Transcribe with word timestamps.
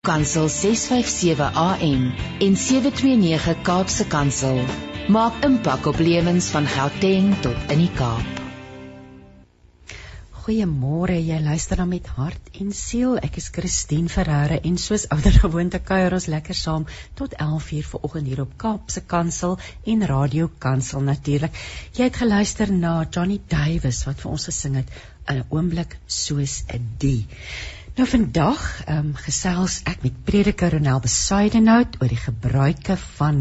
Kansel 0.00 0.48
657 0.48 1.52
AM 1.54 2.04
en 2.40 2.54
729 2.56 3.60
Kaapse 3.62 4.06
Kansel 4.08 4.60
maak 5.12 5.42
impak 5.44 5.84
op 5.90 5.98
lewens 6.00 6.46
van 6.54 6.64
Gauteng 6.64 7.34
tot 7.44 7.74
in 7.74 7.82
die 7.82 7.90
Kaap. 7.98 8.38
Goeiemôre, 10.40 11.18
jy 11.20 11.36
luister 11.44 11.82
dan 11.82 11.90
met 11.92 12.08
hart 12.16 12.48
en 12.62 12.72
siel. 12.72 13.18
Ek 13.20 13.36
is 13.42 13.50
Christine 13.52 14.08
Ferreira 14.08 14.56
en 14.70 14.78
soos 14.80 15.04
ouer 15.12 15.36
gewoonte 15.42 15.82
kuier 15.90 16.16
ons 16.16 16.30
lekker 16.32 16.56
saam 16.56 16.86
tot 17.20 17.36
11:00 17.36 17.90
vanoggend 17.90 18.30
hier 18.32 18.40
op 18.46 18.54
Kaapse 18.56 19.02
Kansel 19.04 19.58
en 19.84 20.06
Radio 20.14 20.48
Kansel 20.64 21.04
natuurlik. 21.10 21.52
Jy 21.92 22.08
het 22.08 22.16
geluister 22.22 22.72
na 22.72 22.94
Johnny 23.04 23.36
Davis 23.52 24.00
wat 24.08 24.24
vir 24.24 24.32
ons 24.32 24.48
gesing 24.48 24.80
het 24.80 24.88
'n 25.28 25.44
oomblik 25.50 25.98
soos 26.06 26.64
'n 26.72 26.88
die. 26.98 27.26
Nou 27.98 28.06
vandag 28.08 28.60
ehm 28.86 28.98
um, 28.98 29.14
gesels 29.18 29.80
ek 29.90 30.04
met 30.06 30.18
prediker 30.24 30.70
Ronel 30.76 31.00
Besaidenhout 31.02 31.96
oor 31.98 32.12
die 32.12 32.20
gebruike 32.24 32.94
van 33.18 33.40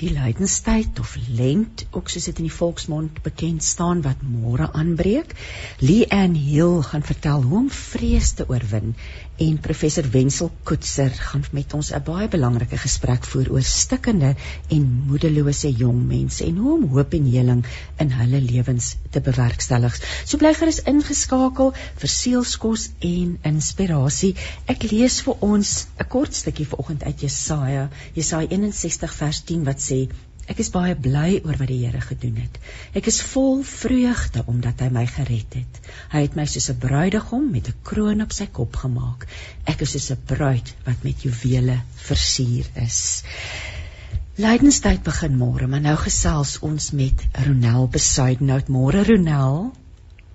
die 0.00 0.12
lydenstyd 0.12 1.00
of 1.00 1.12
lent 1.40 1.84
ook 1.90 2.08
soos 2.12 2.28
dit 2.30 2.40
in 2.40 2.48
die 2.48 2.56
volksmond 2.56 3.20
bekend 3.26 3.64
staan 3.64 4.00
wat 4.06 4.24
môre 4.24 4.70
aanbreek. 4.72 5.36
Lee 5.80 6.08
Ann 6.08 6.38
Hill 6.40 6.80
gaan 6.88 7.04
vertel 7.04 7.44
hoe 7.44 7.58
om 7.64 7.70
vrees 7.70 8.32
te 8.38 8.48
oorwin 8.48 8.94
en 9.36 9.58
professor 9.60 10.04
Wenzel 10.10 10.50
Koetser 10.64 11.10
gaan 11.10 11.44
met 11.52 11.74
ons 11.76 11.90
'n 11.92 12.02
baie 12.04 12.28
belangrike 12.28 12.78
gesprek 12.80 13.24
voer 13.24 13.50
oor 13.52 13.62
stikkende 13.62 14.34
en 14.68 14.84
moedelose 15.08 15.72
jong 15.72 16.06
mense 16.08 16.44
en 16.44 16.56
hoe 16.56 16.72
om 16.76 16.86
hoop 16.94 17.12
en 17.14 17.26
heling 17.32 17.64
in 17.98 18.10
hulle 18.10 18.40
lewens 18.40 18.96
te 19.10 19.20
bewerkstellig. 19.20 19.98
So 20.24 20.38
bly 20.38 20.54
gerus 20.54 20.80
ingeskakel 20.92 21.74
vir 21.96 22.08
seelskos 22.08 22.90
en 22.98 23.38
inspirasie. 23.42 24.34
Ek 24.66 24.82
lees 24.90 25.20
vir 25.20 25.36
ons 25.40 25.86
'n 26.00 26.08
kort 26.08 26.34
stukkie 26.34 26.66
vanoggend 26.66 27.04
uit 27.04 27.20
Jesaja, 27.20 27.90
Jesaja 28.14 28.48
61 28.48 29.14
vers 29.14 29.40
10 29.40 29.64
wat 29.64 29.80
sê 29.80 30.08
Ek 30.46 30.60
is 30.62 30.70
baie 30.70 30.94
bly 30.94 31.40
oor 31.42 31.56
wat 31.58 31.70
die 31.72 31.80
Here 31.82 32.00
gedoen 32.00 32.36
het. 32.38 32.58
Ek 32.94 33.08
is 33.10 33.18
vol 33.32 33.64
vreugde 33.66 34.44
omdat 34.46 34.84
hy 34.84 34.90
my 34.94 35.02
gered 35.10 35.56
het. 35.58 35.80
Hy 36.12 36.22
het 36.22 36.36
my 36.38 36.46
soos 36.46 36.70
'n 36.70 36.78
bruidegom 36.78 37.50
met 37.50 37.68
'n 37.68 37.80
kroon 37.82 38.22
op 38.22 38.32
sy 38.32 38.46
kop 38.46 38.76
gemaak. 38.76 39.26
Ek 39.66 39.82
is 39.82 39.96
soos 39.96 40.10
'n 40.12 40.22
bruid 40.26 40.74
wat 40.86 41.02
met 41.02 41.22
juwele 41.22 41.80
versier 41.96 42.66
is. 42.76 43.24
Lydenstyd 44.38 45.02
begin 45.02 45.36
môre, 45.36 45.66
maar 45.66 45.80
nou 45.80 45.96
gesels 45.96 46.58
ons 46.60 46.92
met 46.92 47.26
Ronel 47.46 47.88
Besuidenhout. 47.88 48.68
Môre 48.68 49.02
Ronel. 49.02 49.72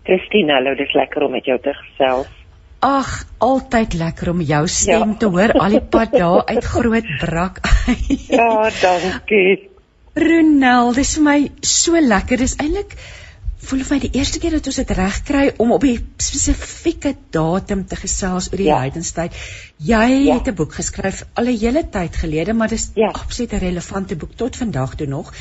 Christine, 0.03 0.53
hallo, 0.53 0.75
dit 0.75 0.87
is 0.87 0.93
lekker 0.93 1.23
om 1.23 1.31
met 1.31 1.45
jou 1.45 1.59
te 1.61 1.73
gesels. 1.73 2.27
Ag, 2.81 3.25
altyd 3.37 3.93
lekker 3.93 4.29
om 4.29 4.41
jou 4.41 4.67
stem 4.67 5.09
ja. 5.13 5.17
te 5.17 5.27
hoor 5.29 5.51
al 5.53 5.69
die 5.69 5.81
pad 5.81 6.11
daar 6.11 6.45
uit 6.45 6.63
Groot 6.65 7.05
Brak. 7.19 7.59
ja, 8.27 8.69
dankie. 8.81 9.70
Ronel, 10.13 10.93
dis 10.93 11.15
vir 11.17 11.23
my 11.23 11.39
so 11.63 11.99
lekker. 11.99 12.37
Dis 12.41 12.57
eintlik 12.59 12.97
voel 13.61 13.83
vir 13.85 13.93
my 13.95 13.99
die 14.01 14.17
eerste 14.17 14.39
keer 14.41 14.55
dat 14.57 14.67
ons 14.71 14.79
dit 14.79 14.91
reg 14.97 15.17
kry 15.27 15.43
om 15.61 15.71
op 15.75 15.83
'n 15.85 16.01
spesifieke 16.17 17.11
datum 17.35 17.85
te 17.85 17.95
gesels 17.95 18.49
oor 18.51 18.57
die 18.57 18.67
ja. 18.67 18.79
heidenstyd. 18.81 19.37
Jy 19.77 20.07
ja. 20.25 20.33
het 20.37 20.47
'n 20.49 20.55
boek 20.55 20.73
geskryf 20.73 21.23
al 21.35 21.45
'n 21.45 21.59
hele 21.63 21.83
tyd 21.95 22.15
gelede, 22.23 22.53
maar 22.53 22.67
dis 22.67 22.89
ja. 22.95 23.07
absoluut 23.07 23.53
'n 23.53 23.63
relevante 23.63 24.15
boek 24.15 24.33
tot 24.35 24.55
vandag 24.55 24.95
toe 24.95 25.07
nog. 25.07 25.33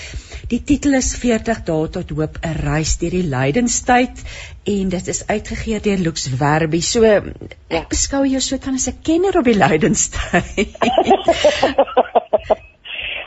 Die 0.48 0.62
titel 0.62 0.94
is 0.94 1.14
40 1.14 1.64
dae 1.64 1.88
tot 1.88 2.10
hoop, 2.10 2.38
'n 2.42 2.60
reis 2.60 2.96
deur 2.98 3.10
die 3.10 3.24
lydenstyd 3.24 4.22
en 4.64 4.88
dit 4.88 5.08
is 5.08 5.26
uitgegee 5.26 5.80
deur 5.80 5.98
Lux 5.98 6.28
Werby. 6.28 6.80
So 6.80 7.04
ja. 7.04 7.22
ek 7.68 7.88
beskou 7.88 8.26
jou 8.26 8.40
so 8.40 8.58
kan 8.58 8.74
as 8.74 8.86
'n 8.86 9.00
kenner 9.02 9.38
op 9.38 9.44
die 9.44 9.56
lydenstyd. 9.56 10.68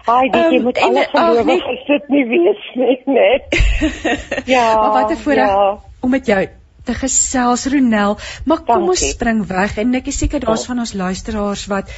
Haai, 0.04 0.30
dit 0.30 0.58
um, 0.58 0.64
moet 0.68 0.80
alles 0.84 1.08
gelowig 1.12 1.70
is 1.72 1.86
dit 1.88 2.09
nie 2.12 2.23
nie, 2.82 2.98
net. 3.06 3.56
ja. 4.56 4.66
Maar 4.76 4.92
wat 4.98 5.11
'n 5.11 5.22
voorreg 5.23 5.48
ja. 5.48 5.80
om 6.00 6.10
met 6.10 6.26
jou 6.26 6.48
te 6.83 6.94
gesels 6.94 7.66
Ronel. 7.66 8.17
Maar 8.45 8.58
kom 8.58 8.66
Dankie. 8.66 8.89
ons 8.89 9.10
spring 9.10 9.45
weg 9.48 9.77
en 9.77 9.95
ek 9.95 10.11
is 10.11 10.17
seker 10.17 10.44
daar's 10.44 10.66
van 10.66 10.80
ons 10.80 10.94
luisteraars 10.94 11.66
wat 11.72 11.92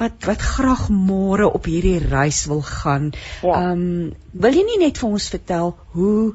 wat 0.00 0.24
wat 0.26 0.40
graag 0.40 0.88
môre 0.90 1.46
op 1.52 1.64
hierdie 1.70 1.98
reis 2.02 2.46
wil 2.50 2.62
gaan. 2.62 3.12
Ja. 3.42 3.54
Ehm 3.54 3.54
ja. 3.54 3.70
um, 3.70 4.12
wil 4.32 4.52
jy 4.52 4.64
nie 4.66 4.80
net 4.82 4.98
vir 4.98 5.08
ons 5.08 5.28
vertel 5.28 5.76
hoe 5.92 6.34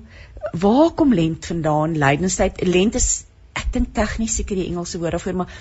waar 0.53 0.91
kom 0.95 1.13
lent 1.13 1.45
vandaan? 1.45 1.97
Lydenstyd 1.97 2.61
lent 2.63 2.95
is 2.95 3.25
ek 3.57 3.73
dink 3.73 3.93
tegnies 3.93 4.35
seker 4.37 4.55
die 4.55 4.67
Engelse 4.69 4.99
woord 5.01 5.17
daarvoor, 5.17 5.33
maar 5.33 5.51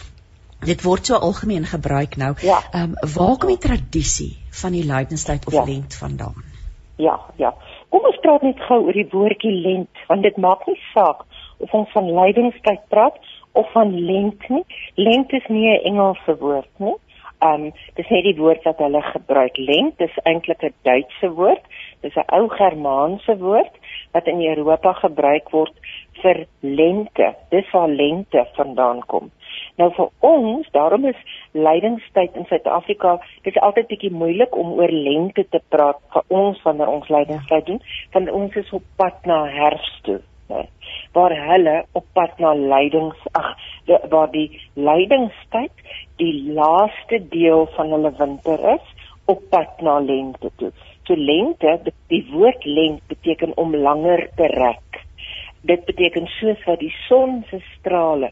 dit 0.65 0.83
word 0.83 1.07
so 1.07 1.15
algemeen 1.15 1.65
gebruik 1.65 2.17
nou. 2.17 2.35
Ja. 2.41 2.61
Ehm 2.73 2.79
ja. 2.79 2.83
um, 2.83 3.15
waar 3.15 3.37
kom 3.37 3.49
die 3.49 3.59
tradisie 3.69 4.37
van 4.51 4.73
die 4.73 4.85
lydenstyd 4.85 5.47
of 5.47 5.53
ja. 5.53 5.65
lent 5.65 5.97
vandaan? 5.97 6.45
Ja, 6.97 7.21
ja. 7.37 7.55
Kom 7.89 8.05
ons 8.05 8.19
praat 8.21 8.43
net 8.43 8.61
gou 8.69 8.85
oor 8.87 8.97
die 8.97 9.09
woordjie 9.11 9.53
lent, 9.53 10.05
want 10.09 10.23
dit 10.23 10.37
maak 10.37 10.67
nie 10.67 10.79
saak 10.95 11.25
of 11.59 11.73
ons 11.73 11.91
van 11.93 12.09
lydenstyd 12.19 12.89
praat 12.89 13.19
of 13.53 13.69
van 13.73 13.93
lent 13.93 14.49
nie. 14.49 14.65
Lent 14.95 15.33
is 15.33 15.47
nie 15.49 15.69
'n 15.69 15.85
Engelse 15.93 16.37
woord 16.41 16.73
nie. 16.79 16.97
Ehm 17.45 17.67
um, 17.67 17.73
dis 17.95 18.09
net 18.09 18.25
die 18.25 18.37
woord 18.37 18.65
wat 18.65 18.79
hulle 18.79 19.03
gebruik. 19.03 19.57
Lent 19.57 20.01
is 20.01 20.17
eintlik 20.25 20.63
'n 20.63 20.75
Duitse 20.83 21.31
woord. 21.31 21.65
Dis 22.01 22.17
'n 22.17 22.29
ou 22.37 22.49
Germaanse 22.49 23.37
woord 23.39 23.75
wat 24.13 24.27
in 24.27 24.41
Europa 24.41 24.93
gebruik 24.93 25.51
word 25.51 25.75
vir 26.23 26.47
lente. 26.61 27.35
Dis 27.51 27.71
waar 27.73 27.89
lente 27.89 28.47
vandaan 28.57 29.03
kom. 29.07 29.31
Nou 29.77 29.91
vir 29.93 30.09
ons, 30.25 30.69
daarom 30.73 31.05
is 31.11 31.19
lydingstyd 31.53 32.37
in 32.41 32.47
Suid-Afrika, 32.49 33.17
dit 33.45 33.53
is 33.53 33.63
altyd 33.63 33.91
bietjie 33.91 34.13
moeilik 34.13 34.57
om 34.57 34.73
oor 34.79 34.93
lente 34.93 35.45
te 35.53 35.61
praat 35.75 36.01
vir 36.15 36.25
ons 36.39 36.63
wanneer 36.65 36.93
ons 36.93 37.11
lydingstyd 37.13 37.69
doen, 37.69 37.83
want 38.15 38.33
ons 38.39 38.57
is 38.57 38.73
op 38.79 38.87
pad 38.97 39.29
na 39.29 39.43
herfs 39.53 39.93
toe, 40.09 40.19
né? 40.53 40.65
Waar 41.17 41.35
hulle 41.51 41.77
op 41.99 42.07
pad 42.17 42.41
na 42.41 42.55
lydings, 42.57 43.21
ag, 43.37 43.53
waar 44.13 44.33
die 44.33 44.49
lydingstyd 44.81 45.85
die 46.23 46.33
laaste 46.57 47.21
deel 47.33 47.69
van 47.77 47.93
hulle 47.93 48.15
winter 48.17 48.65
is, 48.77 48.93
op 49.29 49.45
pad 49.53 49.83
na 49.85 49.99
lente 50.01 50.53
toe. 50.57 50.73
So 51.05 51.19
lente, 51.19 51.77
die 52.09 52.25
woord 52.33 52.65
lent 52.65 53.05
beteken 53.13 53.53
om 53.61 53.77
langer 53.77 54.25
te 54.41 54.49
rek. 54.57 55.03
Dit 55.67 55.85
beteken 55.85 56.29
soos 56.39 56.61
wat 56.65 56.81
die 56.81 56.95
son 57.09 57.43
se 57.51 57.59
strale 57.75 58.31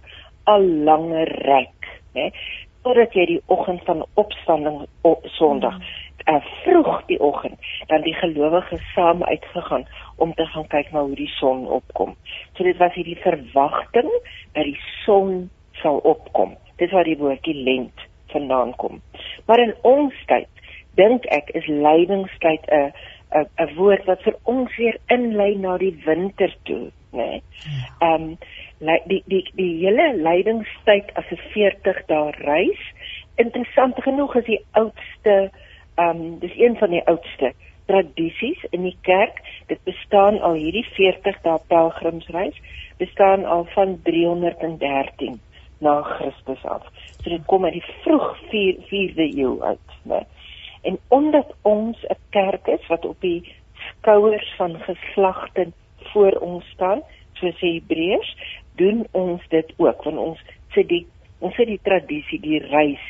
al 0.51 0.65
langer 0.87 1.31
reik, 1.49 1.89
né? 2.15 2.31
Totdat 2.85 3.15
jy 3.17 3.25
die 3.27 3.43
oggend 3.47 3.81
van 3.89 4.05
opstanding 4.21 4.83
op 5.09 5.25
Sondag, 5.37 5.79
mm. 5.79 6.35
uh, 6.35 6.41
vroeg 6.65 7.05
die 7.09 7.21
oggend, 7.21 7.57
dan 7.89 8.05
die 8.05 8.15
gelowiges 8.15 8.83
saam 8.95 9.25
uitgegaan 9.25 9.87
om 10.17 10.35
te 10.35 10.47
gaan 10.47 10.67
kyk 10.67 10.93
na 10.93 11.05
hoe 11.05 11.17
die 11.17 11.31
son 11.39 11.67
opkom. 11.67 12.15
So 12.57 12.65
dit 12.65 12.77
was 12.77 12.93
hierdie 12.95 13.19
verwagting 13.23 14.11
dat 14.53 14.65
die 14.65 14.79
son 15.05 15.49
sal 15.83 16.01
opkom. 16.05 16.57
Dit 16.77 16.93
waar 16.93 17.09
die 17.09 17.19
woordjie 17.19 17.57
lent 17.65 18.07
vandaan 18.35 18.75
kom. 18.77 19.01
Maar 19.47 19.63
in 19.63 19.75
ons 19.83 20.15
tyd 20.27 20.49
dink 20.99 21.27
ek 21.35 21.51
is 21.59 21.67
lydingstyd 21.67 22.67
'n 22.71 22.93
'n 23.35 23.47
'n 23.65 23.75
woord 23.79 24.05
wat 24.11 24.23
vir 24.23 24.37
ons 24.45 24.77
weer 24.77 24.99
inlei 25.17 25.55
na 25.59 25.79
die 25.79 25.95
winter 26.05 26.55
toe, 26.63 26.91
né? 27.13 27.41
Ja. 27.41 27.81
Ehm 28.01 28.23
um, 28.23 28.39
die 29.07 29.23
die 29.27 29.45
die 29.59 29.73
hele 29.83 30.13
lydingstyd 30.17 31.13
as 31.15 31.31
'n 31.31 31.41
40 31.53 32.07
dae 32.07 32.31
reis. 32.31 32.83
Interessant 33.37 34.03
genoeg 34.03 34.37
is 34.37 34.45
die 34.45 34.65
oudste 34.73 35.51
ehm 35.97 36.21
um, 36.21 36.39
dis 36.39 36.57
een 36.59 36.77
van 36.77 36.91
die 36.91 37.07
oudste 37.07 37.53
tradisies 37.87 38.65
in 38.71 38.83
die 38.83 38.97
kerk. 39.03 39.43
Dit 39.67 39.83
bestaan 39.85 40.41
al 40.41 40.53
hierdie 40.53 40.87
40 40.97 41.41
dae 41.43 41.59
pelgrimsreis 41.69 42.61
bestaan 42.99 43.45
al 43.45 43.65
van 43.75 43.99
313 44.03 45.41
na 45.79 46.03
Christus 46.03 46.65
af. 46.65 46.87
So 47.23 47.31
dit 47.31 47.45
kom 47.47 47.65
uit 47.65 47.73
die 47.73 47.89
vroeg 48.03 48.37
4 48.51 48.75
4de 48.91 49.29
eeu 49.37 49.61
uit, 49.61 49.99
né? 50.03 50.23
En 50.83 50.99
omdat 51.09 51.55
ons 51.63 51.97
'n 52.09 52.17
kerk 52.31 52.67
is 52.67 52.87
wat 52.87 53.05
op 53.05 53.21
die 53.21 53.55
skouers 53.89 54.55
van 54.57 54.79
geslagte 54.79 55.73
voor 56.13 56.33
ons 56.33 56.65
staan, 56.69 57.03
soos 57.33 57.61
Hebreërs, 57.61 58.37
doen 58.81 59.07
ons 59.13 59.43
dit 59.49 59.73
ook 59.77 60.05
want 60.05 60.17
ons 60.19 60.45
sit 60.77 60.89
die 60.89 61.07
ons 61.45 61.55
sit 61.55 61.69
die 61.69 61.81
tradisie, 61.83 62.41
die 62.41 62.63
reis, 62.71 63.03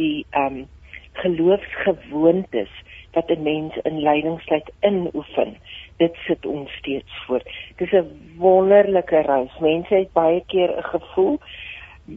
die 0.00 0.24
ehm 0.30 0.62
um, 0.62 0.68
geloofsgewoontes 1.12 2.70
wat 3.12 3.30
'n 3.30 3.42
mens 3.42 3.76
in 3.84 4.00
lydingstyd 4.00 4.70
inoefen. 4.80 5.56
Dit 5.96 6.16
sit 6.26 6.46
ons 6.46 6.72
steeds 6.72 7.12
voor. 7.26 7.42
Dis 7.76 7.92
'n 7.92 8.08
wonderlike 8.38 9.20
reis. 9.20 9.58
Mense 9.60 9.94
het 9.94 10.12
baie 10.12 10.42
keer 10.46 10.70
'n 10.78 10.82
gevoel 10.82 11.38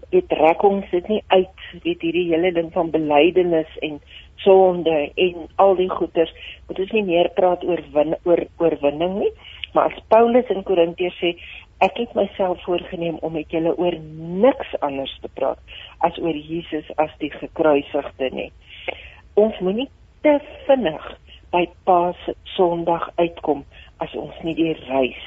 dit 0.10 0.28
trek 0.30 0.64
ons 0.66 0.86
dit 0.90 1.10
nie 1.12 1.22
uit 1.28 1.66
weet 1.84 2.02
hierdie 2.02 2.30
hele 2.32 2.52
ding 2.56 2.72
van 2.74 2.90
belydenis 2.94 3.78
en 3.86 4.00
sonde 4.42 4.96
en 5.26 5.46
al 5.62 5.76
die 5.78 5.90
goeters 5.90 6.34
moet 6.68 6.80
ons 6.80 6.94
nie 6.98 7.04
meer 7.06 7.30
praat 7.38 7.64
oor 7.64 7.82
win, 7.94 8.16
oor 8.26 8.42
oorwinning 8.58 9.20
nie 9.20 9.32
maar 9.76 9.92
as 9.92 10.08
Paulus 10.10 10.50
in 10.54 10.66
Korintiërs 10.66 11.20
sê 11.22 11.36
ek 11.84 11.98
het 11.98 12.14
myself 12.16 12.64
voorgenem 12.64 13.18
om 13.22 13.34
met 13.36 13.52
julle 13.52 13.76
oor 13.78 13.98
niks 14.46 14.76
anders 14.80 15.18
te 15.22 15.30
praat 15.34 15.60
as 16.08 16.18
oor 16.18 16.36
Jesus 16.36 16.88
as 16.96 17.12
die 17.20 17.32
gekruisigde 17.32 18.30
nie. 18.32 18.52
Ons 19.34 19.60
moenie 19.60 19.90
te 20.24 20.40
vinnig 20.68 21.08
by 21.52 21.66
Paas 21.84 22.20
Sondag 22.56 23.10
uitkom 23.20 23.66
as 24.04 24.14
ons 24.20 24.36
nie 24.44 24.56
die 24.56 24.74
reis 24.88 25.26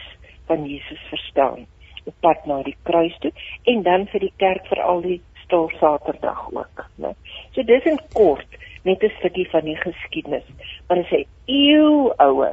van 0.49 0.65
Jesus 0.69 1.01
verstaan 1.13 1.67
op 2.09 2.15
pad 2.25 2.47
na 2.49 2.63
die 2.65 2.77
kruis 2.89 3.17
toe 3.21 3.33
en 3.69 3.83
dan 3.85 4.07
vir 4.13 4.25
die 4.27 4.35
kerk 4.41 4.69
vir 4.71 4.81
al 4.85 5.03
die 5.05 5.21
stil 5.45 5.69
Saterdag 5.81 6.49
ook, 6.53 6.85
né? 6.97 7.15
So 7.53 7.63
dis 7.63 7.85
in 7.89 8.01
kort 8.15 8.59
net 8.85 9.03
'n 9.03 9.13
stukkie 9.19 9.49
van 9.51 9.65
die 9.65 9.77
geskiedenis. 9.77 10.47
Maar 10.87 10.97
dit 10.97 11.13
is 11.13 11.19
'n 11.19 11.27
eeuoue 11.47 12.51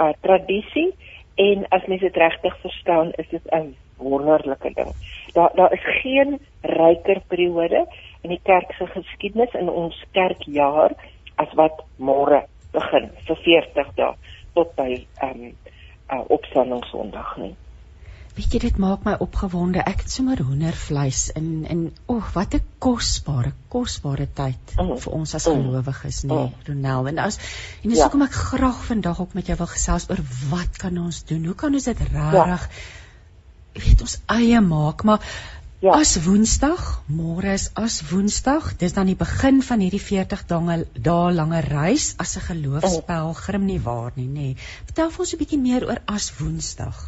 uh, 0.00 0.12
tradisie 0.20 0.92
en 1.34 1.66
as 1.68 1.86
mens 1.86 2.00
dit 2.00 2.16
regtig 2.16 2.56
verstaan, 2.60 3.12
is 3.12 3.28
dit 3.28 3.42
'n 3.52 3.76
wonderlike 3.96 4.70
ding. 4.74 4.94
Daar 5.32 5.50
daar 5.54 5.72
is 5.72 6.00
geen 6.02 6.40
ryker 6.60 7.20
periode 7.26 7.86
in 8.20 8.28
die 8.28 8.40
kerk 8.42 8.72
se 8.72 8.86
geskiedenis 8.86 9.52
in 9.52 9.70
ons 9.70 10.04
kerkjaar 10.12 10.92
as 11.34 11.52
wat 11.52 11.84
môre 11.96 12.44
begin 12.72 13.10
vir 13.26 13.36
40 13.36 13.94
dae 13.94 14.14
tot 14.54 14.74
by 14.74 15.06
ehm 15.20 15.42
um, 15.44 15.56
uh, 16.12 16.24
opstanding 16.28 16.84
Sondag 16.84 17.36
nie. 17.36 17.54
Weet 18.36 18.52
jy 18.54 18.58
dit 18.62 18.76
maak 18.78 19.02
my 19.06 19.16
opgewonde. 19.24 19.82
Ek 19.82 20.04
het 20.04 20.12
sommer 20.12 20.38
hoendervleis 20.38 21.22
in 21.38 21.64
in 21.74 21.80
oeg, 22.12 22.28
wat 22.36 22.54
'n 22.54 22.62
kosbare, 22.78 23.52
kosbare 23.74 24.26
tyd 24.40 24.74
mm. 24.76 24.98
vir 25.04 25.16
ons 25.16 25.34
as 25.34 25.46
mm. 25.50 25.64
gelowiges, 25.64 26.22
nê, 26.24 26.36
nee, 26.36 26.46
mm. 26.46 26.64
Ronel. 26.68 27.08
En 27.12 27.18
as 27.26 27.38
en 27.82 27.88
dis 27.90 27.98
ja. 27.98 28.06
hoekom 28.06 28.22
ek 28.28 28.38
graag 28.38 28.84
vandag 28.90 29.20
ook 29.20 29.34
met 29.34 29.50
jou 29.50 29.56
wil 29.58 29.70
gesels 29.74 30.06
oor 30.10 30.22
wat 30.50 30.78
kan 30.78 30.98
ons 30.98 31.24
doen? 31.24 31.44
Hoe 31.50 31.58
kan 31.64 31.74
ons 31.74 31.90
dit 31.90 32.04
regtig 32.06 32.68
ja. 32.70 33.84
weet 33.86 34.06
ons 34.06 34.18
eie 34.26 34.60
maak, 34.60 35.02
maar 35.02 35.32
Ja. 35.80 35.94
As 35.96 36.10
Woensdag, 36.20 36.80
môre 37.08 37.54
is 37.56 37.70
as 37.72 38.02
Woensdag, 38.10 38.66
dis 38.76 38.92
dan 38.92 39.08
die 39.08 39.16
begin 39.16 39.62
van 39.64 39.80
hierdie 39.80 40.02
40 40.06 40.42
dae 40.50 40.74
dae 40.92 41.30
lange 41.32 41.62
reis 41.64 42.10
as 42.20 42.36
'n 42.36 42.44
geloofspelgrim 42.48 43.64
nie 43.64 43.78
waar 43.80 44.12
nie, 44.14 44.28
nê. 44.28 44.48
Vertel 44.90 45.10
vir 45.10 45.24
ons 45.24 45.32
'n 45.32 45.38
bietjie 45.40 45.60
meer 45.62 45.88
oor 45.88 46.02
as 46.04 46.28
Woensdag 46.36 47.00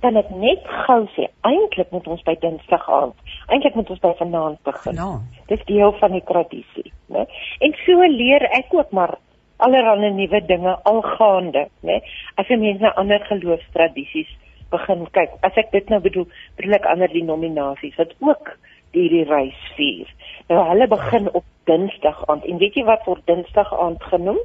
kan 0.00 0.16
ek 0.16 0.30
net 0.30 0.62
gou 0.86 1.06
sê 1.16 1.28
eintlik 1.42 1.90
moet 1.90 2.06
ons 2.06 2.22
by 2.22 2.36
Dinsdag 2.40 2.88
aand 2.90 3.16
eintlik 3.52 3.76
moet 3.78 3.90
ons 3.90 4.02
by 4.02 4.12
vanaand 4.18 4.58
begin. 4.66 4.98
Ja. 4.98 5.12
Dis 5.50 5.62
deel 5.68 5.94
van 6.00 6.14
die 6.16 6.24
tradisie, 6.26 6.92
né? 7.12 7.26
En 7.62 7.76
so 7.84 8.08
leer 8.10 8.46
ek 8.58 8.74
ook 8.74 8.90
maar 8.96 9.16
allerlei 9.62 10.10
nuwe 10.12 10.40
dinge 10.46 10.74
algaande, 10.90 11.66
né? 11.80 12.00
As 12.34 12.48
'n 12.48 12.60
mens 12.60 12.80
na 12.80 12.94
ander 12.94 13.20
geloofstradisies 13.20 14.30
begin 14.70 15.06
kyk. 15.10 15.30
As 15.40 15.56
ek 15.56 15.70
dit 15.70 15.88
nou 15.88 16.00
bedoel, 16.00 16.26
bedoel 16.56 16.74
ek 16.74 16.86
ander 16.86 17.08
denominasies 17.08 17.96
wat 17.96 18.14
ook 18.18 18.56
hierdie 18.92 19.24
reis 19.24 19.72
vier. 19.76 20.06
Nou 20.48 20.68
hulle 20.68 20.88
begin 20.88 21.32
op 21.32 21.44
Dinsdag 21.64 22.28
aand. 22.28 22.44
En 22.44 22.58
weet 22.58 22.74
jy 22.74 22.84
wat 22.84 23.04
word 23.04 23.26
Dinsdag 23.26 23.72
aand 23.72 24.02
genoem? 24.02 24.38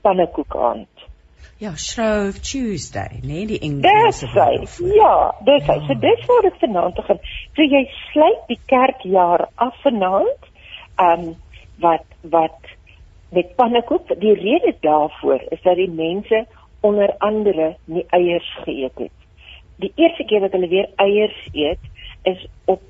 Pannekoek 0.00 0.56
aand. 0.56 0.97
Ja, 1.60 1.72
Shrove 1.74 2.38
Tuesday, 2.40 3.18
nee, 3.22 3.46
die 3.46 3.58
Engelse 3.58 4.28
woord. 4.30 4.76
Ja, 4.94 5.14
dis 5.42 5.64
hy. 5.66 5.74
So 5.88 5.94
dis 5.98 6.26
waar 6.30 6.44
dit 6.46 6.58
vanaand 6.60 6.94
begin. 6.94 7.18
So 7.56 7.64
jy 7.66 7.80
sluit 8.12 8.44
die 8.46 8.58
kerkjaar 8.70 9.48
af 9.66 9.80
vanaand. 9.82 10.44
Ehm 11.02 11.24
um, 11.24 11.32
wat 11.82 12.04
wat 12.30 12.70
met 13.34 13.50
pannekoek, 13.58 14.12
die 14.22 14.36
rede 14.38 14.76
daarvoor 14.86 15.42
is 15.50 15.62
dat 15.64 15.80
die 15.80 15.90
mense 15.90 16.44
onder 16.80 17.10
andere 17.18 17.72
nie 17.84 18.04
eiers 18.14 18.50
geëet 18.62 19.02
het. 19.08 19.16
Die 19.82 19.90
eerste 19.96 20.26
keer 20.30 20.46
wat 20.46 20.54
hulle 20.54 20.68
weer 20.70 20.86
eiers 20.96 21.40
eet 21.52 21.90
is 22.22 22.46
op 22.70 22.86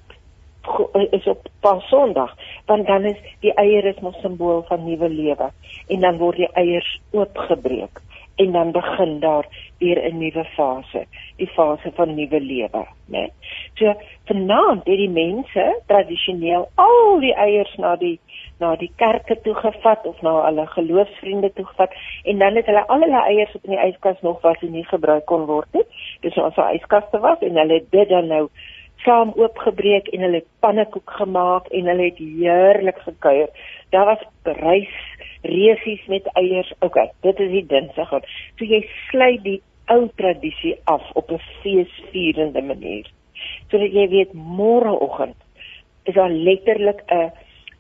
is 1.09 1.25
op 1.33 1.49
Paasondag, 1.65 2.35
want 2.67 2.87
dan 2.87 3.09
is 3.09 3.17
die 3.41 3.55
eier 3.57 3.89
is 3.95 4.05
'n 4.05 4.13
simbool 4.21 4.63
van 4.69 4.85
nuwe 4.85 5.09
lewe 5.09 5.49
en 5.89 6.01
dan 6.01 6.21
word 6.21 6.37
die 6.37 6.53
eiers 6.53 7.01
oopgebreek 7.11 8.05
en 8.39 8.53
dan 8.53 8.71
begin 8.73 9.21
daar 9.21 9.47
weer 9.79 9.99
'n 10.11 10.19
nuwe 10.19 10.45
fase, 10.45 11.07
die 11.37 11.47
fase 11.47 11.91
van 11.95 12.15
nuwe 12.15 12.41
lewe, 12.41 12.87
né? 13.07 13.29
So 13.75 13.95
vanaand 14.25 14.87
het 14.87 14.97
die 14.97 15.11
mense 15.11 15.81
tradisioneel 15.87 16.69
al 16.75 17.21
die 17.21 17.35
eiers 17.35 17.77
na 17.77 17.97
die 17.97 18.21
na 18.59 18.77
die 18.77 18.91
kerke 18.97 19.41
toe 19.41 19.55
gevat 19.55 20.07
of 20.07 20.21
na 20.23 20.45
hulle 20.45 20.67
geloofsvriende 20.67 21.53
toe 21.53 21.65
gevat 21.65 21.93
en 22.23 22.39
dan 22.39 22.55
het 22.55 22.67
hulle 22.67 22.87
al 22.87 23.01
hulle 23.01 23.23
eiers 23.23 23.55
op 23.55 23.65
in 23.65 23.71
die 23.71 23.87
yskas 23.87 24.21
nog 24.21 24.41
wat 24.41 24.63
nie 24.63 24.85
gebruik 24.85 25.25
kon 25.27 25.47
word 25.47 25.69
nie. 25.73 25.85
Dis 26.21 26.37
ons 26.37 26.55
so 26.55 26.63
yskaste 26.63 27.19
was 27.19 27.39
en 27.41 27.57
hulle 27.57 27.75
het 27.75 27.91
dit 27.91 28.09
dan 28.09 28.27
nou 28.27 28.49
saam 29.05 29.33
oopgebreek 29.37 30.09
en 30.09 30.21
hulle 30.27 30.43
pannekoek 30.61 31.11
gemaak 31.21 31.69
en 31.75 31.87
hulle 31.87 32.11
het 32.11 32.19
heerlik 32.19 32.99
gekuier. 33.07 33.49
Daar 33.91 34.05
was 34.05 34.25
reis 34.43 34.95
resies 35.43 36.07
met 36.07 36.27
eiers. 36.35 36.73
OK, 36.79 36.99
dit 37.21 37.41
is 37.41 37.51
die 37.51 37.67
dinsdag. 37.67 38.11
So 38.59 38.65
jy 38.65 38.83
sluit 39.11 39.43
die 39.45 39.61
ou 39.89 40.09
tradisie 40.21 40.77
af 40.85 41.05
op 41.15 41.31
'n 41.31 41.41
feesvierende 41.63 42.63
manier. 42.63 43.07
Sodat 43.71 43.93
jy 43.93 44.09
weet 44.09 44.33
môreoggend 44.33 45.37
is 46.05 46.15
daar 46.15 46.31
letterlik 46.31 47.03
'n 47.07 47.31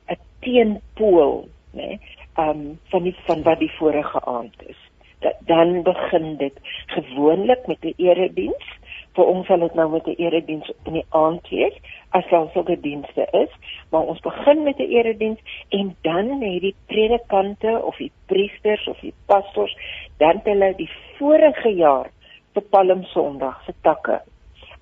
'n 0.08 0.18
teenpool, 0.40 1.48
né? 1.72 1.86
Nee, 1.86 2.00
um 2.38 2.78
van 2.90 3.02
die 3.02 3.16
van 3.26 3.42
wat 3.42 3.58
die 3.58 3.72
vorige 3.78 4.20
aand 4.24 4.54
is. 4.66 4.80
Dat 5.18 5.34
dan 5.46 5.82
begin 5.82 6.36
dit 6.36 6.56
gewoonlik 6.86 7.66
met 7.66 7.78
'n 7.80 7.94
erediens 7.96 8.66
vir 9.14 9.24
ons 9.24 9.46
sal 9.46 9.58
dit 9.58 9.74
nou 9.74 9.88
met 9.90 10.06
'n 10.06 10.18
erediens 10.18 10.72
in 10.84 10.92
die 10.92 11.06
aand 11.08 11.48
wees 11.48 11.76
as 12.10 12.24
daar 12.30 12.48
sulke 12.52 12.80
dienste 12.80 13.26
is, 13.32 13.50
maar 13.90 14.02
ons 14.02 14.20
begin 14.20 14.62
met 14.62 14.78
'n 14.78 14.90
erediens 14.90 15.40
en 15.68 15.96
dan 16.02 16.30
het 16.42 16.60
die 16.60 16.76
predikante 16.86 17.82
of 17.84 17.96
die 17.96 18.12
priesters 18.26 18.86
of 18.88 19.00
die 19.00 19.14
pastors 19.26 19.76
dan 20.16 20.40
hulle 20.44 20.74
die 20.76 20.90
vorige 21.18 21.68
jaar 21.68 22.10
se 22.54 22.60
Palm 22.60 23.04
Sondag 23.04 23.64
se 23.64 23.74
takke. 23.82 24.20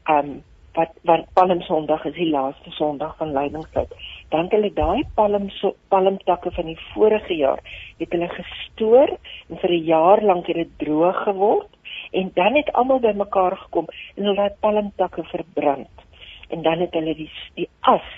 Um 0.09 0.43
wat 0.75 0.93
wat 1.03 1.27
Palm 1.33 1.61
Sondag 1.61 2.05
is 2.05 2.15
die 2.15 2.31
laaste 2.31 2.71
Sondag 2.71 3.17
van 3.17 3.33
lydingstyd. 3.33 3.93
Dan 4.35 4.49
hulle 4.51 4.73
daai 4.75 5.05
palm 5.15 5.45
so, 5.55 5.77
palmtakke 5.93 6.51
van 6.57 6.67
die 6.67 6.79
vorige 6.93 7.35
jaar 7.39 7.61
het 8.01 8.15
hulle 8.15 8.29
gestoor 8.33 9.13
en 9.15 9.61
vir 9.63 9.71
'n 9.71 9.85
jaar 9.87 10.23
lank 10.23 10.47
het 10.51 10.57
dit 10.57 10.73
droog 10.83 11.23
geword 11.27 11.71
en 12.13 12.31
dan 12.35 12.57
het 12.57 12.73
almal 12.73 13.01
bymekaar 13.01 13.57
gekom 13.57 13.87
en 14.17 14.25
hulle 14.25 14.43
het 14.43 14.59
palmtakke 14.61 15.23
verbrand. 15.25 15.95
En 16.51 16.63
dan 16.63 16.81
het 16.81 16.93
hulle 16.93 17.15
die 17.15 17.31
die 17.55 17.69
as 17.81 18.09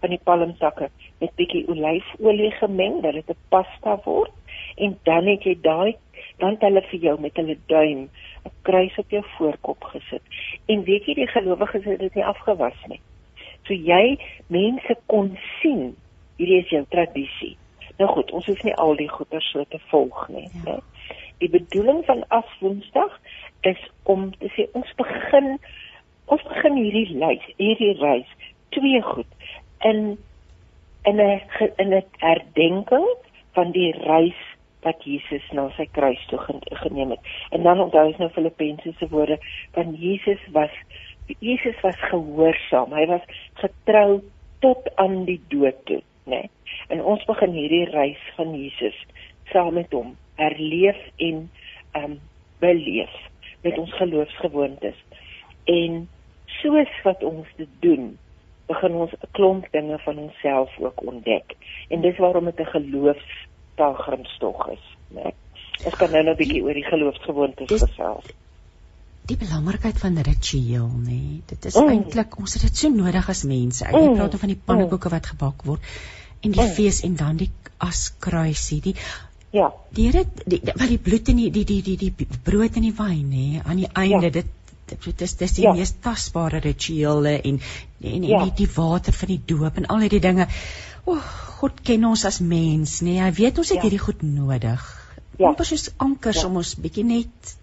van 0.00 0.10
die 0.10 0.20
palmtakke 0.24 0.90
met 1.20 1.34
bietjie 1.36 1.68
olyfolie 1.68 2.52
gemeng 2.60 3.00
dat 3.02 3.12
dit 3.12 3.30
'n 3.30 3.40
pasta 3.48 3.96
word. 4.04 4.32
En 4.76 4.98
dan 5.02 5.26
het 5.26 5.42
jy 5.42 5.56
daai 5.60 5.96
dan 6.38 6.56
hulle 6.60 6.82
vir 6.82 7.00
jou 7.00 7.20
met 7.20 7.36
hulle 7.36 7.56
duim 7.66 8.10
'n 8.44 8.52
kruis 8.62 8.98
op 8.98 9.10
jou 9.10 9.24
voorkop 9.38 9.84
gesit. 9.84 10.22
En 10.66 10.84
weet 10.84 11.04
jy 11.06 11.14
die 11.14 11.26
gelowiges 11.26 11.84
het 11.84 11.98
dit 11.98 12.14
nie 12.14 12.24
afgewas 12.24 12.80
nie 12.86 13.00
so 13.66 13.74
jy 13.74 14.16
mense 14.48 14.96
kon 15.06 15.36
sien 15.60 15.92
hierdie 16.38 16.62
is 16.62 16.72
jou 16.72 16.84
tradisie 16.90 17.56
nou 17.98 18.08
goed 18.10 18.30
ons 18.30 18.46
hoef 18.46 18.64
nie 18.64 18.74
al 18.74 18.96
die 18.96 19.08
goeie 19.08 19.40
so 19.50 19.64
te 19.70 19.80
volg 19.90 20.28
nie 20.28 20.48
ja. 20.48 20.64
nee 20.64 20.82
die 21.42 21.50
bedoeling 21.50 22.04
van 22.06 22.24
as 22.28 22.50
woensdag 22.60 23.20
is 23.60 23.80
om 24.02 24.30
te 24.38 24.50
sê 24.54 24.66
ons 24.78 24.90
begin 25.00 25.56
ons 26.32 26.44
begin 26.48 26.78
hierdie 26.78 27.18
lys, 27.20 27.44
hierdie 27.60 27.92
reis 28.00 28.30
twee 28.76 29.00
goed 29.04 29.50
in 29.90 30.16
in 31.04 31.20
'n 31.20 31.40
in 31.82 31.92
'n 31.92 32.04
herdenking 32.18 33.08
van 33.52 33.72
die 33.72 33.92
reis 33.92 34.40
wat 34.82 35.04
Jesus 35.04 35.44
na 35.52 35.68
sy 35.76 35.86
kruis 35.96 36.26
toe 36.28 36.38
geneem 36.70 37.10
het. 37.10 37.20
En 37.50 37.62
dan 37.62 37.80
onthou 37.80 38.06
ons 38.06 38.16
nou 38.16 38.30
Filippense 38.30 38.92
se 38.98 39.08
woorde 39.08 39.38
van 39.72 39.94
Jesus 39.94 40.40
was 40.52 40.70
Jesus 41.26 41.80
was 41.80 41.96
gehoorsaam. 42.10 42.92
Hy 42.92 43.06
was 43.06 43.24
getrou 43.60 44.22
tot 44.64 44.88
aan 45.00 45.24
die 45.24 45.40
dood 45.48 45.76
toe, 45.84 46.02
né? 46.24 46.44
Nee? 46.44 46.50
En 46.88 47.02
ons 47.02 47.24
begin 47.24 47.52
hierdie 47.56 47.86
reis 47.90 48.20
van 48.36 48.54
Jesus 48.56 48.96
saam 49.52 49.74
met 49.74 49.92
hom 49.92 50.16
herleef 50.40 51.00
en 51.16 51.50
ehm 51.92 52.04
um, 52.04 52.20
beleef 52.58 53.12
met 53.62 53.78
ons 53.78 53.92
geloofsgewoontes. 53.96 54.96
En 55.64 56.08
soos 56.60 57.00
wat 57.04 57.22
ons 57.22 57.48
dit 57.56 57.68
doen, 57.80 58.18
begin 58.66 58.92
ons 58.92 59.12
'n 59.12 59.28
klomp 59.30 59.66
dinge 59.70 59.98
van 59.98 60.18
onsself 60.18 60.78
ook 60.78 61.06
ontdek. 61.06 61.56
En 61.88 62.00
dis 62.00 62.16
waarom 62.16 62.44
dit 62.44 62.60
'n 62.60 62.74
geloofspelgrimstog 62.76 64.68
is, 64.68 64.96
né? 65.08 65.32
Ons 65.84 65.96
kan 65.96 66.10
nou 66.10 66.22
nou 66.22 66.34
'n 66.34 66.36
bietjie 66.38 66.62
oor 66.62 66.74
die 66.74 66.84
geloofsgewoontes 66.84 67.82
gesels. 67.82 68.26
Die 69.24 69.36
belangrikheid 69.40 70.00
van 70.00 70.18
ritueel, 70.20 70.88
nê. 71.04 71.20
Dit 71.48 71.64
is 71.70 71.78
mm. 71.80 71.92
eintlik 71.94 72.34
ons 72.40 72.56
het 72.58 72.66
dit 72.66 72.82
so 72.82 72.92
nodig 72.92 73.28
as 73.32 73.44
mense. 73.48 73.84
Ek 73.86 73.94
mm. 73.96 74.18
praat 74.18 74.40
van 74.42 74.52
die 74.52 74.60
pannekoeke 74.70 75.12
wat 75.12 75.30
gebak 75.32 75.64
word 75.68 75.94
en 76.44 76.52
die 76.52 76.60
mm. 76.60 76.74
fees 76.76 77.00
en 77.06 77.14
dan 77.16 77.38
die 77.40 77.50
askruisie, 77.84 78.82
die 78.84 78.98
Ja. 79.54 79.68
Die 79.94 80.08
Here 80.10 80.24
die 80.50 80.58
wat 80.66 80.88
die 80.90 80.98
bloed 80.98 81.28
en 81.30 81.38
die 81.38 81.50
die 81.54 81.62
die 81.64 81.80
die 81.86 82.10
die 82.10 82.38
brood 82.42 82.74
en 82.74 82.82
die 82.88 82.94
wyn 82.98 83.28
nê 83.30 83.60
aan 83.62 83.78
die 83.78 83.90
einde 83.92 84.26
ja. 84.26 84.32
dit 84.40 84.48
dit 84.90 85.22
is 85.22 85.36
dis 85.40 85.54
die 85.56 85.64
ja. 85.64 85.74
mees 85.76 85.94
tasbare 86.02 86.58
rituele 86.64 87.36
en 87.38 87.60
en, 87.60 88.08
en 88.10 88.26
ja. 88.26 88.40
die 88.42 88.64
die 88.64 88.70
water 88.74 89.14
van 89.14 89.30
die 89.30 89.40
doop 89.52 89.78
en 89.78 89.86
al 89.86 90.02
hierdie 90.04 90.20
dinge. 90.24 90.48
O, 91.04 91.14
oh, 91.14 91.30
God 91.60 91.80
ken 91.86 92.04
ons 92.08 92.24
as 92.26 92.40
mens, 92.42 92.98
nee, 93.06 93.20
hy 93.22 93.30
weet 93.36 93.60
ons 93.62 93.70
het 93.70 93.78
ja. 93.78 93.86
hierdie 93.86 94.02
goed 94.02 94.26
nodig. 94.26 94.84
Ja. 95.38 95.52
Ons 95.52 95.72
is 95.76 95.86
ankers 96.02 96.42
ja. 96.42 96.48
om 96.48 96.58
ons 96.60 96.74
bietjie 96.80 97.06
net 97.06 97.54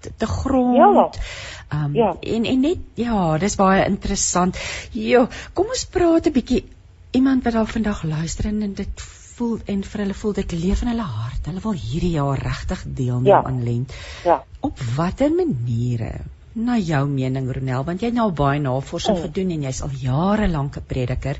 te, 0.00 0.26
grond. 0.26 0.76
Ja. 0.76 1.84
Um, 1.84 1.94
ja. 1.94 2.16
En 2.20 2.44
en 2.44 2.60
net 2.60 2.78
ja, 2.94 3.38
dis 3.38 3.56
baie 3.56 3.84
interessant. 3.84 4.58
Jo, 4.92 5.26
kom 5.52 5.68
ons 5.68 5.84
praat 5.92 6.26
'n 6.26 6.32
bietjie 6.32 6.64
iemand 7.10 7.44
wat 7.44 7.52
dalk 7.52 7.68
vandag 7.68 8.02
luister 8.02 8.46
en 8.46 8.74
dit 8.74 9.06
voel 9.38 9.60
en 9.70 9.84
vir 9.84 10.02
hulle 10.02 10.16
voel 10.20 10.34
dit 10.40 10.52
leef 10.52 10.82
in 10.82 10.90
hulle 10.92 11.06
hart. 11.06 11.46
Hulle 11.46 11.62
wil 11.64 11.76
hierdie 11.76 12.14
jaar 12.16 12.40
regtig 12.42 12.82
deelneem 12.86 13.32
ja. 13.32 13.42
aan 13.44 13.62
lent. 13.64 13.94
Ja. 14.24 14.42
Op 14.60 14.80
watter 14.96 15.32
maniere? 15.34 16.12
Na 16.58 16.78
jou 16.82 17.04
mening 17.06 17.50
Ronel, 17.54 17.84
want 17.86 18.02
jy 18.02 18.10
het 18.10 18.16
nou 18.16 18.30
baie 18.34 18.58
navorsing 18.60 19.16
mm. 19.16 19.26
gedoen 19.28 19.52
en 19.54 19.66
jy's 19.68 19.82
al 19.86 19.92
jare 20.00 20.48
lank 20.48 20.76
'n 20.80 20.86
prediker. 20.86 21.38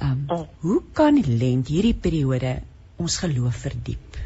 Um 0.00 0.24
mm. 0.28 0.46
hoe 0.60 0.80
kan 0.92 1.20
lent 1.20 1.68
hierdie 1.68 1.94
periode 2.06 2.60
ons 2.96 3.18
geloof 3.18 3.56
verdiep? 3.66 4.22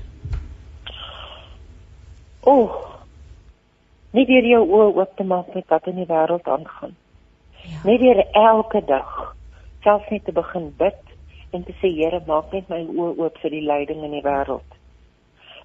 O, 2.40 2.52
oh, 2.52 2.98
net 4.17 4.29
deur 4.31 4.47
jou 4.47 4.62
oë 4.65 4.88
oop 4.97 5.17
te 5.17 5.25
maak 5.25 5.53
met 5.55 5.69
wat 5.73 5.87
in 5.91 6.00
die 6.00 6.09
wêreld 6.09 6.49
aangaan. 6.49 6.97
Ja. 7.62 7.83
Net 7.85 8.00
deur 8.00 8.23
elke 8.33 8.83
dag 8.87 9.35
selfs 9.85 10.09
net 10.11 10.25
te 10.25 10.33
begin 10.33 10.71
bid 10.79 10.99
en 11.53 11.65
te 11.65 11.75
sê 11.81 11.91
Here, 11.97 12.21
maak 12.27 12.53
net 12.53 12.69
my 12.73 12.83
oë 12.87 13.15
oop 13.25 13.38
vir 13.43 13.55
die 13.57 13.65
lyding 13.65 14.05
in 14.05 14.17
die 14.17 14.25
wêreld. 14.25 14.77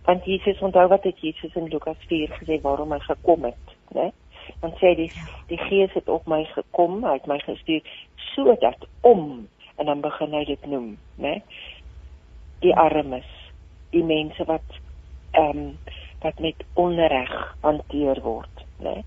Want 0.07 0.25
Jesus 0.27 0.59
onthou 0.63 0.87
wat 0.91 1.05
het 1.07 1.19
Jesus 1.23 1.55
in 1.59 1.69
Lukas 1.71 1.99
4 2.09 2.35
gesê 2.39 2.59
waarom 2.63 2.91
hy 2.91 2.99
gekom 3.03 3.47
het, 3.47 3.75
né? 3.95 4.09
Want 4.59 4.75
sê 4.81 4.93
die 4.99 5.09
ja. 5.11 5.27
die 5.47 5.59
Gees 5.69 5.95
het 5.95 6.09
op 6.11 6.27
my 6.27 6.43
gekom, 6.51 7.01
hy 7.07 7.15
het 7.17 7.27
my 7.31 7.39
gestuur 7.45 7.95
sodat 8.33 8.87
om 9.01 9.45
en 9.79 9.85
dan 9.85 10.03
begin 10.03 10.35
hy 10.35 10.43
dit 10.51 10.65
noem, 10.67 10.93
né? 11.15 11.37
Die 12.63 12.75
armes, 12.75 13.27
die 13.95 14.03
mense 14.03 14.47
wat 14.47 14.79
ehm 15.33 15.67
um, 15.67 15.69
wat 16.23 16.39
met 16.39 16.63
onreg 16.79 17.33
hanteer 17.61 18.21
word, 18.23 18.65
né? 18.79 19.01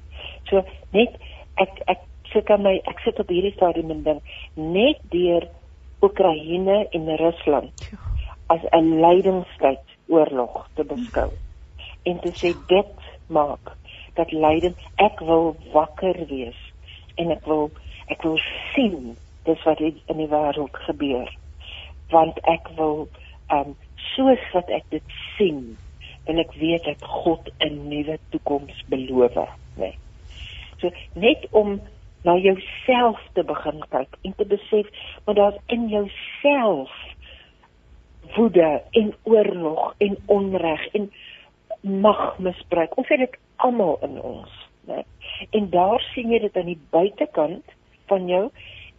So 0.51 0.63
net 0.97 1.17
ek 1.63 1.81
ek 1.87 2.05
sit 2.33 2.51
aan 2.51 2.67
my 2.67 2.77
ek 2.91 3.01
sit 3.05 3.21
op 3.23 3.31
hierdie 3.33 3.55
stadium 3.57 3.93
en 3.95 4.03
dink 4.07 4.35
net 4.55 5.01
deur 5.13 5.49
Oekraïne 6.05 6.77
en 6.93 7.17
Rusland 7.17 7.87
as 8.53 8.63
'n 8.79 9.01
lydingstyd 9.01 9.97
oorlog 10.09 10.69
te 10.77 10.85
beskou 10.85 11.31
en 12.05 12.21
te 12.25 12.33
sê 12.41 12.53
dit 12.69 13.09
maak 13.39 13.73
dat 14.15 14.33
lyding 14.33 14.77
ek 14.97 15.21
wil 15.21 15.57
wakker 15.73 16.21
wees 16.29 16.61
en 17.17 17.31
ek 17.31 17.47
wil 17.47 17.71
ek 18.15 18.23
wil 18.23 18.39
sien 18.75 19.17
dis 19.49 19.65
wat 19.65 19.81
in 19.81 20.21
die 20.23 20.31
wêreld 20.31 20.77
gebeur 20.89 21.33
want 22.11 22.39
ek 22.55 22.71
wil 22.77 23.09
um 23.57 23.75
soos 24.15 24.45
wat 24.53 24.71
ek 24.79 24.87
dit 24.91 25.19
sien 25.37 25.77
en 26.27 26.39
ek 26.43 26.55
weet 26.59 26.85
dat 26.85 27.03
God 27.03 27.51
'n 27.59 27.89
nuwe 27.89 28.19
toekoms 28.31 28.85
beloof, 28.89 29.35
né? 29.35 29.49
Nee. 29.79 29.99
So 30.79 30.91
net 31.15 31.47
om 31.51 31.81
na 32.25 32.37
jouself 32.37 33.21
te 33.33 33.45
begin 33.45 33.85
kyk 33.89 34.17
en 34.23 34.35
te 34.37 34.45
besef 34.45 34.87
maar 35.25 35.35
daar's 35.35 35.61
in 35.67 35.89
jouself 35.89 36.91
woede 38.35 38.83
en 38.91 39.15
oorlog 39.23 39.95
en 39.99 40.17
onreg 40.27 40.87
en 40.87 41.13
magmisbruik. 41.81 42.97
Ons 42.97 43.09
het 43.09 43.19
dit 43.19 43.39
almal 43.57 43.99
in 44.03 44.23
ons, 44.23 44.51
né? 44.91 45.05
En 45.51 45.71
daar 45.71 46.01
sien 46.15 46.31
jy 46.31 46.39
dit 46.39 46.57
aan 46.57 46.73
die 46.73 46.81
buitekant 46.91 47.77
van 48.07 48.27
jou 48.29 48.51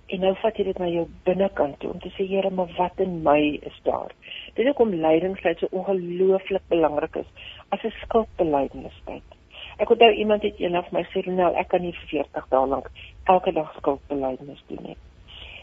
en 0.07 0.21
nou 0.23 0.33
vat 0.41 0.59
jy 0.59 0.63
dit 0.69 0.77
na 0.79 0.87
jou 0.87 1.03
binnekant 1.27 1.79
toe 1.81 1.89
om 1.91 1.99
te 1.99 2.09
sê 2.15 2.25
Here, 2.27 2.49
maar 2.49 2.69
wat 2.77 3.01
in 3.03 3.17
my 3.25 3.39
is 3.67 3.79
daar? 3.83 4.13
Dit 4.55 4.67
hoekom 4.69 4.93
lydingsheid 5.03 5.59
so 5.59 5.67
ongelooflik 5.71 6.63
belangrik 6.71 7.15
is 7.23 7.49
as 7.75 7.83
'n 7.83 7.91
skuldbeleidingstyd. 8.03 9.35
Ek 9.77 9.89
onthou 9.89 10.11
iemand 10.11 10.43
het 10.43 10.59
eendag 10.59 10.91
my 10.91 11.03
sê, 11.11 11.25
"Nou, 11.25 11.53
ek 11.55 11.67
kan 11.67 11.81
nie 11.81 11.91
vir 11.91 12.07
40 12.07 12.47
dae 12.49 12.67
lank 12.67 12.89
elke 13.25 13.51
dag 13.51 13.73
skuldbeleidings 13.77 14.63
doen 14.67 14.83
nie." 14.83 14.97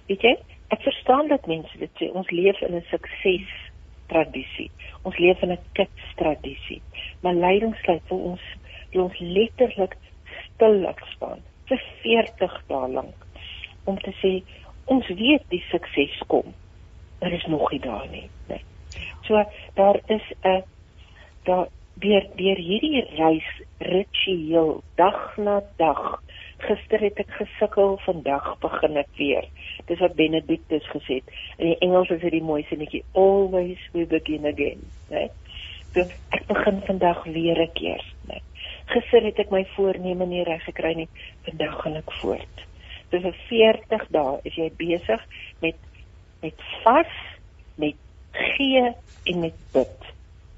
Weet 0.09 0.23
jy? 0.23 0.37
Ek 0.69 0.83
verstaan 0.83 1.29
dat 1.29 1.47
mense 1.47 1.79
dit 1.79 1.91
sê. 2.01 2.13
Ons 2.13 2.31
leef 2.31 2.61
in 2.61 2.75
'n 2.75 2.85
sukses 2.91 3.49
tradisie. 4.07 4.71
Ons 5.03 5.19
leef 5.19 5.43
in 5.43 5.53
'n 5.53 5.59
kits 5.73 6.15
tradisie. 6.17 6.83
Maar 7.23 7.35
lydingsheid 7.35 8.03
vir 8.09 8.19
ons, 8.19 8.41
ons 8.93 9.19
letterlik 9.19 9.97
stil 10.55 10.81
laat 10.81 11.01
staan 11.17 11.43
vir 11.69 11.83
40 12.03 12.63
dae 12.69 12.89
lank 12.89 13.24
om 13.85 13.99
te 13.99 14.13
sê 14.23 14.43
ons 14.85 15.09
weet 15.09 15.45
die 15.49 15.65
sukses 15.71 16.21
kom. 16.27 16.55
Daar 17.19 17.33
is 17.33 17.47
nog 17.47 17.71
nie 17.71 17.81
daar 17.81 18.07
nie, 18.11 18.29
nee. 18.49 18.65
So 19.27 19.45
daar 19.75 20.01
is 20.07 20.27
'n 20.43 20.63
daar 21.45 21.69
deur 21.95 22.27
deur 22.37 22.57
hierdie 22.57 23.05
reis 23.17 23.47
ritueel 23.79 24.83
dag 24.95 25.37
na 25.37 25.63
dag. 25.77 26.23
Gister 26.65 27.01
het 27.01 27.19
ek 27.19 27.31
gesukkel, 27.39 27.99
vandag 28.07 28.59
begin 28.63 28.97
ek 28.97 29.11
weer. 29.19 29.49
Dis 29.87 30.01
wat 30.01 30.17
Benedictus 30.19 30.87
gesê 30.91 31.21
het. 31.21 31.33
In 31.59 31.67
die 31.67 31.79
Engels 31.79 32.11
is 32.11 32.21
dit 32.21 32.31
die 32.31 32.43
mooiste 32.43 32.77
netjie 32.77 33.05
always 33.13 33.79
we 33.93 34.07
begin 34.07 34.47
again, 34.47 34.83
né? 35.11 35.29
So 35.95 36.07
ek 36.31 36.47
begin 36.47 36.81
vandag 36.87 37.25
weer 37.25 37.61
'n 37.63 37.73
keer, 37.73 38.05
né? 38.29 38.41
Gister 38.87 39.23
het 39.23 39.39
ek 39.39 39.51
my 39.51 39.65
voorneme 39.77 40.27
nie 40.27 40.45
reg 40.45 40.65
gekry 40.65 40.95
nie. 40.95 41.09
Vandag 41.45 41.83
gaan 41.83 41.97
ek 41.97 42.13
voort. 42.21 42.67
So 43.15 43.21
vir 43.23 43.37
40 43.47 44.09
dae 44.11 44.39
is 44.49 44.57
jy 44.59 44.73
besig 44.75 45.21
met 45.63 45.77
met 46.43 46.63
vas, 46.83 47.13
met 47.79 47.95
gee 48.35 48.81
en 49.31 49.39
met 49.41 49.61
bid. 49.73 50.09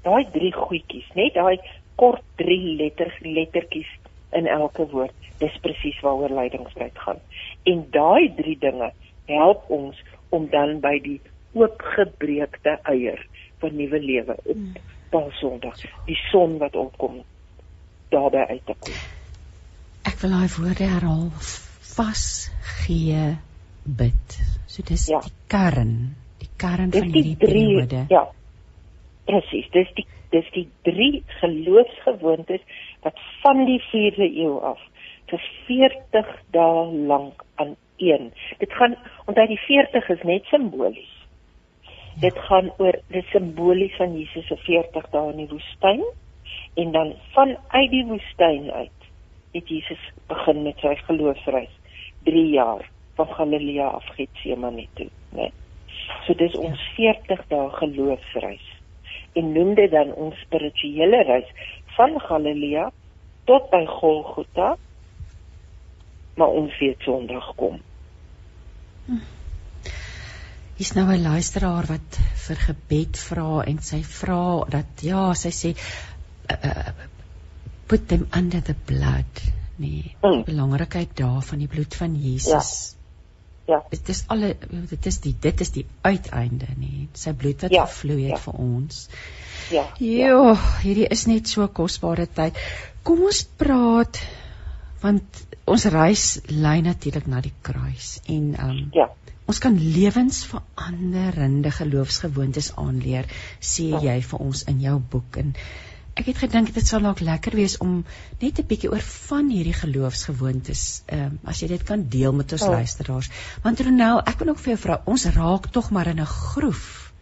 Daai 0.07 0.23
drie 0.33 0.49
goedjies, 0.55 1.05
net 1.13 1.37
daai 1.37 1.61
kort 2.01 2.25
drie 2.41 2.73
letter 2.79 3.13
lettertjies 3.21 3.91
in 4.33 4.49
elke 4.49 4.87
woord. 4.89 5.13
Dis 5.37 5.53
presies 5.61 5.99
waaroor 6.01 6.33
leidingsstryd 6.33 6.97
gaan. 7.05 7.21
En 7.69 7.85
daai 7.93 8.33
drie 8.39 8.57
dinge 8.57 8.89
help 9.29 9.69
ons 9.69 10.01
om 10.33 10.49
dan 10.49 10.79
by 10.81 10.97
die 11.05 11.19
oopgebreekte 11.53 12.79
eier 12.89 13.21
van 13.61 13.77
nuwe 13.77 14.01
lewe 14.01 14.33
op 14.41 14.55
hmm. 14.55 14.73
Paasondag, 15.13 15.77
die 16.03 16.17
son 16.33 16.57
wat 16.59 16.73
opkom, 16.75 17.21
daarby 18.11 18.41
uit 18.49 18.65
te 18.65 18.73
kom. 18.75 18.99
Ek 20.09 20.19
wil 20.19 20.33
daai 20.35 20.51
woorde 20.57 20.89
herhaal 20.97 21.29
vas 21.97 22.51
gee 22.61 23.37
bid. 23.83 24.37
So 24.67 24.83
dis 24.85 25.07
ja. 25.09 25.21
die 25.25 25.33
kern, 25.49 25.93
die 26.41 26.49
kern 26.61 26.91
dis 26.93 27.01
van 27.01 27.13
hierdie 27.15 27.37
periode. 27.41 28.05
Ja. 28.13 28.27
Presies, 29.27 29.67
dis 29.73 29.89
die 29.97 30.05
dis 30.33 30.47
die 30.51 30.65
drie 30.83 31.23
geloofsgewoontes 31.39 32.63
wat 33.05 33.19
van 33.41 33.63
die 33.69 33.79
4de 33.87 34.27
eeu 34.43 34.57
af 34.73 34.81
vir 35.31 35.43
40 35.67 36.33
dae 36.55 36.81
lank 37.07 37.45
aan 37.55 37.75
een. 38.03 38.33
Dit 38.59 38.75
gaan 38.75 38.97
onthou 39.25 39.47
die 39.47 39.59
40 39.63 40.09
is 40.15 40.25
net 40.27 40.51
simbolies. 40.51 41.13
Ja. 41.87 42.27
Dit 42.27 42.37
gaan 42.49 42.69
oor 42.77 42.99
die 43.13 43.23
simbolies 43.31 43.95
van 43.97 44.15
Jesus 44.19 44.47
se 44.51 44.59
40 44.67 45.09
dae 45.15 45.31
in 45.31 45.43
die 45.45 45.49
woestyn 45.51 46.03
en 46.75 46.91
dan 46.91 47.15
vanuit 47.33 47.91
die 47.91 48.05
woestyn 48.11 48.71
uit 48.71 49.09
het 49.55 49.69
Jesus 49.71 50.03
begin 50.27 50.63
met 50.67 50.79
sy 50.83 50.93
geloofsreis 51.07 51.76
3 52.27 52.43
jaar 52.51 52.83
van 53.17 53.29
Galilea 53.39 53.87
af 53.99 54.07
Getsemane 54.15 54.87
toe, 54.93 55.09
né? 55.33 55.51
So 56.25 56.35
dis 56.37 56.55
ons 56.59 56.81
40 56.95 57.45
dae 57.51 57.69
geloofsreis. 57.79 58.65
En 59.37 59.51
noem 59.55 59.73
dit 59.77 59.91
dan 59.91 60.13
ons 60.13 60.37
spirituele 60.45 61.23
reis 61.29 61.49
van 61.97 62.19
Galilea 62.27 62.89
tot 63.49 63.69
by 63.71 63.83
Golgotha. 63.89 64.75
Maar 66.37 66.59
ons 66.61 66.77
weet 66.79 67.01
Sondag 67.05 67.51
kom. 67.59 67.79
Hier's 70.77 70.93
nou 70.93 71.07
'n 71.09 71.23
luisteraar 71.23 71.87
wat 71.89 72.19
vir 72.47 72.59
gebed 72.67 73.17
vra 73.17 73.63
en 73.65 73.79
sy 73.81 74.03
vra 74.03 74.65
dat 74.69 75.01
ja, 75.01 75.33
sy 75.33 75.49
sê 75.49 75.71
uh, 75.73 76.57
uh, 76.69 76.91
put 77.87 78.07
them 78.07 78.27
under 78.35 78.61
the 78.61 78.75
blood 78.85 79.56
nee. 79.81 80.15
Mm. 80.21 80.43
Belangrikheid 80.47 81.15
daarvan 81.17 81.63
die 81.63 81.69
bloed 81.71 81.95
van 81.95 82.15
Jesus. 82.21 82.95
Ja. 83.65 83.75
ja. 83.75 83.81
Dit 83.91 84.09
is 84.13 84.23
alle 84.33 84.55
dit 84.89 85.05
is 85.11 85.19
die 85.23 85.35
dit 85.47 85.61
is 85.65 85.73
die 85.75 85.85
uiteinde, 86.01 86.69
nee. 86.77 87.07
Sy 87.13 87.33
bloed 87.33 87.67
wat 87.67 87.75
ja. 87.75 87.85
gevloei 87.85 88.23
het 88.29 88.37
ja. 88.37 88.41
vir 88.47 88.63
ons. 88.67 89.05
Ja. 89.71 89.85
Jo, 89.99 90.41
ja. 90.51 90.57
hierdie 90.83 91.07
is 91.11 91.27
net 91.27 91.49
so 91.51 91.67
kosbare 91.67 92.27
tyd. 92.27 92.59
Kom 93.03 93.25
ons 93.27 93.43
praat 93.59 94.21
want 95.01 95.45
ons 95.67 95.85
reis 95.93 96.27
lei 96.49 96.79
natuurlik 96.81 97.27
na 97.29 97.41
die 97.43 97.53
kruis 97.61 98.17
en 98.25 98.53
um 98.63 98.83
Ja. 98.95 99.11
Ons 99.47 99.61
kan 99.63 99.77
lewensveranderende 99.79 101.71
geloofsgewoontes 101.71 102.73
aanleer, 102.75 103.29
sê 103.63 103.85
ja. 103.93 104.01
jy 104.09 104.17
vir 104.27 104.41
ons 104.43 104.63
in 104.67 104.81
jou 104.83 104.97
boek 105.13 105.37
en 105.39 105.53
ek 106.17 106.31
het 106.31 106.39
gedink 106.41 106.71
dit 106.73 106.87
sal 106.87 107.03
dalk 107.05 107.19
lekker 107.21 107.53
wees 107.57 107.77
om 107.83 108.03
net 108.41 108.59
'n 108.59 108.67
bietjie 108.67 108.89
oor 108.91 109.03
van 109.05 109.49
hierdie 109.53 109.75
geloofsgewoontes, 109.77 111.03
ehm 111.05 111.25
um, 111.25 111.39
as 111.45 111.61
jy 111.61 111.67
dit 111.67 111.83
kan 111.83 112.07
deel 112.09 112.33
met 112.33 112.51
ons 112.51 112.63
oh. 112.65 112.73
luisteraars. 112.73 113.29
Want 113.63 113.81
Ronel, 113.81 114.21
ek 114.25 114.39
wil 114.39 114.49
ook 114.49 114.61
vir 114.63 114.73
jou 114.73 114.81
vra, 114.85 115.01
ons 115.05 115.25
raak 115.35 115.67
tog 115.71 115.91
maar 115.91 116.07
in 116.07 116.19
'n 116.19 116.25
groef. 116.25 117.13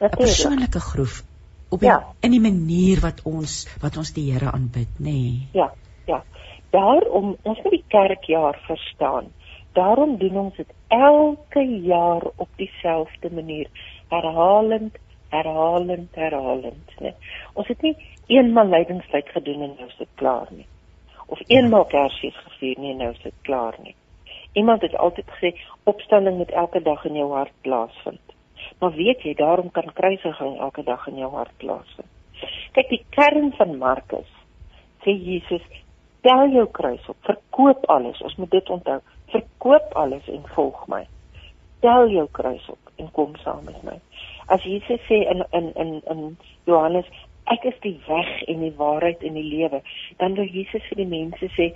'n 0.00 0.10
Persoonlike 0.10 0.80
groef 0.80 1.22
op 1.70 1.80
die, 1.80 1.88
ja. 1.88 2.14
in 2.20 2.30
die 2.30 2.40
manier 2.40 3.00
wat 3.00 3.22
ons 3.24 3.66
wat 3.80 3.96
ons 3.96 4.12
die 4.12 4.32
Here 4.32 4.52
aanbid, 4.52 4.98
nê? 4.98 5.04
Nee. 5.04 5.48
Ja, 5.52 5.72
ja. 6.06 6.22
Daarom 6.70 7.36
ons 7.42 7.58
moet 7.62 7.72
die 7.72 7.84
kerkjaar 7.88 8.58
verstaan. 8.66 9.32
Daarom 9.72 10.18
doen 10.18 10.36
ons 10.36 10.56
dit 10.56 10.68
elke 10.88 11.64
jaar 11.80 12.22
op 12.36 12.48
dieselfde 12.56 13.30
manier, 13.30 13.68
herhalend, 14.08 14.98
herhalend, 15.28 16.14
herhalend, 16.14 16.92
né? 17.00 17.14
Ons 17.56 17.68
het 17.72 17.80
nie 17.82 17.96
eenmal 18.26 18.68
lydingstyd 18.68 19.28
gedoen 19.28 19.62
en 19.62 19.74
nou 19.78 19.88
is 19.88 19.98
dit 19.98 20.08
klaar 20.14 20.48
nie. 20.50 20.66
Of 21.26 21.40
eenmal 21.46 21.84
Kersfees 21.84 22.36
gevier 22.36 22.78
nie 22.78 22.92
en 22.92 23.02
nou 23.04 23.10
is 23.10 23.22
dit 23.22 23.34
klaar 23.42 23.76
nie. 23.82 23.94
Iemand 24.52 24.82
het 24.82 24.96
altyd 24.96 25.30
gesê 25.30 25.54
opstanding 25.84 26.36
moet 26.36 26.50
elke 26.50 26.82
dag 26.82 27.04
in 27.04 27.16
jou 27.16 27.30
hart 27.32 27.54
plaasvind. 27.60 28.34
Maar 28.78 28.92
weet 28.92 29.22
jy, 29.22 29.34
daarom 29.34 29.70
kan 29.70 29.92
kruisiging 29.92 30.58
elke 30.58 30.82
dag 30.82 31.06
in 31.06 31.18
jou 31.18 31.30
hart 31.32 31.56
plaasvind. 31.56 32.08
Kyk, 32.72 32.88
die 32.88 33.04
kern 33.14 33.52
van 33.56 33.76
Markus 33.78 34.28
sê 35.04 35.14
Jesus, 35.14 35.64
tel 36.22 36.52
jou 36.54 36.66
kruis 36.70 37.08
op, 37.08 37.18
verkoop 37.26 37.86
alles. 37.90 38.20
Ons 38.22 38.36
moet 38.38 38.50
dit 38.50 38.70
onthou. 38.70 39.00
Verkoop 39.32 39.94
alles 39.98 40.28
en 40.30 40.44
volg 40.54 40.86
my. 40.92 41.02
Tel 41.82 42.08
jou 42.12 42.26
kruis 42.30 42.68
op 42.70 42.92
en 42.96 43.10
kom 43.16 43.36
saam 43.42 43.64
met 43.66 43.82
my. 43.86 43.98
As 44.52 44.62
Jesus 44.66 45.00
sê 45.08 45.22
in 45.32 45.44
in 45.50 45.72
in 45.74 45.92
in 46.10 46.22
Johannes, 46.68 47.08
ek 47.50 47.64
is 47.64 47.78
die 47.82 47.98
weg 48.06 48.42
en 48.48 48.60
die 48.60 48.74
waarheid 48.76 49.22
en 49.22 49.34
die 49.34 49.48
lewe, 49.48 49.82
dan 50.18 50.34
wil 50.34 50.46
Jesus 50.46 50.84
vir 50.88 51.02
die 51.02 51.10
mense 51.10 51.48
sê 51.56 51.72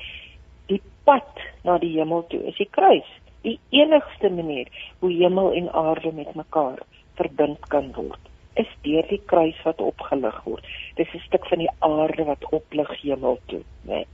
die 0.70 0.82
pad 1.04 1.42
na 1.64 1.78
die 1.82 1.94
hemel 1.96 2.26
toe 2.30 2.42
is 2.50 2.58
die 2.60 2.70
kruis. 2.70 3.08
Die 3.46 3.58
enigste 3.70 4.30
manier 4.30 4.70
hoe 5.00 5.12
hemel 5.12 5.52
en 5.52 5.70
aarde 5.70 6.12
met 6.12 6.34
mekaar 6.34 6.82
verbind 7.18 7.68
kan 7.70 7.92
word, 7.96 8.20
is 8.54 8.70
deur 8.82 9.06
die 9.10 9.22
kruis 9.30 9.58
wat 9.64 9.80
opgelig 9.82 10.38
word. 10.44 10.66
Dis 10.96 11.14
'n 11.14 11.22
stuk 11.26 11.46
van 11.46 11.58
die 11.58 11.74
aarde 11.78 12.24
wat 12.24 12.44
oplig 12.52 12.90
hemel 13.02 13.38
toe, 13.46 13.62
né? 13.86 14.02
Nee. 14.02 14.06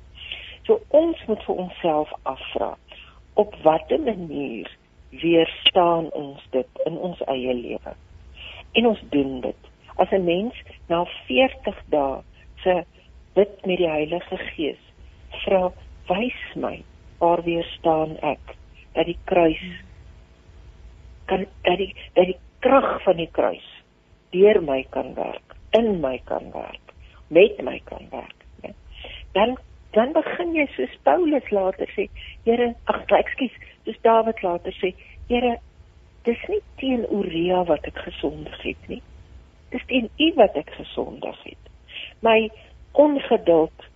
So 0.67 0.81
ons 0.89 1.19
moet 1.27 1.43
vir 1.43 1.57
onsself 1.57 2.13
afvra, 2.23 2.77
op 3.35 3.55
watter 3.65 4.01
manier 4.01 4.71
weerstaan 5.11 6.11
ons 6.11 6.45
dit 6.51 6.83
in 6.87 6.99
ons 6.99 7.21
eie 7.27 7.55
lewe? 7.55 7.95
En 8.73 8.87
ons 8.87 9.03
doen 9.11 9.41
dit. 9.41 9.72
As 10.03 10.11
'n 10.11 10.25
mens 10.27 10.57
na 10.91 11.05
40 11.27 11.79
dae 11.95 12.23
se 12.63 12.75
bid 13.35 13.53
met 13.67 13.79
die 13.79 13.89
Heilige 13.89 14.39
Gees 14.51 14.81
vra, 15.45 15.71
wys 16.09 16.41
my 16.65 16.83
waar 17.21 17.43
weer 17.47 17.67
staan 17.79 18.17
ek 18.35 18.57
dat 18.97 19.07
die 19.07 19.19
kruis 19.31 19.63
kan 21.31 21.47
dat 21.69 21.79
die 21.79 21.93
dat 22.19 22.27
die 22.33 22.39
krag 22.67 22.97
van 23.05 23.21
die 23.23 23.31
kruis 23.39 23.69
deur 24.35 24.63
my 24.63 24.81
kan 24.91 25.15
werk, 25.15 25.55
in 25.79 26.01
my 26.01 26.17
kan 26.25 26.51
werk, 26.53 26.95
met 27.29 27.63
my 27.63 27.79
kan 27.85 28.09
werk. 28.11 28.47
Ja. 28.63 28.73
Dan 29.33 29.57
dan 29.93 30.13
begin 30.17 30.55
jy 30.57 30.67
soos 30.73 30.99
Paulus 31.05 31.51
later 31.51 31.89
sê, 31.95 32.09
Here, 32.45 32.73
ag, 32.89 33.05
ekskuus, 33.13 33.55
soos 33.85 33.99
Dawid 34.03 34.43
later 34.43 34.73
sê, 34.81 34.95
Here, 35.29 35.59
dis 36.25 36.49
nie 36.49 36.63
teen 36.81 37.05
Uria 37.13 37.63
wat 37.69 37.87
ek 37.87 37.99
gesondig 38.09 38.63
het 38.65 38.89
nie 38.89 39.03
dis 39.73 39.85
teen 39.91 40.09
u 40.17 40.33
wat 40.39 40.57
ek 40.61 40.71
gesondig 40.77 41.39
het. 41.43 41.71
My 42.21 42.51
ongeduld 42.93 43.89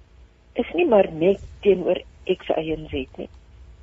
is 0.56 0.70
nie 0.74 0.86
maar 0.88 1.08
net 1.12 1.42
teenoor 1.64 2.00
X 2.24 2.48
Y 2.48 2.72
en 2.74 2.88
Z 2.92 3.18
nie. 3.20 3.28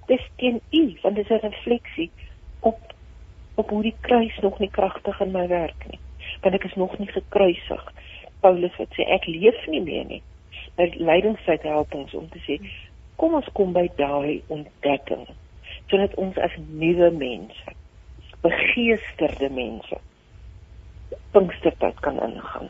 Dis 0.10 0.24
teen 0.42 0.60
u 0.72 0.84
want 1.02 1.16
dit 1.16 1.30
is 1.30 1.42
'n 1.42 1.46
refleksie 1.46 2.12
op 2.60 2.80
op 3.56 3.70
hoe 3.70 3.84
die 3.84 3.96
kruis 4.02 4.38
nog 4.42 4.60
nie 4.60 4.70
kragtig 4.70 5.20
in 5.22 5.32
my 5.32 5.48
werk 5.48 5.86
nie. 5.90 6.00
Want 6.42 6.56
ek 6.56 6.64
is 6.64 6.76
nog 6.76 6.98
nie 6.98 7.08
gekruisig. 7.08 7.94
Paulus 8.40 8.76
het 8.78 8.90
sê 8.98 9.06
ek 9.08 9.26
leef 9.26 9.68
nie 9.68 9.82
meer 9.82 10.06
nie. 10.06 10.24
My 10.78 10.90
lydingstyd 10.98 11.62
help 11.62 11.94
ons 11.94 12.14
om 12.14 12.29
te 12.29 12.40
sê 12.48 12.58
kom 13.16 13.34
ons 13.34 13.50
kom 13.53 13.74
by 13.74 13.90
daai 13.96 14.42
ontdekking 14.48 15.27
sodat 15.92 16.16
ons 16.16 16.38
as 16.38 16.56
nuwe 16.70 17.12
mense 17.12 17.75
begeesterde 18.42 19.50
mense 19.50 20.00
Pinkstertyd 21.32 22.00
kan 22.02 22.20
ingaan. 22.24 22.70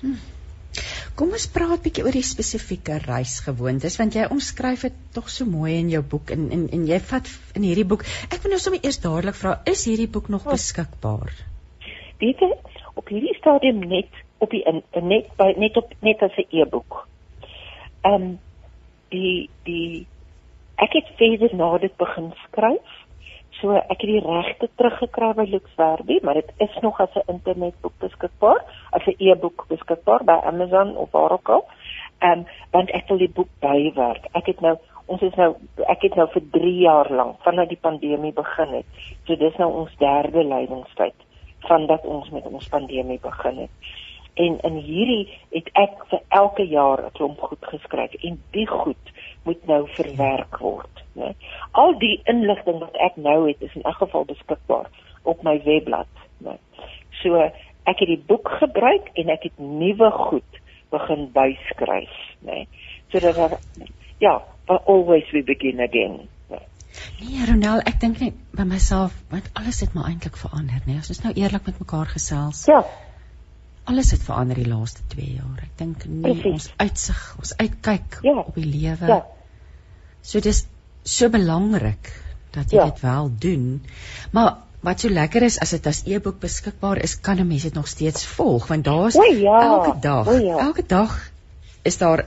Hmm. 0.00 0.20
Kom 1.14 1.30
ons 1.30 1.46
praat 1.54 1.78
'n 1.78 1.82
bietjie 1.82 2.02
oor 2.04 2.16
die 2.16 2.26
spesifieke 2.26 2.96
reisgewoontes 3.04 3.98
want 4.00 4.16
jy 4.18 4.24
omskryf 4.34 4.82
dit 4.88 4.96
tog 5.14 5.28
so 5.30 5.46
mooi 5.46 5.76
in 5.78 5.90
jou 5.92 6.02
boek 6.14 6.32
en 6.34 6.48
en 6.56 6.64
en 6.78 6.86
jy 6.88 6.98
vat 7.10 7.30
in 7.54 7.66
hierdie 7.68 7.86
boek. 7.92 8.02
Ek 8.34 8.42
wil 8.42 8.54
nou 8.54 8.58
sommer 8.58 8.82
eers 8.82 8.98
dadelik 9.04 9.38
vra, 9.38 9.52
is 9.74 9.84
hierdie 9.86 10.10
boek 10.16 10.28
nog 10.28 10.46
oh. 10.46 10.56
beskikbaar? 10.56 11.30
Weet 12.18 12.42
jy, 12.42 12.50
op 12.94 13.08
hierdie 13.08 13.36
stadium 13.38 13.78
net 13.86 14.10
op 14.42 14.50
die 14.50 14.64
in, 14.66 14.82
net 15.06 15.30
by 15.38 15.52
net 15.56 15.78
op 15.78 15.94
net 16.02 16.22
as 16.26 16.34
'n 16.42 16.50
e-boek. 16.50 17.06
Ehm 18.02 18.14
um, 18.14 18.26
die 19.14 19.48
die 19.64 20.06
ek 20.82 20.98
het 20.98 21.14
verder 21.18 21.54
na 21.54 21.78
dit 21.78 21.96
begin 21.96 22.32
skryf 22.48 22.98
So 23.64 23.72
ek 23.72 24.02
het 24.04 24.10
die 24.10 24.20
regte 24.20 24.66
teruggekry 24.76 25.30
by 25.38 25.44
Luxwerby, 25.48 26.18
maar 26.20 26.36
dit 26.36 26.50
is 26.60 26.74
nog 26.84 26.98
as 27.00 27.14
'n 27.16 27.30
internetboek 27.32 27.94
beskikbaar, 27.98 28.60
as 28.92 29.06
'n 29.06 29.16
e-boek 29.18 29.64
beskikbaar 29.68 30.24
by 30.24 30.38
Amazon 30.50 30.96
of 30.96 31.10
waar 31.10 31.32
ook 31.32 31.48
al. 31.48 31.64
Ehm 32.18 32.38
um, 32.38 32.46
want 32.70 32.90
ek 32.90 33.08
wil 33.08 33.18
die 33.18 33.32
boek 33.32 33.48
bywerk. 33.60 34.28
Ek 34.32 34.46
het 34.46 34.60
nou 34.60 34.76
ons 35.06 35.22
is 35.22 35.34
nou 35.34 35.54
ek 35.86 36.02
het 36.02 36.14
nou 36.14 36.28
vir 36.28 36.42
3 36.50 36.78
jaar 36.78 37.12
lank 37.12 37.40
vanaf 37.42 37.68
die 37.68 37.80
pandemie 37.80 38.32
begin 38.32 38.68
het. 38.68 38.84
So 39.24 39.36
dis 39.36 39.56
nou 39.56 39.72
ons 39.72 39.96
derde 39.96 40.44
lydingstyd 40.44 41.14
vandat 41.60 42.04
ons 42.04 42.30
met 42.30 42.46
ons 42.46 42.68
pandemie 42.68 43.20
begin 43.20 43.56
het. 43.56 43.70
En 44.34 44.60
in 44.60 44.76
hierdie 44.76 45.28
het 45.50 45.70
ek 45.72 46.04
vir 46.10 46.20
elke 46.28 46.66
jaar 46.66 47.04
'n 47.06 47.12
klomp 47.12 47.40
goed 47.40 47.64
geskryf 47.64 48.12
en 48.14 48.42
die 48.50 48.66
goed 48.66 49.12
moet 49.44 49.66
nou 49.66 49.88
verwerk 49.88 50.58
word, 50.58 51.03
né? 51.18 51.34
Al 51.72 51.98
die 51.98 52.20
inligting 52.30 52.80
wat 52.82 52.96
ek 53.06 53.16
nou 53.16 53.46
het 53.48 53.62
is 53.62 53.74
in 53.74 53.82
elk 53.82 54.02
geval 54.02 54.26
beskikbaar 54.28 54.90
op 55.22 55.42
my 55.46 55.56
webblad, 55.64 56.10
né? 56.44 56.58
So 57.22 57.40
ek 57.84 58.00
het 58.00 58.10
die 58.10 58.20
boek 58.28 58.48
gebruik 58.60 59.10
en 59.14 59.32
ek 59.34 59.48
het 59.50 59.58
nuwe 59.58 60.10
goed 60.28 60.60
begin 60.94 61.28
byskryf, 61.34 62.14
né? 62.46 62.64
Sodat 63.12 63.36
daar 63.36 63.58
ja, 64.22 64.42
always 64.66 65.30
we 65.32 65.42
begin 65.42 65.80
again. 65.80 66.28
Nee, 67.18 67.46
Ronel, 67.48 67.80
ek 67.88 67.98
dink 68.02 68.20
net 68.22 68.36
by 68.54 68.66
myself, 68.68 69.14
want 69.32 69.48
alles 69.58 69.80
het 69.82 69.94
maar 69.96 70.06
eintlik 70.10 70.36
verander, 70.38 70.82
né? 70.86 71.00
Ons 71.00 71.10
is 71.10 71.22
nou 71.24 71.32
eerlik 71.34 71.66
met 71.66 71.80
mekaar 71.82 72.10
gesels. 72.12 72.64
Ja. 72.70 72.84
Alles 73.90 74.12
het 74.14 74.22
verander 74.24 74.56
die 74.56 74.68
laaste 74.68 75.02
2 75.12 75.34
jaar. 75.40 75.64
Ek 75.66 75.74
dink 75.80 76.06
nie 76.08 76.36
ons 76.52 76.70
uitsig, 76.80 77.22
ons 77.40 77.52
uitkyk 77.58 78.20
ja. 78.24 78.36
op 78.44 78.54
die 78.56 78.68
lewe. 78.68 79.10
Ja. 79.10 79.18
So 80.24 80.40
dis 80.44 80.64
so 81.04 81.28
belangrik 81.28 82.12
dat 82.54 82.70
jy 82.70 82.78
ja. 82.78 82.84
dit 82.90 83.00
wel 83.00 83.30
doen. 83.38 83.82
Maar 84.32 84.56
wat 84.84 85.00
so 85.00 85.08
lekker 85.08 85.42
is 85.42 85.58
as 85.64 85.72
dit 85.76 85.86
as 85.86 86.02
e-boek 86.04 86.40
beskikbaar 86.40 87.00
is, 87.02 87.20
kan 87.20 87.40
'n 87.40 87.46
mens 87.46 87.62
dit 87.62 87.74
nog 87.74 87.88
steeds 87.88 88.26
volg 88.26 88.66
want 88.66 88.84
daar's 88.84 89.14
ja. 89.14 89.60
elke 89.62 89.98
dag, 90.00 90.40
ja. 90.40 90.58
elke 90.58 90.84
dag 90.86 91.30
is 91.82 91.98
daar 91.98 92.26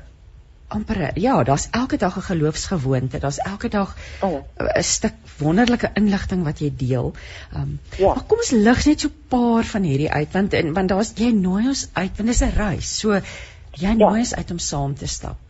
amper 0.68 1.20
ja, 1.20 1.44
daar's 1.44 1.68
elke 1.72 1.98
dag 1.98 2.18
'n 2.18 2.22
geloofsgewoonte. 2.22 3.20
Daar's 3.20 3.38
elke 3.38 3.70
dag 3.70 3.96
'n 4.22 4.26
oh. 4.26 4.44
stuk 4.80 5.14
wonderlike 5.38 5.90
inligting 5.94 6.44
wat 6.44 6.60
jy 6.60 6.74
deel. 6.76 7.14
Ehm 7.54 7.62
um, 7.62 7.80
ja. 7.98 8.14
maar 8.14 8.24
kom 8.24 8.38
ons 8.38 8.52
lig 8.52 8.86
net 8.86 9.00
so 9.00 9.08
'n 9.08 9.28
paar 9.28 9.64
van 9.64 9.84
hierdie 9.84 10.12
uit 10.12 10.32
want 10.32 10.54
en, 10.54 10.74
want 10.74 10.90
daar's 10.90 11.12
jy 11.16 11.32
nooi 11.32 11.68
ons 11.68 11.88
uit 11.94 12.12
want 12.18 12.30
dit 12.30 12.42
is 12.42 12.42
'n 12.42 12.58
reis. 12.58 12.98
So 13.00 13.14
jy 13.14 13.88
ja. 13.88 13.94
nooi 13.94 14.20
ons 14.20 14.36
uit 14.36 14.52
om 14.52 14.60
saam 14.60 14.96
te 14.96 15.08
stap. 15.08 15.47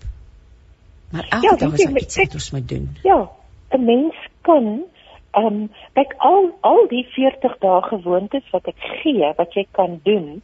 Maar 1.11 1.25
elke 1.29 1.45
ja, 1.45 1.55
dag 1.55 1.73
is 1.73 1.83
daar 1.83 1.97
iets 1.97 2.17
wat 2.17 2.33
ons 2.33 2.51
moet 2.51 2.69
doen. 2.69 2.97
Ja, 3.03 3.29
'n 3.69 3.83
mens 3.85 4.15
kan 4.41 4.83
ehm 5.31 5.45
um, 5.45 5.71
kyk 5.93 6.13
al 6.17 6.57
al 6.61 6.87
die 6.87 7.05
40 7.05 7.57
dae 7.57 7.81
gewoontes 7.81 8.49
wat 8.51 8.67
ek 8.67 8.79
gee 9.01 9.33
wat 9.37 9.53
jy 9.53 9.67
kan 9.71 9.99
doen 10.03 10.43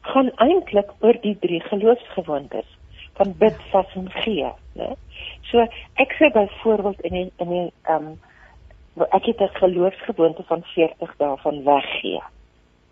gaan 0.00 0.30
eintlik 0.36 0.90
oor 1.00 1.16
die 1.20 1.36
drie 1.40 1.60
geloofsgewoontes 1.60 2.66
van 3.14 3.34
bid 3.38 3.58
vas 3.70 3.94
en 3.94 4.10
gee, 4.10 4.50
né? 4.74 4.94
So 5.50 5.66
ek 6.02 6.16
sê 6.18 6.30
byvoorbeeld 6.34 7.00
in 7.00 7.12
die, 7.12 7.28
in 7.36 7.48
die 7.48 7.68
ehm 7.82 8.06
um, 8.06 9.06
ek 9.10 9.24
het 9.30 9.40
'n 9.40 9.58
geloofsgewoonte 9.60 10.42
van 10.46 10.62
40 10.74 11.14
dae 11.16 11.36
van 11.36 11.62
weggee. 11.64 12.22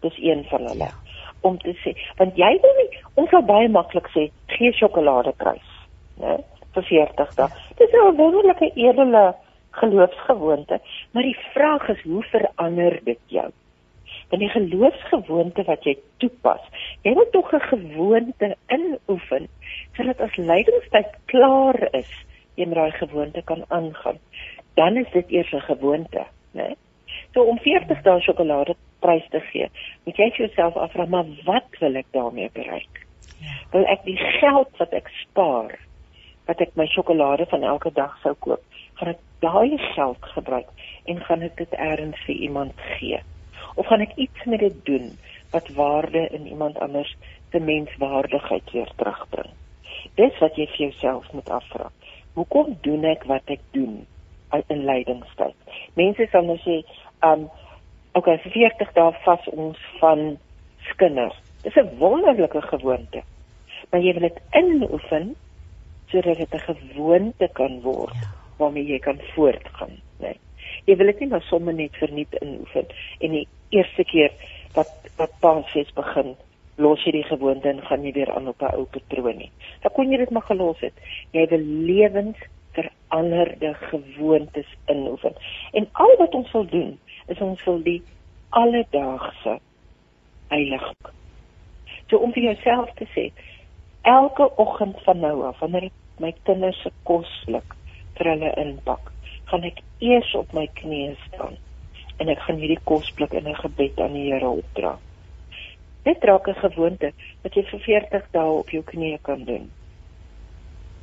Dis 0.00 0.18
een 0.18 0.44
van 0.44 0.66
hulle. 0.66 0.84
Ja. 0.84 0.94
Om 1.40 1.58
te 1.58 1.74
sê, 1.82 1.94
want 2.16 2.36
jy 2.36 2.58
wil 2.62 2.74
nie 2.78 3.02
ons 3.14 3.30
sal 3.30 3.42
baie 3.42 3.68
maklik 3.68 4.08
sê 4.14 4.30
gee 4.46 4.72
sjokoladekruis, 4.72 5.70
né? 6.20 6.38
Vir 6.74 6.82
40 6.82 7.34
dae. 7.34 7.48
Dis 7.78 7.92
'n 7.92 8.16
wonderlike 8.16 8.70
edele 8.74 9.34
geloofsgewoonte, 9.70 10.80
maar 11.12 11.22
die 11.22 11.38
vraag 11.54 11.88
is 11.88 12.02
hoe 12.02 12.22
verander 12.22 13.00
dit 13.04 13.20
jou? 13.26 13.50
in 14.32 14.40
die 14.40 14.48
geloofsgewoonte 14.48 15.64
wat 15.68 15.84
jy 15.84 15.96
toepas. 16.22 16.62
Jy 17.04 17.12
moet 17.16 17.32
tog 17.32 17.52
'n 17.52 17.68
gewoonte 17.68 18.56
inoefen 18.68 19.48
sodat 19.96 20.20
as 20.20 20.36
lydingstyd 20.36 21.10
klaar 21.24 21.88
is, 21.92 22.12
jy 22.56 22.66
met 22.66 22.74
daai 22.74 22.90
gewoonte 22.90 23.42
kan 23.42 23.64
aangaan. 23.68 24.18
Dan 24.74 24.96
is 24.96 25.10
dit 25.12 25.30
eers 25.30 25.52
'n 25.52 25.60
gewoonte, 25.60 26.24
né? 26.52 26.66
Nee? 26.66 26.76
So 27.34 27.42
om 27.42 27.58
40 27.58 28.02
dae 28.02 28.20
sjokolade 28.20 28.74
prys 29.00 29.28
te 29.30 29.40
gee, 29.40 29.68
moet 30.04 30.16
jy 30.16 30.30
vir 30.30 30.46
jouself 30.46 30.76
afvra, 30.76 31.06
maar 31.06 31.24
wat 31.44 31.68
wil 31.80 31.94
ek 31.94 32.06
daarmee 32.10 32.50
bereik? 32.52 33.06
Ja. 33.40 33.52
Wil 33.72 33.86
ek 33.86 34.04
die 34.04 34.16
geld 34.16 34.76
wat 34.78 34.92
ek 34.92 35.08
spaar, 35.08 35.78
wat 36.46 36.60
ek 36.60 36.76
my 36.76 36.86
sjokolade 36.86 37.46
van 37.46 37.62
elke 37.62 37.90
dag 37.92 38.16
sou 38.22 38.34
koop, 38.34 38.62
gaan 38.94 39.14
ek 39.14 39.20
daai 39.40 39.78
geld 39.94 40.22
gebruik 40.34 40.68
en 41.06 41.20
gaan 41.26 41.42
ek 41.42 41.56
dit 41.56 41.72
eers 41.72 42.24
vir 42.26 42.34
iemand 42.34 42.72
gee? 42.96 43.22
of 43.74 43.86
gaan 43.86 44.00
ek 44.00 44.16
iets 44.16 44.44
met 44.44 44.60
dit 44.60 44.84
doen 44.84 45.18
wat 45.50 45.68
waarde 45.76 46.28
in 46.28 46.46
iemand 46.46 46.78
anders 46.78 47.16
se 47.50 47.58
menswaardigheid 47.58 48.70
weer 48.70 48.92
terugbring? 48.96 49.50
Dis 50.14 50.38
wat 50.38 50.56
jy 50.56 50.66
vir 50.66 50.86
jouself 50.86 51.32
moet 51.32 51.50
afvra. 51.50 51.90
Hoekom 52.36 52.76
doen 52.80 53.04
ek 53.08 53.24
wat 53.30 53.48
ek 53.52 53.60
doen 53.76 54.02
in 54.68 54.84
lydingstyd? 54.84 55.56
Mense 55.96 56.26
sal 56.32 56.48
nou 56.48 56.58
sê, 56.64 56.80
um 57.24 57.48
okay, 58.16 58.36
40 58.44 58.92
dae 58.96 59.12
vas 59.24 59.46
ons 59.52 59.78
van 60.00 60.36
skinder. 60.90 61.32
Dis 61.62 61.76
'n 61.76 61.96
wonderlike 61.98 62.60
gewoonte. 62.60 63.22
Maar 63.90 64.00
jy 64.00 64.12
wil 64.12 64.28
dit 64.28 64.40
inoefen 64.52 65.36
sodat 66.12 66.36
dit 66.36 66.54
'n 66.54 66.66
gewoonte 66.68 67.48
kan 67.52 67.80
word 67.80 68.14
ja. 68.14 68.30
waarmee 68.58 68.86
jy 68.86 68.98
kan 68.98 69.18
voortgaan, 69.34 69.96
né? 70.20 70.36
Nee. 70.36 70.38
Jy 70.84 70.96
wil 70.96 71.06
dit 71.06 71.20
nie 71.20 71.28
maar 71.28 71.42
sommer 71.42 71.74
net 71.74 71.96
verniet 71.96 72.34
inoefen 72.40 72.86
en 73.18 73.30
die 73.30 73.48
eerste 73.70 74.04
keer 74.04 74.32
wat 74.74 74.92
wat 75.16 75.32
Paasfees 75.40 75.92
begin, 75.96 76.36
los 76.76 77.04
jy 77.04 77.12
die 77.12 77.28
gewoonte 77.28 77.68
en 77.68 77.82
gaan 77.86 78.04
jy 78.04 78.12
weer 78.12 78.32
aan 78.32 78.48
op 78.48 78.62
'n 78.62 78.74
ou 78.74 78.84
patroon 78.84 79.36
nie. 79.36 79.50
Dan 79.80 79.92
kon 79.92 80.10
jy 80.10 80.16
dit 80.16 80.30
maar 80.30 80.48
gelos 80.48 80.80
het. 80.80 80.94
Jy 81.30 81.46
wil 81.46 81.64
lewens 81.64 82.38
veranderde 82.72 83.74
gewoontes 83.74 84.68
inoefen. 84.86 85.34
En 85.72 85.88
al 85.92 86.16
wat 86.18 86.34
ons 86.34 86.52
wil 86.52 86.66
doen, 86.66 86.98
is 87.26 87.40
ons 87.40 87.64
wil 87.64 87.82
die 87.82 88.02
alledaagse 88.48 89.58
heilig. 90.48 90.92
So 92.08 92.16
om 92.16 92.32
vir 92.32 92.42
jouself 92.42 92.90
te 92.94 93.06
sê, 93.14 93.30
elke 94.02 94.56
oggend 94.56 94.98
van 95.06 95.20
nou 95.22 95.44
af, 95.48 95.58
wanneer 95.58 95.88
ek 95.88 96.01
my 96.18 96.32
kinders 96.44 96.82
se 96.82 96.90
kos 97.04 97.28
sluk 97.44 97.76
vir 98.18 98.30
hulle 98.34 98.54
inpak, 98.56 99.12
gaan 99.50 99.64
ek 99.64 99.82
eers 100.00 100.34
op 100.34 100.52
my 100.52 100.66
knieë 100.80 101.16
staan 101.28 101.56
en 102.20 102.28
ek 102.28 102.42
gaan 102.46 102.60
hierdie 102.62 102.82
kosblik 102.84 103.32
in 103.38 103.48
'n 103.48 103.62
gebed 103.64 104.00
aan 104.00 104.12
die 104.12 104.30
Here 104.32 104.48
opdra. 104.48 104.98
Dit 106.04 106.24
raak 106.24 106.48
'n 106.48 106.62
gewoonte 106.64 107.12
wat 107.42 107.54
jy 107.54 107.62
vir 107.70 107.80
40 107.80 108.26
dae 108.30 108.50
op 108.62 108.70
jou 108.70 108.82
knieë 108.82 109.18
kan 109.22 109.44
doen. 109.44 109.70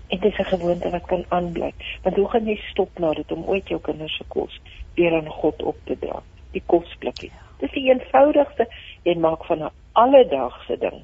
En 0.09 0.19
dit 0.19 0.31
is 0.31 0.39
'n 0.39 0.51
gewoonte 0.55 0.89
wat 0.89 1.05
kan 1.05 1.25
aanbly. 1.29 1.73
Want 2.03 2.15
hoe 2.15 2.29
gaan 2.29 2.45
jy 2.45 2.55
stop 2.69 2.99
na 2.99 3.13
dit 3.13 3.31
om 3.31 3.43
ooit 3.43 3.67
jou 3.67 3.81
kinders 3.81 4.17
se 4.17 4.23
kos 4.27 4.61
weer 4.95 5.15
aan 5.15 5.29
God 5.29 5.63
op 5.63 5.77
te 5.83 5.99
dra? 5.99 6.21
Die 6.51 6.63
kosblikkie. 6.65 7.31
Dis 7.59 7.71
die 7.71 7.89
eenvoudigste 7.89 8.67
jy 9.03 9.15
maak 9.15 9.45
van 9.45 9.63
'n 9.63 9.71
alledaagse 9.91 10.77
ding 10.77 11.01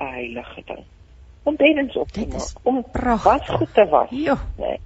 'n 0.00 0.04
heilige 0.04 0.62
ding. 0.66 0.84
Om 1.44 1.56
bedens 1.56 1.96
op 1.96 2.08
te 2.08 2.26
maak, 2.26 2.50
om 2.62 2.84
was 3.22 3.48
goed 3.48 3.74
te 3.74 3.86
was. 3.86 4.10
Ja. 4.10 4.36
Nee. 4.56 4.78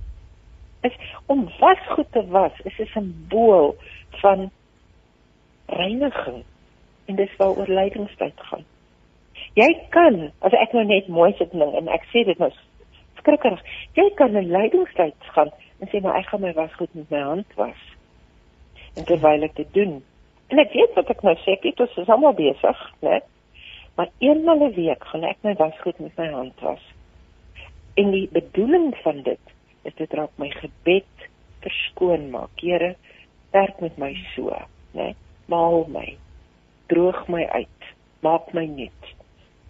Is 0.81 0.97
om 1.27 1.49
was 1.59 1.79
goed 1.89 2.13
te 2.13 2.27
was 2.27 2.53
is 2.65 2.79
'n 2.79 2.87
simbool 2.87 3.77
van 4.11 4.51
reiniging 5.67 6.45
en 7.05 7.15
dis 7.15 7.37
waaroor 7.37 7.69
lydingstyd 7.69 8.35
gaan. 8.37 8.65
Jy 9.55 9.69
kan, 9.89 10.31
as 10.39 10.53
ek 10.53 10.73
nou 10.73 10.85
net 10.85 11.09
mooi 11.09 11.33
sit 11.39 11.51
ding 11.51 11.75
en 11.75 11.89
ek 11.89 12.05
sê 12.13 12.25
dit 12.25 12.39
nou 12.39 12.51
skrikkerig, 13.21 13.63
jy 13.99 14.11
kan 14.15 14.37
in 14.37 14.51
lydingstyd 14.51 15.15
gaan 15.35 15.51
en 15.79 15.89
sê 15.89 16.01
maar 16.03 16.19
ek 16.21 16.27
gaan 16.27 16.41
my 16.41 16.53
was 16.53 16.75
goed 16.75 16.95
met 16.95 17.11
my 17.11 17.23
hand 17.23 17.55
was. 17.55 17.81
En 18.95 19.05
terwyl 19.05 19.43
ek 19.47 19.57
dit 19.57 19.75
doen, 19.75 19.99
en 20.49 20.59
ek 20.59 20.73
weet 20.73 20.95
wat 20.99 21.11
ek 21.11 21.23
nou 21.27 21.35
sê, 21.45 21.59
dit 21.63 21.81
is 21.81 22.09
almal 22.09 22.35
besig, 22.39 22.85
né? 23.05 23.21
Maar 23.99 24.11
eenmal 24.23 24.63
'n 24.63 24.75
week 24.79 25.05
gaan 25.11 25.25
ek 25.27 25.43
my 25.43 25.55
was 25.59 25.75
goed 25.83 25.99
met 25.99 26.17
my 26.17 26.31
hand 26.31 26.61
was. 26.61 26.85
En 27.95 28.11
die 28.11 28.29
bedoeling 28.33 28.95
van 29.03 29.23
dit 29.23 29.43
is 29.83 29.95
dit 29.95 30.13
raak 30.13 30.31
my 30.39 30.51
gebed 30.51 31.15
verskoon 31.61 32.31
maak. 32.31 32.55
Here, 32.63 32.95
werk 33.51 33.81
met 33.81 33.99
my 33.99 34.15
so, 34.35 34.55
né? 34.95 35.15
maal 35.49 35.87
my 35.89 36.17
droog 36.93 37.27
my 37.33 37.45
uit 37.57 37.93
maak 38.25 38.53
my 38.57 38.67
nuut 38.69 39.13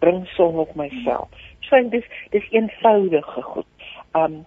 bring 0.02 0.24
son 0.34 0.58
op 0.62 0.74
my 0.78 0.88
vel 1.04 1.28
so 1.66 1.80
dis 1.94 2.06
dis 2.34 2.48
eenvoudige 2.54 3.42
goed 3.50 3.90
um 4.20 4.40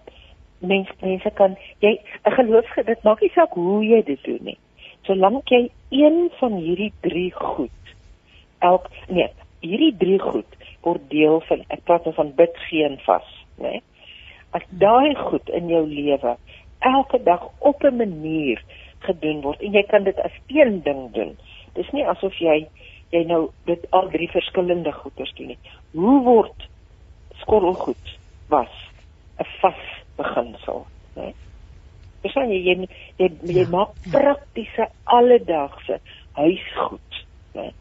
mense 0.72 0.96
mense 1.00 1.32
kan 1.40 1.56
jy 1.84 1.94
'n 1.96 2.36
geloofsge 2.38 2.84
dit 2.90 3.04
maak 3.08 3.24
nie 3.24 3.32
saak 3.36 3.56
hoe 3.60 3.80
jy 3.84 4.02
dit 4.10 4.24
doen 4.28 4.44
nie 4.50 4.58
solank 5.08 5.48
jy 5.48 5.62
een 5.90 6.18
van 6.40 6.58
hierdie 6.64 6.92
drie 7.00 7.30
goed 7.32 7.94
elk 8.70 8.90
nee 9.08 9.30
hierdie 9.62 9.94
drie 9.98 10.18
goed 10.18 10.58
word 10.82 11.08
deel 11.10 11.40
van 11.48 11.64
ek 11.68 11.84
praat 11.88 12.04
nou 12.04 12.14
van 12.14 12.34
bid 12.36 12.56
geen 12.68 12.98
vas 13.06 13.28
nê 13.62 13.80
as 14.52 14.64
daai 14.84 15.14
goed 15.16 15.48
in 15.48 15.70
jou 15.72 15.84
lewe 15.88 16.36
elke 16.82 17.22
dag 17.22 17.48
op 17.58 17.84
'n 17.84 17.96
manier 17.96 18.62
gedoen 18.98 19.40
word 19.40 19.62
en 19.62 19.72
jy 19.72 19.82
kan 19.90 20.04
dit 20.04 20.18
as 20.18 20.34
een 20.46 20.82
ding 20.82 21.10
doen. 21.12 21.36
Dis 21.74 21.90
nie 21.90 22.06
asof 22.06 22.38
jy 22.40 22.66
jy 23.12 23.24
nou 23.28 23.50
dit 23.68 23.86
al 23.90 24.08
drie 24.08 24.28
verskillende 24.32 24.92
goeders 24.92 25.32
doen 25.36 25.52
nie. 25.52 25.58
Hoe 25.92 26.22
word 26.24 26.68
skorrelgoed 27.42 28.18
was 28.48 28.72
'n 29.38 29.48
vas 29.60 29.82
beginsel, 30.16 30.86
né? 31.16 31.32
Dis 32.22 32.34
dan 32.34 32.48
jy 32.48 32.62
jy 32.62 32.88
jy, 33.18 33.30
jy 33.42 33.60
ja, 33.60 33.68
maak 33.68 33.92
ja. 34.04 34.10
praktiese 34.18 34.88
alledaagse 35.04 36.00
huisgoed, 36.32 37.24
né? 37.54 37.72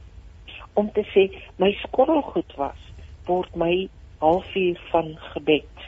Om 0.74 0.92
te 0.96 1.04
sê 1.14 1.28
my 1.62 1.72
skorrelgoed 1.84 2.56
was 2.60 2.88
word 3.28 3.56
my 3.56 3.90
halfuur 4.22 4.80
van 4.92 5.16
gebed. 5.34 5.88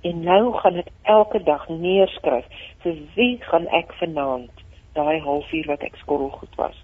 En 0.00 0.22
nou 0.24 0.54
gaan 0.58 0.78
dit 0.80 0.90
elke 1.02 1.42
dag 1.42 1.68
neerskryf 1.68 2.46
vir 2.84 2.98
wie 3.14 3.36
gaan 3.50 3.68
ek 3.76 3.92
vanaand 4.00 4.64
daai 4.96 5.20
halfuur 5.20 5.66
wat 5.74 5.84
ek 5.86 5.98
skorrel 6.00 6.32
goed 6.40 6.54
was? 6.60 6.76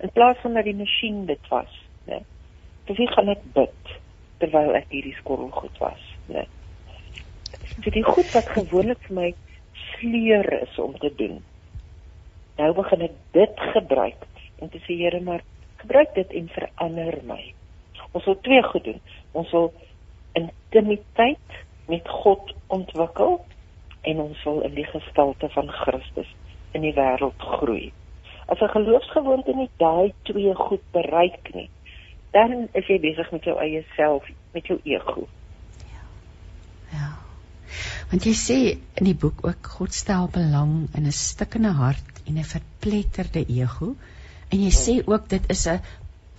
In 0.00 0.10
plaas 0.14 0.40
van 0.42 0.56
dat 0.58 0.64
die 0.64 0.76
masjien 0.76 1.26
dit 1.26 1.48
was 1.50 1.82
né? 2.06 2.22
Vir 2.86 2.98
wie 2.98 3.08
gaan 3.12 3.30
ek 3.32 3.44
bid 3.54 3.94
terwyl 4.42 4.74
ek 4.78 4.90
hierdie 4.90 5.14
skorrel 5.20 5.52
goed 5.54 5.78
was? 5.82 6.02
Né? 6.32 6.46
Vir 7.84 7.94
die 7.94 8.06
goed 8.06 8.28
wat 8.34 8.50
gewoonlik 8.56 9.02
vir 9.06 9.18
my 9.20 9.30
sleur 9.92 10.48
is 10.58 10.78
om 10.82 10.96
te 10.98 11.12
doen. 11.18 11.38
Nou 12.58 12.72
begin 12.76 13.06
ek 13.06 13.16
dit 13.36 13.64
gebruik 13.76 14.26
en 14.62 14.70
te 14.70 14.80
sê 14.86 14.98
Here 14.98 15.20
maar 15.24 15.44
gebruik 15.84 16.14
dit 16.14 16.38
en 16.40 16.48
verander 16.58 17.18
my 17.26 17.42
ons 18.12 18.24
wil 18.24 18.38
twee 18.40 18.62
goed 18.62 18.84
doen 18.84 19.00
ons 19.32 19.50
wil 19.50 19.72
intimiteit 20.38 21.60
met 21.88 22.08
God 22.08 22.54
ontwikkel 22.66 23.40
en 24.02 24.20
ons 24.20 24.44
wil 24.44 24.62
in 24.66 24.74
die 24.74 24.86
gestalte 24.88 25.48
van 25.54 25.68
Christus 25.82 26.30
in 26.72 26.84
die 26.86 26.94
wêreld 26.96 27.44
groei. 27.58 27.92
As 28.46 28.60
'n 28.60 28.74
geloofsgewoonte 28.76 29.54
nie 29.54 29.70
daai 29.76 30.14
twee 30.22 30.54
goed 30.54 30.84
bereik 30.92 31.54
nie, 31.54 31.68
dan 32.32 32.68
is 32.72 32.86
jy 32.86 32.98
besig 33.00 33.30
met 33.32 33.44
jou 33.44 33.58
eie 33.58 33.84
self, 33.96 34.24
met 34.52 34.66
jou 34.66 34.80
ego. 34.84 35.28
Ja. 35.92 36.04
Ja. 36.92 37.10
Want 38.10 38.24
jy 38.24 38.32
sê 38.32 38.58
in 39.00 39.04
die 39.04 39.14
boek 39.14 39.46
ook 39.46 39.66
God 39.66 39.94
stel 39.94 40.28
belang 40.32 40.88
in 40.94 41.06
'n 41.06 41.12
stikkende 41.12 41.72
hart 41.72 42.22
en 42.26 42.38
'n 42.38 42.44
verpletterde 42.44 43.44
ego 43.48 43.94
en 44.52 44.62
jy 44.62 44.72
sê 44.76 44.94
ook 45.06 45.28
dit 45.28 45.50
is 45.50 45.66
'n 45.68 45.80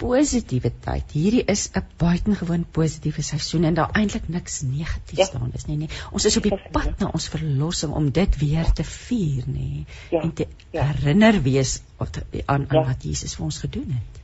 positiewe 0.04 0.72
tyd. 0.86 1.12
Hierdie 1.16 1.44
is 1.54 1.72
'n 1.76 1.86
buitengewoon 1.98 2.66
positiewe 2.72 3.22
seisoen 3.22 3.64
en 3.64 3.74
daar 3.74 3.92
eintlik 4.00 4.28
niks 4.28 4.62
negatiefs 4.62 5.22
ja. 5.22 5.26
staan 5.26 5.52
is 5.54 5.66
nie, 5.66 5.78
nie. 5.78 5.90
Ons 6.12 6.26
is 6.26 6.38
op 6.38 6.44
die 6.44 6.60
pad 6.72 7.00
na 7.00 7.10
ons 7.14 7.30
verlossing 7.30 7.94
om 7.94 8.12
dit 8.12 8.38
weer 8.40 8.72
te 8.80 8.84
vier, 8.84 9.44
nê. 9.48 9.86
Ja. 10.12 10.22
En 10.22 10.34
te 10.34 10.48
ja. 10.72 10.84
herinner 10.84 11.42
wees 11.42 11.82
aan 11.98 12.10
aan 12.46 12.68
ja. 12.72 12.84
wat 12.84 13.04
Jesus 13.04 13.36
vir 13.36 13.46
ons 13.46 13.60
gedoen 13.60 13.92
het. 14.00 14.22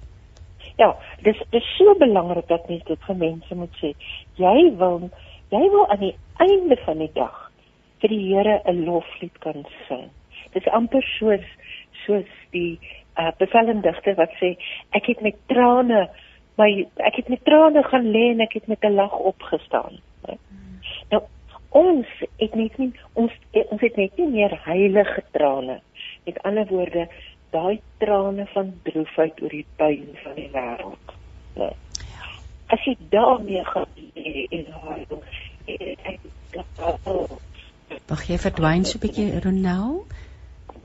Ja, 0.78 0.96
dis 1.24 1.40
dis 1.52 1.76
so 1.78 1.96
belangrik 2.00 2.48
dat 2.48 2.70
mens 2.70 2.84
dit 2.88 3.00
vir 3.08 3.16
mense 3.16 3.56
moet 3.56 3.76
sê. 3.82 3.94
Jy 4.36 4.76
wil 4.80 5.10
jy 5.52 5.66
wil 5.74 5.88
aan 5.90 6.00
die 6.00 6.16
einde 6.38 6.78
van 6.86 6.98
die 6.98 7.12
dag 7.14 7.52
vir 8.02 8.10
die 8.10 8.24
Here 8.28 8.62
'n 8.66 8.86
loflied 8.86 9.40
kan 9.40 9.66
sing. 9.88 10.10
Dit 10.54 10.66
is 10.66 10.72
amper 10.74 11.04
soos 11.20 11.46
soos 12.06 12.30
die 12.52 12.80
uh, 13.20 13.32
bevelligte 13.38 14.16
wat 14.16 14.36
sê 14.42 14.56
ek 14.98 15.12
het 15.12 15.22
met 15.22 15.38
trane 15.52 16.08
my 16.60 16.70
ek 17.08 17.22
het 17.22 17.30
met 17.32 17.44
trane 17.48 17.84
gaan 17.88 18.08
lê 18.14 18.30
en 18.34 18.46
ek 18.46 18.54
het 18.60 18.68
met 18.68 18.84
'n 18.84 18.96
lag 18.96 19.14
opgestaan. 19.32 20.00
Hmm. 20.26 20.40
Nou 21.12 21.22
ons 21.70 22.08
het 22.38 22.56
net 22.56 22.78
nie 22.78 22.94
ons 23.14 23.32
ons 23.52 23.82
het 23.82 23.96
net 23.96 24.18
nie 24.18 24.28
meer 24.28 24.60
heilige 24.64 25.24
trane. 25.32 25.80
Met 26.26 26.42
ander 26.44 26.66
woorde, 26.68 27.08
daai 27.52 27.82
trane 27.98 28.46
van 28.54 28.74
droefheid 28.84 29.42
oor 29.42 29.50
die 29.50 29.66
pyn 29.76 30.18
van 30.24 30.36
die 30.36 30.50
wêreld. 30.54 31.16
Nee. 31.56 31.76
As 32.68 32.84
jy 32.86 32.96
daarmee 33.10 33.64
gaan 33.66 33.88
en 34.52 34.66
huil, 34.82 35.24
ek 35.66 36.20
Wag 38.10 38.24
jy 38.28 38.38
verdwyn 38.38 38.86
so 38.86 38.98
'n 38.98 39.02
bietjie 39.02 39.40
Ronel? 39.44 40.06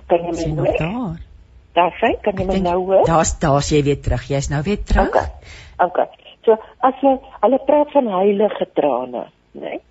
Kan 0.07 0.25
jy 0.25 0.49
my 0.49 0.53
nog 0.55 0.77
daar? 0.77 1.34
Daar 1.75 1.95
sê, 1.99 2.13
kan 2.23 2.39
jy 2.39 2.47
my 2.47 2.61
nou 2.63 2.77
hoor? 2.87 3.07
Daar's 3.07 3.35
daar's 3.43 3.71
jy 3.75 3.83
weer 3.83 4.01
terug. 4.01 4.29
Jy's 4.31 4.49
nou 4.53 4.63
weer 4.63 4.83
terug. 4.83 5.09
Okay. 5.09 5.27
Okay. 5.87 6.07
So 6.47 6.55
as 6.87 7.01
jy 7.03 7.17
hulle 7.43 7.59
praat 7.67 7.91
van 7.97 8.11
heilige 8.13 8.69
trane, 8.79 9.27
né? 9.59 9.61
Nee? 9.61 9.83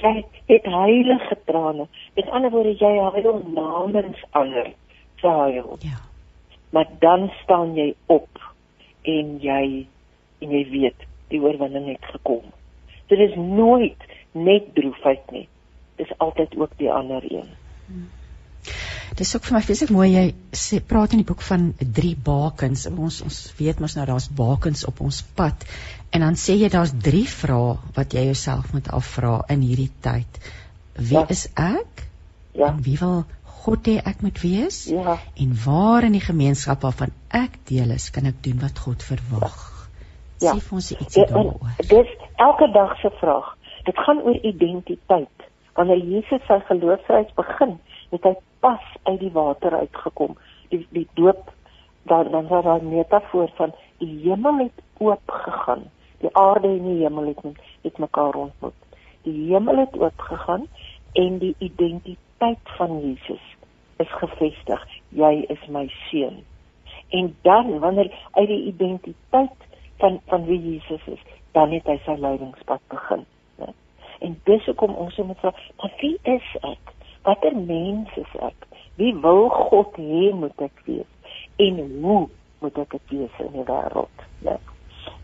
Jy 0.00 0.12
het 0.48 0.66
heilige 0.68 1.38
trane. 1.48 1.86
Met 2.16 2.32
ander 2.32 2.52
woorde 2.52 2.72
jy 2.76 2.92
huil 3.00 3.42
namens 3.52 4.24
ander. 4.30 4.72
Huil. 5.20 5.76
Ja. 5.80 6.00
Maar 6.70 6.88
dan 7.00 7.30
staan 7.42 7.74
jy 7.74 7.94
op 8.06 8.40
en 9.02 9.36
jy 9.40 9.86
en 10.38 10.52
jy 10.52 10.64
weet 10.70 11.06
die 11.32 11.40
oorwinning 11.40 11.88
het 11.88 12.04
gekom. 12.14 12.44
Dit 13.08 13.18
is 13.18 13.34
nooit 13.36 14.08
net 14.32 14.74
droefheid 14.74 15.30
nie. 15.32 15.48
Dis 15.96 16.12
altyd 16.18 16.56
ook 16.56 16.76
die 16.76 16.92
ander 16.92 17.24
een. 17.24 17.48
Hmm. 17.86 18.08
Dis 19.16 19.30
ook 19.32 19.46
vir 19.48 19.56
my 19.56 19.60
vreeslik 19.64 19.92
mooi 19.96 20.08
jy 20.12 20.24
sê 20.52 20.78
praat 20.84 21.14
in 21.16 21.22
die 21.22 21.28
boek 21.28 21.40
van 21.46 21.70
drie 21.80 22.12
bakens. 22.20 22.84
Ons 22.90 23.22
ons 23.24 23.38
weet 23.56 23.78
mos 23.80 23.94
nou 23.96 24.04
daar's 24.10 24.26
bakens 24.28 24.84
op 24.88 25.00
ons 25.00 25.22
pad. 25.38 25.64
En 26.12 26.20
dan 26.20 26.36
sê 26.36 26.58
jy 26.60 26.68
daar's 26.72 26.92
drie 26.92 27.24
vrae 27.30 27.78
wat 27.96 28.12
jy 28.12 28.26
jouself 28.28 28.74
moet 28.76 28.90
afvra 28.92 29.38
in 29.54 29.64
hierdie 29.64 29.88
tyd. 30.04 30.40
Wie 30.98 31.16
ja. 31.16 31.24
is 31.32 31.46
ek? 31.54 32.04
Ja. 32.52 32.68
En 32.74 32.84
wie 32.84 32.98
wil 33.00 33.24
God 33.64 33.88
hê 33.88 33.96
ek 34.04 34.20
moet 34.26 34.42
wees? 34.44 34.84
Ja. 34.92 35.16
En 35.40 35.56
waar 35.64 36.04
in 36.06 36.14
die 36.18 36.24
gemeenskap 36.24 36.84
waarvan 36.84 37.16
ek 37.34 37.56
deel 37.72 37.96
is, 37.96 38.10
kan 38.12 38.28
ek 38.28 38.44
doen 38.44 38.60
wat 38.60 38.84
God 38.84 39.02
verwag? 39.02 39.58
Ja. 40.44 40.52
Sê 40.52 40.60
vir 40.60 40.76
ons 40.76 40.92
ietsie 40.92 41.24
ja, 41.24 41.30
daaroor. 41.32 41.72
Dis 41.88 42.12
elke 42.36 42.68
dag 42.76 42.92
se 43.00 43.10
vraag. 43.22 43.48
Dit 43.88 43.96
gaan 44.04 44.20
oor 44.28 44.36
identiteit. 44.44 45.48
Wanneer 45.76 46.04
Jesus 46.04 46.44
sy 46.48 46.60
geloofsreis 46.68 47.32
begin, 47.36 47.78
het 48.10 48.22
hy 48.22 48.34
pas 48.60 48.82
uit 49.02 49.20
die 49.20 49.32
water 49.32 49.74
uitgekom. 49.74 50.36
Die 50.68 50.86
die 50.90 51.08
doop 51.14 51.52
dan 52.06 52.30
dan 52.30 52.48
was 52.48 52.64
daar 52.64 52.82
'n 52.82 52.88
metafoor 52.88 53.50
van 53.54 53.72
die 53.98 54.20
hemel 54.22 54.58
het 54.58 54.82
oop 54.98 55.30
gegaan. 55.30 55.82
Die 56.18 56.36
aarde 56.36 56.68
en 56.68 56.84
die 56.84 57.02
hemel 57.02 57.26
het 57.26 57.42
met 57.82 57.98
mekaar 57.98 58.34
ontmoet. 58.34 58.74
Die 59.22 59.52
hemel 59.52 59.76
het 59.76 59.98
oop 59.98 60.20
gegaan 60.20 60.66
en 61.12 61.38
die 61.38 61.54
identiteit 61.58 62.64
van 62.64 63.00
Jesus 63.00 63.56
is 63.96 64.12
gevestig. 64.12 64.86
Jy 65.08 65.44
is 65.48 65.66
my 65.66 65.88
seun. 66.08 66.44
En 67.08 67.36
dan 67.42 67.78
wanneer 67.78 68.28
uit 68.30 68.48
die 68.48 68.64
identiteit 68.64 69.56
van 69.96 70.20
van 70.26 70.44
wie 70.44 70.72
Jesus 70.72 71.06
is, 71.06 71.20
dan 71.52 71.72
het 71.72 71.86
hy 71.86 71.96
sy 72.04 72.16
lydingspad 72.20 72.80
begin. 72.88 73.24
Ja. 73.58 73.72
En 74.18 74.40
dis 74.44 74.64
hoekom 74.64 74.94
ons 74.94 75.16
moet 75.16 75.38
vra, 75.38 75.54
maar 75.76 75.94
wie 76.00 76.18
is 76.22 76.56
ek? 76.60 76.95
Watter 77.26 77.56
mens 77.56 78.16
is 78.16 78.32
ek? 78.40 78.66
Wie 79.00 79.12
wil 79.22 79.48
God 79.50 79.98
hê 79.98 80.30
moet 80.34 80.62
ek 80.62 80.82
wees? 80.86 81.34
En 81.62 81.80
hoe 82.02 82.22
moet 82.62 82.78
ek 82.78 82.94
dit 82.94 83.14
wees 83.14 83.40
in 83.44 83.52
die 83.56 83.66
wêreld? 83.66 84.24
Ja. 84.46 84.56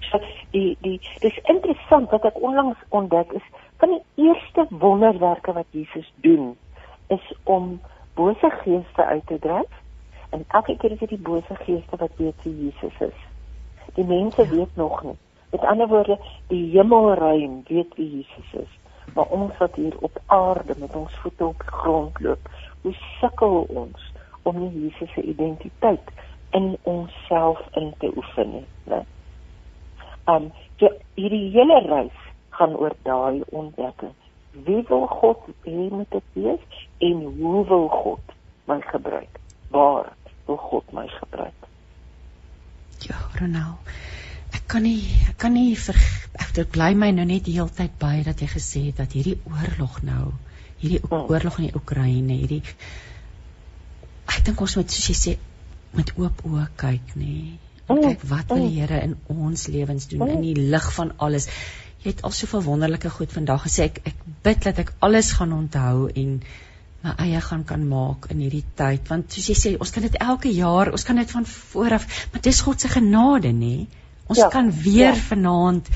So 0.09 0.21
die 0.55 0.75
die 0.85 0.99
dis 1.23 1.39
interessant 1.55 2.11
wat 2.15 2.27
ek 2.29 2.41
onlangs 2.43 2.81
ontdek 2.91 3.33
is 3.39 3.47
van 3.83 3.95
die 3.95 4.27
eerste 4.27 4.67
wonderwerke 4.83 5.55
wat 5.57 5.79
Jesus 5.79 6.11
doen 6.27 6.53
is 7.15 7.33
om 7.45 7.79
bose 8.19 8.53
geeste 8.63 9.05
uit 9.05 9.27
te 9.31 9.39
dryf. 9.47 9.81
En 10.33 10.45
elke 10.49 10.77
keer 10.81 10.95
is 10.97 11.03
dit 11.05 11.17
die 11.17 11.25
bose 11.31 11.57
geeste 11.65 11.99
wat 12.03 12.21
weet 12.21 12.47
wie 12.47 12.55
Jesus 12.67 13.01
is. 13.09 13.19
Die 13.97 14.07
mense 14.09 14.49
weet 14.49 14.77
nog 14.81 15.03
nie. 15.05 15.19
Met 15.53 15.65
ander 15.69 15.89
woorde, 15.89 16.17
die 16.49 16.65
hemelruim 16.73 17.61
weet 17.69 17.97
wie 17.97 18.11
Jesus 18.21 18.55
is 18.65 18.79
maar 19.15 19.25
ons 19.25 19.57
wat 19.59 19.75
hier 19.75 19.97
op 20.01 20.21
aarde 20.27 20.75
met 20.77 20.97
ons 20.97 21.15
voete 21.23 21.45
op 21.47 21.59
die 21.59 21.77
grond 21.83 22.21
loop, 22.21 22.51
hoe 22.81 22.95
sukkel 23.21 23.63
ons 23.69 24.13
om 24.43 24.59
nie 24.59 24.73
Jesus 24.85 25.13
se 25.13 25.23
identiteit 25.23 26.11
in 26.51 26.77
onsself 26.83 27.61
in 27.73 27.95
te 27.99 28.13
oefen 28.17 28.67
né? 28.85 29.05
Um 30.25 30.53
so 30.79 30.91
hierdie 31.15 31.51
hele 31.55 31.79
reis 31.87 32.19
gaan 32.57 32.77
oor 32.77 32.95
daai 33.03 33.43
ontdekking. 33.49 34.15
Wie 34.53 34.83
wil 34.89 35.07
God 35.07 35.49
hê 35.65 35.89
moet 35.91 36.19
ek 36.19 36.27
wees 36.37 36.83
en 37.01 37.23
hoe 37.39 37.65
wil 37.69 37.89
God 37.89 38.37
my 38.69 38.81
gebruik? 38.93 39.41
Waar 39.73 40.13
wil 40.47 40.57
God 40.57 40.93
my 40.93 41.07
gebruik? 41.09 41.69
Ja, 43.03 43.17
Ronald 43.41 43.81
ek 44.59 44.67
kan 44.75 44.85
nie 44.87 45.01
ek 45.29 45.39
kan 45.45 45.55
nie 45.57 45.77
ver 45.77 46.01
ek 46.47 46.57
dit 46.59 46.75
bly 46.75 46.93
my 46.99 47.13
nou 47.17 47.29
net 47.29 47.47
die 47.49 47.59
hele 47.59 47.73
tyd 47.77 47.95
by 48.01 48.19
dat 48.27 48.43
jy 48.45 48.51
gesê 48.55 48.87
het 48.89 49.01
dat 49.05 49.15
hierdie 49.17 49.39
oorlog 49.51 50.03
nou 50.07 50.33
hierdie 50.83 51.01
oh. 51.09 51.31
oorlog 51.31 51.61
in 51.61 51.71
die 51.71 51.77
Oekraïne 51.79 52.37
hierdie 52.43 52.63
ek 54.33 54.45
dink 54.49 54.61
ons 54.65 54.77
moet 54.79 54.93
soos 54.93 55.11
jy 55.11 55.19
sê 55.19 55.39
met 55.97 56.13
oop 56.17 56.43
oë 56.49 56.67
kyk 56.81 57.15
nê. 57.21 57.37
Oh. 57.91 58.01
kyk 58.01 58.27
wat 58.31 58.53
wil 58.53 58.65
die 58.65 58.81
Here 58.81 59.01
in 59.05 59.17
ons 59.33 59.67
lewens 59.69 60.09
doen 60.11 60.25
in 60.29 60.45
die 60.45 60.69
lig 60.75 60.89
van 60.97 61.13
alles. 61.27 61.49
Jy 62.03 62.15
het 62.15 62.23
al 62.27 62.35
soveel 62.35 62.65
wonderlike 62.67 63.11
goed 63.13 63.33
vandag 63.35 63.67
gesê. 63.67 63.91
Ek 63.91 64.01
ek 64.13 64.23
bid 64.47 64.63
dat 64.67 64.81
ek 64.83 64.95
alles 65.07 65.33
gaan 65.39 65.53
onthou 65.57 66.09
en 66.09 66.39
my 67.03 67.13
eie 67.25 67.41
gaan 67.43 67.65
kan 67.67 67.83
maak 67.89 68.29
in 68.31 68.43
hierdie 68.45 68.65
tyd. 68.79 69.09
Want 69.11 69.35
soos 69.35 69.51
jy 69.51 69.59
sê 69.59 69.75
ons 69.79 69.93
kan 69.95 70.07
dit 70.07 70.21
elke 70.23 70.53
jaar 70.55 70.93
ons 70.95 71.07
kan 71.09 71.19
dit 71.19 71.35
van 71.37 71.49
vooraf 71.53 72.07
maar 72.33 72.45
dis 72.47 72.63
God 72.67 72.81
se 72.81 72.91
genade 72.93 73.53
nê 73.59 73.75
Ons 74.33 74.41
ja, 74.41 74.49
kan 74.49 74.71
weer 74.73 75.13
ja. 75.13 75.23
vanaand 75.29 75.89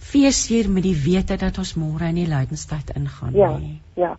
fees 0.00 0.46
hier 0.48 0.70
met 0.72 0.86
die 0.86 0.96
wete 0.96 1.36
dat 1.36 1.58
ons 1.60 1.74
môre 1.76 2.08
in 2.08 2.16
die 2.16 2.30
lydenstyd 2.30 2.94
ingaan 2.96 3.34
ja, 3.36 3.50
nie. 3.58 3.74
Ja. 3.98 4.14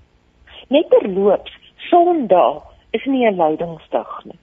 Net 0.70 0.90
terloops, 0.94 1.54
Sondag 1.90 2.68
is 2.94 3.06
nie 3.06 3.26
'n 3.26 3.38
lydingsdag 3.38 4.12
nie. 4.26 4.38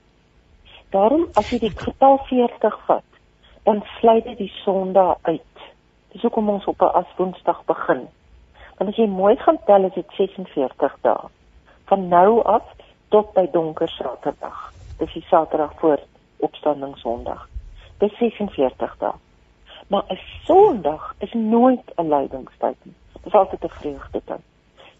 Daarom 0.91 1.27
as 1.39 1.49
jy 1.51 1.59
die 1.59 1.71
getal 1.75 2.19
40 2.29 2.75
vat, 2.87 3.07
dan 3.63 3.83
sluit 3.99 4.23
dit 4.23 4.37
die 4.37 4.51
Sondag 4.63 5.17
uit. 5.21 5.63
Dis 6.11 6.21
hoekom 6.21 6.49
ons 6.49 6.65
op 6.65 6.81
'n 6.81 6.91
as 6.99 7.15
Woensdag 7.17 7.63
begin. 7.65 8.07
Want 8.77 8.89
as 8.89 8.97
jy 8.97 9.07
mooi 9.07 9.35
gaan 9.35 9.59
tel, 9.65 9.85
is 9.85 9.93
dit 9.93 10.11
46 10.17 10.97
dae. 11.01 11.29
Van 11.85 12.07
nou 12.07 12.43
af 12.43 12.63
tot 13.09 13.33
by 13.33 13.47
donker 13.51 13.89
Saterdag. 13.89 14.73
Dis 14.97 15.13
die 15.13 15.25
Saterdag 15.29 15.73
voor 15.79 15.99
opstanding 16.39 16.97
Sondag 16.97 17.52
dis 18.03 18.17
46 18.19 18.97
dae. 18.99 19.13
Maar 19.87 20.05
'n 20.09 20.19
Sondag 20.45 21.15
is 21.19 21.33
nooit 21.33 21.85
'n 21.95 22.09
lydingstyd 22.15 22.77
nie. 22.83 22.95
Dit 23.13 23.25
is 23.25 23.33
altyd 23.33 23.63
'n 23.63 23.77
vreugdetyd. 23.79 24.43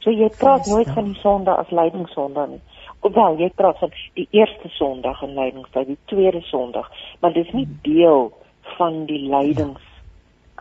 So 0.04 0.12
jy 0.12 0.30
praat 0.38 0.66
nooit 0.66 0.90
van 0.90 1.04
die 1.04 1.20
Sondag 1.20 1.58
as 1.58 1.70
lydingsondag 1.72 2.48
nie. 2.48 2.62
Hoewel 3.00 3.38
jy 3.40 3.50
praat 3.56 3.78
van 3.80 3.92
die 4.14 4.28
eerste 4.32 4.70
Sondag 4.70 5.22
in 5.22 5.34
lydingstyd, 5.34 5.88
die 5.88 5.98
tweede 6.06 6.42
Sondag, 6.42 6.92
maar 7.20 7.34
dis 7.34 7.52
nie 7.52 7.68
deel 7.82 8.32
van 8.78 9.06
die 9.06 9.30
lydings 9.30 9.82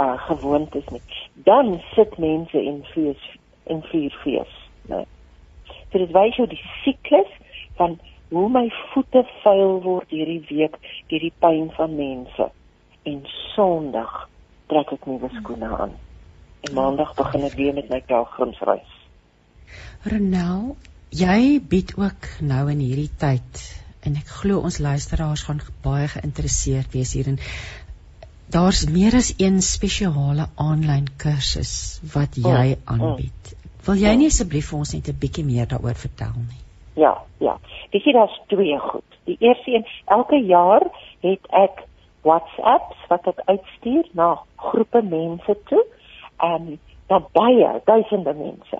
uh 0.00 0.14
gewoontes 0.28 0.86
nie. 0.88 1.02
Dan 1.34 1.80
sit 1.94 2.18
mense 2.18 2.62
in 2.62 2.84
fees 2.84 3.36
in 3.64 3.82
vier 3.82 4.10
fees, 4.22 4.54
né? 4.88 5.04
So 5.90 5.98
dit 5.98 6.10
wys 6.10 6.36
jou 6.36 6.46
die 6.48 6.62
siklus 6.84 7.30
van 7.74 7.98
hoe 8.32 8.48
my 8.48 8.64
voete 8.92 9.22
vuil 9.42 9.74
word 9.84 10.12
hierdie 10.14 10.40
week 10.48 10.78
deur 11.10 11.24
die 11.26 11.34
pyn 11.44 11.68
van 11.76 11.96
mense. 11.98 12.48
En 13.08 13.20
Sondag 13.52 14.14
trek 14.72 14.94
ek 14.96 15.06
nuwe 15.10 15.28
skoene 15.36 15.68
aan. 15.68 15.92
En 16.64 16.74
Maandag 16.78 17.12
begin 17.18 17.44
ek 17.48 17.58
weer 17.58 17.76
met 17.76 17.90
my 17.92 18.00
pelgrimsreis. 18.08 18.98
Renel, 20.08 20.76
jy 21.12 21.60
bied 21.74 21.92
ook 22.00 22.28
nou 22.40 22.64
in 22.72 22.80
hierdie 22.80 23.10
tyd 23.20 23.64
en 24.02 24.16
ek 24.18 24.30
glo 24.40 24.64
ons 24.66 24.80
luisteraars 24.82 25.44
gaan 25.46 25.60
baie 25.84 26.08
geïnteresseerd 26.10 26.94
wees 26.96 27.12
hierin. 27.18 27.38
Daar's 28.52 28.86
meer 28.90 29.14
as 29.20 29.32
een 29.38 29.60
spesiale 29.64 30.48
aanlyn 30.60 31.06
kursus 31.20 32.00
wat 32.14 32.36
jy 32.36 32.72
mm, 32.72 32.80
mm. 32.80 32.96
aanbied. 32.96 33.54
Wil 33.86 34.02
jy 34.02 34.16
nie 34.18 34.32
asseblief 34.32 34.72
vir 34.72 34.78
ons 34.78 34.94
net 34.96 35.08
'n 35.12 35.20
bietjie 35.22 35.44
meer 35.46 35.68
daaroor 35.68 35.98
vertel 35.98 36.34
nie? 36.38 36.60
Ja, 36.94 37.14
ja. 37.40 37.56
Weet 37.92 38.04
jy 38.08 38.12
daar's 38.16 38.40
twee 38.48 38.78
goed. 38.78 39.18
Die 39.28 39.36
eerste 39.40 39.74
een, 39.74 39.86
elke 40.04 40.38
jaar 40.40 40.84
het 41.20 41.48
ek 41.52 41.84
WhatsApps 42.24 43.06
wat 43.10 43.26
ek 43.26 43.42
uitstuur 43.50 44.06
na 44.16 44.36
groepe 44.56 45.02
mense 45.02 45.56
toe. 45.70 45.84
Ehm 46.40 46.78
daar 47.12 47.24
baie 47.36 47.80
duisende 47.84 48.32
mense 48.32 48.78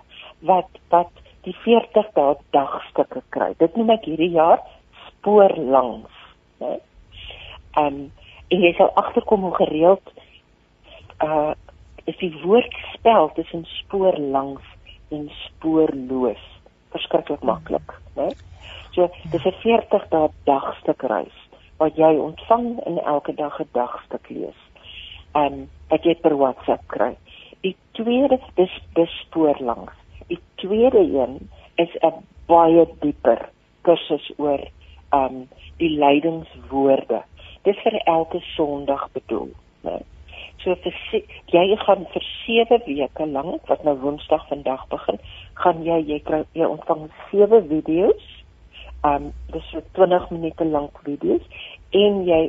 wat 0.49 0.69
wat 0.89 1.11
die 1.45 1.55
40 1.65 2.07
dae 2.17 2.37
dagstukke 2.55 3.21
kry. 3.35 3.51
Dit 3.59 3.77
noem 3.77 3.91
ek 3.93 4.07
hierdie 4.09 4.31
jaar 4.33 4.63
spoor 5.09 5.53
langs, 5.59 6.15
né? 6.63 6.79
Ehm 7.77 7.87
um, 7.87 8.03
en 8.53 8.61
jy 8.61 8.73
sal 8.77 8.91
agterkom 9.01 9.45
hoe 9.49 9.55
gereeld 9.55 10.13
uh 11.25 11.53
is 12.05 12.17
die 12.19 12.33
woord 12.43 12.75
spel 12.93 13.31
tussen 13.37 13.63
spoor 13.79 14.17
langs 14.19 14.65
en 15.15 15.29
spoorloos 15.45 16.43
verskriklik 16.93 17.45
maklik, 17.47 17.95
né? 18.17 18.33
So 18.95 19.11
dis 19.31 19.45
'n 19.45 19.53
40 19.63 20.09
dae 20.11 20.29
dagstuk 20.45 21.03
reis. 21.03 21.39
wat 21.83 21.99
jy 21.99 22.13
ontvang 22.23 22.79
in 22.87 22.99
elke 23.03 23.35
dag 23.35 23.59
'n 23.61 23.69
dagstuk 23.73 24.29
lees. 24.29 24.61
Um 25.35 25.69
wat 25.89 26.05
jy 26.05 26.15
per 26.15 26.37
WhatsApp 26.37 26.87
kry. 26.87 27.17
Die 27.61 27.77
tweede 27.93 28.39
dis 28.55 28.75
bespoor 28.95 29.57
langs. 29.59 29.97
Die 30.29 30.41
tweede 30.55 31.03
een 31.03 31.51
is 31.75 31.93
'n 32.03 32.23
baie 32.47 32.87
dieper 33.01 33.49
kursus 33.83 34.33
oor 34.37 34.61
um 35.13 35.49
die 35.77 35.99
lydingswoorde. 35.99 37.23
Dis 37.63 37.77
vir 37.83 38.01
elke 38.05 38.41
Sondag 38.41 39.09
bedoel, 39.13 39.51
né? 39.85 40.03
So 40.63 40.75
vir 40.75 40.95
jy 41.47 41.77
gaan 41.77 42.07
vir 42.13 42.23
7 42.47 42.83
weke 42.87 43.27
lank 43.27 43.67
wat 43.67 43.85
nou 43.85 43.97
Woensdag 43.99 44.49
vandag 44.49 44.87
begin, 44.89 45.19
gaan 45.55 45.83
jy 45.85 45.99
jy 46.07 46.19
kry 46.21 46.45
jy 46.53 46.65
ontvang 46.65 47.11
7 47.31 47.69
video's. 47.69 48.32
Um 49.05 49.33
dis 49.53 49.65
so 49.71 49.83
20 49.99 50.31
minute 50.31 50.65
lank 50.65 50.99
video's 51.07 51.43
en 51.91 52.23
jy 52.29 52.43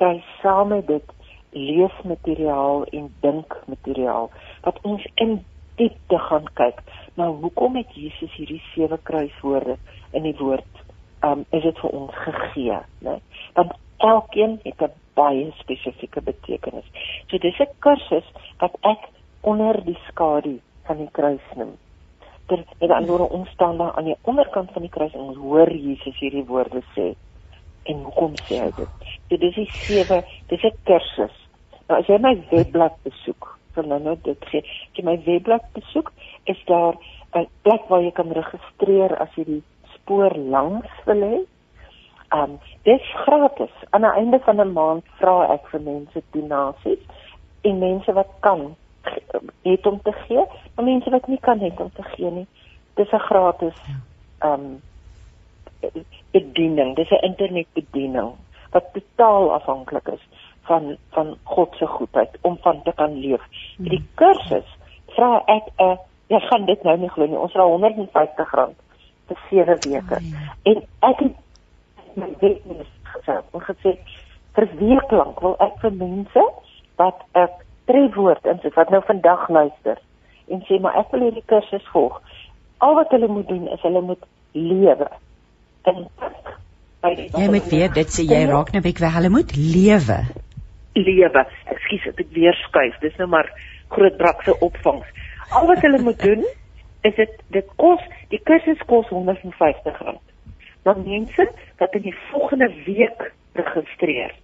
kry 0.00 0.22
saam 0.42 0.68
met 0.74 0.86
dit 0.86 1.12
leesmateriaal 1.56 2.84
en 2.92 3.08
dinkmateriaal 3.24 4.30
wat 4.66 4.78
ons 4.82 5.06
in 5.14 5.38
diepte 5.80 6.18
gaan 6.28 6.46
kyk. 6.60 6.82
Nou 7.16 7.32
hoekom 7.42 7.76
het 7.80 7.94
Jesus 7.94 8.32
hierdie 8.36 8.62
sewe 8.74 8.98
kruiswoorde 9.08 9.76
in 10.12 10.28
die 10.28 10.36
woord 10.38 10.84
um 11.26 11.44
is 11.56 11.64
dit 11.64 11.82
vir 11.82 11.96
ons 11.96 12.14
gegee, 12.26 12.78
né? 13.04 13.18
Want 13.56 13.74
elkeen 14.04 14.60
het 14.64 14.82
'n 14.82 14.92
baie 15.14 15.50
spesifieke 15.58 16.20
betekenis. 16.22 16.86
So 17.28 17.38
dis 17.38 17.58
'n 17.60 17.72
kursus 17.78 18.28
wat 18.58 18.76
ek 18.80 19.08
onder 19.40 19.84
die 19.84 19.98
skadu 20.08 20.60
van 20.84 20.96
die 20.96 21.10
kruis 21.12 21.46
noem. 21.56 21.76
Dit 22.46 22.62
is 22.78 22.88
dan 22.88 23.08
oor 23.10 23.26
ons 23.28 23.48
staan 23.50 23.76
daar 23.76 23.96
aan 23.98 24.04
die 24.04 24.18
onderkant 24.22 24.70
van 24.72 24.82
die 24.82 24.90
kruis 24.90 25.14
en 25.14 25.20
ons 25.20 25.40
hoor 25.42 25.70
Jesus 25.72 26.18
hierdie 26.18 26.44
woorde 26.46 26.82
sê. 26.94 27.14
En 27.90 28.02
hoekom 28.06 28.36
sê 28.46 28.60
hy 28.62 28.70
dit? 28.76 29.10
So 29.28 29.38
dis 29.42 29.58
die 29.58 29.70
sewe, 29.86 30.22
dis 30.50 30.64
'n 30.64 30.78
kursus. 30.84 31.36
Nou 31.88 31.98
as 32.00 32.06
jy 32.06 32.18
my 32.18 32.34
webblad 32.50 32.94
besoek, 33.02 33.58
sal 33.74 33.84
nou 33.90 33.98
net 34.02 34.24
dit 34.24 34.48
gee. 34.50 34.62
As 34.62 34.98
jy 34.98 35.04
my 35.04 35.18
webblad 35.26 35.66
besoek, 35.74 36.12
is 36.44 36.62
daar 36.66 36.94
'n 37.34 37.46
plek 37.62 37.88
waar 37.88 38.02
jy 38.02 38.12
kan 38.12 38.32
registreer 38.32 39.16
as 39.18 39.34
jy 39.36 39.44
die 39.44 39.62
spoor 39.94 40.34
langs 40.36 40.90
wil 41.04 41.20
hê. 41.20 41.38
Um 42.34 42.58
dis 42.82 43.02
gratis. 43.24 43.74
Aan 43.90 44.02
die 44.02 44.16
einde 44.22 44.38
van 44.38 44.60
'n 44.60 44.72
maand 44.72 45.04
vra 45.18 45.52
ek 45.54 45.66
vir 45.70 45.80
mense 45.80 46.22
donasies 46.30 47.02
en 47.62 47.78
mense 47.78 48.12
wat 48.12 48.30
kan 48.40 48.76
het 49.62 49.86
om 49.86 50.00
te 50.02 50.12
gee, 50.12 50.44
maar 50.74 50.84
mense 50.84 51.10
wat 51.10 51.26
nie 51.26 51.40
kan 51.40 51.58
het 51.58 51.80
om 51.80 51.90
te 51.94 52.02
gee 52.02 52.30
nie. 52.30 52.46
Dis 52.94 53.12
'n 53.12 53.18
gratis 53.18 53.74
um 54.44 54.82
bediening. 56.30 56.96
Dis 56.96 57.10
'n 57.10 57.24
internetbediening 57.24 58.32
wat 58.70 58.92
totaal 58.92 59.52
afhanklik 59.52 60.08
is 60.08 60.24
van 60.62 60.96
van 61.10 61.36
God 61.42 61.74
se 61.78 61.86
goedheid 61.86 62.38
om 62.40 62.58
van 62.60 62.82
te 62.82 62.92
kan 62.92 63.18
leef. 63.18 63.42
Hierdie 63.76 64.06
kursus 64.14 64.68
vra 65.06 65.42
ek 65.46 65.64
'n 65.78 65.98
jy 66.26 66.40
gaan 66.40 66.64
dit 66.64 66.82
nou 66.82 66.96
nie 66.98 67.08
glo 67.08 67.26
nie. 67.26 67.38
Ons 67.38 67.52
vra 67.52 67.62
R150 67.62 68.74
vir 69.26 69.38
7 69.50 69.78
weke. 69.90 70.14
Oh, 70.14 70.30
ja. 70.30 70.54
En 70.62 70.82
ek 71.10 71.18
het 71.18 71.34
my 72.14 72.28
wetnis 72.40 72.90
gesê, 73.02 73.38
gesê 73.52 73.98
vir 74.56 74.68
week 74.80 75.10
lank 75.10 75.40
wil 75.44 75.56
ek 75.60 75.78
vir 75.82 75.92
mense 75.92 76.44
wat 76.96 77.22
ek 77.32 77.65
trefwoord 77.86 78.44
in 78.50 78.60
wat 78.74 78.90
nou 78.90 79.02
vandag 79.06 79.48
luister 79.48 79.98
en 80.46 80.62
sê 80.68 80.78
maar 80.82 80.98
ek 81.00 81.12
wil 81.14 81.26
hierdie 81.26 81.44
kursus 81.50 81.86
volg. 81.92 82.18
Al 82.84 82.94
wat 82.98 83.10
hulle 83.14 83.28
moet 83.30 83.48
doen 83.48 83.68
is 83.72 83.82
hulle 83.82 84.02
moet 84.04 84.26
lewe. 84.52 85.08
En 85.86 86.04
jy 87.06 87.48
moet 87.50 87.70
weer 87.70 87.92
dit 87.94 88.12
sê 88.12 88.26
jy 88.26 88.44
raak 88.50 88.72
nou 88.74 88.82
weg, 88.84 89.02
hulle 89.16 89.32
moet 89.32 89.56
lewe. 89.56 90.20
Lewe. 90.96 91.42
Ekskuus, 91.74 92.06
ek 92.12 92.22
weer 92.34 92.56
skuif. 92.66 92.96
Dis 93.02 93.16
nou 93.20 93.28
maar 93.34 93.50
groot 93.94 94.16
brakse 94.18 94.54
opvangs. 94.64 95.08
Al 95.54 95.68
wat 95.70 95.82
hulle 95.86 96.02
moet 96.02 96.22
doen 96.22 96.46
is 97.06 97.14
dit 97.14 97.36
dit 97.54 97.68
kos 97.82 98.02
die 98.32 98.40
kursus 98.42 98.80
kos 98.90 99.10
R150. 99.14 100.16
Dan 100.86 101.04
mense 101.06 101.50
wat 101.78 101.94
in 101.98 102.06
die 102.06 102.16
volgende 102.30 102.70
week 102.86 103.30
registreer 103.58 104.34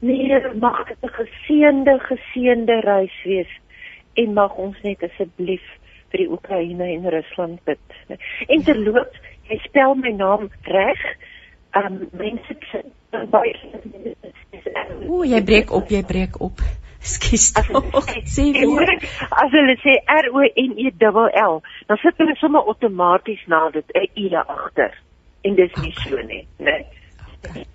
Nee, 0.06 0.40
mag 0.62 0.86
dit 0.92 1.10
'n 1.10 1.14
geseënde 1.18 1.98
geseënde 2.06 2.80
reis 2.86 3.18
wees 3.26 3.58
en 4.14 4.34
mag 4.38 4.54
ons 4.62 4.78
net 4.86 5.02
asseblief 5.10 5.66
vir 6.12 6.28
die 6.28 6.30
Oekraïne 6.30 6.94
en 6.94 7.10
Rusland 7.10 7.66
bid. 7.66 7.82
En 8.54 8.62
terloops, 8.62 9.18
jy 9.50 9.58
spel 9.66 9.96
my 9.98 10.14
naam 10.14 10.52
reg 10.70 11.02
um 11.80 12.00
mense 12.20 12.84
baie 13.34 13.54
O, 15.10 15.24
jy 15.28 15.42
breek 15.46 15.72
op, 15.72 15.92
jy 15.92 16.02
breek 16.08 16.40
op. 16.42 16.62
Skus 17.04 17.52
tog. 17.52 18.08
Sê 18.32 18.46
weer. 18.56 18.94
As 19.30 19.52
hulle 19.52 19.76
sê 19.84 19.98
R 20.08 20.30
O 20.32 20.44
N 20.44 20.78
E 20.80 20.92
L 21.10 21.28
L, 21.28 21.60
dan 21.90 22.00
sit 22.04 22.22
hulle 22.22 22.36
sommer 22.40 22.64
outomaties 22.64 23.44
na 23.48 23.70
dit 23.76 23.86
'n 23.94 24.08
E 24.16 24.30
agter. 24.36 24.94
En 25.44 25.56
dis 25.56 25.76
nie 25.82 25.92
okay. 25.92 26.10
so 26.10 26.22
nie, 26.28 26.48
né? 26.58 26.86
Okay. 27.44 27.66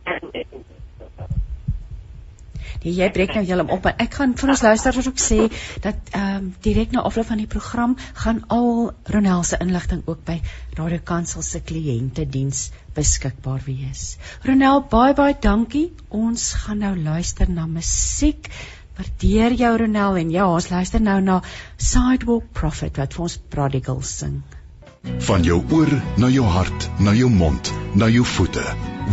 Nee, 2.83 2.95
jy 2.95 3.09
breek 3.11 3.35
nou 3.35 3.43
heeltemal 3.43 3.75
op, 3.75 3.85
maar 3.85 3.97
ek 3.99 4.15
gaan 4.21 4.35
vir 4.39 4.53
ons 4.55 4.63
luisteraars 4.63 5.09
ook 5.11 5.23
sê 5.23 5.39
dat 5.85 6.13
ehm 6.15 6.37
um, 6.37 6.51
direk 6.63 6.93
na 6.95 7.03
afloop 7.09 7.27
van 7.27 7.41
die 7.43 7.51
program 7.51 7.97
gaan 8.23 8.45
al 8.55 8.93
Ronel 9.15 9.43
se 9.43 9.59
inligting 9.61 10.05
ook 10.07 10.23
by 10.25 10.39
Radio 10.79 11.01
Kansel 11.05 11.43
se 11.43 11.61
kliënte 11.61 12.29
diens 12.37 12.69
beskikbaar 12.99 13.63
wees. 13.67 14.17
Ronel, 14.47 14.83
baie 14.91 15.15
baie 15.15 15.37
dankie. 15.49 15.89
Ons 16.11 16.51
gaan 16.65 16.83
nou 16.83 16.95
luister 16.99 17.51
na 17.51 17.67
musiek. 17.71 18.51
Waardeer 18.99 19.55
jou 19.55 19.73
Ronel 19.85 20.23
en 20.25 20.31
ja, 20.35 20.47
ons 20.51 20.71
luister 20.73 21.03
nou 21.03 21.21
na 21.23 21.41
Sidewalk 21.77 22.49
Prophet 22.59 22.99
wat 22.99 23.15
vir 23.15 23.29
ons 23.29 23.37
Prodigal 23.55 24.01
sing. 24.03 24.41
Van 25.29 25.45
jou 25.47 25.61
oor 25.77 25.93
na 26.19 26.29
jou 26.35 26.47
hart, 26.51 26.89
na 26.99 27.15
jou 27.15 27.29
mond, 27.31 27.71
na 27.95 28.09
jou 28.11 28.25
voete. 28.27 28.65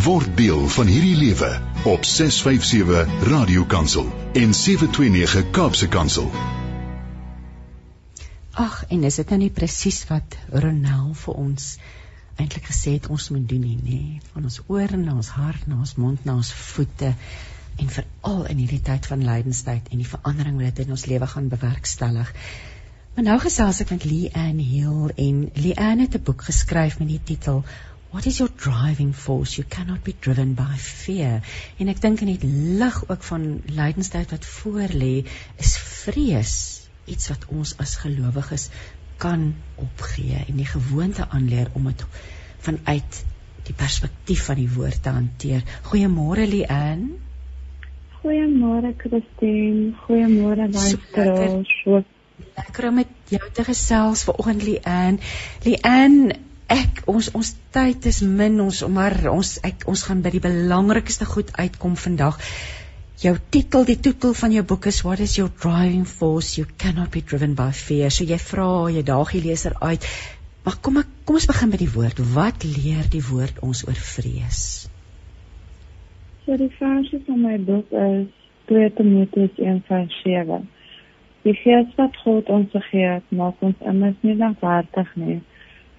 Word 0.06 0.34
deel 0.40 0.66
van 0.76 0.90
hierdie 0.90 1.16
lewe 1.20 1.52
op 1.86 2.08
657 2.10 3.30
Radio 3.30 3.68
Kansel 3.70 4.10
en 4.34 4.58
729 4.58 5.52
Kaapse 5.56 5.88
Kansel. 5.94 6.32
Ag, 8.56 8.82
en 8.90 9.06
is 9.06 9.22
dit 9.22 9.32
nou 9.36 9.40
nie 9.46 9.54
presies 9.54 10.02
wat 10.10 10.40
Ronel 10.50 11.14
vir 11.22 11.40
ons 11.46 11.76
eintlik 12.36 12.68
gesê 12.70 12.96
het 12.98 13.10
ons 13.14 13.30
moet 13.32 13.48
doen 13.50 13.62
nie, 13.62 13.78
nê? 13.82 14.00
Van 14.34 14.44
ons 14.44 14.62
ore 14.68 14.98
na 14.98 15.16
ons 15.16 15.32
hart, 15.38 15.68
na 15.68 15.80
ons 15.80 15.96
mond, 16.02 16.26
na 16.28 16.36
ons 16.36 16.52
voete 16.52 17.14
en 17.80 17.92
veral 17.98 18.46
in 18.52 18.62
hierdie 18.64 18.84
tyd 18.84 19.08
van 19.12 19.24
lydenstyd 19.24 19.92
en 19.92 20.02
die 20.04 20.10
verandering 20.10 20.60
wat 20.60 20.76
dit 20.76 20.86
in 20.86 20.96
ons 20.96 21.08
lewe 21.12 21.28
gaan 21.28 21.50
bewerkstellig. 21.52 22.32
Maar 23.16 23.28
nou 23.30 23.36
gesels 23.40 23.82
ek 23.84 23.92
met 23.96 24.06
Lee 24.08 24.32
Ann 24.36 24.60
Hill 24.60 25.12
en 25.16 25.44
Lee 25.56 25.76
Ann 25.80 26.04
het 26.04 26.16
'n 26.16 26.24
boek 26.30 26.48
geskryf 26.52 27.00
met 27.00 27.08
die 27.08 27.22
titel 27.24 27.64
What 28.16 28.26
is 28.26 28.38
your 28.38 28.52
driving 28.56 29.14
force? 29.14 29.56
You 29.56 29.68
cannot 29.68 30.04
be 30.04 30.14
driven 30.20 30.54
by 30.56 30.78
fear. 30.78 31.42
En 31.78 31.88
ek 31.92 32.02
dink 32.02 32.22
in 32.22 32.30
die 32.32 32.48
lig 32.80 33.10
ook 33.10 33.24
van 33.24 33.62
lydenstyd 33.66 34.32
wat 34.32 34.46
voor 34.46 34.94
lê, 34.96 35.28
is 35.60 35.74
vrees 35.78 36.54
iets 37.06 37.28
wat 37.30 37.44
ons 37.52 37.74
as 37.78 37.96
gelowiges 37.96 38.70
kan 39.18 39.54
opgee 39.76 40.42
en 40.48 40.60
die 40.60 40.68
gewoonte 40.70 41.28
aanleer 41.30 41.70
om 41.74 41.88
dit 41.90 42.06
vanuit 42.66 43.22
die 43.66 43.76
perspektief 43.78 44.46
van 44.50 44.60
die 44.62 44.70
woord 44.70 45.02
te 45.04 45.14
hanteer. 45.14 45.64
Goeiemôre 45.90 46.46
Lian. 46.50 47.08
Goeiemôre 48.22 48.94
Christine. 48.98 49.94
Goeiemôre 50.06 50.70
luisteraars. 50.72 51.74
So 51.84 52.04
lekker 52.56 52.90
om 52.90 53.02
met 53.02 53.12
jou 53.32 53.52
te 53.54 53.64
gesels 53.64 54.26
vanoggend 54.28 54.66
Lian. 54.68 55.20
Lian, 55.66 56.20
ek 56.72 57.04
ons 57.10 57.30
ons 57.38 57.52
tyd 57.76 58.06
is 58.10 58.22
min 58.26 58.58
ons 58.64 58.82
maar 58.90 59.14
ons 59.30 59.52
ek 59.68 59.86
ons 59.92 60.06
gaan 60.08 60.24
by 60.26 60.32
die 60.34 60.42
belangrikste 60.42 61.28
goed 61.30 61.52
uitkom 61.54 61.94
vandag 62.00 62.40
jou 63.22 63.36
titel, 63.50 63.86
die 63.88 64.00
titel 64.00 64.34
van 64.36 64.52
jou 64.52 64.64
boek 64.68 64.88
is 64.92 65.02
What 65.06 65.22
is 65.24 65.38
your 65.38 65.52
driving 65.62 66.06
force? 66.06 66.58
You 66.60 66.68
cannot 66.78 67.12
be 67.12 67.22
driven 67.22 67.56
by 67.56 67.72
fear. 67.72 68.12
So 68.12 68.28
jy 68.28 68.40
vra, 68.42 68.90
jy 68.92 69.04
daag 69.08 69.32
die 69.36 69.44
leser 69.46 69.76
uit. 69.82 70.08
Maar 70.66 70.80
kom 70.82 71.00
ek 71.00 71.12
kom 71.26 71.38
ons 71.40 71.48
begin 71.48 71.72
met 71.72 71.82
die 71.84 71.92
woord. 71.94 72.20
Wat 72.36 72.66
leer 72.68 73.08
die 73.12 73.24
woord 73.24 73.62
ons 73.66 73.86
oor 73.88 74.00
vrees? 74.14 74.62
So 76.46 76.58
die 76.60 76.72
verse 76.78 77.22
van 77.28 77.42
my 77.42 77.58
boek 77.68 77.94
is 78.02 78.28
2 78.70 78.92
Timoteus 78.98 79.56
1:7. 79.58 80.66
Die 81.46 81.54
Gees 81.62 81.92
wat 81.98 82.18
God 82.24 82.50
ons 82.50 82.72
gegee 82.74 83.08
het, 83.16 83.26
maak 83.30 83.62
ons 83.62 83.82
immers 83.86 84.18
nie 84.26 84.34
lafhartig 84.36 85.12
nie, 85.16 85.42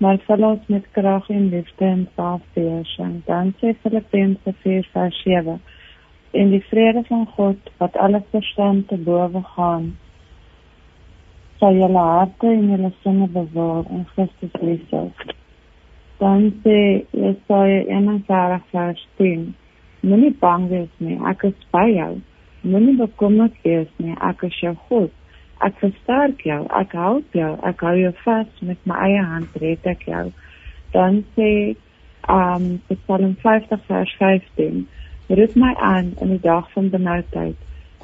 maar 0.02 0.18
sal 0.26 0.42
ons 0.42 0.68
met 0.68 0.86
krag 0.92 1.28
en 1.30 1.48
liefde 1.54 1.86
en 1.86 2.08
selfbeheersing 2.18 3.12
en 3.14 3.22
dan 3.26 3.54
sê 3.60 3.72
Filippense 3.82 4.54
4:7 4.64 5.58
en 6.32 6.50
die 6.50 6.64
vrede 6.70 7.02
van 7.08 7.26
God 7.36 7.70
wat 7.78 7.96
alle 7.96 8.22
verstand 8.30 8.88
te 8.88 8.96
bowe 8.96 9.42
gaan 9.54 9.92
sal 11.58 11.76
julle 11.76 12.02
harte 12.08 12.48
en 12.52 12.70
julle 12.70 12.92
sinne 13.02 13.28
bewaar 13.32 13.84
in 13.90 14.04
Christus 14.14 14.56
Jesus. 14.60 15.36
Dan 16.20 16.50
sê 16.64 17.04
Jesaja 17.12 17.84
41 17.88 18.66
vers 18.72 19.06
10 19.16 19.54
Moenie 20.06 20.34
bang 20.40 20.68
wees 20.70 20.90
nie, 21.02 21.16
ek 21.26 21.46
is 21.48 21.62
by 21.74 21.86
jou. 21.90 22.12
Moenie 22.62 22.94
bekommerd 23.00 23.56
wees 23.64 23.88
nie, 23.98 24.14
ek 24.22 24.44
is 24.46 24.58
jou 24.62 24.74
God. 24.90 25.10
Ek 25.64 25.78
versterk 25.80 26.44
jou, 26.46 26.60
ek 26.78 26.92
help 26.94 27.34
jou, 27.34 27.48
ek 27.66 27.82
hou 27.82 27.94
jou 27.98 28.12
vas 28.20 28.60
met 28.68 28.84
my 28.86 29.00
eie 29.08 29.24
hand 29.32 29.56
red 29.62 29.88
ek 29.88 30.04
jou. 30.06 30.28
Dan 30.94 31.24
sê 31.34 31.50
um 32.30 32.68
Psalm 32.90 33.34
50 33.42 33.82
vers 33.88 34.12
15 34.20 34.84
Roep 35.28 35.54
my 35.54 35.74
aan 35.74 36.12
in 36.20 36.28
die 36.36 36.40
dag 36.40 36.68
van 36.72 36.90
benoudheid. 36.90 37.56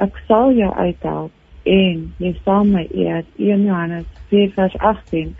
Ek 0.02 0.16
sal 0.26 0.54
jou 0.56 0.70
uithelp 0.74 1.68
en 1.68 2.06
jy 2.18 2.32
sal 2.42 2.64
my 2.66 2.82
eer. 2.90 3.22
1 3.38 3.66
Johannes 3.68 4.08
4:18. 4.32 5.34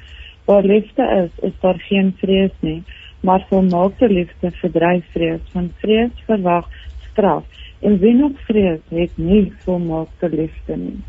Waar 0.47 0.63
liefde 0.63 1.07
is, 1.23 1.45
is 1.51 1.57
daar 1.61 1.79
geen 1.89 2.15
vrees 2.19 2.55
nie, 2.61 2.83
maar 3.21 3.47
volmaakte 3.49 4.09
liefde 4.09 4.51
verdryf 4.51 5.05
vrees. 5.13 5.41
Van 5.53 5.73
vrees 5.79 6.23
verwag 6.27 6.69
straf. 7.11 7.45
En 7.81 7.99
wie 7.99 8.15
nog 8.15 8.39
vrees, 8.47 8.81
het 8.89 9.19
nie 9.19 9.53
volmaakte 9.65 10.29
liefde 10.29 10.77
nie. 10.77 11.01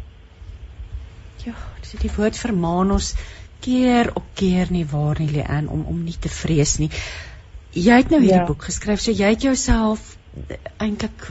Ja, 1.45 1.53
dis 1.82 1.93
die 2.01 2.11
woord 2.15 2.38
vermaan 2.38 2.91
ons 2.91 3.13
keer 3.61 4.09
op 4.13 4.26
keer 4.34 4.71
nie 4.71 4.86
waar 4.89 5.19
nie 5.19 5.30
lê 5.30 5.43
aan 5.45 5.67
om 5.67 5.86
om 5.86 6.03
nie 6.03 6.17
te 6.19 6.30
vrees 6.30 6.78
nie. 6.82 6.89
Jy 7.74 8.01
het 8.01 8.09
nou 8.09 8.21
hierdie 8.21 8.41
ja. 8.41 8.49
boek 8.49 8.65
geskryf, 8.69 9.01
so 9.01 9.11
jy 9.11 9.34
het 9.36 9.45
jouself 9.45 10.13
eintlik 10.82 11.28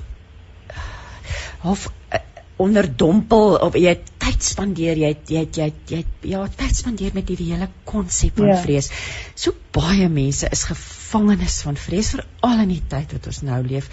half 1.64 1.88
uh, 1.88 2.20
onderdompel 2.62 3.56
of 3.66 3.76
jy 3.78 3.94
tyd 4.22 4.44
spandeer 4.46 4.98
jy 5.00 5.12
jy 5.28 5.44
jy 5.56 5.68
jy 5.90 6.02
ja 6.32 6.42
tyd 6.46 6.74
spandeer 6.78 7.14
met 7.16 7.30
hierdie 7.30 7.52
hele 7.52 7.68
konsep 7.88 8.38
van 8.38 8.52
ja. 8.52 8.58
vrees. 8.64 8.90
So 9.34 9.56
baie 9.74 10.08
mense 10.12 10.50
is 10.52 10.66
gevangenes 10.70 11.62
van 11.66 11.78
vrees 11.80 12.12
veral 12.16 12.66
in 12.66 12.74
die 12.76 12.82
tyd 12.94 13.16
wat 13.16 13.30
ons 13.32 13.42
nou 13.48 13.62
leef. 13.66 13.88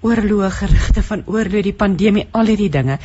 Oorloë 0.00 0.48
gerigte 0.56 1.04
van 1.04 1.26
oorlog 1.28 1.66
die 1.66 1.76
pandemie 1.76 2.26
al 2.32 2.50
hierdie 2.52 2.72
dinge. 2.72 2.98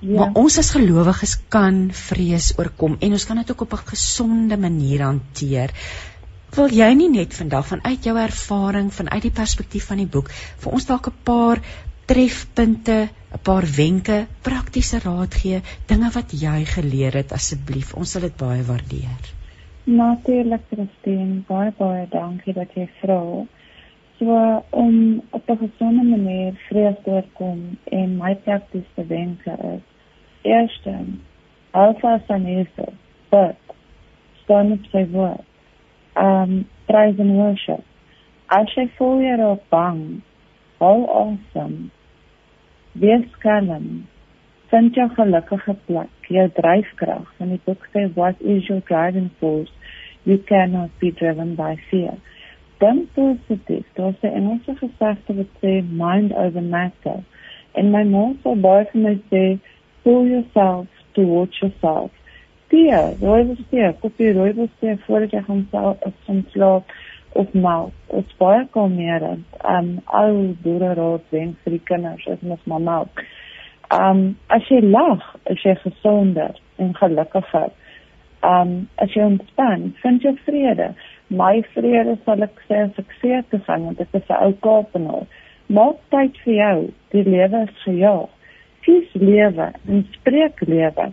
Ja. 0.00 0.16
Maar 0.16 0.38
ons 0.40 0.56
as 0.58 0.72
gelowiges 0.72 1.36
kan 1.52 1.90
vrees 1.92 2.54
oorkom 2.56 2.96
en 3.04 3.16
ons 3.16 3.26
kan 3.28 3.40
dit 3.40 3.50
ook 3.52 3.66
op 3.66 3.74
'n 3.76 3.90
gesonde 3.92 4.56
manier 4.56 5.04
hanteer. 5.04 5.74
Wil 6.50 6.72
jy 6.74 6.86
nie 6.98 7.06
net 7.12 7.34
vandag 7.38 7.68
vanuit 7.68 8.06
jou 8.08 8.12
ervaring, 8.18 8.88
vanuit 8.90 9.22
die 9.22 9.34
perspektief 9.34 9.84
van 9.86 10.00
die 10.02 10.08
boek, 10.10 10.30
vir 10.62 10.72
ons 10.74 10.86
dalk 10.88 11.06
'n 11.06 11.18
paar 11.28 11.60
trefpunte, 12.10 12.96
'n 13.06 13.40
paar 13.48 13.66
wenke, 13.76 14.16
praktiese 14.42 14.98
raad 15.04 15.34
gee, 15.42 15.60
dinge 15.86 16.08
wat 16.10 16.32
jy 16.34 16.64
geleer 16.72 17.14
het 17.20 17.32
asseblief. 17.32 17.92
Ons 17.94 18.10
sal 18.10 18.22
dit 18.26 18.36
baie 18.36 18.64
waardeer. 18.66 19.28
Natuurlik, 19.84 20.64
Christine, 20.70 21.44
baie 21.46 21.72
baie 21.78 22.08
dankie 22.10 22.52
dat 22.52 22.74
jy 22.74 22.88
vra. 23.00 23.46
So 24.18 24.64
om 24.70 25.22
op 25.30 25.50
'n 25.50 25.58
gesonde 25.58 26.02
manier 26.02 26.58
vrees 26.68 26.96
te 27.04 27.10
oorkom 27.10 27.78
en 27.84 28.16
my 28.16 28.34
praktiese 28.34 29.06
wenke 29.06 29.54
is: 29.74 29.84
Eerstens, 30.42 31.22
alfa 31.70 32.20
sanese, 32.26 32.88
but 33.30 33.56
staan 34.42 34.72
op 34.72 34.84
sy 34.90 35.06
woord 35.12 35.49
um 36.16 36.66
praise 36.86 37.18
and 37.18 37.36
worship. 37.36 37.84
As 38.50 38.70
jy 38.74 38.88
voel 38.98 39.20
jy 39.22 39.36
raak 39.38 39.62
bang, 39.70 40.00
hou 40.82 40.96
asem. 41.22 41.90
Wees 42.98 43.28
kalm. 43.44 43.90
Vind 44.70 44.94
jou 44.98 45.06
gelukkige 45.14 45.74
plek, 45.86 46.30
jou 46.30 46.46
dryfkrag. 46.56 47.28
In 47.42 47.54
die 47.54 47.62
boek 47.66 47.86
sê 47.94 48.08
what 48.16 48.40
is 48.40 48.66
your 48.70 48.82
driving 48.90 49.30
force? 49.38 49.70
You 50.24 50.38
cannot 50.50 50.90
be 51.00 51.10
driven 51.10 51.54
by 51.58 51.76
fear. 51.90 52.16
Dan 52.82 53.06
positief. 53.14 53.86
Daar's 53.94 54.22
'n 54.22 54.34
Engelse 54.40 54.74
gesegde 54.82 55.34
wat 55.34 55.52
sê 55.62 55.82
mind 55.82 56.34
over 56.34 56.62
matter. 56.62 57.22
En 57.74 57.90
my 57.90 58.04
ma 58.04 58.32
sê 58.42 58.54
baie 58.60 58.86
vir 58.92 59.02
my 59.02 59.16
sê 59.30 59.58
pull 60.02 60.26
yourself 60.26 60.88
towards 61.12 61.60
yourself 61.60 62.10
tee, 62.70 62.98
rooibos 63.20 63.62
tee, 63.70 63.92
koppie 64.02 64.32
rooibos 64.36 64.72
tee 64.80 64.96
voordat 65.06 65.34
jy 65.34 65.42
gaan 65.46 65.66
gaan 65.70 66.44
slaap 66.54 66.94
of 67.32 67.52
melk. 67.52 67.92
Dit 68.10 68.26
is 68.26 68.38
baie 68.38 68.64
kalmerend. 68.74 69.44
Um 69.66 69.98
al 70.04 70.40
boere 70.64 70.94
raad 70.98 71.26
wen 71.34 71.52
vir 71.62 71.76
die 71.76 71.84
kinders 71.90 72.26
as 72.30 72.42
mens 72.42 72.64
maar 72.70 72.82
melk. 72.86 73.22
Um 73.94 74.24
as 74.54 74.66
jy 74.70 74.80
lag, 74.86 75.22
is 75.52 75.62
jy 75.64 75.76
gesonder 75.84 76.58
en 76.82 76.94
gelukkiger. 76.98 77.70
Um 78.46 78.74
as 79.02 79.14
jy 79.14 79.26
ontspan, 79.28 79.90
vind 80.02 80.26
jy 80.26 80.34
vrede. 80.46 80.90
My 81.30 81.60
vrede 81.76 82.16
sal 82.24 82.42
ek 82.46 82.58
sê 82.66 82.82
as 82.88 82.98
ek 82.98 83.14
sê 83.22 83.42
te 83.50 83.62
gaan 83.66 83.86
want 83.86 84.02
dit 84.02 84.18
is 84.18 84.28
'n 84.28 84.42
ou 84.46 84.52
Kaapenaar. 84.66 85.26
Maak 85.68 86.02
tyd 86.10 86.36
vir 86.44 86.54
jou. 86.54 86.78
Die 87.10 87.24
lewe 87.24 87.62
is 87.68 87.82
gejaag. 87.84 88.28
Kies 88.82 89.10
lewe 89.14 89.72
en 89.86 90.06
spreek 90.16 90.60
lewe 90.66 91.12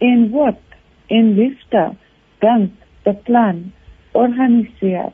en 0.00 0.30
word 0.30 0.73
en 1.18 1.32
liefde, 1.38 1.84
dink, 2.44 2.72
beplan, 3.06 3.60
organiseer, 4.12 5.12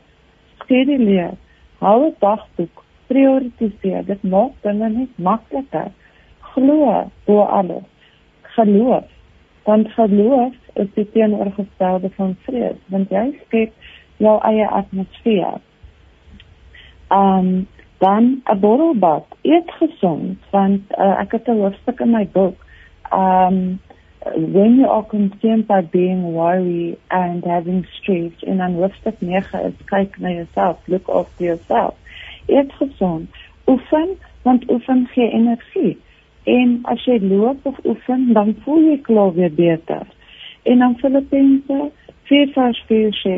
skeduleer, 0.61 1.35
hou 1.81 1.97
'n 2.07 2.15
dagboek, 2.19 2.83
prioritiseer. 3.11 4.05
Dit 4.05 4.23
maak 4.23 4.53
dinge 4.63 4.89
net 4.89 5.17
makliker. 5.17 5.91
Glo 6.53 7.11
bo 7.25 7.41
alles. 7.41 7.87
Geloof. 8.55 9.07
Want 9.63 9.91
geloof 9.91 10.53
is 10.73 10.87
die 10.95 11.07
teenoorgestelde 11.11 12.09
van 12.15 12.35
vrees, 12.45 12.79
want 12.93 13.11
jy 13.13 13.27
skep 13.45 13.73
jou 14.17 14.37
eie 14.47 14.67
atmosfeer. 14.67 15.59
Um 17.11 17.67
dan 18.01 18.41
'n 18.49 18.59
borrelbad, 18.59 19.25
eet 19.41 19.71
gesond 19.77 20.39
want 20.49 20.81
uh, 20.97 21.19
ek 21.21 21.31
het 21.31 21.47
'n 21.47 21.61
hoofstuk 21.61 21.99
in 21.99 22.11
my 22.11 22.27
boek. 22.33 22.57
Um 23.13 23.79
when 24.25 24.77
you 24.77 24.87
are 24.87 25.03
concerned 25.03 25.67
by 25.67 25.81
being 25.81 26.33
worried 26.33 26.99
and 27.09 27.43
having 27.43 27.87
stress 27.97 28.33
en 28.43 28.57
dan 28.57 28.73
hoofstuk 28.73 29.21
9 29.21 29.65
is 29.65 29.85
kyk 29.85 30.17
na 30.19 30.29
jouself, 30.29 30.77
look 30.87 31.09
after 31.09 31.43
yourself. 31.43 31.95
Eet 32.45 32.73
gesond, 32.77 33.29
oefen 33.65 34.17
want 34.45 34.69
oefen 34.69 35.07
gee 35.13 35.29
energie. 35.29 35.97
En 36.43 36.79
as 36.83 37.01
jy 37.05 37.17
loop 37.21 37.65
of 37.65 37.79
oefen, 37.85 38.33
dan 38.33 38.55
voel 38.65 38.81
jy 38.91 38.97
klaar 39.05 39.33
weer 39.33 39.53
beter. 39.53 40.05
En 40.63 40.77
dan 40.85 40.97
Filippense 41.01 41.91
4 42.29 42.53
vers 42.53 42.83
4 42.87 43.17
sê: 43.23 43.35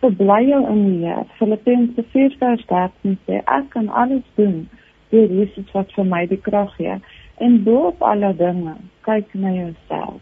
"Verbly 0.00 0.48
jou 0.48 0.62
in 0.70 0.82
die 0.86 1.06
Here." 1.06 1.24
Filippense 1.38 2.02
4 2.12 2.34
vers 2.38 2.66
13 2.66 3.18
sê: 3.26 3.42
"Ek 3.44 3.70
kan 3.70 3.88
alles 3.88 4.26
doen 4.34 4.68
deur 5.10 5.30
Jesus 5.30 5.70
wat 5.72 5.92
vir 5.92 6.04
my 6.04 6.26
die 6.26 6.40
krag 6.40 6.74
gee." 6.76 6.98
En 7.38 7.62
bo 7.64 7.86
op 7.90 8.02
alle 8.02 8.32
dinge, 8.36 8.76
kyk 9.04 9.34
na 9.34 9.52
jouself. 9.52 10.20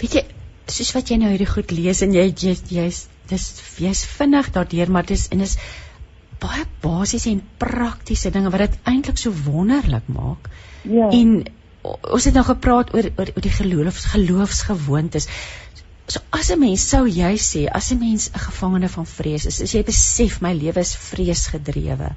Weet 0.00 0.16
jy, 0.16 0.24
soos 0.70 0.90
wat 0.96 1.10
jy 1.10 1.20
nou 1.20 1.30
hierdie 1.30 1.50
goed 1.50 1.70
lees 1.76 2.02
en 2.02 2.14
jy 2.16 2.26
jy's 2.30 2.64
jy's 2.72 3.04
dis 3.30 3.46
jy's 3.78 4.02
vinnig 4.16 4.50
daardeur, 4.54 4.90
maar 4.90 5.06
dis 5.06 5.28
en 5.34 5.44
is 5.44 5.56
baie 6.40 6.64
basiese 6.82 7.30
en 7.30 7.42
praktiese 7.62 8.32
dinge 8.34 8.50
wat 8.50 8.64
dit 8.64 8.78
eintlik 8.90 9.20
so 9.20 9.32
wonderlik 9.46 10.06
maak. 10.10 10.48
Ja. 10.88 11.10
En 11.14 11.42
ons 11.84 12.26
het 12.28 12.36
nou 12.36 12.44
gepraat 12.44 12.94
oor 12.96 13.10
oor, 13.10 13.32
oor 13.36 13.44
die 13.44 13.56
geloofs 13.56 14.08
geloofsgewoontes. 14.14 15.28
So 16.10 16.20
as 16.34 16.50
'n 16.50 16.58
mens 16.58 16.88
sou 16.88 17.06
jy 17.06 17.34
sê 17.38 17.66
as 17.68 17.92
'n 17.92 17.98
mens 17.98 18.30
'n 18.30 18.44
gevangene 18.46 18.88
van 18.88 19.06
vrees 19.06 19.46
is, 19.46 19.60
as 19.62 19.74
jy 19.74 19.82
besef 19.84 20.40
my 20.40 20.52
lewe 20.52 20.80
is 20.80 20.96
vreesgedrewe. 20.96 22.10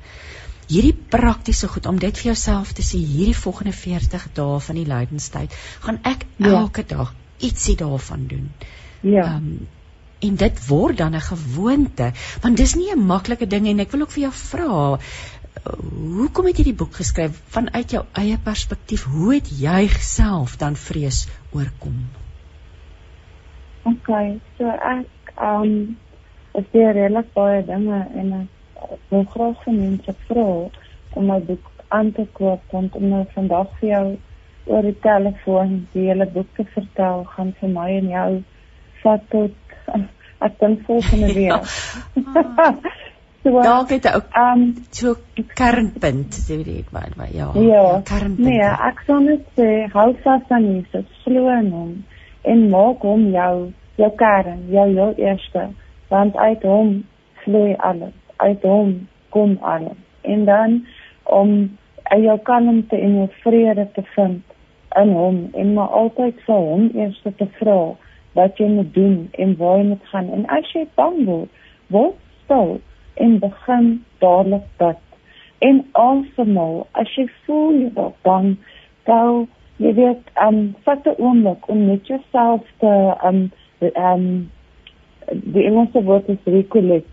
Hierdie 0.68 0.96
praktiese 1.10 1.68
goed 1.68 1.86
om 1.86 2.00
dit 2.00 2.18
vir 2.18 2.32
jouself 2.32 2.74
te 2.74 2.82
sê 2.82 2.98
hierdie 2.98 3.38
volgende 3.38 3.74
40 3.74 4.28
dae 4.34 4.60
van 4.60 4.76
die 4.76 4.88
lydenstyd, 4.88 5.54
gaan 5.86 6.00
ek 6.04 6.26
ja. 6.38 6.50
elke 6.64 6.84
dag 6.88 7.14
ietsie 7.44 7.76
daarvan 7.76 8.28
doen. 8.28 8.52
Ja. 9.02 9.36
Um, 9.36 9.68
en 10.24 10.36
dit 10.40 10.68
word 10.68 10.98
dan 10.98 11.16
'n 11.16 11.28
gewoonte 11.28 12.12
want 12.42 12.58
dis 12.58 12.76
nie 12.76 12.92
'n 12.92 13.06
maklike 13.08 13.48
ding 13.48 13.68
en 13.68 13.80
ek 13.80 13.92
wil 13.92 14.02
ook 14.02 14.12
vir 14.12 14.24
jou 14.24 14.32
vra 14.32 15.00
hoekom 16.18 16.46
het 16.46 16.58
jy 16.58 16.64
die 16.64 16.80
boek 16.82 16.96
geskryf 17.00 17.42
vanuit 17.56 17.92
jou 17.92 18.04
eie 18.22 18.38
perspektief 18.38 19.04
hoe 19.04 19.34
het 19.34 19.52
jy 19.60 19.88
self 20.00 20.58
dan 20.58 20.76
vrees 20.76 21.28
oorkom 21.52 22.00
OK 23.92 24.10
so 24.58 24.68
ek 24.96 25.36
um 25.52 25.98
is 26.54 26.66
daar 26.74 26.94
regtig 26.94 27.34
baie 27.34 27.62
dinge 27.66 28.00
en 28.22 28.34
ek 28.42 28.50
wil 29.10 29.26
graag 29.36 29.64
vir 29.66 29.74
mense 29.80 30.16
vra 30.28 30.50
om 31.14 31.28
my 31.30 31.40
boek 31.50 31.72
aan 31.88 32.12
te 32.12 32.26
koop 32.38 32.62
want 32.72 32.96
om 33.00 33.10
nou 33.10 33.24
vandag 33.36 33.70
vir 33.80 33.90
jou 33.90 34.06
oor 34.66 34.88
die 34.88 35.00
telefoon 35.04 35.76
die 35.94 36.08
hele 36.10 36.28
boek 36.36 36.50
te 36.58 36.66
vertel 36.76 37.26
gaan 37.36 37.52
vir 37.60 37.74
my 37.76 37.90
en 38.00 38.10
jou 38.14 38.30
vat 39.04 39.26
tot 39.34 39.56
ek 40.48 40.60
dink 40.60 40.86
volgende 40.88 41.30
week. 41.36 41.68
so 43.44 43.62
dalk 43.64 43.92
het 43.96 44.08
ook 44.16 44.28
ehm 44.40 44.64
um, 44.64 44.66
so 44.92 45.16
kernpunt, 45.60 46.36
sê 46.48 46.60
ek 46.78 46.92
maar, 46.96 47.12
maar 47.20 47.32
ja. 47.32 47.52
Ja, 47.60 47.86
kernpunt. 48.08 48.48
Nee, 48.48 48.72
ek 48.90 49.04
sou 49.08 49.20
net 49.24 49.46
sê 49.60 49.70
hou 49.94 50.10
vas 50.26 50.52
aan 50.58 50.68
Jesus, 50.72 51.08
glo 51.24 51.48
in 51.60 51.72
hom 51.76 51.94
en 52.44 52.68
maak 52.72 53.04
hom 53.08 53.30
jou 53.36 53.72
jou 54.02 54.12
kern, 54.18 54.66
jou 54.74 54.88
jou 54.96 55.10
eerste, 55.22 55.68
want 56.10 56.36
uit 56.36 56.64
hom 56.68 56.94
vloei 57.44 57.76
alles, 57.78 58.16
uit 58.48 58.66
hom 58.68 58.96
kom 59.36 59.58
alles. 59.62 60.00
En 60.22 60.46
dan 60.46 60.82
om 61.24 61.54
en 62.04 62.22
jou 62.22 62.38
kalmte 62.48 62.98
en 62.98 63.16
jou 63.22 63.30
vrede 63.44 63.88
te 63.96 64.04
vind 64.16 64.44
in 65.02 65.14
hom 65.18 65.38
en 65.54 65.74
maar 65.74 65.94
altyd 66.02 66.42
vir 66.48 66.66
hom 66.70 66.90
eers 66.94 67.22
te 67.24 67.48
vra 67.60 67.78
wat 68.38 68.58
jy 68.62 68.68
moet 68.70 68.94
doen 68.94 69.18
en 69.32 69.56
waar 69.58 69.78
jy 69.80 69.88
moet 69.94 70.12
gaan. 70.12 70.30
En 70.34 70.46
as 70.58 70.70
jy 70.74 70.86
bang 71.00 71.24
word, 71.26 71.50
word 71.94 72.20
stil 72.44 72.78
en 73.22 73.40
begin 73.40 73.90
dadelik 74.24 74.66
bid. 74.82 75.02
En 75.64 75.84
asemhaal. 75.92 76.84
As 77.00 77.12
jy 77.18 77.28
voel 77.46 77.78
jy 77.86 77.92
word 77.98 78.18
bang, 78.28 78.50
dan 79.10 79.46
jy 79.82 79.94
weet, 80.00 80.34
um 80.48 80.76
vat 80.86 81.08
'n 81.08 81.16
oomblik 81.18 81.70
om 81.70 81.86
net 81.88 82.08
jouself 82.08 82.62
te 82.80 82.94
um 83.30 83.52
um 83.96 84.52
die 85.32 85.66
Engelse 85.66 86.04
woord 86.04 86.30
is 86.30 86.44
recollect. 86.46 87.13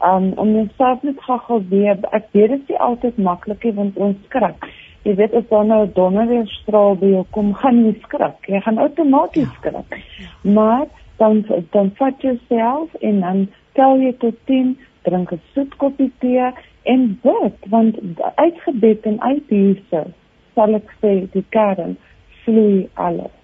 Um 0.00 0.32
om 0.36 0.52
jouself 0.54 1.02
net 1.02 1.20
gou 1.20 1.62
weer 1.70 1.98
ek 2.12 2.28
weet 2.32 2.50
dit 2.50 2.60
is 2.60 2.68
nie 2.68 2.78
altyd 2.78 3.18
maklik 3.18 3.64
nie 3.64 3.72
want 3.72 3.96
ons 3.96 4.16
skrik 4.26 4.68
jy 5.08 5.14
weet 5.16 5.34
as 5.34 5.46
dan 5.50 5.68
nou 5.68 5.82
'n 5.86 5.92
donderweerstraal 5.94 6.96
by 7.00 7.06
jou 7.06 7.24
kom, 7.30 7.54
gaan 7.54 7.84
jy 7.84 7.94
skrik. 8.02 8.48
Jy 8.48 8.60
gaan 8.60 8.78
outomaties 8.78 9.48
ja. 9.48 9.54
skrik. 9.58 9.90
Ja. 10.18 10.50
Maar 10.52 10.86
dan 11.16 11.44
dan 11.70 11.90
vat 11.98 12.22
jy 12.22 12.38
self 12.48 12.94
en 13.00 13.20
dan 13.20 13.48
tel 13.72 13.98
jy 13.98 14.12
tot 14.18 14.34
10, 14.46 14.76
drink 15.02 15.32
'n 15.32 15.40
soet 15.54 15.76
koppie 15.76 16.12
tee 16.18 16.52
en 16.82 17.18
bid 17.22 17.56
want 17.68 17.96
uitgebed 18.34 19.06
en 19.06 19.20
uit 19.20 19.44
Jesus 19.48 20.12
sal 20.54 20.74
ek 20.74 20.94
sê 21.00 21.30
die 21.32 21.44
kern 21.48 21.96
vloei 22.44 22.88
alles. 22.94 23.34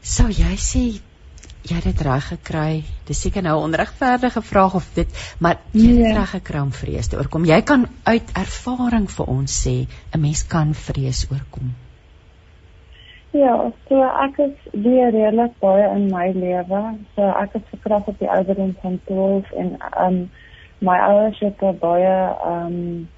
Sou 0.00 0.28
jy 0.28 0.56
sê 0.56 0.84
jy 1.72 1.80
dit 1.84 2.02
reg 2.06 2.26
gekry. 2.28 2.82
Dis 3.08 3.20
seker 3.24 3.42
nou 3.42 3.56
'n 3.58 3.68
onregverdige 3.68 4.42
vraag 4.42 4.74
of 4.74 4.88
dit, 4.94 5.36
maar 5.40 5.56
jy 5.72 5.88
het 5.88 6.04
nee. 6.04 6.12
reg 6.12 6.30
gekry 6.30 6.60
om 6.60 6.72
vrees 6.72 7.08
te 7.08 7.16
oorkom. 7.16 7.44
Jy 7.44 7.62
kan 7.62 7.86
uit 8.02 8.28
ervaring 8.34 9.08
vir 9.10 9.26
ons 9.26 9.52
sê 9.66 9.86
'n 10.14 10.20
mens 10.20 10.46
kan 10.46 10.74
vrees 10.74 11.26
oorkom. 11.30 11.74
Ja, 13.32 13.72
so 13.88 14.02
ek 14.02 14.38
is 14.38 14.56
weer 14.72 15.10
redelik 15.10 15.52
baie 15.60 15.88
in 15.96 16.10
my 16.10 16.32
lewe. 16.34 16.80
So 17.14 17.22
ek 17.22 17.52
het 17.52 17.62
verkrag 17.70 18.06
op 18.06 18.18
die 18.18 18.30
ouderdom 18.30 18.74
van 18.82 19.00
12 19.04 19.52
en 19.52 19.78
um 20.06 20.30
my 20.78 20.98
ouers 20.98 21.38
het 21.40 21.80
baie 21.80 22.16
um 22.46 23.08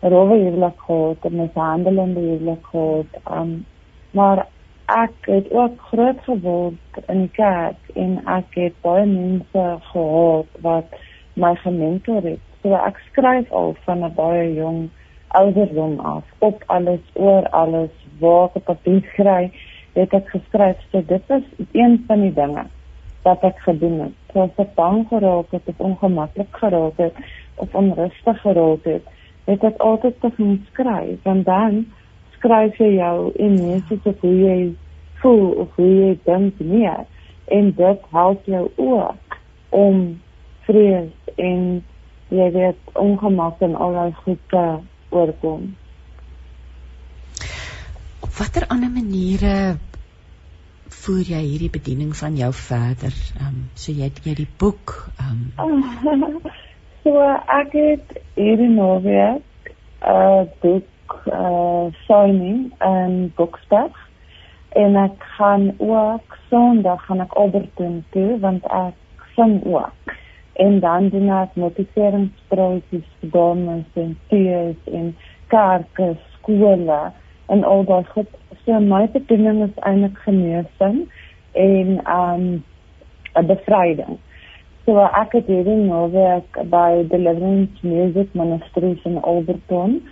rowe 0.00 0.36
huwelik 0.38 0.78
gehad, 0.86 1.30
met 1.30 1.54
handelende 1.54 2.20
huwelik 2.20 2.66
gehad. 2.70 3.06
Um 3.30 3.66
maar 4.10 4.46
ek 4.88 5.26
het 5.28 5.50
ook 5.52 5.80
groot 5.90 6.20
geword 6.24 7.00
in 7.06 7.18
die 7.26 7.32
kerk 7.36 7.90
en 7.94 8.18
ek 8.24 8.54
het 8.56 8.76
baie 8.84 9.04
mense 9.06 9.64
gehad 9.90 10.60
wat 10.64 10.94
my 11.36 11.54
gementor 11.60 12.24
het. 12.24 12.40
So 12.62 12.72
ek 12.74 12.96
skryf 13.10 13.52
al 13.52 13.76
van 13.84 14.04
'n 14.04 14.14
baie 14.16 14.54
jong 14.54 14.88
ouderdom 15.28 16.00
af 16.00 16.24
op 16.38 16.62
alles 16.66 17.04
oor 17.14 17.48
alles 17.48 17.92
waar 18.18 18.50
ek 18.54 18.64
papier 18.64 19.02
skryf, 19.12 19.52
het 19.92 20.12
ek 20.12 20.28
geskryf. 20.28 20.80
So 20.90 21.02
dit 21.02 21.22
is 21.28 21.44
een 21.72 22.04
van 22.06 22.20
die 22.20 22.32
dinge 22.32 22.64
wat 23.22 23.44
ek 23.44 23.58
gedoen 23.58 24.00
het. 24.00 24.16
So 24.32 24.40
as 24.40 24.56
ek 24.56 24.74
bang 24.74 25.06
geraak 25.08 25.50
het 25.50 25.62
of 25.66 25.80
ongemaklik 25.80 26.56
geraak 26.56 26.96
het 26.96 27.14
of 27.54 27.74
onrustig 27.74 28.40
geraak 28.40 28.84
het, 28.84 29.04
het 29.44 29.64
ek 29.64 29.80
altyd 29.80 30.20
te 30.20 30.58
skryf 30.72 31.22
want 31.22 31.44
dan 31.44 31.86
skryf 32.38 32.78
jy 32.78 32.94
jou 32.96 33.32
emosie 33.36 34.00
op 34.04 34.20
hoe 34.24 34.34
jy 34.34 34.58
voel 35.22 35.50
of 35.64 35.74
hoe 35.76 35.90
jy 35.90 36.12
dink 36.24 36.60
neer 36.62 37.04
en 37.58 37.70
dit 37.74 38.08
help 38.10 38.46
jou 38.46 38.64
ook 38.76 39.38
om 39.74 40.20
vrees 40.68 41.34
en 41.36 41.64
jy 42.28 42.48
weet 42.54 42.96
ongemak 43.00 43.60
en 43.64 43.76
al 43.76 43.94
daai 43.96 44.14
goed 44.22 44.40
te 44.52 44.64
oorkom. 45.10 45.70
Op 48.20 48.32
watter 48.36 48.66
ander 48.68 48.92
maniere 48.92 49.78
voer 50.98 51.30
jy 51.32 51.40
hierdie 51.44 51.72
bediening 51.72 52.12
van 52.16 52.36
jou 52.36 52.50
verder? 52.52 53.14
Ehm 53.38 53.46
um, 53.48 53.60
so 53.74 53.92
jy 53.92 54.10
het 54.10 54.20
jy 54.24 54.34
die 54.42 54.50
boek 54.60 54.96
ehm 55.16 55.48
um... 55.64 56.40
so 57.02 57.24
ek 57.58 57.72
het 57.72 58.18
hierdie 58.36 58.70
naweek 58.74 59.72
'n 59.72 60.12
uh, 60.12 60.44
boek 60.60 60.86
uh 61.26 61.90
signing 62.06 62.72
in 62.84 63.32
Boekstad 63.36 63.94
en 64.76 64.96
ek 64.96 65.22
gaan 65.36 65.72
ook 65.78 66.36
Sondag 66.48 67.04
gaan 67.06 67.20
ek 67.20 67.32
Alberton 67.32 68.04
toe 68.10 68.38
want 68.40 68.64
ek 68.64 68.96
sing 69.36 69.60
ook 69.64 70.16
en 70.58 70.80
dan 70.80 71.08
doen 71.08 71.28
ek 71.30 71.54
motiveringsproses 71.54 73.06
vir 73.20 73.32
dames 73.34 73.98
en 74.02 74.14
tiers 74.28 74.92
en 74.92 75.12
kerke, 75.52 76.14
skole 76.34 77.00
en 77.48 77.64
al 77.64 77.84
daai 77.88 78.04
goed. 78.12 78.32
So 78.64 78.80
my 78.80 79.06
bediening 79.12 79.62
is 79.68 79.76
eintlik 79.88 80.18
genesing 80.24 81.04
en 81.52 82.00
um 82.14 82.64
'n 83.38 83.46
bevryding. 83.46 84.18
So 84.84 84.98
ek 85.22 85.32
het 85.32 85.46
hierdie 85.46 85.78
naweek 85.84 86.58
by 86.72 87.04
Deliverance 87.08 87.78
Music 87.82 88.34
Ministries 88.34 89.04
in 89.04 89.22
Alberton 89.22 90.02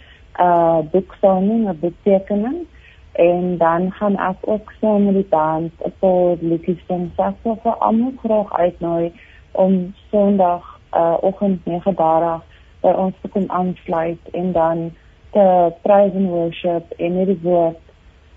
uh 0.40 0.78
boeksigning, 0.90 1.68
'n 1.68 1.78
betekening 1.80 2.66
en 3.12 3.56
dan 3.58 3.92
gaan 3.92 4.16
ek 4.16 4.36
ook 4.40 4.72
saam 4.80 5.04
met 5.04 5.14
die 5.14 5.28
band 5.28 5.72
'n 5.84 5.92
paar 5.98 6.36
liedjies 6.40 6.82
sing. 6.86 7.10
Ek 7.16 7.34
wil 7.42 7.58
vir 7.62 7.72
almal 7.72 8.12
graag 8.22 8.52
uitnooi 8.52 9.12
om 9.52 9.94
Sondag 10.10 10.80
uh 10.92 11.16
oggend 11.20 11.60
9:30 11.64 12.42
by 12.80 12.88
ons 12.88 13.14
te 13.20 13.28
kom 13.28 13.44
aansluit 13.48 14.18
en 14.32 14.52
dan 14.52 14.90
te 15.30 15.72
praise 15.82 16.16
and 16.16 16.28
worship 16.28 16.92
en 16.96 17.24
die 17.24 17.38
woord 17.42 17.80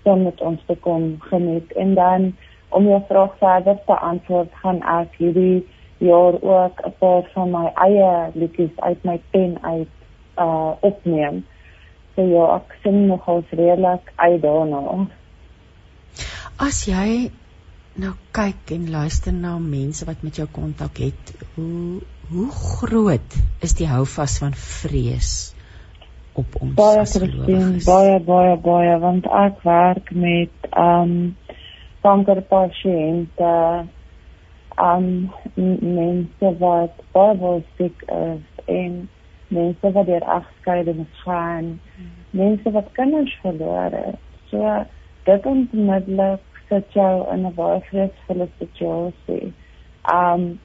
saam 0.04 0.22
met 0.22 0.40
ons 0.40 0.60
te 0.66 0.76
kom 0.76 1.16
geniet. 1.18 1.72
En 1.72 1.94
dan 1.94 2.36
om 2.68 2.86
jou 2.86 3.02
vraag 3.08 3.36
verder 3.38 3.78
te 3.86 3.94
antwoord 3.94 4.50
gaan 4.62 4.82
ek 4.82 5.14
hierdie 5.16 5.66
jaar 5.98 6.34
ook 6.40 6.80
'n 6.86 6.94
paar 6.98 7.22
van 7.32 7.50
my 7.50 7.70
eie 7.74 8.30
liedjies 8.34 8.76
uit 8.76 9.04
my 9.04 9.20
pen 9.30 9.58
uit 9.60 9.88
uh 10.38 10.72
opneem 10.80 11.44
So 12.14 12.26
ja, 12.26 12.46
ek 12.56 12.74
sien 12.82 13.06
nogals 13.08 13.50
redelik 13.54 14.12
uit 14.16 14.40
daarna. 14.42 15.06
As 16.60 16.82
jy 16.88 17.30
nou 18.00 18.12
kyk 18.36 18.72
en 18.76 18.90
luister 18.92 19.34
na 19.34 19.56
mense 19.58 20.06
wat 20.08 20.22
met 20.26 20.36
jou 20.40 20.46
kontak 20.52 21.00
het, 21.02 21.34
hoe 21.54 22.00
hoe 22.30 22.50
groot 22.54 23.36
is 23.66 23.72
die 23.74 23.88
houvas 23.90 24.36
van 24.38 24.52
vrees 24.54 25.30
op 26.38 26.54
ons 26.62 26.76
baie 26.78 27.00
Christine, 27.02 27.80
baie 27.86 28.18
baie 28.26 28.56
baie 28.62 28.98
want 29.02 29.26
ek 29.26 29.64
werk 29.66 30.12
met 30.14 30.68
um 30.78 31.14
kankerpasiënte 32.06 33.54
um 34.78 35.08
mense 35.56 36.52
wat 36.62 37.02
baie 37.16 37.56
siek 37.78 38.06
is 38.20 38.62
en 38.70 39.00
mense 39.50 39.92
wat 39.92 40.06
deur 40.06 40.26
egskeidings 40.38 41.22
gaan 41.24 41.80
mense 42.30 42.70
wat 42.70 42.92
kinders 42.98 43.34
verloor 43.42 43.90
het 43.92 44.18
so 44.50 44.84
dit 45.28 45.46
onmiddellik 45.46 46.46
sit 46.70 46.92
jou 46.92 47.14
in 47.32 47.46
'n 47.46 47.54
baie 47.54 47.80
vreesvolle 47.90 48.48
situasie. 48.58 49.52
Um 50.14 50.60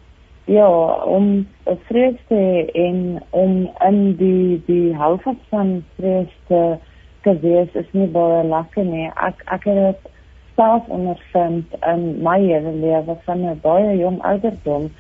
ja, 0.46 0.70
om 1.18 1.48
vrees 1.88 2.20
te 2.28 2.72
en 2.74 3.24
om 3.30 3.70
in 3.88 4.16
die 4.16 4.64
die 4.66 4.96
houvas 4.96 5.42
van 5.50 5.84
vrees 5.96 6.34
te 6.48 6.78
te 7.22 7.40
wees 7.40 7.72
is 7.74 7.92
nie 7.92 8.08
baie 8.08 8.44
lekker 8.44 8.86
nie. 8.86 9.10
Ek 9.16 9.42
ek 9.46 9.64
het 9.64 9.76
dit 9.76 10.12
self 10.56 10.88
ondervind 10.88 11.74
in 11.88 12.22
my 12.24 12.40
lewe 12.84 13.18
van 13.26 13.46
'n 13.46 13.60
baie 13.62 13.98
jong 13.98 14.22
ouderdom. 14.22 14.92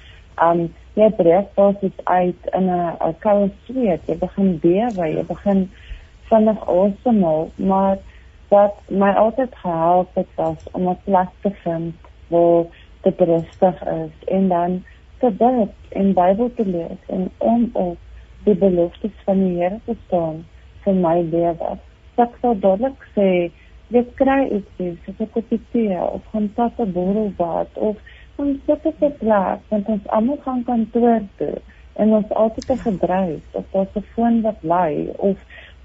Um 0.42 0.74
jy 0.96 1.10
breek 1.18 1.54
basies 1.56 1.98
uit 2.04 2.50
in 2.54 2.70
'n 2.70 3.16
koue 3.20 3.50
sweet. 3.66 4.02
Jy 4.08 4.18
begin 4.18 4.60
bewe, 4.60 5.08
jy 5.08 5.24
begin 5.24 5.70
vinnig 6.30 6.68
asemhaal, 6.68 7.50
maar 7.56 7.98
wat 8.50 8.76
my 8.90 9.12
altyd 9.14 9.56
gehelp 9.56 10.16
het 10.16 10.32
was 10.36 10.68
om 10.72 10.90
'n 10.90 10.98
plek 11.04 11.30
te 11.42 11.52
vind 11.64 11.96
waar 12.28 12.66
dit 13.02 13.20
rustig 13.20 13.84
is 13.84 14.16
en 14.28 14.48
dan 14.48 14.84
te 15.20 15.30
bid 15.32 15.74
en 15.90 16.14
Bybel 16.14 16.52
te 16.56 16.66
lees 16.66 17.02
en 17.08 17.30
om 17.38 17.70
op 17.74 17.98
die 18.44 18.56
beloftes 18.56 19.18
van 19.26 19.40
die 19.44 19.58
Here 19.58 19.80
te 19.86 19.96
staan 20.06 20.46
vir 20.84 20.94
my 20.94 21.22
lewe. 21.22 21.78
Ek 22.16 22.38
sou 22.42 22.54
dadelik 22.60 23.08
sê 23.16 23.52
jy 23.94 24.04
kry 24.20 24.42
iets 24.58 24.72
soos 25.06 25.20
'n 25.20 25.30
koppie 25.34 25.62
tee 25.72 25.98
of 26.02 26.22
gaan 26.32 26.50
tot 26.56 26.80
'n 26.80 26.92
borrelbad 26.92 27.70
of 27.74 27.98
om 28.36 28.62
sit 28.66 28.86
op 28.86 29.02
'n 29.02 29.18
plek 29.20 29.60
want 29.70 29.88
ons 29.88 30.08
almal 30.08 30.40
gaan 30.44 30.64
kantoor 30.64 31.22
toe 31.38 31.58
en 31.94 32.14
ons 32.20 32.30
altyd 32.30 32.68
te 32.68 32.78
gedryf 32.78 33.44
of 33.52 33.66
daar's 33.72 33.96
'n 33.96 34.06
foon 34.14 34.42
wat 34.42 34.60
lui 34.62 35.10
of 35.18 35.38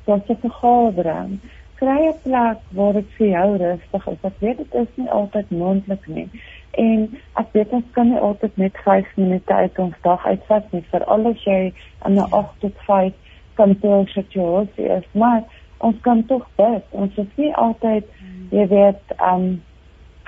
daar's 0.04 0.28
'n 0.28 0.42
vergadering 0.46 1.40
kry 1.80 2.00
'n 2.06 2.18
plek 2.22 2.58
waar 2.76 2.92
dit 2.92 3.10
vir 3.16 3.26
jou 3.26 3.56
rustig 3.56 4.06
is. 4.12 4.24
Ek 4.30 4.40
weet 4.44 4.56
dit 4.56 4.74
is 4.74 4.90
nie 4.94 5.10
altyd 5.10 5.50
moontlik 5.50 6.06
nie. 6.06 6.28
En 6.70 7.06
ek 7.42 7.48
weet 7.52 7.72
ons 7.78 7.88
kan 7.96 8.10
nie 8.10 8.18
altyd 8.28 8.56
net 8.56 8.76
5 8.84 9.16
minute 9.16 9.54
uit 9.54 9.78
ons 9.78 9.94
dag 10.02 10.26
uitvat 10.26 10.72
nie 10.72 10.84
vir 10.90 11.04
al 11.04 11.22
die 11.22 11.40
jy 11.44 11.72
in 12.06 12.14
'n 12.14 12.28
8 12.30 12.60
tot 12.60 12.76
5 12.88 13.14
kantoor 13.54 14.08
situasie 14.08 14.88
is. 14.98 15.06
Maar 15.12 15.42
ons 15.78 15.96
kan 16.00 16.26
tog 16.26 16.46
bid. 16.56 16.84
Ons 16.90 17.16
is 17.16 17.32
nie 17.36 17.54
altyd 17.54 18.04
jy 18.50 18.66
weet 18.68 19.16
um 19.32 19.62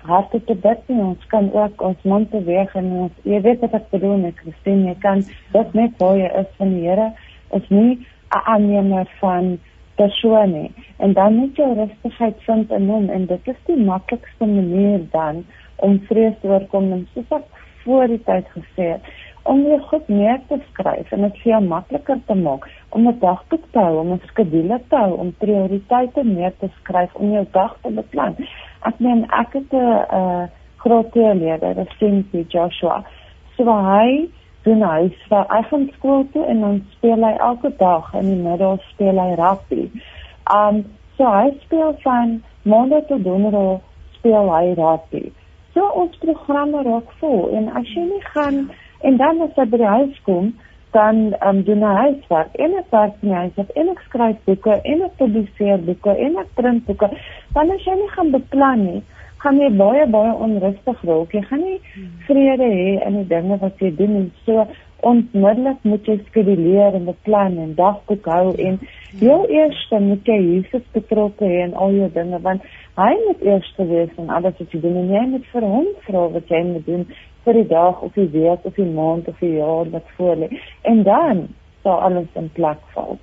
harte 0.09 0.41
te 0.45 0.55
bid 0.55 0.89
nie. 0.89 1.01
Ons 1.01 1.27
kan 1.33 1.51
ook 1.53 1.83
ons 1.83 2.07
mond 2.09 2.31
beweeg 2.31 2.75
en 2.75 2.93
ons 3.07 3.27
jy 3.29 3.41
weet 3.45 3.61
wat 3.65 3.75
ek 3.81 3.91
bedoel 3.91 4.17
met 4.25 4.39
Christine. 4.39 4.89
Jy 4.89 4.97
kan 5.03 5.25
dit 5.53 5.75
net 5.79 5.99
waar 6.03 6.17
jy 6.17 6.31
is 6.43 6.51
van 6.59 6.75
die 6.77 6.87
Here 6.87 7.13
is 7.59 7.69
nie 7.71 7.99
'n 8.33 8.43
aannemer 8.55 9.07
van 9.21 9.59
persoon 9.97 10.53
nie 10.53 10.71
en 10.99 11.13
dan 11.13 11.37
moet 11.37 11.57
jy 11.57 11.69
rustigheid 11.77 12.39
vind 12.47 12.71
in 12.71 12.89
hom 12.89 13.11
en 13.11 13.27
dit 13.27 13.49
is 13.49 13.61
die 13.67 13.77
maklikste 13.77 14.47
manier 14.47 15.01
dan 15.13 15.45
om 15.77 16.01
vrees 16.09 16.39
te 16.41 16.49
oorkom 16.49 16.93
en 16.93 17.09
soos 17.15 17.37
ek 17.39 17.45
voor 17.85 18.07
die 18.07 18.23
tyd 18.25 18.49
gesê 18.57 18.89
het 18.95 19.13
om 19.43 19.63
jou 19.67 19.79
goed 19.91 20.09
neer 20.09 20.39
te 20.49 20.59
skryf 20.71 21.13
en 21.15 21.25
dit 21.27 21.39
vir 21.43 21.51
jou 21.53 21.61
makliker 21.67 22.21
te 22.29 22.35
maak 22.39 22.69
om 22.95 23.09
'n 23.09 23.19
dagboek 23.19 23.65
te 23.73 23.79
hou, 23.79 23.99
om 24.01 24.13
'n 24.13 24.21
skedule 24.27 24.81
te 24.89 24.97
hou, 24.97 25.13
om 25.19 25.35
prioriteite 25.45 26.25
neer 26.25 26.53
te 26.61 26.69
skryf 26.81 27.15
om 27.15 27.33
jou 27.33 27.47
dag 27.53 27.77
te 27.83 27.91
beplan. 27.91 28.37
Ek 28.89 28.99
meen 28.99 29.27
ek 29.31 29.53
het 29.53 29.73
'n 29.73 30.05
uh, 30.21 30.45
groot 30.77 31.15
leerder, 31.15 31.75
dit 31.75 31.91
sien 31.99 32.29
jy 32.33 32.45
Joshua. 32.49 33.05
So 33.57 33.65
hy 33.65 34.29
doen 34.63 34.83
hy 34.83 35.11
sy 35.29 35.43
eigen 35.49 35.91
skool 35.97 36.27
toe 36.33 36.45
en 36.47 36.61
dan 36.61 36.81
speel 36.97 37.25
hy 37.25 37.33
elke 37.39 37.71
dag 37.79 38.15
in 38.15 38.29
die 38.31 38.43
middag 38.43 38.83
speel 38.95 39.19
hy 39.19 39.35
rugby. 39.39 39.91
Um 40.57 40.85
so 41.17 41.27
hy 41.27 41.51
speel 41.65 41.95
van 42.03 42.43
maandag 42.63 43.07
tot 43.11 43.25
donderdag 43.25 43.81
speel 44.19 44.51
hy 44.55 44.75
rugby. 44.79 45.33
So 45.75 45.87
ons 46.03 46.19
programme 46.23 46.83
raak 46.83 47.11
vol 47.21 47.49
en 47.57 47.71
as 47.79 47.89
jy 47.95 48.07
nie 48.07 48.25
gaan 48.35 48.71
en 49.03 49.17
dan 49.17 49.43
as 49.43 49.57
jy 49.57 49.67
by 49.73 49.83
die 49.83 49.95
huis 49.97 50.23
kom 50.29 50.53
dan 50.93 51.23
um, 51.47 51.63
doen 51.67 51.83
hy 51.87 51.95
huiswerk 52.01 52.55
en 52.65 52.77
ek 52.81 52.93
werk 52.93 53.17
nie 53.25 53.35
hy 53.35 53.49
sê 53.57 53.65
en 53.81 53.91
ek 53.95 54.05
skryf 54.09 54.39
boeke 54.49 54.77
en 54.93 55.03
ek 55.09 55.17
publiseer 55.21 55.83
boeke 55.89 56.15
en 56.27 56.39
ek 56.45 56.55
print 56.59 56.85
boeke. 56.87 57.11
Dan 57.57 57.73
as 57.75 57.89
jy 57.89 57.97
nie 58.01 58.13
gaan 58.17 58.33
beplan 58.37 58.87
nie 58.87 59.03
gaan 59.43 59.59
jy 59.59 59.73
baie 59.75 60.07
baie 60.07 60.33
onrustig 60.45 61.01
raak. 61.09 61.33
Jy 61.35 61.43
gaan 61.49 61.65
nie 61.67 61.79
vrede 62.29 62.69
hê 62.71 62.91
in 63.09 63.19
die 63.21 63.29
dinge 63.33 63.59
wat 63.63 63.81
jy 63.83 63.91
doen 63.99 64.19
en 64.21 64.29
so 64.47 64.67
onmiddellik 65.03 65.83
moet 65.83 66.07
jy 66.07 66.15
skeduleer 66.29 66.95
en 66.95 67.09
beplan 67.11 67.57
en 67.59 67.73
dagboek 67.79 68.29
hou 68.31 68.53
en 68.69 68.79
heel 69.19 69.43
eers 69.51 69.81
moet 69.91 70.31
jy 70.31 70.39
Jesus 70.45 70.85
betrokke 70.95 71.49
hê 71.49 71.65
in 71.65 71.75
al 71.75 71.97
jou 71.97 72.09
dinge 72.15 72.39
want 72.47 72.69
hy 73.01 73.11
moet 73.25 73.43
eers 73.49 73.73
wees 73.79 74.15
in 74.23 74.31
alles 74.31 74.55
wat 74.61 74.77
jy 74.77 74.83
doen 74.85 75.01
en 75.03 75.11
jy 75.17 75.25
moet 75.33 75.49
vir 75.55 75.67
hom 75.75 75.89
vra 76.07 76.25
wat 76.37 76.55
jy 76.55 76.63
moet 76.71 76.87
doen 76.87 77.05
vir 77.45 77.59
die 77.61 77.69
dag 77.69 78.03
of 78.07 78.15
die 78.15 78.29
week 78.33 78.65
of 78.69 78.79
die 78.79 78.89
maand 78.89 79.29
of 79.29 79.43
die 79.43 79.57
jaar 79.57 79.91
wat 79.91 80.15
voor 80.17 80.37
lê 80.45 80.49
en 80.83 81.03
dan 81.09 81.47
sal 81.83 82.01
alles 82.09 82.31
in 82.39 82.49
plek 82.55 82.83
val. 82.95 83.19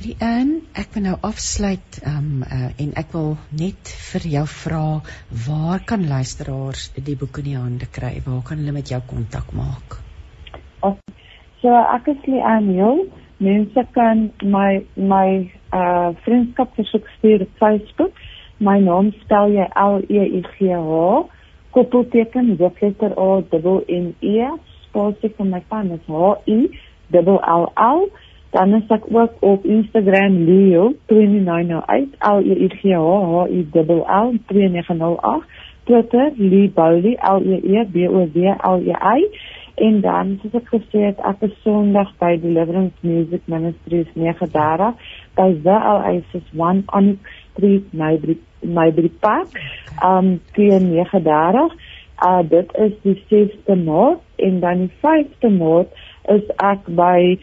Lian, 0.00 0.52
ek 0.80 0.94
wil 0.94 1.04
nou 1.10 1.16
afsluit 1.28 1.98
um, 2.08 2.40
uh, 2.44 2.70
en 2.80 2.92
ek 2.96 3.10
wil 3.12 3.34
net 3.52 3.90
vir 4.10 4.26
jou 4.34 4.44
vra 4.48 4.84
waar 5.46 5.82
kan 5.84 6.06
luisteraars 6.08 6.86
die 6.96 7.16
boek 7.20 7.42
in 7.42 7.50
die 7.50 7.58
hande 7.58 7.88
kry? 7.98 8.14
Waar 8.24 8.40
kan 8.48 8.62
hulle 8.62 8.72
met 8.76 8.92
jou 8.92 9.00
kontak 9.10 9.52
maak? 9.56 10.00
So 11.60 11.76
ek 11.76 12.08
is 12.08 12.20
Lian 12.24 12.70
Hill. 12.72 13.02
Mense 13.44 13.84
kan 13.96 14.30
my 14.40 14.80
my 14.96 15.50
uh 15.76 16.16
vriendskap 16.24 16.72
versoek 16.76 17.08
stuur 17.18 17.44
op 17.44 17.52
Facebook. 17.60 18.16
My 18.60 18.78
naam 18.80 19.12
spel 19.20 19.52
jy 19.52 19.66
L 19.76 20.00
E 20.08 20.24
I 20.40 20.40
G 20.56 20.72
H 20.72 21.28
koppelteken 21.70 22.56
hoofletter 22.58 23.16
O 23.16 23.42
dubbel 23.50 23.82
N 23.86 24.14
E 24.20 24.48
spasie 24.88 25.32
van 25.36 25.50
my 25.54 25.62
pa 25.68 25.80
is 25.82 26.04
H 26.06 26.34
I 26.46 26.58
dubbel 27.12 27.40
L 27.40 27.70
L. 27.76 28.08
Dan 28.50 28.74
is 28.74 28.88
ek 28.90 29.04
ook 29.14 29.32
op 29.46 29.64
Instagram 29.64 30.44
Leo 30.44 30.92
2908 31.06 32.16
L 32.18 32.40
E 32.42 32.54
I 32.66 32.68
G 32.68 32.94
H 32.94 33.06
H 33.32 33.46
I 33.50 33.62
L 33.72 34.02
L 34.02 34.34
2908 34.46 35.44
Twitter 35.84 36.32
Lee 36.36 36.68
Bowley 36.68 37.16
L 37.22 37.40
E 37.42 37.56
E 37.62 37.84
B 37.92 38.08
O 38.08 38.26
W 38.34 38.54
L 38.74 38.78
E 38.82 38.94
I. 39.18 39.28
En 39.80 40.00
dan 40.00 40.38
soos 40.42 40.56
ek 40.58 40.66
gesê 40.74 41.06
het 41.08 41.20
ek 41.24 41.46
is 41.46 41.54
Sondag 41.64 42.10
by 42.20 42.34
Deliverance 42.42 43.06
Music 43.06 43.46
Ministries 43.48 44.10
39 44.12 44.90
by 45.38 45.48
The 45.64 45.76
Oasis 45.92 46.50
1 46.52 46.82
Onyx 46.98 47.39
Street 47.52 47.92
Maybury 48.60 49.12
Park 49.20 49.48
um 50.02 50.40
39 50.56 51.72
uh 52.24 52.42
dit 52.48 52.76
is 52.76 52.92
die 53.02 53.16
6de 53.28 53.76
Maart 53.84 54.20
en 54.36 54.60
dan 54.60 54.86
die 54.86 54.92
5de 55.04 55.50
Maart 55.58 55.92
is 56.28 56.44
ek 56.56 56.86
by 56.86 57.38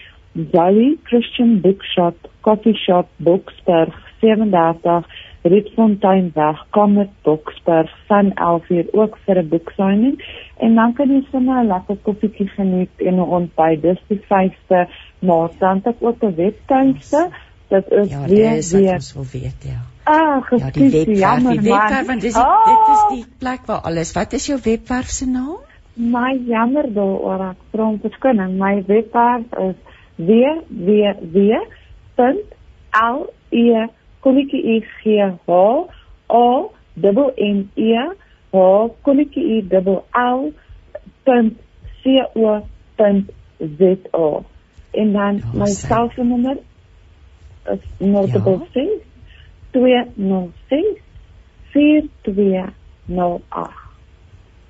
Zoe 0.51 0.97
Christian 1.03 1.61
Bookshop, 1.61 2.29
Coffee 2.41 2.77
Shop, 2.77 3.07
Boksburg 3.17 3.95
37, 4.21 5.07
Rietfontein 5.41 6.31
weg, 6.35 6.65
Kamer 6.69 7.07
Boksburg 7.25 7.89
van 8.07 8.31
11:00 8.35 8.93
ook 8.93 9.17
vir 9.25 9.37
'n 9.41 9.49
boeksigning 9.49 10.21
en 10.57 10.75
dan 10.75 10.93
kan 10.93 11.09
jy 11.09 11.23
sommer 11.31 11.63
'n 11.63 11.67
lekker 11.67 11.97
koffietjie 12.01 12.47
geniet 12.47 12.89
en 12.97 13.15
'n 13.15 13.29
ontbyt. 13.39 13.81
Dis 13.81 14.01
die 14.07 14.21
5ste 14.29 14.87
Maart. 15.19 15.59
Dan 15.59 15.75
het 15.75 15.87
ek 15.87 15.95
ook 15.99 16.23
'n 16.23 16.35
webtuiste. 16.35 17.29
Dit 17.67 17.91
is 17.91 18.09
ja, 18.09 18.25
weer 18.25 18.63
weer 18.71 18.93
ons 18.93 19.13
wil 19.13 19.25
weet 19.31 19.63
ja. 19.63 19.96
Ag, 20.07 20.49
ja, 20.49 20.69
die 20.71 20.91
webwerf, 20.91 21.43
die 21.43 21.61
webwerf 21.61 22.07
want 22.07 22.21
dis 22.21 22.37
oh! 22.39 22.65
dit 22.65 22.87
is 22.95 23.01
die 23.11 23.25
plek 23.39 23.65
waar 23.67 23.81
alles. 23.89 24.13
Wat 24.15 24.33
is 24.33 24.45
jou 24.47 24.59
webwerf 24.63 25.09
se 25.11 25.25
naam? 25.27 25.57
My 25.93 26.31
jammer 26.47 26.87
daaroor 26.93 27.41
ek 27.49 27.59
vra 27.73 27.83
om 27.91 27.99
te 27.99 28.09
skoon. 28.15 28.39
My 28.55 28.83
webwerf 28.87 29.45
is 29.65 29.75
www.le 30.15 31.67
kolletjie 34.19 34.61
e 34.63 34.81
en 44.91 45.11
dan 45.13 45.35
ja, 45.35 45.51
my 45.53 45.65
selfoonnommer 45.65 46.57
is 47.65 47.79
066 47.97 48.73
ja. 48.73 49.06
206 49.77 51.01
4208. 51.73 53.85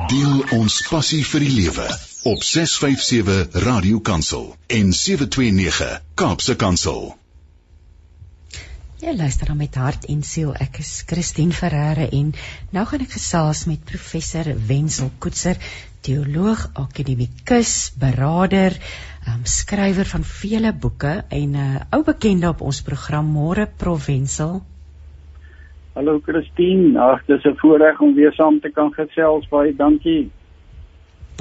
Deel 0.09 0.37
ons 0.59 0.73
passie 0.89 1.23
vir 1.23 1.41
die 1.45 1.55
lewe 1.61 1.87
op 2.23 2.43
657 2.43 3.63
Radio 3.63 3.99
Kansel 3.99 4.55
en 4.67 4.93
729 4.93 6.01
Kaapse 6.15 6.55
Kansel. 6.55 7.15
Jy 9.03 9.15
luister 9.17 9.49
dan 9.51 9.57
met 9.59 9.75
hart 9.75 10.05
en 10.07 10.21
siel. 10.23 10.53
Ek 10.55 10.77
is 10.79 11.01
Christine 11.09 11.51
Ferreira 11.51 12.05
en 12.07 12.29
nou 12.71 12.85
gaan 12.87 13.03
ek 13.03 13.17
gesels 13.17 13.65
met 13.67 13.83
professor 13.89 14.47
Wenzel 14.69 15.09
Koetser, 15.19 15.59
teoloog, 16.07 16.61
akademikus, 16.79 17.91
beraader, 17.99 18.77
um, 19.27 19.41
skrywer 19.43 20.07
van 20.07 20.23
vele 20.23 20.71
boeke 20.71 21.25
en 21.27 21.49
'n 21.51 21.65
uh, 21.65 21.81
ou 21.91 22.03
bekende 22.07 22.47
op 22.47 22.61
ons 22.61 22.79
program 22.81 23.27
Môre 23.27 23.67
Prof 23.67 24.05
Wenzel. 24.05 24.61
Hallo 25.93 26.21
Christine, 26.23 26.95
ag 26.99 27.25
dis 27.27 27.43
'n 27.43 27.59
voorreg 27.59 27.99
om 27.99 28.15
weer 28.15 28.31
saam 28.31 28.61
te 28.61 28.71
kan 28.71 28.93
gesels. 28.93 29.49
Baie 29.49 29.75
dankie. 29.75 30.31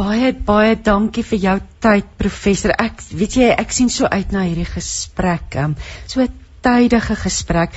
Baie 0.02 0.32
baie 0.34 0.74
dankie 0.74 1.22
vir 1.22 1.38
jou 1.38 1.58
tyd 1.84 2.06
professor. 2.18 2.72
Ek 2.74 3.02
weet 3.14 3.36
jy 3.38 3.50
ek 3.54 3.74
sien 3.76 3.90
so 3.92 4.08
uit 4.10 4.32
na 4.34 4.40
hierdie 4.48 4.66
gesprek. 4.66 5.54
Um, 5.62 5.76
so 6.10 6.24
tydige 6.66 7.14
gesprek. 7.20 7.76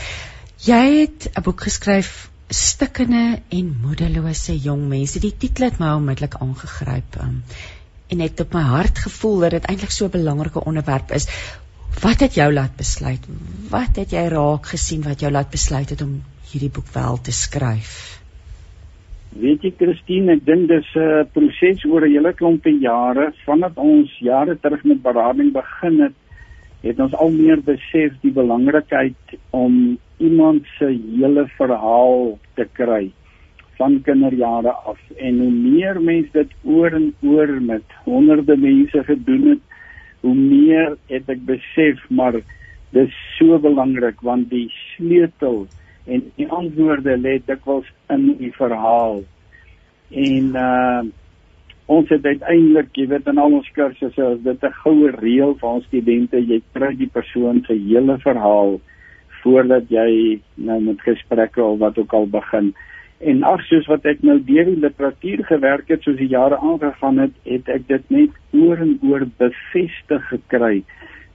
Jy 0.66 0.80
het 1.02 1.28
'n 1.36 1.44
boek 1.46 1.68
geskryf 1.68 2.32
Stikkende 2.50 3.42
en 3.58 3.70
moedelose 3.84 4.58
jong 4.64 4.88
mense. 4.90 5.20
Die 5.20 5.34
titel 5.38 5.66
het 5.66 5.80
my 5.80 5.94
onmiddellik 6.00 6.40
aangegryp. 6.42 7.20
Um, 7.22 7.44
en 8.10 8.20
het 8.26 8.40
op 8.40 8.58
my 8.58 8.66
hart 8.72 9.06
gevoel 9.06 9.40
dat 9.46 9.58
dit 9.58 9.70
eintlik 9.70 9.94
so 9.94 10.06
'n 10.06 10.18
belangrike 10.18 10.66
onderwerp 10.66 11.12
is. 11.12 11.28
Wat 12.02 12.20
het 12.26 12.34
jou 12.34 12.54
laat 12.54 12.76
besluit? 12.76 13.22
Wat 13.70 13.96
het 14.02 14.12
jy 14.12 14.28
raak 14.34 14.66
gesien 14.74 15.02
wat 15.04 15.20
jou 15.20 15.32
laat 15.32 15.50
besluit 15.50 15.90
het 15.90 16.02
om 16.02 16.24
hierdie 16.52 16.74
boek 16.74 16.90
wel 16.94 17.22
te 17.22 17.32
skryf? 17.32 18.20
Weet 19.36 19.66
jy 19.68 19.74
Christine, 19.76 20.38
ek 20.38 20.46
dink 20.48 20.70
dis 20.72 20.88
'n 20.96 21.02
uh, 21.04 21.24
proses 21.36 21.84
oor 21.86 22.06
'n 22.08 22.12
hele 22.12 22.32
klompie 22.34 22.80
jare. 22.80 23.34
Vandat 23.44 23.76
ons 23.76 24.12
jare 24.20 24.56
terug 24.56 24.84
met 24.86 25.04
berading 25.04 25.52
begin 25.52 26.00
het 26.08 26.16
het 26.86 27.00
ons 27.00 27.16
al 27.18 27.32
meer 27.34 27.60
besef 27.66 28.14
die 28.22 28.32
belangrikheid 28.32 29.38
om 29.52 29.98
iemand 30.22 30.64
se 30.78 30.88
hele 30.88 31.48
verhaal 31.58 32.38
te 32.56 32.66
kry 32.80 33.12
van 33.78 34.02
kinderjare 34.02 34.72
af. 34.72 35.00
En 35.18 35.40
hoe 35.40 35.52
meer 35.52 36.00
mense 36.02 36.32
dit 36.32 36.52
oor 36.64 36.94
en 36.94 37.14
oor 37.22 37.52
met 37.62 37.84
honderde 38.06 38.56
mense 38.56 39.04
gedoen 39.04 39.48
het 39.50 39.64
hoe 40.22 40.36
meer 40.36 40.96
het 41.10 41.30
ek 41.30 41.42
besef 41.46 42.00
maar 42.10 42.40
dis 42.96 43.18
so 43.38 43.60
belangrik 43.60 44.22
want 44.22 44.50
die 44.50 44.70
sleutel 44.96 45.66
en 46.06 46.26
die 46.38 46.48
antwoorde 46.54 47.18
lê 47.18 47.38
dikwels 47.46 47.88
in 48.14 48.28
die 48.40 48.54
verhaal. 48.56 49.24
En 50.10 50.52
uh 50.66 51.06
ons 51.86 52.10
het 52.10 52.24
uiteindelik, 52.26 52.88
jy 52.98 53.04
weet 53.12 53.28
in 53.30 53.38
al 53.38 53.60
ons 53.60 53.68
kursusse, 53.76 54.28
is 54.34 54.40
dit 54.42 54.64
'n 54.64 54.78
goue 54.82 55.12
reël 55.22 55.54
vir 55.60 55.70
ons 55.70 55.86
studente, 55.86 56.40
jy 56.42 56.58
kry 56.74 56.96
die 56.98 57.12
persoon 57.14 57.62
se 57.68 57.74
hele 57.74 58.18
verhaal 58.24 58.80
voordat 59.44 59.86
jy 59.94 60.42
nou 60.56 60.80
met 60.82 61.02
gesprekke 61.06 61.62
of 61.64 61.78
wat 61.80 61.98
ook 61.98 62.14
al 62.14 62.26
begin. 62.26 62.74
En 63.20 63.44
ag 63.44 63.62
soos 63.70 63.86
wat 63.86 64.06
ek 64.06 64.24
nou 64.24 64.40
deur 64.40 64.66
die 64.66 64.82
literatuur 64.82 65.46
gewerk 65.46 65.88
het 65.88 66.02
soos 66.02 66.18
die 66.18 66.28
jare 66.34 66.58
aangegaan 66.58 67.18
het, 67.18 67.36
het 67.46 67.70
ek 67.70 67.88
dit 67.88 68.10
net 68.10 68.32
oor 68.52 68.78
en 68.78 68.98
oor 69.04 69.28
bevestig 69.38 70.26
gekry 70.34 70.84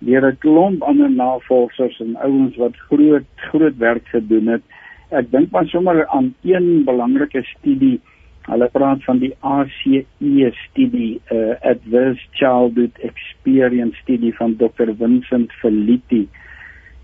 deur 0.01 0.27
'n 0.31 0.39
klomp 0.39 0.83
ander 0.83 1.11
navorsers 1.11 2.01
en 2.01 2.17
ouens 2.17 2.57
wat 2.57 2.77
groot 2.77 3.27
groot 3.37 3.77
werk 3.77 4.07
gedoen 4.09 4.47
het. 4.47 4.63
Ek 5.11 5.31
dink 5.31 5.51
maar 5.51 5.67
sommer 5.67 6.07
aan 6.07 6.35
een 6.43 6.85
belangrike 6.85 7.43
studie 7.43 8.01
Hulle 8.49 8.67
praat 8.73 9.03
van 9.05 9.19
die 9.21 9.35
ACE 9.45 10.49
studie, 10.65 11.21
uh, 11.31 11.53
Adverse 11.61 12.25
Childhood 12.33 12.97
Experience 13.05 13.99
studie 14.01 14.33
van 14.37 14.57
Dr. 14.57 14.91
Vincent 14.99 15.53
Felitti. 15.61 16.25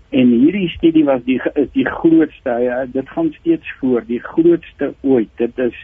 En 0.09 0.31
hierdie 0.33 0.69
studie 0.73 1.05
was 1.05 1.21
die 1.27 1.37
is 1.53 1.69
die 1.75 1.85
grootste. 1.85 2.57
Ja, 2.63 2.85
dit 2.91 3.09
gaan 3.09 3.29
steeds 3.39 3.71
voor, 3.79 4.03
die 4.07 4.19
grootste 4.23 4.93
ooit. 5.01 5.29
Dit 5.35 5.59
is 5.59 5.77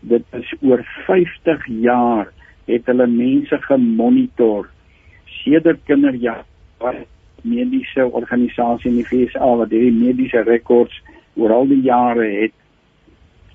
dit 0.00 0.22
is 0.36 0.52
oor 0.60 0.84
50 1.06 1.66
jaar 1.80 2.30
het 2.70 2.86
hulle 2.88 3.06
mense 3.06 3.58
gemonitor 3.66 4.70
sedert 5.42 5.82
kinderjare 5.84 6.49
mediese 7.42 8.06
organisasie 8.06 8.90
in 8.90 8.96
die 9.00 9.08
VSA 9.08 9.48
wat 9.62 9.72
hierdie 9.72 9.94
mediese 9.96 10.42
rekords 10.46 10.96
oor 11.36 11.52
al 11.54 11.68
die 11.70 11.82
jare 11.84 12.26
het 12.28 12.56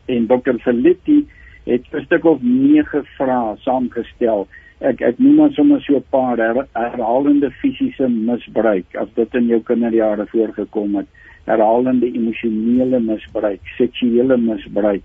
en 0.06 0.28
Dr. 0.30 0.58
Felitti 0.64 1.26
het 1.66 1.84
'n 1.94 2.06
stuk 2.06 2.26
of 2.26 2.42
9 2.42 3.06
vrae 3.18 3.56
saamgestel. 3.58 4.48
Ek 4.80 5.02
ek 5.02 5.20
noem 5.20 5.36
maar 5.36 5.52
sommer 5.52 5.82
so 5.82 5.96
'n 5.96 6.04
paar 6.10 6.38
her, 6.38 6.68
herhalende 6.74 7.52
fisiese 7.52 8.08
misbruik 8.10 8.96
as 8.96 9.08
dit 9.16 9.36
in 9.36 9.48
jou 9.48 9.60
kinderjare 9.60 10.26
voorgekom 10.28 10.96
het. 10.96 11.08
Herhalende 11.46 12.06
emosionele 12.14 13.00
misbruik, 13.00 13.62
seksuele 13.78 14.38
misbruik, 14.38 15.04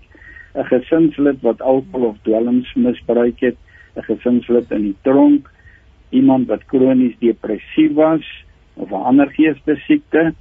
'n 0.55 0.63
gesinslid 0.63 1.41
wat 1.41 1.61
alkohol 1.61 2.07
of 2.07 2.17
dwelms 2.21 2.73
misbruik 2.73 3.39
het, 3.39 3.57
'n 3.95 4.03
gesinslid 4.03 4.71
in 4.71 4.81
die 4.81 4.95
tronk, 5.01 5.49
iemand 6.11 6.47
wat 6.47 6.65
kronies 6.65 7.17
depressief 7.19 7.93
was 7.97 8.25
of 8.73 8.91
'n 8.91 9.05
ander 9.09 9.29
geestesiekte 9.31 10.33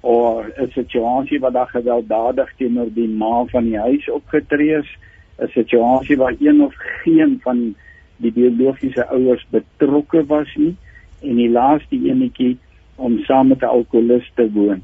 of 0.00 0.46
'n 0.46 0.70
situasie 0.70 1.40
waar 1.40 1.52
daar 1.52 1.72
gewelddadig 1.72 2.52
teenoor 2.56 2.92
die 2.94 3.08
ma 3.08 3.44
van 3.44 3.64
die 3.64 3.78
huis 3.78 4.10
opgetree 4.10 4.78
is 4.78 4.90
'n 5.38 5.48
situasie 5.48 6.16
waar 6.16 6.34
een 6.40 6.62
of 6.62 6.74
geen 7.02 7.38
van 7.42 7.74
die 8.16 8.32
biologiese 8.32 9.06
ouers 9.06 9.46
betrokke 9.50 10.26
was 10.26 10.54
nie 10.56 10.76
en 11.22 11.36
die 11.36 11.50
laaste 11.50 11.96
enetjie 11.96 12.56
om 12.96 13.18
saam 13.18 13.48
met 13.48 13.62
'n 13.62 13.74
alkoholist 13.76 14.30
te 14.34 14.50
woon. 14.52 14.82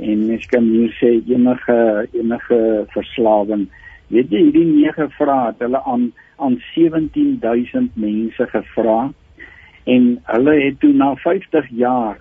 En 0.00 0.26
mens 0.26 0.46
kan 0.46 0.64
hier 0.64 0.92
sê 1.00 1.10
enige 1.28 2.08
enige 2.12 2.84
verslawing. 2.88 3.68
Weet 4.06 4.30
jy 4.30 4.42
hierdie 4.42 4.64
nege 4.64 5.08
vrae 5.08 5.46
het 5.46 5.58
hulle 5.58 5.82
aan 5.84 6.12
aan 6.36 6.58
17000 6.74 7.96
mense 7.96 8.46
gevra 8.46 9.12
en 9.86 10.06
hulle 10.22 10.54
het 10.60 10.80
toe 10.82 10.92
na 10.92 11.14
50 11.22 11.68
jaar 11.70 12.18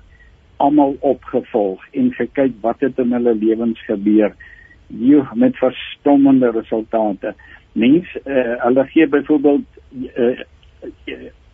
almal 0.58 0.96
opgevolg 1.00 1.84
en 1.92 2.12
gekyk 2.14 2.54
wat 2.62 2.84
het 2.86 3.00
in 3.02 3.14
hulle 3.16 3.34
lewens 3.36 3.82
gebeur. 3.86 4.36
Hier 4.88 5.30
met 5.34 5.58
verstommende 5.58 6.52
resultate. 6.52 7.34
Mens 7.74 8.12
uh, 8.24 8.56
hulle 8.64 8.86
gee 8.94 9.08
byvoorbeeld 9.08 9.66
uh, 10.16 10.46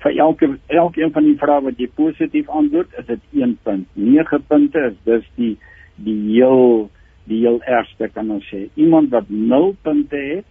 vir 0.01 0.17
elke 0.17 0.49
elkeen 0.67 1.11
van 1.15 1.25
die 1.25 1.37
vrae 1.39 1.63
wat 1.65 1.79
jy 1.79 1.87
positief 1.95 2.49
antwoord 2.49 2.93
is 2.99 3.07
dit 3.07 3.41
1 3.41 3.57
punt. 3.63 3.87
9 3.93 4.43
punte 4.47 4.87
is 4.91 4.97
dis 5.07 5.27
die 5.39 5.53
die 6.01 6.17
heel 6.33 6.89
die 7.29 7.43
heel 7.45 7.61
ergste 7.69 8.09
kan 8.13 8.31
ons 8.33 8.47
sê. 8.49 8.65
Iemand 8.75 9.11
wat 9.13 9.29
0 9.29 9.75
punte 9.85 10.17
het 10.17 10.45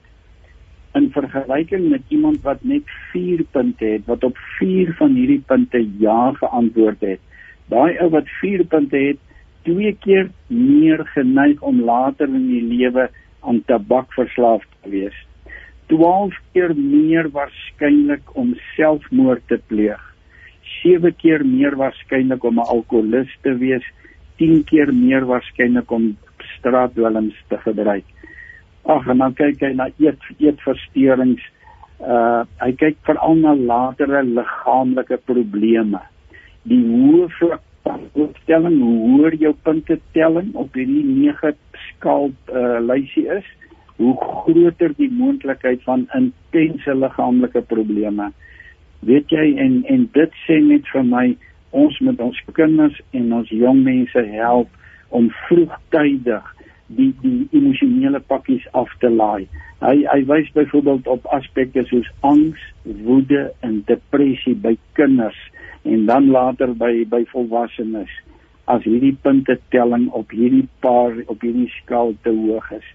in 0.99 1.11
vergelyking 1.15 1.89
met 1.91 2.03
iemand 2.09 2.43
wat 2.43 2.63
net 2.63 2.83
4 3.13 3.45
punte 3.53 3.85
het 3.85 4.07
wat 4.07 4.25
op 4.25 4.37
4 4.59 4.95
van 4.99 5.15
hierdie 5.15 5.43
punte 5.47 5.83
ja 5.99 6.33
geantwoord 6.43 7.01
het 7.01 7.21
daai 7.73 7.99
ou 7.99 8.11
wat 8.11 8.29
4 8.41 8.65
punte 8.65 8.97
het 8.97 9.19
twee 9.63 9.97
keer 10.07 10.31
meer 10.47 11.07
geneig 11.15 11.63
om 11.63 11.83
later 11.85 12.29
in 12.29 12.47
die 12.49 12.63
lewe 12.63 13.11
aan 13.41 13.63
tabak 13.67 14.13
verslaaf 14.19 14.65
te 14.83 14.91
wees 14.91 15.27
12 15.91 16.37
keer 16.55 16.73
meer 16.77 17.27
waarskynlik 17.35 18.31
om 18.39 18.55
selfmoord 18.77 19.43
te 19.51 19.59
pleeg. 19.67 20.01
7 20.83 21.15
keer 21.19 21.43
meer 21.47 21.75
waarskynlik 21.77 22.45
om 22.47 22.61
'n 22.61 22.71
alkoholist 22.75 23.43
te 23.43 23.55
wees, 23.59 23.87
10 24.39 24.65
keer 24.65 24.95
meer 24.95 25.27
waarskynlik 25.27 25.91
om 25.91 26.17
straatdwelms 26.59 27.35
te 27.49 27.59
gebruik. 27.59 28.07
Ag, 28.91 29.07
en 29.07 29.23
dan 29.23 29.35
kyk 29.39 29.61
hy 29.63 29.73
na 29.79 29.87
eet 30.03 30.31
eetversteurings. 30.43 31.43
Uh 32.01 32.43
hy 32.63 32.71
kyk 32.81 32.97
veral 33.07 33.37
na 33.39 33.53
latere 33.55 34.23
liggaamlike 34.27 35.21
probleme. 35.29 36.01
Die 36.71 36.81
hoë 36.89 37.29
vlak 37.37 37.63
van 37.87 38.03
opstelling, 38.25 38.81
hoe 38.83 39.31
jou 39.39 39.53
punte 39.67 39.99
telling 40.17 40.51
op 40.59 40.75
hierdie 40.75 41.05
9 41.07 41.55
skaal 41.87 42.33
uh 42.51 42.81
lysie 42.83 43.29
is, 43.31 43.47
hoe 44.01 44.17
groter 44.17 44.95
die 44.99 45.11
moontlikheid 45.13 45.83
van 45.87 46.07
intense 46.17 46.95
liggaamlike 47.05 47.63
probleme. 47.71 48.31
Weet 49.07 49.31
jy 49.31 49.53
en 49.61 49.83
en 49.93 50.07
dit 50.17 50.39
sê 50.47 50.59
net 50.65 50.89
vir 50.93 51.07
my 51.07 51.27
ons 51.71 52.01
moet 52.03 52.21
ons 52.27 52.45
kinders 52.57 52.97
en 53.15 53.33
ons 53.39 53.53
jong 53.55 53.85
mense 53.87 54.25
help 54.35 54.73
om 55.15 55.31
vroegtydig 55.47 56.57
die 56.97 57.11
die 57.23 57.49
emosionele 57.57 58.21
pakkies 58.21 58.67
af 58.77 58.91
te 59.03 59.11
laai. 59.11 59.47
Hy 59.81 59.97
hy 60.13 60.21
wys 60.29 60.51
byvoorbeeld 60.57 61.09
op 61.09 61.29
aspekte 61.37 61.85
soos 61.89 62.09
angs, 62.27 62.61
woede 62.85 63.51
en 63.67 63.81
depressie 63.89 64.55
by 64.55 64.77
kinders 64.99 65.39
en 65.89 66.05
dan 66.07 66.29
later 66.31 66.75
by 66.77 67.05
by 67.09 67.23
volwassenes 67.33 68.11
as 68.71 68.85
hierdie 68.87 69.17
punte 69.23 69.57
telling 69.75 70.11
op 70.15 70.31
hierdie 70.35 70.67
paar 70.85 71.17
op 71.27 71.41
hierdie 71.43 71.71
skaal 71.81 72.13
te 72.23 72.35
hoog 72.35 72.73
is. 72.77 72.89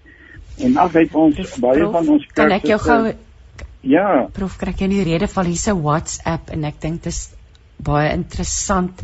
En 0.64 0.76
ag 0.80 0.94
hy 0.96 1.06
ons 1.12 1.36
Dus, 1.36 1.56
baie 1.60 1.82
prof, 1.82 1.96
van 1.98 2.12
ons 2.14 2.28
kan 2.36 2.52
ek 2.54 2.68
jou 2.70 2.78
gou 2.80 3.00
Ja, 3.86 4.26
prof 4.34 4.56
kry 4.58 4.72
ek 4.72 4.86
in 4.86 4.94
die 4.96 5.04
rede 5.06 5.28
val 5.30 5.46
hierse 5.46 5.74
WhatsApp 5.78 6.50
en 6.54 6.64
ek 6.66 6.80
dink 6.82 7.04
dis 7.06 7.28
baie 7.86 8.08
interessant. 8.16 9.02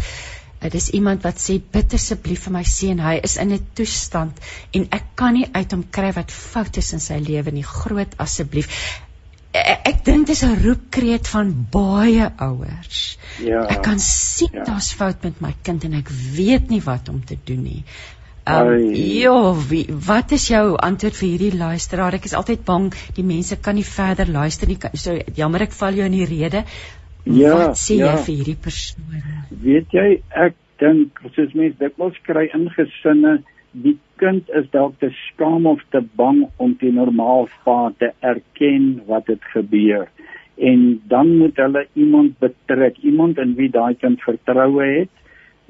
Dit 0.63 0.75
is 0.79 0.89
iemand 0.91 1.23
wat 1.27 1.41
sê 1.43 1.59
bid 1.73 1.95
asseblief 1.99 2.47
vir 2.47 2.53
my 2.53 2.63
seun. 2.65 3.01
Hy 3.03 3.21
is 3.23 3.37
in 3.37 3.53
'n 3.53 3.67
toestand 3.75 4.39
en 4.73 4.87
ek 4.91 5.05
kan 5.15 5.35
nie 5.35 5.49
uit 5.53 5.73
hom 5.73 5.85
kry 5.91 6.13
wat 6.13 6.31
fout 6.31 6.77
is 6.77 6.93
in 6.93 7.01
sy 7.01 7.19
lewe 7.19 7.51
nie. 7.51 7.63
Groot 7.63 8.15
asseblief. 8.19 8.69
Ek, 9.53 9.81
ek 9.91 10.05
dink 10.05 10.27
dis 10.27 10.43
'n 10.45 10.57
roepkreet 10.65 11.29
van 11.29 11.53
baie 11.71 12.31
ouers. 12.39 13.19
ja. 13.39 13.67
Ek 13.69 13.83
kan 13.83 13.99
sien 13.99 14.51
Ja. 14.53 14.65
daar's 14.65 14.93
fout 14.93 15.23
met 15.25 15.41
my 15.41 15.55
kind 15.63 15.85
en 15.85 15.95
ek 15.95 16.09
weet 16.09 16.71
nie 16.71 16.81
wat 16.81 17.09
om 17.09 17.25
te 17.25 17.37
doen 17.45 17.63
nie. 17.63 17.85
Um, 18.45 18.91
ja, 18.95 19.55
wat 20.07 20.33
is 20.33 20.49
jou 20.49 20.77
antwoord 20.77 21.15
vir 21.17 21.29
hierdie 21.29 21.59
luisteraar? 21.59 22.15
Ek 22.15 22.25
is 22.25 22.35
altyd 22.35 22.65
bang 22.65 22.89
die 23.15 23.23
mense 23.23 23.57
kan 23.57 23.75
nie 23.79 23.85
verder 23.87 24.27
luister 24.27 24.67
nie. 24.67 24.79
So 24.95 25.15
jammer 25.37 25.63
ek 25.63 25.73
val 25.73 25.95
jou 25.95 26.05
in 26.05 26.17
die 26.17 26.25
rede. 26.27 26.65
Ja, 27.25 27.55
wat 27.55 27.79
sê 27.79 28.01
ja. 28.01 28.13
jy 28.13 28.25
vir 28.27 28.35
hierdie 28.35 28.59
persoon? 28.59 29.23
Weet 29.63 29.95
jy, 29.95 30.07
ek 30.35 30.57
dink 30.83 31.21
soos 31.37 31.55
mense 31.55 31.79
dikwels 31.79 32.19
kry 32.27 32.49
in 32.57 32.67
gesinne, 32.75 33.39
die 33.73 33.95
kind 34.21 34.51
is 34.59 34.67
dalk 34.75 34.99
te 35.01 35.13
skaam 35.29 35.69
of 35.71 35.81
te 35.95 36.03
bang 36.19 36.43
om 36.63 36.75
die 36.81 36.93
normaal 36.93 37.49
pa 37.65 37.93
te 37.99 38.11
erken 38.21 39.01
wat 39.07 39.31
het 39.31 39.45
gebeur. 39.55 40.11
En 40.59 41.01
dan 41.09 41.37
moet 41.39 41.57
hulle 41.57 41.87
iemand 41.95 42.39
betrek, 42.43 42.99
iemand 43.07 43.39
in 43.39 43.55
wie 43.57 43.71
daai 43.73 43.95
kind 44.03 44.21
vertroue 44.27 44.85
het, 44.99 45.15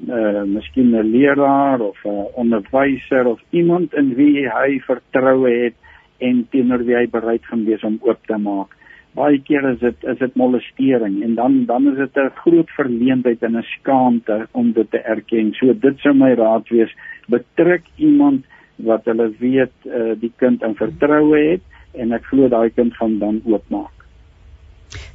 uh 0.03 0.43
miskien 0.43 0.91
'n 0.91 1.11
leraar 1.11 1.79
of 1.79 1.97
'n 2.03 2.27
onderwyser 2.33 3.25
of 3.25 3.39
iemand 3.51 3.93
in 3.93 4.15
wie 4.15 4.49
hy 4.49 4.79
vertroue 4.79 5.51
het 5.63 5.75
en 6.19 6.47
teenoor 6.51 6.83
wie 6.83 6.95
hy 6.95 7.07
bereid 7.07 7.45
gaan 7.45 7.63
wees 7.65 7.83
om 7.83 7.99
oop 8.01 8.19
te 8.27 8.37
maak 8.37 8.75
baie 9.15 9.39
keer 9.45 9.65
is 9.71 9.79
dit 9.79 10.05
is 10.09 10.17
dit 10.19 10.35
molestering 10.39 11.21
en 11.23 11.35
dan 11.35 11.65
dan 11.69 11.87
is 11.91 11.97
dit 11.97 12.17
'n 12.17 12.31
groot 12.43 12.69
verleentheid 12.77 13.43
en 13.43 13.57
'n 13.57 13.65
skaamte 13.79 14.47
om 14.51 14.71
dit 14.71 14.89
te 14.91 14.97
erken. 14.97 15.53
So 15.53 15.73
dit 15.73 15.99
sou 15.99 16.13
my 16.13 16.33
raad 16.33 16.69
wees, 16.69 16.91
betrek 17.27 17.83
iemand 17.97 18.45
wat 18.75 19.05
hulle 19.05 19.29
weet 19.39 19.73
uh, 19.85 20.13
die 20.19 20.33
kind 20.35 20.63
in 20.63 20.75
vertroue 20.75 21.51
het 21.51 21.61
en 21.93 22.11
ek 22.13 22.25
glo 22.25 22.49
daai 22.49 22.69
kind 22.69 22.93
gaan 22.93 23.19
dan 23.19 23.41
oopmaak. 23.45 24.05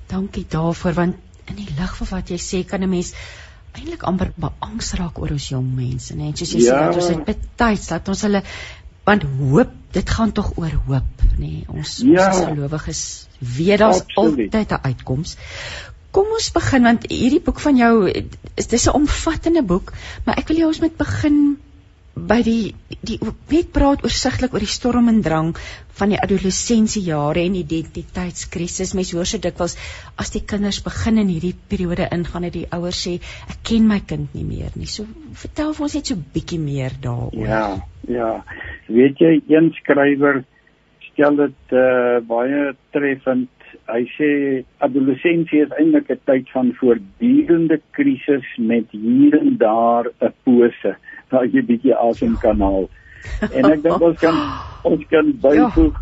Dankie 0.09 0.47
daarvoor 0.49 0.93
want 0.93 1.17
in 1.51 1.57
die 1.57 1.75
lig 1.79 1.97
van 1.97 2.09
wat 2.11 2.31
jy 2.31 2.39
sê 2.39 2.65
kan 2.69 2.83
'n 2.83 2.91
mens 2.91 3.15
eintlik 3.75 4.03
amper 4.03 4.33
beangs 4.37 4.95
raak 4.99 5.19
oor 5.19 5.31
ons 5.31 5.49
jong 5.49 5.75
mense, 5.77 6.17
né? 6.17 6.31
En 6.31 6.37
soos 6.37 6.53
jy 6.53 6.65
Ja. 6.65 6.75
sê 6.75 6.87
dat 6.87 6.97
ons 6.97 7.09
dit 7.09 7.25
betyds 7.25 7.89
dat 7.89 8.09
ons 8.09 8.23
hulle 8.23 8.43
want 9.09 9.25
hoop, 9.39 9.73
dit 9.97 10.11
gaan 10.11 10.33
tog 10.37 10.53
oor 10.61 10.75
hoop, 10.87 11.27
nê? 11.41 11.65
Ons 11.73 11.99
Ja. 12.05 12.29
ons 12.29 12.39
as 12.39 12.45
gelowiges 12.51 13.03
weet 13.39 13.79
daar's 13.83 14.03
altyd 14.15 14.73
'n 14.73 14.85
uitkoms. 14.91 15.37
Kom 16.11 16.27
ons 16.33 16.51
begin 16.53 16.83
want 16.83 17.07
hierdie 17.11 17.41
boek 17.45 17.61
van 17.61 17.77
jou 17.77 18.09
is 18.55 18.67
dis 18.67 18.87
'n 18.87 18.97
omvattende 19.01 19.63
boek, 19.63 19.93
maar 20.25 20.39
ek 20.39 20.49
wil 20.49 20.57
jy 20.57 20.67
ons 20.67 20.81
met 20.81 20.97
begin 20.97 21.59
by 22.27 22.41
die 22.47 22.75
die 23.09 23.19
net 23.23 23.71
praat 23.73 24.03
oorsigtelik 24.07 24.55
oor 24.55 24.65
die 24.65 24.71
storm 24.71 25.09
en 25.11 25.21
drang 25.23 25.53
van 25.99 26.13
die 26.13 26.19
adolessensiejare 26.19 27.45
en 27.47 27.57
identiteitskrisis. 27.59 28.95
Mense 28.99 29.17
hoor 29.17 29.29
so 29.29 29.41
dikwels 29.43 29.77
as 30.19 30.33
die 30.35 30.43
kinders 30.53 30.81
begin 30.87 31.21
in 31.23 31.31
hierdie 31.33 31.55
periode 31.71 32.09
ingaan 32.15 32.49
het 32.49 32.57
die 32.57 32.67
ouers 32.75 33.01
sê 33.07 33.19
ek 33.49 33.63
ken 33.71 33.89
my 33.91 34.01
kind 34.13 34.35
nie 34.35 34.47
meer 34.47 34.75
nie. 34.75 34.91
So 34.91 35.07
vertel 35.43 35.75
vir 35.77 35.89
ons 35.89 35.99
net 35.99 36.13
so 36.13 36.29
bietjie 36.35 36.61
meer 36.63 36.97
daaroor. 37.03 37.39
Ja, 37.39 37.65
ja. 38.09 38.33
Weet 38.89 39.21
jy, 39.23 39.39
een 39.53 39.73
skrywer 39.83 40.43
stel 41.11 41.39
dit 41.45 41.77
uh, 41.77 42.19
baie 42.27 42.73
treffend. 42.97 43.51
Hy 43.89 44.05
sê 44.15 44.31
adolessensie 44.85 45.61
is 45.65 45.73
eintlik 45.77 46.11
'n 46.11 46.21
tyd 46.31 46.49
van 46.55 46.73
voortdurende 46.81 47.81
krisis 47.97 48.49
met 48.59 48.89
hier 48.91 49.39
en 49.39 49.57
daar 49.61 50.09
'n 50.21 50.33
pose 50.45 50.97
waar 51.31 51.47
jy 51.47 51.63
bietjie 51.63 51.95
asem 51.95 52.37
kan 52.43 52.61
haal. 52.61 52.89
En 53.53 53.71
ek 53.71 53.83
dink 53.83 54.03
ons 54.03 54.21
kan 54.23 54.37
ons 54.89 55.05
kan 55.11 55.33
byvoeg 55.43 55.97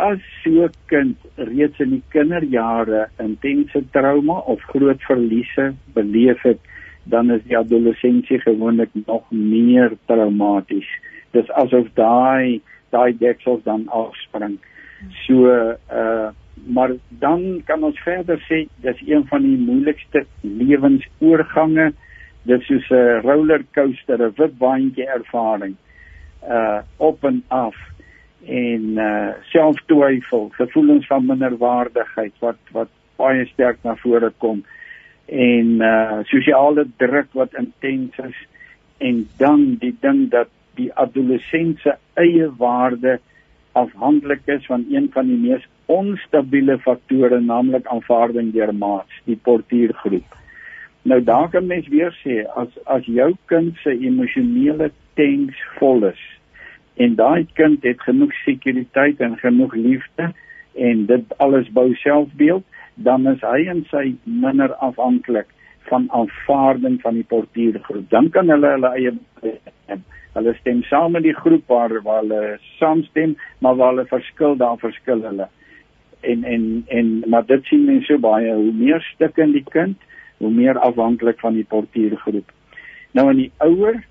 as 0.00 0.20
so 0.42 0.64
'n 0.64 0.72
kind 0.88 1.16
reeds 1.36 1.80
in 1.80 1.90
die 1.90 2.02
kinderjare 2.10 3.08
intense 3.18 3.82
trauma 3.92 4.38
of 4.46 4.60
groot 4.72 5.00
verliese 5.02 5.74
beleef 5.94 6.42
het, 6.42 6.60
dan 7.04 7.30
is 7.30 7.42
die 7.44 7.58
adolessensie 7.58 8.40
gewoonlik 8.40 8.90
nog 9.06 9.24
meer 9.30 9.92
traumaties. 10.06 10.88
Dis 11.32 11.50
asof 11.50 11.88
daai 11.94 12.60
daai 12.90 13.12
deksels 13.18 13.62
dan 13.64 13.88
afspring. 13.88 14.58
So 15.26 15.48
uh 15.90 16.30
maar 16.66 16.90
dan 17.08 17.62
kan 17.64 17.82
ons 17.82 17.98
verder 17.98 18.38
sê 18.46 18.66
dis 18.84 19.00
een 19.06 19.24
van 19.26 19.42
die 19.42 19.56
moeilikste 19.58 20.24
lewensoorgange. 20.40 21.92
Dis 22.42 22.66
soos 22.66 22.90
'n 22.90 23.22
rollercoaster, 23.22 24.18
'n 24.20 24.34
wipwaandjie 24.36 25.06
ervaring. 25.06 25.76
Uh 26.48 26.80
op 26.96 27.24
en 27.24 27.42
af 27.48 27.76
en 28.46 28.82
uh 28.98 29.30
selftwyfel, 29.42 30.48
gevoelens 30.52 31.06
van 31.06 31.26
minderwaardigheid 31.26 32.32
wat 32.38 32.58
wat 32.72 32.88
baie 33.16 33.46
sterk 33.46 33.78
na 33.82 33.94
vore 33.96 34.32
kom 34.38 34.64
en 35.26 35.68
uh 35.80 36.18
sosiale 36.24 36.86
druk 36.96 37.30
wat 37.32 37.54
intens 37.54 38.18
is 38.18 38.38
en 38.98 39.28
dan 39.36 39.76
die 39.80 39.94
ding 40.00 40.30
dat 40.30 40.48
die 40.74 40.90
adolescent 40.94 41.78
se 41.78 41.94
eie 42.14 42.48
waarde 42.58 43.18
afhanklik 43.72 44.42
is 44.44 44.66
van 44.66 44.84
een 44.90 45.08
van 45.12 45.26
die 45.26 45.38
mees 45.38 45.64
onstabiele 45.86 46.78
faktore 46.78 47.40
naamlik 47.40 47.86
aanvaarding 47.86 48.52
deur 48.52 48.74
maats, 48.74 49.20
die 49.24 49.36
portuïergroep. 49.36 50.41
Nou 51.02 51.22
daar 51.24 51.48
kan 51.50 51.66
mens 51.66 51.88
weer 51.88 52.12
sê 52.22 52.42
as 52.54 52.68
as 52.84 53.06
jou 53.06 53.32
kind 53.50 53.76
se 53.82 53.90
emosionele 53.90 54.90
tanks 55.18 55.58
vol 55.78 56.06
is 56.06 56.22
en 56.94 57.14
daai 57.16 57.46
kind 57.58 57.82
het 57.82 58.00
genoeg 58.00 58.34
sekuriteit 58.44 59.20
en 59.20 59.36
genoeg 59.40 59.74
liefde 59.74 60.32
en 60.74 61.06
dit 61.06 61.38
alles 61.38 61.68
bou 61.72 61.94
selfbeeld, 61.94 62.64
dan 62.94 63.26
is 63.28 63.40
hy 63.44 63.66
en 63.72 63.82
sy 63.90 64.04
minder 64.24 64.74
afhanklik 64.84 65.48
van 65.88 66.06
aanvaarding 66.14 67.00
van 67.02 67.18
die 67.18 67.26
portuïergroep. 67.28 68.08
Dan 68.10 68.30
kan 68.30 68.48
hulle 68.52 68.74
hulle 68.76 68.92
eie. 68.96 69.12
Hulle 70.32 70.54
stem 70.60 70.80
saam 70.88 71.12
met 71.12 71.26
die 71.26 71.36
groep 71.36 71.66
waar 71.68 71.92
waar 72.04 72.22
hulle 72.22 72.58
saamstem, 72.78 73.34
maar 73.58 73.76
waar 73.76 73.92
hulle 73.92 74.06
verskil, 74.08 74.56
daar 74.56 74.78
verskil 74.80 75.20
hulle. 75.28 75.48
En 76.20 76.44
en 76.44 76.64
en 76.88 77.10
maar 77.26 77.44
dit 77.46 77.64
sien 77.68 77.84
mense 77.84 78.08
so 78.08 78.18
baie 78.18 78.54
hoe 78.54 78.72
meer 78.72 79.02
stukke 79.12 79.42
in 79.42 79.52
die 79.52 79.66
kind, 79.68 79.98
hoe 80.42 80.50
meer 80.50 80.78
afhanklik 80.78 81.38
van 81.40 81.54
die 81.54 81.66
portuïergroep. 81.68 82.50
Nou 83.14 83.28
in 83.30 83.44
die 83.44 83.52
ouer 83.62 84.02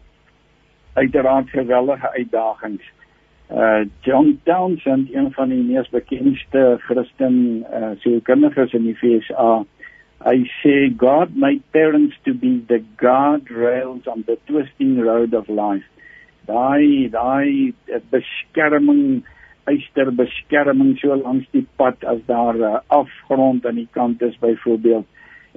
uiteraard 0.93 1.49
geweldige 1.49 2.11
uitdagings. 2.11 2.84
Uh 3.51 3.84
John 4.01 4.39
Townsend, 4.43 5.13
een 5.13 5.32
van 5.36 5.49
die 5.51 5.63
mees 5.63 5.89
bekendste 5.91 6.77
Christen 6.88 7.65
uh 7.67 7.91
sielkundiges 7.99 8.73
in 8.73 8.88
die 8.88 8.95
VSA, 8.95 9.63
hy 10.23 10.38
sê 10.61 10.75
God 10.97 11.36
made 11.36 11.63
parents 11.75 12.15
to 12.23 12.34
be 12.34 12.61
the 12.69 12.79
guardrails 13.01 14.07
on 14.07 14.23
the 14.27 14.38
twisting 14.47 15.01
road 15.03 15.34
of 15.34 15.49
life. 15.49 15.88
Daai 16.47 17.09
daai 17.11 17.73
uh, 17.91 17.99
beskerming 18.13 19.23
eister 19.69 20.11
beskerming 20.15 20.95
so 21.01 21.15
langs 21.15 21.49
die 21.51 21.65
pad 21.77 22.03
as 22.07 22.23
daar 22.29 22.55
uh, 22.55 22.77
afgrond 22.88 23.65
aan 23.65 23.82
die 23.84 23.89
kant 23.91 24.21
is 24.21 24.38
byvoorbeeld. 24.39 25.05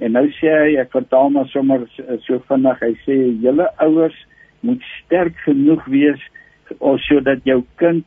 En 0.03 0.15
nou 0.17 0.25
sê 0.39 0.51
hy 0.51 0.75
ek 0.81 0.91
vertaal 0.95 1.31
maar 1.31 1.47
sommer 1.53 1.85
so, 1.95 2.17
so 2.27 2.41
vinnig. 2.49 2.81
Hy 2.81 2.93
sê 3.05 3.15
julle 3.43 3.67
ouers 3.83 4.17
moet 4.65 4.83
sterk 4.97 5.37
genoeg 5.45 5.85
wees 5.91 6.21
sodat 7.05 7.45
jou 7.45 7.61
kind 7.79 8.05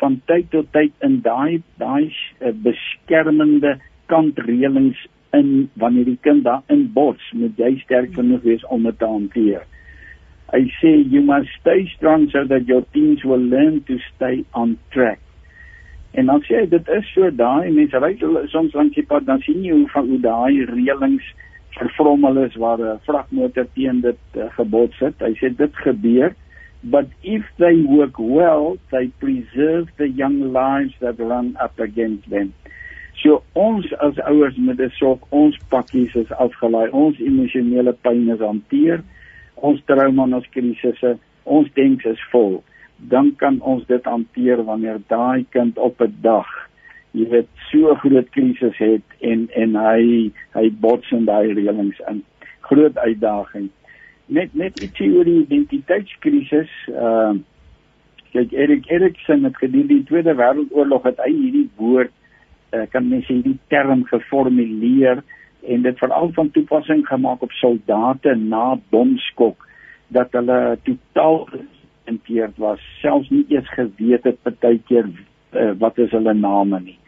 van 0.00 0.16
tyd 0.26 0.48
tot 0.50 0.70
tyd 0.72 0.92
in 1.04 1.20
daai 1.24 1.60
daai 1.78 2.08
uh, 2.08 2.52
beskermende 2.64 3.76
kantreëlings 4.10 4.98
in 5.36 5.68
wanneer 5.78 6.08
die 6.08 6.18
kind 6.24 6.42
daarin 6.46 6.88
bots, 6.94 7.22
moet 7.38 7.58
jy 7.60 7.76
sterk 7.84 8.14
genoeg 8.16 8.42
wees 8.42 8.64
om 8.74 8.88
dit 8.88 8.98
te 8.98 9.06
hanteer. 9.06 9.66
Hy 10.50 10.64
sê 10.80 10.90
you 11.12 11.22
must 11.22 11.52
stay 11.60 11.84
strong 11.94 12.26
so 12.32 12.42
that 12.50 12.66
your 12.66 12.82
teens 12.96 13.22
will 13.22 13.42
learn 13.52 13.84
to 13.86 14.00
stay 14.08 14.42
on 14.58 14.78
track. 14.90 15.20
En 16.18 16.26
dan 16.26 16.42
sê 16.42 16.62
hy 16.62 16.66
dit 16.70 16.88
is 16.96 17.12
so 17.14 17.30
daai 17.30 17.70
mense 17.70 17.98
ry 18.02 18.16
soms 18.50 18.74
langs 18.74 18.96
die 18.96 19.06
pad 19.06 19.28
dan 19.28 19.42
sien 19.46 19.62
jy 19.62 19.76
hoe 19.76 19.88
van 19.94 20.08
hoe 20.10 20.20
daai 20.24 20.66
reëlings 20.72 21.26
vervrommel 21.78 22.44
is 22.44 22.56
waar 22.58 22.80
'n 22.82 23.02
vragmotor 23.06 23.66
teen 23.74 24.00
dit 24.00 24.22
uh, 24.36 24.50
gebots 24.58 24.98
het. 24.98 25.14
Hy 25.20 25.34
sê 25.38 25.54
dit 25.56 25.76
gebeur 25.86 26.34
but 26.82 27.06
if 27.22 27.44
they 27.58 27.76
work 27.82 28.18
well 28.18 28.78
they 28.90 29.12
preserve 29.20 29.88
the 29.96 30.08
young 30.08 30.52
lives 30.52 30.94
that 31.00 31.18
run 31.18 31.56
up 31.60 31.78
against 31.78 32.30
them. 32.30 32.52
So 33.22 33.42
ons 33.52 33.84
as 34.00 34.18
ouers 34.24 34.56
moet 34.56 34.78
dit 34.80 34.92
sorg 34.96 35.24
ons 35.28 35.58
pakkies 35.68 36.14
is 36.16 36.30
afgelaai, 36.32 36.88
ons 36.90 37.18
emosionele 37.20 37.92
pyn 37.92 38.30
is 38.32 38.40
hanteer, 38.40 39.02
ons 39.56 39.82
trauma 39.84 40.24
en 40.24 40.38
ons 40.40 40.52
krisisse, 40.54 41.18
ons 41.44 41.68
denks 41.76 42.06
is 42.08 42.22
vol. 42.32 42.62
Dan 43.08 43.34
kan 43.36 43.60
ons 43.60 43.86
dit 43.86 44.04
hanteer 44.04 44.64
wanneer 44.64 45.00
daai 45.08 45.46
kind 45.50 45.78
op 45.78 46.00
'n 46.00 46.16
dag 46.20 46.48
jy 47.12 47.26
weet 47.30 47.48
so 47.70 47.94
groot 48.02 48.28
krisis 48.34 48.76
het 48.78 49.16
en 49.26 49.48
en 49.58 49.76
hy 49.78 50.30
hy 50.54 50.66
bots 50.82 51.10
in 51.16 51.26
daai 51.26 51.52
reëlings 51.56 51.98
in. 52.10 52.22
Groot 52.70 52.98
uitdaging. 52.98 53.70
Net 54.26 54.54
net 54.54 54.78
ietsie 54.82 55.10
oor 55.16 55.26
die 55.26 55.40
identiteitskrisis. 55.42 56.70
Uh, 56.88 57.34
kyk 58.30 58.52
Erik 58.54 58.86
Erikson 58.86 59.44
het 59.44 59.58
gedien 59.58 59.88
die 59.90 60.04
Tweede 60.06 60.36
Wêreldoorlog 60.38 61.08
het 61.08 61.18
hy 61.24 61.32
hierdie 61.34 61.66
woord 61.80 62.12
uh, 62.70 62.84
kan 62.92 63.08
mens 63.10 63.26
sê 63.26 63.40
die 63.42 63.58
term 63.74 64.04
geformuleer 64.06 65.24
en 65.66 65.82
dit 65.82 65.98
veral 65.98 66.30
van 66.36 66.52
toepassing 66.54 67.02
gemaak 67.08 67.42
op 67.42 67.50
soldate 67.58 68.36
na 68.38 68.76
bomskok 68.94 69.66
dat 70.14 70.30
hulle 70.38 70.78
totaal 70.86 71.42
geïnteresseerd 72.10 72.56
was 72.58 72.80
selfs 73.00 73.28
nie 73.30 73.44
eens 73.48 73.68
geweet 73.68 74.24
het 74.24 74.42
partykeer 74.42 75.06
uh, 75.52 75.72
wat 75.78 75.98
is 75.98 76.10
hulle 76.10 76.34
name 76.34 76.80
nie. 76.80 76.98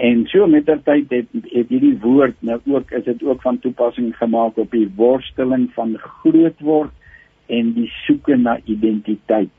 En 0.00 0.26
so 0.26 0.46
mettertyd 0.46 1.10
het 1.10 1.26
het 1.32 1.68
hierdie 1.68 1.98
woord 2.00 2.36
nou 2.40 2.58
ook 2.64 2.90
is 2.90 3.04
dit 3.04 3.22
ook 3.22 3.42
van 3.42 3.58
toepassing 3.58 4.16
gemaak 4.16 4.56
op 4.56 4.70
die 4.70 4.88
worsteling 4.96 5.70
van 5.74 5.96
groot 5.98 6.60
word 6.60 6.90
en 7.46 7.72
die 7.74 7.90
soeke 8.06 8.36
na 8.36 8.58
identiteit. 8.64 9.50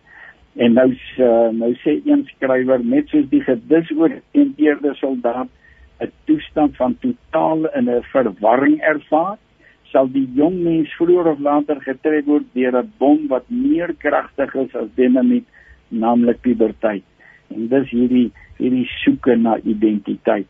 En 0.55 0.73
nou 0.73 0.89
uh, 0.91 1.49
nou 1.53 1.73
sê 1.84 1.99
een 2.05 2.25
skrywer 2.36 2.84
net 2.84 3.09
soos 3.09 3.27
die 3.29 3.43
gedisoriënteerde 3.45 4.95
soldaat 4.99 5.49
'n 6.01 6.11
toestand 6.25 6.75
van 6.75 6.97
totale 6.99 7.71
in 7.75 7.89
'n 7.89 8.03
verwarring 8.11 8.82
ervaar, 8.82 9.38
sal 9.92 10.08
die 10.12 10.28
jong 10.36 10.62
mens 10.64 10.92
vroeër 11.00 11.34
of 11.34 11.39
later 11.39 11.82
getref 11.84 12.26
word 12.26 12.48
deur 12.54 12.78
'n 12.82 12.94
bom 12.98 13.28
wat 13.28 13.50
meer 13.50 13.94
kragtig 13.94 14.56
is 14.56 14.76
as 14.76 14.89
dinamiet, 14.96 15.46
naamlik 15.89 16.42
puberteit. 16.42 17.04
En 17.50 17.68
dis 17.68 17.89
hierdie 17.89 18.32
hierdie 18.58 18.88
soeke 19.04 19.36
na 19.36 19.58
identiteit. 19.58 20.48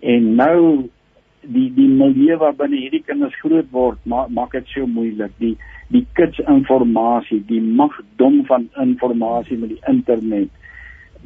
En 0.00 0.34
nou 0.34 0.88
die 1.42 1.68
die 1.74 1.88
milieu 1.88 2.36
waar 2.40 2.54
binne 2.56 2.76
hierdie 2.76 3.02
kinders 3.04 3.36
groot 3.40 3.68
word, 3.72 3.98
maak 4.04 4.28
maak 4.28 4.52
dit 4.52 4.66
so 4.74 4.86
moeilik. 4.86 5.32
Die 5.38 5.56
die 5.90 6.06
kits 6.14 6.38
inligting, 6.38 7.46
die 7.48 7.60
magdom 7.60 8.44
van 8.46 8.68
inligting 8.78 9.60
met 9.60 9.68
die 9.68 9.82
internet. 9.88 10.50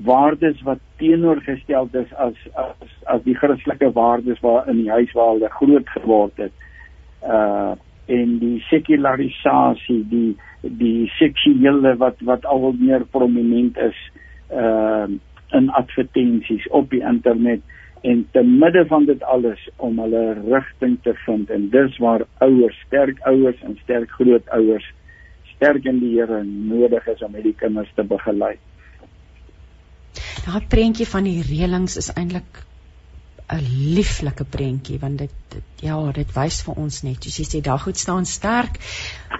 Waardes 0.05 0.63
wat 0.67 0.81
teenoorgestel 0.99 1.89
is 1.93 2.13
as 2.15 2.35
as 2.55 2.95
as 3.07 3.23
die 3.25 3.35
Christelike 3.35 3.93
waardes 3.93 4.41
waar 4.41 4.69
in 4.69 4.83
die 4.83 4.91
huis 4.91 5.13
waar 5.13 5.35
hulle 5.35 5.51
groot 5.51 5.89
geword 5.89 6.37
het. 6.37 6.53
Uh 7.25 7.75
en 8.05 8.35
die 8.37 8.59
sekularisasie, 8.69 10.03
die 10.11 10.35
die 10.61 11.07
seksuele 11.17 11.95
wat 11.97 12.19
wat 12.29 12.45
al 12.45 12.75
meer 12.77 13.07
prominent 13.17 13.79
is 13.81 14.01
uh 14.53 15.09
in 15.55 15.71
advertensies 15.71 16.67
op 16.69 16.91
die 16.91 17.01
internet 17.01 17.63
en 18.05 18.25
te 18.33 18.43
midde 18.43 18.83
van 18.91 19.07
dit 19.09 19.23
alles 19.23 19.61
om 19.77 19.99
hulle 20.03 20.25
rigting 20.43 20.99
te 21.03 21.15
vind 21.25 21.51
en 21.51 21.69
dis 21.73 21.97
waar 22.03 22.27
ouers, 22.45 22.77
sterk 22.87 23.21
ouers 23.31 23.63
en 23.63 23.79
sterk 23.85 24.11
grootouers 24.19 24.89
sterk 25.55 25.87
in 25.89 26.01
die 26.03 26.13
Here 26.19 26.43
nodig 26.45 27.07
is 27.09 27.23
om 27.25 27.37
hierdie 27.37 27.57
kinders 27.57 27.91
te 27.97 28.05
begelei. 28.05 28.57
Daai 30.45 30.67
prentjie 30.69 31.07
van 31.09 31.25
die 31.29 31.41
reëlings 31.47 31.97
is 32.01 32.11
eintlik 32.13 32.65
'n 33.53 33.95
lieflike 33.95 34.45
prentjie 34.45 34.99
want 34.99 35.19
dit, 35.19 35.33
dit 35.53 35.83
ja, 35.85 35.97
dit 36.17 36.31
wys 36.33 36.63
vir 36.65 36.79
ons 36.81 37.03
net 37.05 37.27
soos 37.27 37.37
jy 37.39 37.45
sê 37.45 37.61
daar 37.61 37.83
goed 37.83 37.99
staan 38.01 38.25
sterk. 38.25 38.79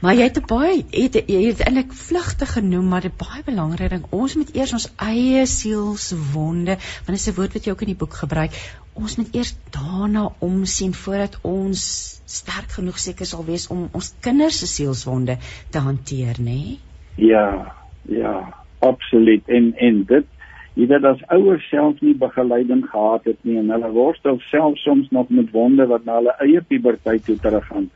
Maar 0.03 0.15
jy 0.19 0.27
het 0.29 0.39
'n 0.39 0.47
baie 0.51 0.85
het 0.91 1.15
jy 1.15 1.41
het 1.47 1.63
eintlik 1.65 1.93
vlugtig 1.93 2.53
genoem 2.53 2.89
maar 2.89 3.01
dit 3.01 3.17
baie 3.17 3.43
belangrik 3.47 3.91
ding. 3.91 4.05
Ons 4.11 4.35
moet 4.35 4.55
eers 4.55 4.73
ons 4.73 4.89
eie 4.97 5.47
sielswonde, 5.47 6.77
want 6.77 7.17
dit 7.17 7.23
is 7.23 7.29
'n 7.29 7.37
woord 7.39 7.53
wat 7.53 7.65
jy 7.65 7.71
ook 7.73 7.81
in 7.81 7.93
die 7.95 8.03
boek 8.03 8.15
gebruik. 8.15 8.53
Ons 8.93 9.17
moet 9.17 9.35
eers 9.35 9.57
daarna 9.71 10.33
omsien 10.39 10.95
voordat 10.95 11.39
ons 11.43 11.81
sterk 12.25 12.71
genoeg 12.77 12.99
seker 12.99 13.27
sal 13.27 13.45
wees 13.45 13.67
om 13.67 13.89
ons 13.93 14.15
kinders 14.21 14.59
se 14.59 14.67
sielswonde 14.67 15.39
te 15.71 15.79
hanteer, 15.79 16.37
nê? 16.39 16.45
Nee? 16.45 16.79
Ja, 17.15 17.75
ja, 18.03 18.65
absoluut. 18.79 19.49
En 19.49 19.73
en 19.77 20.05
dit 20.05 20.27
jy 20.75 20.87
weet 20.91 21.05
as 21.05 21.23
ouers 21.37 21.67
self 21.71 22.01
nie 22.03 22.15
begeleiding 22.15 22.83
gehad 22.91 23.29
het 23.31 23.39
nie 23.43 23.59
en 23.59 23.71
hulle 23.75 23.91
worstel 23.95 24.41
self 24.51 24.79
soms 24.83 25.11
nog 25.11 25.31
met 25.31 25.53
wonde 25.53 25.87
wat 25.87 26.05
na 26.05 26.19
hulle 26.21 26.35
eie 26.47 26.63
puberteit 26.73 27.25
toe 27.25 27.39
teruggaan 27.47 27.91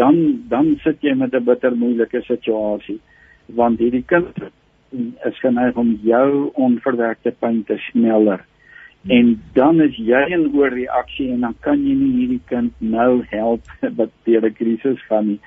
dan 0.00 0.18
dan 0.48 0.76
sit 0.84 1.02
jy 1.02 1.14
met 1.14 1.34
'n 1.34 1.44
bitter 1.44 1.76
moeilike 1.76 2.22
situasie 2.28 3.00
want 3.46 3.78
hierdie 3.78 4.04
kind 4.06 4.44
is 5.24 5.38
geneig 5.40 5.76
om 5.76 5.98
jou 6.02 6.50
onverwerkte 6.54 7.32
pyn 7.40 7.64
te 7.64 7.78
sneller 7.90 8.44
en 9.08 9.42
dan 9.52 9.80
is 9.80 9.96
jy 9.96 10.20
in 10.30 10.50
oorreaksie 10.54 11.30
en 11.32 11.40
dan 11.40 11.54
kan 11.60 11.80
jy 11.82 11.94
nie 11.98 12.12
hierdie 12.20 12.42
kind 12.46 12.72
nou 12.78 13.22
help 13.30 13.66
wat 13.98 14.10
deur 14.24 14.46
'n 14.46 14.54
krisis 14.54 15.02
gaan 15.08 15.26
nie. 15.26 15.40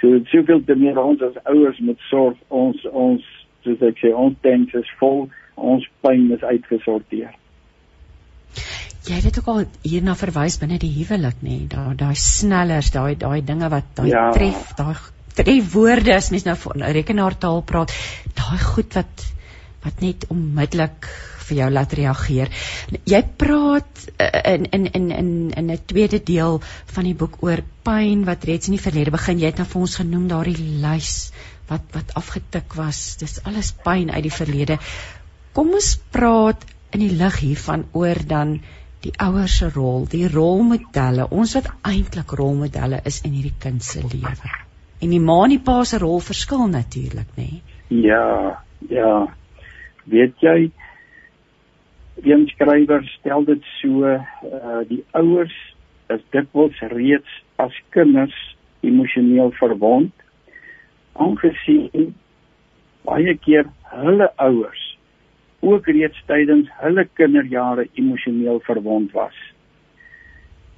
So 0.00 0.20
soveel 0.24 0.64
te 0.64 0.74
meer 0.74 0.98
ons 0.98 1.22
as 1.22 1.44
ouers 1.44 1.78
moet 1.78 1.98
sorg 2.10 2.36
ons 2.48 2.86
ons 2.86 3.24
soos 3.64 3.82
ek 3.82 3.98
sê 3.98 4.14
ons 4.14 4.36
tanks 4.40 4.74
is 4.74 4.90
vol 4.98 5.28
ons 5.60 5.86
pyn 6.04 6.30
is 6.36 6.42
uitgesorteer. 6.42 7.36
Jy 9.08 9.16
het 9.16 9.26
dit 9.30 9.38
ook 9.40 9.48
al 9.48 9.62
hierna 9.82 10.14
verwys 10.18 10.58
binne 10.60 10.76
die 10.80 10.92
huwelik 10.98 11.40
nê, 11.40 11.62
nee? 11.62 11.68
daai 11.72 11.96
daai 11.96 12.14
snellers, 12.20 12.92
daai 12.92 13.16
daai 13.20 13.40
dinge 13.46 13.70
wat 13.72 13.88
daai 13.96 14.10
ja. 14.10 14.26
tref, 14.36 14.74
daai 14.76 14.94
tref 15.38 15.72
woorde 15.72 16.14
as 16.14 16.30
mens 16.34 16.44
nou 16.48 16.56
van 16.66 16.84
rekenaartaal 16.98 17.62
praat, 17.66 17.94
daai 18.36 18.60
goed 18.60 18.98
wat 19.00 19.26
wat 19.80 20.02
net 20.04 20.26
onmiddellik 20.28 21.08
vir 21.50 21.58
jou 21.62 21.68
laat 21.72 21.94
reageer. 21.98 22.50
Jy 23.08 23.20
praat 23.40 24.02
eh, 24.22 24.54
in 24.54 24.66
in 24.76 24.86
in 24.86 25.06
in 25.10 25.30
in 25.62 25.70
'n 25.70 25.86
tweede 25.92 26.20
deel 26.32 26.60
van 26.94 27.04
die 27.08 27.14
boek 27.14 27.40
oor 27.42 27.62
pyn 27.82 28.24
wat 28.28 28.44
reeds 28.44 28.68
in 28.68 28.76
die 28.76 28.84
verlede 28.84 29.10
begin. 29.10 29.40
Jy 29.40 29.46
het 29.46 29.62
nou 29.62 29.68
vir 29.72 29.80
ons 29.80 29.96
genoem 30.02 30.28
daardie 30.28 30.58
lys 30.84 31.32
wat 31.70 31.82
wat 31.96 32.14
afgetik 32.14 32.74
was. 32.74 33.16
Dis 33.16 33.40
alles 33.44 33.72
pyn 33.72 34.10
uit 34.10 34.22
die 34.22 34.36
verlede. 34.36 34.78
Kom 35.56 35.72
ons 35.74 35.94
praat 36.14 36.62
in 36.94 37.02
die 37.02 37.14
lig 37.20 37.40
hiervan 37.42 37.86
oor 37.98 38.18
dan 38.32 38.58
die 39.02 39.12
ouers 39.24 39.56
se 39.58 39.70
rol, 39.74 40.04
die 40.12 40.28
rolmodelle, 40.30 41.26
ons 41.34 41.56
wat 41.56 41.70
eintlik 41.88 42.34
rolmodelle 42.38 43.00
is 43.10 43.22
in 43.26 43.34
hierdie 43.34 43.56
kind 43.62 43.82
se 43.82 44.02
lewe. 44.04 44.52
En 45.00 45.14
die 45.14 45.22
ma 45.24 45.38
en 45.46 45.54
die 45.54 45.62
pa 45.64 45.80
se 45.88 45.98
rol 45.98 46.20
verskil 46.22 46.66
natuurlik, 46.70 47.30
nê? 47.38 47.48
Nee? 47.48 48.04
Ja, 48.06 48.60
ja. 48.92 49.14
Weet 50.10 50.38
jy, 50.44 50.70
een 52.22 52.46
skrywer 52.52 53.02
stel 53.16 53.46
dit 53.48 53.66
so, 53.80 54.06
uh 54.06 54.82
die 54.90 55.02
ouers 55.18 55.56
is 56.14 56.22
dikwels 56.34 56.78
reeds 56.92 57.40
as 57.62 57.74
kinders 57.94 58.36
emosioneel 58.86 59.50
verwond 59.58 60.12
aangesien 61.20 62.14
baie 63.06 63.34
keer 63.44 63.68
hulle 63.92 64.28
ouers 64.46 64.89
ook 65.60 65.86
reeds 65.86 66.22
tydens 66.26 66.68
hulle 66.80 67.06
kinderjare 67.18 67.88
emosioneel 67.92 68.60
verwond 68.64 69.12
was. 69.12 69.36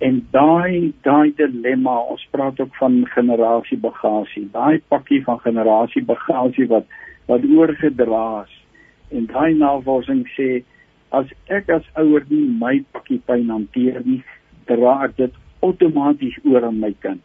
En 0.03 0.19
daai 0.35 0.93
daai 1.07 1.33
dilemma, 1.39 1.95
ons 2.11 2.27
praat 2.35 2.61
ook 2.61 2.75
van 2.81 3.03
generasiebagasie, 3.15 4.49
daai 4.51 4.83
pakkie 4.91 5.23
van 5.25 5.39
generasiebagasie 5.45 6.67
wat 6.73 6.87
wat 7.31 7.45
oorgedra 7.47 8.43
is. 8.43 8.57
En 9.15 9.29
daai 9.31 9.55
navorsing 9.55 10.25
sê 10.35 10.49
as 11.15 11.31
ek 11.47 11.71
as 11.71 11.87
ouer 12.01 12.27
nie 12.31 12.49
my 12.65 12.81
pakkie 12.97 13.21
pyn 13.29 13.53
hanteer 13.55 14.01
nie, 14.05 14.23
dra 14.67 14.97
ek 15.07 15.15
dit 15.21 15.39
outomaties 15.63 16.41
oor 16.43 16.67
aan 16.67 16.81
my 16.83 16.91
kind. 17.07 17.23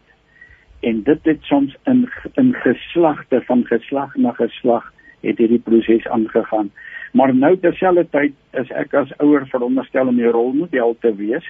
En 0.86 1.01
dit 1.08 1.32
het 1.32 1.49
soms 1.49 1.74
in 1.89 2.05
in 2.38 2.53
geslagte 2.62 3.41
van 3.49 3.66
geslag 3.66 4.14
na 4.16 4.36
geslag 4.38 4.93
het 5.26 5.41
hierdie 5.41 5.64
proses 5.66 6.05
aangegaan. 6.14 6.70
Maar 7.18 7.34
nou 7.36 7.53
terselfdertyd 7.63 8.36
is 8.61 8.70
ek 8.84 8.93
as 8.99 9.13
ouer 9.24 9.47
veronderstel 9.53 10.11
om 10.11 10.20
'n 10.20 10.36
rolmodel 10.36 10.95
te 11.01 11.15
wees. 11.15 11.45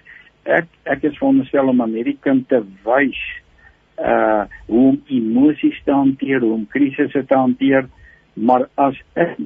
Ek 0.46 0.68
ek 0.86 1.04
is 1.04 1.18
veronderstel 1.18 1.68
om 1.68 1.82
aan 1.82 1.98
hierdie 1.98 2.18
kind 2.22 2.48
te 2.48 2.64
wys 2.86 3.22
uh 3.98 4.46
hoe 4.68 4.88
om 4.90 5.02
emosies 5.10 5.80
te 5.84 5.92
hanteer, 5.92 6.40
hoe 6.40 6.54
om 6.54 6.68
krisisse 6.70 7.26
te 7.26 7.36
hanteer 7.36 7.88
maar 8.38 8.68
as 8.78 8.98
ek 9.18 9.38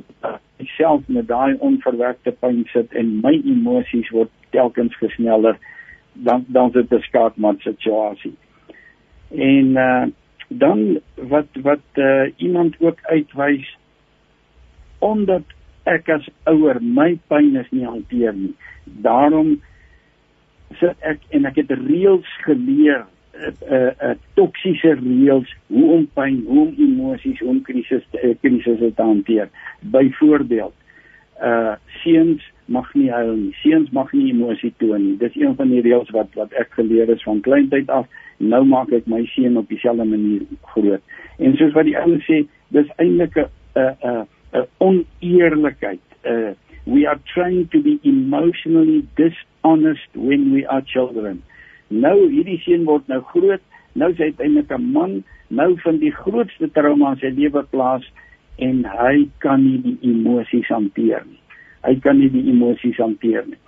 self 0.75 1.07
met 1.07 1.27
daai 1.27 1.55
onverwerkte 1.63 2.33
pyn 2.43 2.63
sit 2.73 2.93
en 2.97 3.13
my 3.23 3.33
emosies 3.39 4.09
word 4.11 4.31
telkens 4.55 4.95
gesneller 4.99 5.57
dan 6.27 6.43
dan 6.47 6.67
is 6.67 6.73
dit 6.73 6.91
'n 6.91 7.07
skaakmat 7.07 7.61
situasie. 7.61 8.35
En 9.31 9.67
uh 9.89 10.05
dan 10.47 10.99
wat 11.15 11.47
wat 11.61 11.85
uh 11.95 12.27
iemand 12.37 12.75
ook 12.79 12.99
uitwys 13.01 13.77
omdat 14.99 15.43
ek 15.89 16.09
as 16.09 16.27
ouer 16.49 16.79
my 16.81 17.15
pyn 17.29 17.55
is 17.59 17.69
nie 17.71 17.85
hanteer 17.85 18.33
nie. 18.37 18.53
Daarom 18.85 19.59
sit 20.79 20.97
ek 21.05 21.23
en 21.35 21.45
ek 21.49 21.57
het 21.63 21.71
reëls 21.71 22.29
geleer 22.45 23.05
'n 23.31 23.55
uh, 23.65 23.77
'n 23.77 24.11
uh, 24.11 24.15
toksiese 24.35 24.93
reëls 24.99 25.49
hoe 25.67 25.91
om 25.97 26.07
pyn, 26.13 26.43
hoe 26.47 26.67
om 26.67 26.73
emosies, 26.77 27.39
hoe 27.39 27.49
om 27.49 27.61
krisis 27.61 28.03
uh, 28.13 28.35
krisisse 28.41 28.93
te 28.93 29.01
hanteer. 29.01 29.49
Byvoorbeeld, 29.79 30.73
uh 31.41 31.75
seuns 32.03 32.43
mag 32.65 32.93
nie 32.93 33.09
huil 33.11 33.35
nie. 33.35 33.53
Seuns 33.61 33.89
mag 33.89 34.11
nie 34.13 34.29
emosie 34.31 34.73
toon 34.77 35.01
nie. 35.05 35.17
Dis 35.17 35.35
een 35.35 35.55
van 35.55 35.69
die 35.73 35.81
reëls 35.81 36.09
wat 36.15 36.29
wat 36.37 36.53
ek 36.53 36.75
geleer 36.77 37.07
het 37.07 37.23
van 37.23 37.41
kleintyd 37.41 37.89
af. 37.89 38.05
Nou 38.37 38.63
maak 38.65 38.91
ek 38.91 39.07
my 39.09 39.23
seun 39.33 39.57
op 39.57 39.69
dieselfde 39.69 40.05
manier 40.05 40.45
groot. 40.73 41.01
En 41.39 41.57
soos 41.57 41.73
wat 41.73 41.89
die 41.89 41.97
ouens 41.97 42.25
sê, 42.29 42.43
dis 42.69 42.93
eintlik 42.97 43.37
'n 43.37 43.49
'n 43.79 44.27
'n 44.53 44.67
oneerlikheid. 44.77 46.05
Uh 46.23 46.53
we 46.85 47.05
are 47.05 47.19
trying 47.33 47.67
to 47.69 47.79
be 47.79 47.99
emotionally 48.03 49.05
dishonest 49.15 50.09
when 50.15 50.51
we 50.51 50.65
are 50.67 50.81
children. 50.81 51.43
Nou 51.87 52.29
hierdie 52.29 52.57
seun 52.65 52.85
word 52.85 53.07
nou 53.07 53.21
groot. 53.33 53.61
Nou 53.93 54.13
sy 54.15 54.31
uiteindelik 54.31 54.71
'n 54.71 54.91
man. 54.91 55.23
Nou 55.47 55.75
vind 55.83 55.99
die 55.99 56.15
grootste 56.15 56.71
trauma 56.71 57.11
in 57.11 57.17
sy 57.17 57.31
lewe 57.35 57.63
plaas 57.63 58.05
en 58.57 58.85
hy 58.85 59.27
kan 59.37 59.63
nie 59.63 59.81
die 59.81 59.97
emosies 60.01 60.67
hanteer 60.67 61.23
nie. 61.25 61.39
Hy 61.83 61.95
kan 61.99 62.19
nie 62.19 62.29
die 62.29 62.47
emosies 62.51 62.97
hanteer 62.97 63.45
nie. 63.47 63.59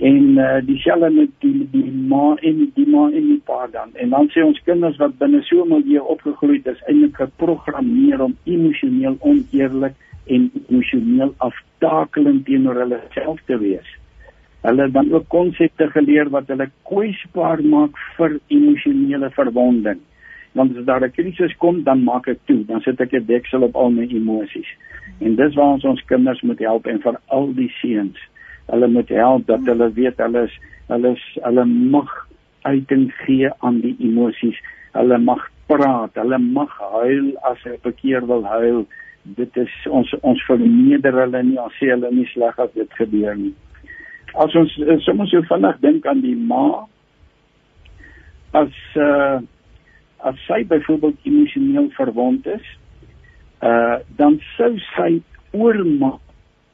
En 0.00 0.38
uh, 0.38 0.60
dieselfde 0.64 1.10
met 1.10 1.32
die 1.38 1.68
die 1.70 1.90
ma 1.92 2.34
en 2.40 2.60
die 2.74 2.86
ma 2.88 3.10
en 3.10 3.26
die 3.28 3.42
pa 3.44 3.66
dan. 3.72 3.90
En 3.94 4.14
dan 4.14 4.30
sê 4.32 4.40
ons 4.44 4.60
kinders 4.64 4.96
wat 4.96 5.18
binne 5.18 5.42
so 5.42 5.64
'n 5.64 5.68
milieu 5.68 6.00
opgegroei 6.14 6.56
het, 6.56 6.66
is 6.66 6.86
eintlik 6.88 7.16
geprogrammeer 7.16 8.22
om 8.22 8.36
emosioneel 8.44 9.16
oneerlik 9.20 9.92
en 10.26 10.50
emosioneel 10.68 11.34
aftakelend 11.38 12.44
teenoor 12.44 12.74
hulle 12.84 13.00
self 13.14 13.40
te 13.46 13.58
wees. 13.58 13.88
Hulle 14.60 14.82
het 14.82 14.92
dan 14.92 15.12
ook 15.12 15.28
konsepte 15.32 15.88
geleer 15.90 16.28
wat 16.30 16.48
hulle 16.52 16.68
kwesbaar 16.88 17.62
maak 17.64 17.96
vir 18.18 18.36
emosionele 18.52 19.30
verwonding. 19.36 20.00
Want 20.52 20.76
as 20.76 20.84
daar 20.84 21.04
'n 21.04 21.12
krisis 21.16 21.56
kom 21.56 21.82
dan 21.82 22.04
maak 22.04 22.28
ek 22.28 22.38
toe. 22.46 22.64
Dan 22.66 22.80
sit 22.80 23.00
ek 23.00 23.12
'n 23.12 23.26
deksel 23.26 23.62
op 23.62 23.76
al 23.76 23.90
my 23.90 24.06
emosies. 24.10 24.68
En 25.20 25.34
dis 25.36 25.54
waar 25.54 25.72
ons 25.72 25.84
ons 25.84 26.04
kinders 26.04 26.40
moet 26.42 26.58
help 26.58 26.86
en 26.86 27.00
vir 27.00 27.16
al 27.26 27.54
die 27.54 27.72
seuns. 27.80 28.18
Hulle 28.66 28.88
moet 28.88 29.08
help 29.08 29.46
dat 29.46 29.60
hulle 29.64 29.92
weet 29.92 30.18
hulle 30.18 30.42
is 30.44 30.58
hulle 30.88 31.12
is 31.12 31.38
hulle 31.42 31.64
mag 31.64 32.28
uiting 32.62 33.12
gee 33.24 33.50
aan 33.58 33.80
die 33.80 33.96
emosies. 33.98 34.58
Hulle 34.92 35.18
mag 35.18 35.50
praat. 35.66 36.14
Hulle 36.14 36.38
mag 36.38 36.78
huil 36.78 37.36
as 37.42 37.62
hulle 37.62 37.78
'n 37.84 37.94
keer 37.94 38.26
wil 38.26 38.44
huil 38.44 38.86
dit 39.22 39.56
is 39.56 39.72
ons 39.88 40.12
ons 40.20 40.44
verneder 40.48 41.16
hulle 41.22 41.42
nie 41.44 41.58
ons 41.60 41.74
sê 41.80 41.90
hulle 41.92 42.10
nie 42.14 42.28
sleg 42.32 42.58
as 42.58 42.72
dit 42.74 42.98
gebeur 42.98 43.36
nie. 43.36 43.54
As 44.34 44.54
ons 44.56 44.76
soms 45.04 45.32
so 45.32 45.42
vinnig 45.50 45.80
dink 45.82 46.06
aan 46.06 46.22
die 46.24 46.36
ma. 46.36 46.86
As 48.52 48.76
uh 48.96 49.40
as 50.20 50.36
sy 50.44 50.58
byvoorbeeld 50.68 51.22
emosioneel 51.24 51.86
verwond 51.96 52.46
is, 52.46 52.66
uh 53.64 54.00
dan 54.20 54.40
sou 54.56 54.74
sy 54.90 55.22
oormaak 55.56 56.20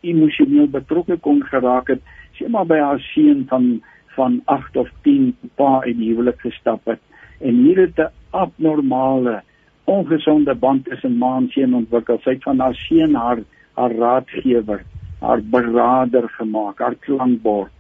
emosioneel 0.07 0.67
betrokke 0.71 1.17
kon 1.23 1.39
geraak 1.51 1.93
het, 1.95 2.03
sê 2.39 2.49
maar 2.51 2.67
by 2.67 2.79
haar 2.83 3.03
seun 3.13 3.45
van 3.51 3.77
van 4.17 4.41
8 4.49 4.77
of 4.81 4.89
10 5.05 5.35
pa 5.61 5.83
in 5.85 5.99
die 6.01 6.09
huwelik 6.15 6.39
gestap 6.41 6.87
het. 6.89 7.03
En 7.45 7.59
hier 7.67 7.83
het 7.85 7.99
'n 8.01 8.13
abnormale 8.31 9.43
ongesonde 9.87 10.55
band 10.55 10.85
tussen 10.85 11.19
ma 11.19 11.37
en 11.37 11.49
seun 11.55 11.75
ontwikkel. 11.75 12.19
Sy 12.23 12.37
het 12.37 12.47
van 12.47 12.61
haar 12.61 12.75
seun 12.87 13.15
haar 13.15 13.43
haar 13.77 13.93
raadgewer, 13.93 14.83
haar 15.21 15.43
beraader 15.53 16.29
gemaak, 16.39 16.79
haar 16.79 16.95
klankbord. 17.05 17.73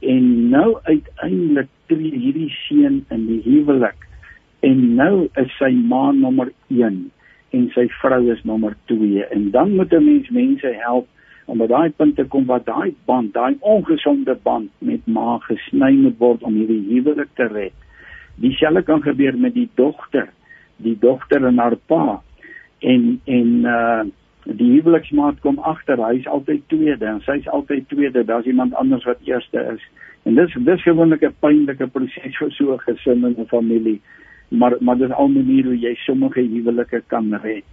En 0.00 0.50
nou 0.50 0.78
uiteindelik 0.82 1.68
tree 1.90 2.14
hierdie 2.14 2.50
seun 2.66 3.02
in 3.10 3.26
die 3.26 3.40
huwelik 3.44 4.08
en 4.62 4.82
nou 4.94 5.26
is 5.40 5.50
sy 5.58 5.72
ma 5.74 6.10
nommer 6.14 6.52
1 6.70 6.98
en 7.52 7.64
sy 7.74 7.88
vrou 8.00 8.20
is 8.32 8.42
nommer 8.46 8.76
2 8.90 9.26
en 9.34 9.50
dan 9.54 9.74
moet 9.76 9.92
'n 9.92 10.04
mens 10.04 10.30
mense 10.30 10.70
help 10.84 11.08
om 11.46 11.58
by 11.58 11.66
daai 11.66 11.90
punt 11.90 12.16
te 12.16 12.24
kom 12.24 12.46
waar 12.46 12.62
daai 12.64 12.94
band, 13.06 13.32
daai 13.34 13.56
ongesonde 13.60 14.36
band 14.42 14.70
met 14.78 15.06
ma 15.06 15.38
gesny 15.38 15.92
moet 15.92 16.18
word 16.18 16.42
om 16.42 16.54
hierdie 16.54 16.84
huwelik 16.88 17.28
te 17.34 17.48
red. 17.50 17.74
Dieselfde 18.36 18.82
kan 18.82 19.02
gebeur 19.02 19.36
met 19.38 19.54
die 19.54 19.68
dogter, 19.74 20.28
die 20.76 20.96
dogter 20.98 21.46
en 21.46 21.58
haar 21.58 21.76
pa. 21.76 22.22
En 22.80 23.20
en 23.24 23.48
uh 23.64 24.02
die 24.42 24.72
huweliksmaat 24.72 25.36
kom 25.40 25.58
agter, 25.58 26.00
hy's 26.02 26.24
altyd 26.26 26.64
tweede 26.66 27.06
en 27.06 27.20
sy's 27.22 27.44
altyd 27.46 27.84
tweede, 27.88 28.24
daar's 28.26 28.46
iemand 28.50 28.74
anders 28.74 29.04
wat 29.06 29.20
eerste 29.22 29.60
is. 29.74 29.84
En 30.26 30.34
dis 30.34 30.56
dis 30.66 30.82
gewoonlik 30.82 31.22
'n 31.22 31.34
pynlike 31.40 31.86
proses 31.86 32.36
vir 32.38 32.50
so 32.50 32.74
'n 32.74 32.78
gesin 32.78 33.24
en 33.24 33.36
'n 33.38 33.46
familie 33.46 34.00
maar 34.52 34.76
maar 34.80 34.98
dis 34.98 35.10
al 35.10 35.28
maniere 35.28 35.68
hoe 35.68 35.78
jy 35.78 35.94
sommige 35.94 36.40
huwelike 36.40 37.02
kan 37.06 37.34
red. 37.42 37.64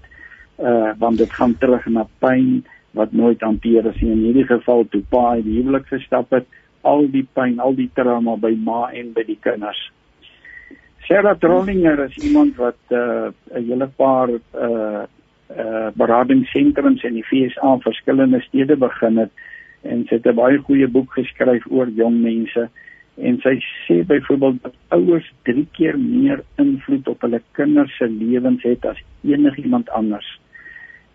Uh 0.58 0.92
want 0.98 1.18
dit 1.18 1.34
gaan 1.34 1.58
terug 1.58 1.86
na 1.86 2.08
pyn 2.20 2.64
wat 2.92 3.12
nooit 3.12 3.42
hanteer 3.42 3.86
is 3.86 4.02
nie. 4.02 4.12
In 4.12 4.24
hierdie 4.24 4.48
geval 4.48 4.86
toe 4.90 5.04
pa 5.10 5.36
die 5.36 5.60
huwelik 5.60 5.88
gestap 5.92 6.32
het, 6.32 6.48
al 6.82 7.08
die 7.12 7.28
pyn, 7.34 7.60
al 7.60 7.76
die 7.76 7.90
trauma 7.94 8.36
by 8.36 8.56
ma 8.56 8.90
en 8.96 9.12
by 9.14 9.24
die 9.28 9.38
kinders. 9.42 9.82
Sarah 11.08 11.38
Trollinger 11.40 12.00
is 12.06 12.18
iemand 12.24 12.56
wat 12.56 12.78
uh 12.90 13.30
'n 13.54 13.66
hele 13.70 13.88
paar 13.88 14.30
uh 14.30 15.04
uh 15.58 15.90
beradingssentrums 15.94 17.04
in 17.04 17.14
die 17.14 17.26
VSA 17.26 17.74
in 17.74 17.82
verskillende 17.82 18.42
stede 18.42 18.78
begin 18.78 19.18
het 19.18 19.32
en 19.82 20.06
sy 20.06 20.16
het 20.16 20.26
'n 20.28 20.36
baie 20.36 20.58
goeie 20.58 20.88
boek 20.88 21.14
geskryf 21.14 21.66
oor 21.70 21.88
jong 21.90 22.22
mense. 22.22 22.60
Uh 22.60 22.88
en 23.20 23.40
sy 23.44 23.58
sê 23.86 24.00
byvoorbeeld 24.08 24.62
dat 24.64 24.76
ouers 24.96 25.28
3 25.48 25.66
keer 25.76 25.98
meer 26.00 26.44
invloed 26.62 27.08
op 27.08 27.26
hulle 27.26 27.42
kinders 27.58 27.96
se 27.98 28.08
lewens 28.08 28.64
het 28.64 28.86
as 28.86 29.02
enigiemand 29.28 29.90
anders. 29.90 30.28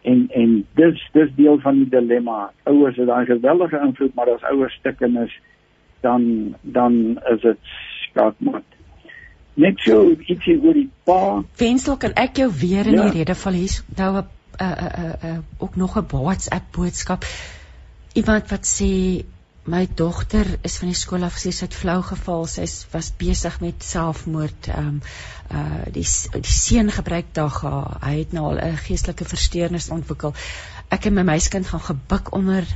En 0.03 0.26
en 0.37 0.57
dis 0.76 1.01
dis 1.16 1.32
deel 1.37 1.59
van 1.64 1.80
die 1.80 1.89
dilemma. 1.89 2.51
Ouers 2.68 2.97
het 3.01 3.09
daai 3.09 3.24
geweldige 3.26 3.80
invloed, 3.80 4.14
maar 4.14 4.30
as 4.35 4.45
ouers 4.53 4.76
stikken 4.80 5.16
is, 5.22 5.32
dan 6.05 6.55
dan 6.61 7.18
is 7.32 7.41
dit 7.41 7.72
skaakmat. 8.05 8.66
Net 9.55 9.78
so 9.86 10.11
ietsie 10.26 10.57
oor 10.59 10.74
die 10.74 10.88
pa. 11.07 11.42
Wensel 11.61 11.96
kan 12.02 12.14
ek 12.18 12.40
jou 12.42 12.48
weer 12.50 12.88
in 12.90 12.98
ja. 12.98 13.05
die 13.07 13.20
rede 13.20 13.36
val 13.38 13.52
hier 13.52 13.76
nou 13.96 14.11
'n 14.16 14.24
uh, 14.61 14.66
uh, 14.66 15.05
uh, 15.05 15.30
uh, 15.30 15.38
ook 15.59 15.76
nog 15.76 15.96
'n 15.98 16.07
WhatsApp 16.11 16.72
boodskap. 16.72 17.24
Iemand 18.14 18.50
wat 18.50 18.66
sê 18.66 19.24
my 19.64 19.88
dogter 19.94 20.47
is 20.62 20.76
van 20.76 20.89
die 20.89 20.98
skool 20.98 21.24
af 21.24 21.36
gesê 21.39 21.52
sy 21.52 21.64
het 21.64 21.74
flou 21.74 22.02
geval. 22.02 22.47
Sy 22.47 22.66
was 22.93 23.12
besig 23.16 23.60
met 23.60 23.85
selfmoord. 23.85 24.68
Ehm 24.68 24.89
um, 24.89 25.01
uh 25.51 25.85
die 25.93 26.06
die 26.40 26.52
seun 26.52 26.90
gebruik 26.90 27.32
daga. 27.32 27.98
Hy 28.02 28.18
het 28.18 28.32
nou 28.32 28.44
al 28.51 28.60
'n 28.60 28.76
geestelike 28.76 29.24
versteurnis 29.24 29.90
ontwikkel. 29.90 30.35
Ek 30.89 31.06
en 31.06 31.14
my 31.14 31.22
meiskind 31.22 31.66
gaan 31.66 31.81
gebuk 31.81 32.32
onder 32.35 32.66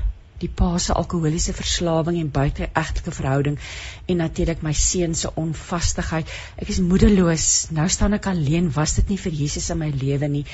die 0.42 0.50
pa 0.60 0.78
se 0.78 0.94
alkoholiese 0.94 1.52
verslawing 1.56 2.18
en 2.20 2.30
buiteegtelike 2.30 3.14
verhouding 3.14 3.58
en 4.06 4.20
natuurlik 4.22 4.62
my 4.62 4.72
seun 4.72 5.14
se 5.18 5.30
onvastigheid. 5.34 6.30
Ek 6.56 6.70
is 6.74 6.82
moedeloos. 6.84 7.48
Nou 7.74 7.88
staan 7.90 8.14
ek 8.18 8.30
alleen. 8.30 8.70
Was 8.74 8.96
dit 9.00 9.14
nie 9.14 9.20
vir 9.20 9.34
Jesus 9.42 9.70
in 9.74 9.82
my 9.82 9.90
lewe 9.94 10.28
nie? 10.28 10.44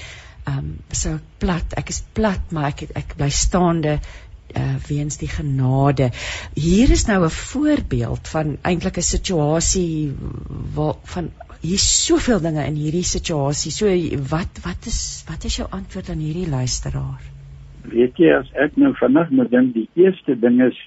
Ehm 0.44 0.58
um, 0.58 0.70
so 0.92 1.18
plat. 1.40 1.76
Ek 1.80 1.92
is 1.92 2.02
plat, 2.16 2.52
maar 2.52 2.72
ek 2.72 2.86
ek 2.96 3.16
bly 3.18 3.30
staande 3.32 3.98
uh, 3.98 4.74
weens 4.88 5.16
die 5.20 5.30
genade. 5.30 6.10
Hier 6.54 6.90
is 6.90 7.06
nou 7.08 7.24
'n 7.24 7.30
voorbeeld 7.30 8.28
van 8.28 8.56
eintlik 8.62 8.98
'n 8.98 9.10
situasie 9.10 10.12
waar 10.74 10.96
van 11.14 11.30
hier 11.60 11.78
soveel 11.78 12.40
dinge 12.40 12.64
in 12.66 12.76
hierdie 12.76 13.04
situasie. 13.04 13.72
So 13.72 13.86
wat 14.28 14.64
wat 14.64 14.86
is 14.86 15.24
wat 15.28 15.44
is 15.44 15.56
jou 15.56 15.68
antwoord 15.70 16.08
aan 16.08 16.24
hierdie 16.28 16.48
luisteraar? 16.48 17.33
Weet 17.92 18.16
jy 18.16 18.30
as 18.32 18.48
ek 18.56 18.78
nou 18.80 18.94
vanaand 18.96 19.34
moet 19.36 19.50
dink 19.52 19.74
die 19.74 19.88
eerste 20.00 20.36
ding 20.40 20.62
is 20.64 20.78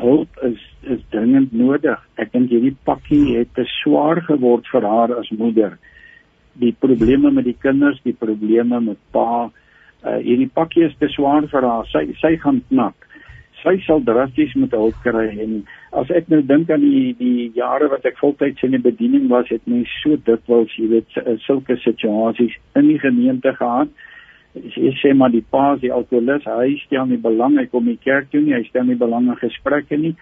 hulp 0.00 0.40
is 0.46 0.60
is 0.82 1.02
dringend 1.12 1.52
nodig. 1.52 2.00
Ek 2.16 2.32
dink 2.32 2.50
hierdie 2.54 2.76
pakkie 2.88 3.36
het 3.36 3.52
te 3.58 3.66
swaar 3.82 4.22
geword 4.28 4.68
vir 4.72 4.86
haar 4.88 5.12
as 5.18 5.28
moeder. 5.36 5.76
Die 6.56 6.72
probleme 6.72 7.30
met 7.30 7.44
die 7.44 7.58
kinders, 7.60 8.00
die 8.04 8.16
probleme 8.16 8.80
met 8.80 9.00
pa, 9.12 9.50
uh, 9.50 10.16
hierdie 10.24 10.48
pakkie 10.48 10.86
is 10.86 10.96
te 11.00 11.10
swaar 11.12 11.44
vir 11.52 11.68
haar. 11.68 11.84
Sy 11.92 12.06
sy 12.22 12.36
gaan 12.40 12.62
knak 12.70 13.06
sy 13.66 13.76
sal 13.86 14.02
drasties 14.04 14.54
moet 14.58 14.74
hulp 14.76 14.96
kry 15.04 15.26
en 15.42 15.54
as 16.00 16.10
ek 16.18 16.28
nou 16.32 16.42
dink 16.46 16.70
aan 16.70 16.84
die 16.84 17.14
die 17.18 17.48
jare 17.56 17.88
wat 17.92 18.04
ek 18.08 18.18
voltyds 18.20 18.62
in 18.66 18.76
die 18.76 18.82
bediening 18.82 19.28
was 19.32 19.48
het 19.52 19.64
mens 19.70 19.92
so 20.02 20.18
dikwels 20.28 20.74
jy 20.78 20.88
weet 20.92 21.16
sulke 21.46 21.78
situasies 21.82 22.54
in 22.78 22.90
die 22.92 23.00
gemeente 23.02 23.54
gehad 23.58 23.90
jy 24.56 24.92
sê 25.00 25.12
maar 25.14 25.30
die 25.30 25.44
pa 25.44 25.74
is 25.74 25.82
die 25.82 25.92
alkoholist, 25.92 26.46
hy 26.46 26.76
stel 26.86 27.06
nie 27.06 27.20
belang 27.20 27.58
hy 27.58 27.66
kom 27.70 27.86
nie 27.86 27.98
kerk 28.02 28.30
toe 28.30 28.40
nie, 28.40 28.54
hy 28.54 28.64
stel 28.68 28.84
nie 28.88 28.98
belang 28.98 29.28
in 29.28 29.40
gesprekke 29.40 29.98
nie. 30.00 30.14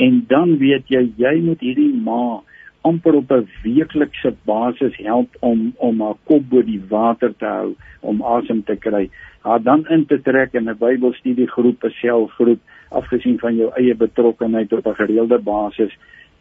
En 0.00 0.22
dan 0.28 0.56
weet 0.58 0.88
jy 0.88 1.04
jy 1.20 1.34
moet 1.44 1.60
hierdie 1.60 1.92
ma 1.92 2.40
amper 2.82 3.14
op 3.14 3.30
'n 3.30 3.48
weeklikse 3.62 4.34
basis 4.44 4.96
help 4.96 5.36
om 5.40 5.72
om 5.76 6.00
haar 6.00 6.16
kop 6.24 6.48
bo 6.50 6.62
die 6.62 6.80
water 6.88 7.34
te 7.38 7.46
hou, 7.46 7.74
om 8.00 8.22
asem 8.22 8.62
te 8.64 8.76
kry, 8.76 9.08
haar 9.42 9.62
dan 9.62 9.86
in 9.88 10.06
te 10.06 10.18
trek 10.22 10.54
in 10.54 10.68
'n 10.68 10.78
Bybelstudiegroep, 10.78 11.84
'n 11.84 11.90
selgroep, 12.00 12.60
afgesien 12.90 13.38
van 13.38 13.56
jou 13.56 13.70
eie 13.76 13.94
betrokkeheid 13.94 14.72
op 14.72 14.86
'n 14.86 14.94
gereelde 14.94 15.38
basis. 15.38 15.92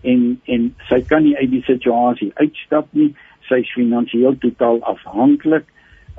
En 0.04 0.40
en 0.46 0.76
sy 0.90 1.02
kan 1.02 1.24
nie 1.24 1.38
uit 1.38 1.52
die 1.52 1.64
situasie 1.64 2.32
uitstap 2.34 2.88
nie, 2.92 3.14
sy's 3.42 3.74
finansiëel 3.74 4.38
totaal 4.38 4.82
afhanklik. 4.82 5.66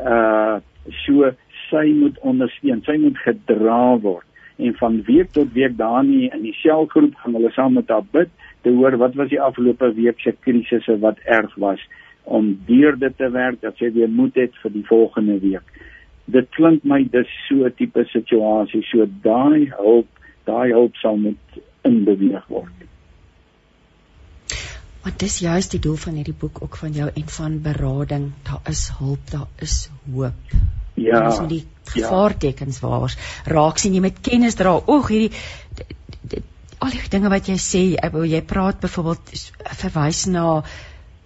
Uh 0.00 0.60
so 1.04 1.30
sy 1.70 1.86
moet 1.96 2.18
ondersteun, 2.20 2.82
sy 2.84 2.98
moet 2.98 3.18
gedra 3.24 3.96
word 4.02 4.26
en 4.62 4.74
van 4.78 5.00
week 5.08 5.32
tot 5.32 5.52
week 5.56 5.76
daar 5.78 6.04
nie 6.04 6.28
in 6.28 6.42
die 6.44 6.54
selgroep 6.60 7.14
gaan 7.22 7.34
hulle 7.38 7.50
saam 7.56 7.74
met 7.78 7.88
haar 7.90 8.04
bid 8.12 8.30
te 8.62 8.70
hoor 8.70 8.96
wat 9.00 9.16
was 9.18 9.30
die 9.32 9.40
afgelope 9.40 9.92
week 9.96 10.20
se 10.20 10.34
krisisse 10.44 10.98
wat 11.02 11.18
erg 11.24 11.54
was 11.64 11.80
om 12.24 12.52
deur 12.66 12.98
dit 12.98 13.16
te 13.18 13.30
werk 13.34 13.60
dat 13.62 13.78
sy 13.80 13.90
weer 13.96 14.10
moed 14.10 14.36
het 14.38 14.54
vir 14.62 14.70
die 14.76 14.84
volgende 14.86 15.38
week. 15.42 15.64
Dit 16.30 16.50
klink 16.54 16.84
my 16.86 17.02
dis 17.10 17.30
so 17.48 17.66
'n 17.66 17.74
tipe 17.76 18.04
situasie, 18.12 18.82
so 18.86 19.06
daai 19.22 19.72
hulp, 19.78 20.06
daai 20.46 20.70
hulp 20.70 20.94
sal 20.96 21.16
moet 21.16 21.58
inbeweeg 21.82 22.46
word. 22.48 22.70
Want 25.02 25.18
dis 25.18 25.38
juist 25.42 25.74
die 25.74 25.80
doel 25.82 25.96
van 25.96 26.18
hierdie 26.20 26.36
boek 26.38 26.62
ook 26.62 26.76
van 26.78 26.92
jou 26.94 27.08
en 27.10 27.28
van 27.36 27.58
berading. 27.62 28.30
Daar 28.46 28.60
is 28.70 28.88
hulp, 28.98 29.30
daar 29.30 29.48
is 29.58 29.88
hoop. 30.12 30.54
Ja. 30.94 31.24
Ons 31.26 31.40
moet 31.40 31.48
die 31.48 31.66
gevaartekens 31.92 32.78
ja. 32.78 32.88
waars 32.88 33.16
raak 33.48 33.80
sien 33.80 33.94
jy 33.96 34.02
met 34.04 34.20
kennis 34.22 34.54
dra. 34.54 34.76
Oeg 34.86 35.08
hierdie 35.08 35.32
al 36.82 36.90
die 36.90 37.02
dinge 37.10 37.30
wat 37.30 37.48
jy 37.50 37.56
sê, 37.62 37.82
jy 37.94 38.42
praat 38.48 38.80
byvoorbeeld 38.82 39.32
verwys 39.80 40.24
na 40.30 40.62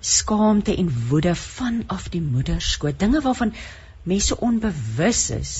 skaamte 0.05 0.75
en 0.77 0.91
woede 1.09 1.35
vanaf 1.35 2.11
die 2.13 2.23
moederskoot, 2.23 2.99
dinge 3.01 3.23
waarvan 3.25 3.55
mense 4.07 4.37
onbewus 4.41 5.23
is. 5.35 5.55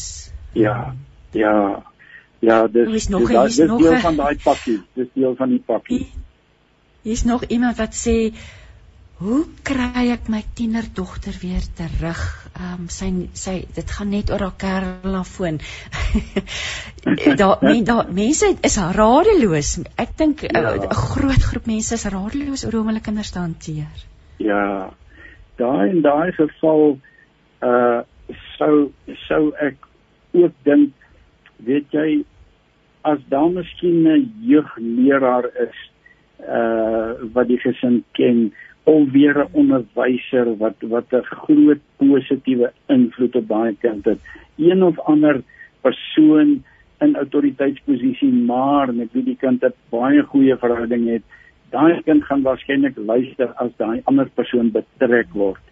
Ja. 0.53 0.95
Ja. 1.33 1.83
Ja, 2.45 2.67
dis 2.69 2.91
dis 2.93 3.09
nog 3.09 3.31
dis 3.33 3.57
deel 3.57 3.99
van 4.05 4.19
daai 4.21 4.37
pakkie, 4.45 4.79
dis 4.95 5.09
deel 5.15 5.35
van 5.39 5.55
die 5.55 5.63
pakkie. 5.67 6.05
Hier's 7.07 7.25
nog 7.25 7.45
iemand 7.55 7.79
wat 7.79 7.95
sê 7.95 8.17
Hoe 9.17 9.47
kry 9.65 10.11
ek 10.13 10.27
my 10.29 10.43
tienerdogter 10.59 11.37
weer 11.41 11.65
terug? 11.79 12.19
Ehm 12.53 12.83
um, 12.83 12.89
sy 12.93 13.07
sy 13.33 13.55
dit 13.79 13.95
gaan 13.99 14.11
net 14.13 14.29
oor 14.29 14.43
haar 14.45 14.59
kerelafoon. 14.61 15.57
daar 17.41 17.65
men 17.65 17.87
daar 17.89 18.13
mense 18.19 18.51
is 18.69 18.77
radeloos. 18.99 19.71
Ek 20.05 20.13
dink 20.21 20.45
eh, 20.45 20.53
'n 20.53 20.67
ja. 20.67 20.75
uh, 20.91 21.01
groot 21.15 21.49
groep 21.49 21.71
mense 21.73 21.97
is 21.97 22.05
radeloos 22.17 22.67
oor 22.69 22.77
hoe 22.77 22.85
hulle 22.91 23.05
kinders 23.09 23.33
hanteer. 23.39 24.05
Ja. 24.37 24.93
Daai 25.57 25.89
in 25.95 26.05
daai 26.05 26.37
geval 26.37 26.99
uh 27.65 28.05
sou 28.59 28.93
sou 29.25 29.43
ek 29.65 29.81
ook 30.37 30.53
dink 30.69 30.93
weet 31.65 31.89
jy 31.97 32.25
as 33.01 33.25
daar 33.33 33.49
miskien 33.49 34.05
'n 34.05 34.33
jeugleraar 34.45 35.49
is 35.71 35.87
uh 36.41 37.13
wat 37.33 37.49
die 37.49 37.59
gesin 37.59 38.05
ken 38.13 38.53
of 38.85 39.11
weer 39.11 39.39
'n 39.39 39.49
onderwyser 39.53 40.57
wat 40.57 40.77
wat 40.81 41.13
'n 41.13 41.25
groot 41.25 41.83
positiewe 41.97 42.73
invloed 42.87 43.37
op 43.37 43.49
daai 43.49 43.77
kind 43.81 44.05
het. 44.05 44.19
Een 44.57 44.83
of 44.83 44.99
ander 45.01 45.43
persoon 45.81 46.63
in 47.01 47.17
autoriteitsposisie 47.17 48.33
maar 48.33 48.95
met 48.95 49.09
wie 49.13 49.25
die 49.25 49.37
kind 49.37 49.65
'n 49.65 49.73
baie 49.91 50.23
goeie 50.23 50.57
verhouding 50.57 51.09
het, 51.09 51.23
daai 51.71 52.03
kind 52.03 52.25
gaan 52.25 52.43
waarskynlik 52.43 52.97
luister 52.97 53.53
as 53.55 53.71
daai 53.77 54.01
ander 54.05 54.29
persoon 54.35 54.71
betrek 54.71 55.33
word. 55.33 55.65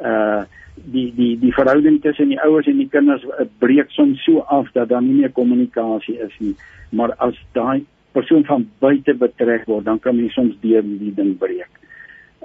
Uh 0.00 0.42
die 0.74 1.12
die 1.14 1.38
die 1.38 1.52
verhouding 1.52 2.00
tussen 2.00 2.28
die 2.28 2.40
ouers 2.40 2.66
en 2.66 2.76
die 2.76 2.88
kinders 2.88 3.24
breek 3.58 3.90
soms 3.90 4.22
so 4.24 4.38
af 4.38 4.70
dat 4.72 4.88
daar 4.88 5.02
nie 5.02 5.20
meer 5.20 5.32
kommunikasie 5.32 6.18
is 6.18 6.38
nie. 6.38 6.54
Maar 6.90 7.14
as 7.16 7.36
daai 7.52 7.84
persoon 8.12 8.44
van 8.44 8.66
buite 8.80 9.14
betrek 9.14 9.66
word, 9.66 9.84
dan 9.84 9.98
kan 9.98 10.16
mens 10.16 10.34
soms 10.34 10.56
deur 10.60 10.82
die 10.82 11.14
ding 11.14 11.38
breek 11.38 11.70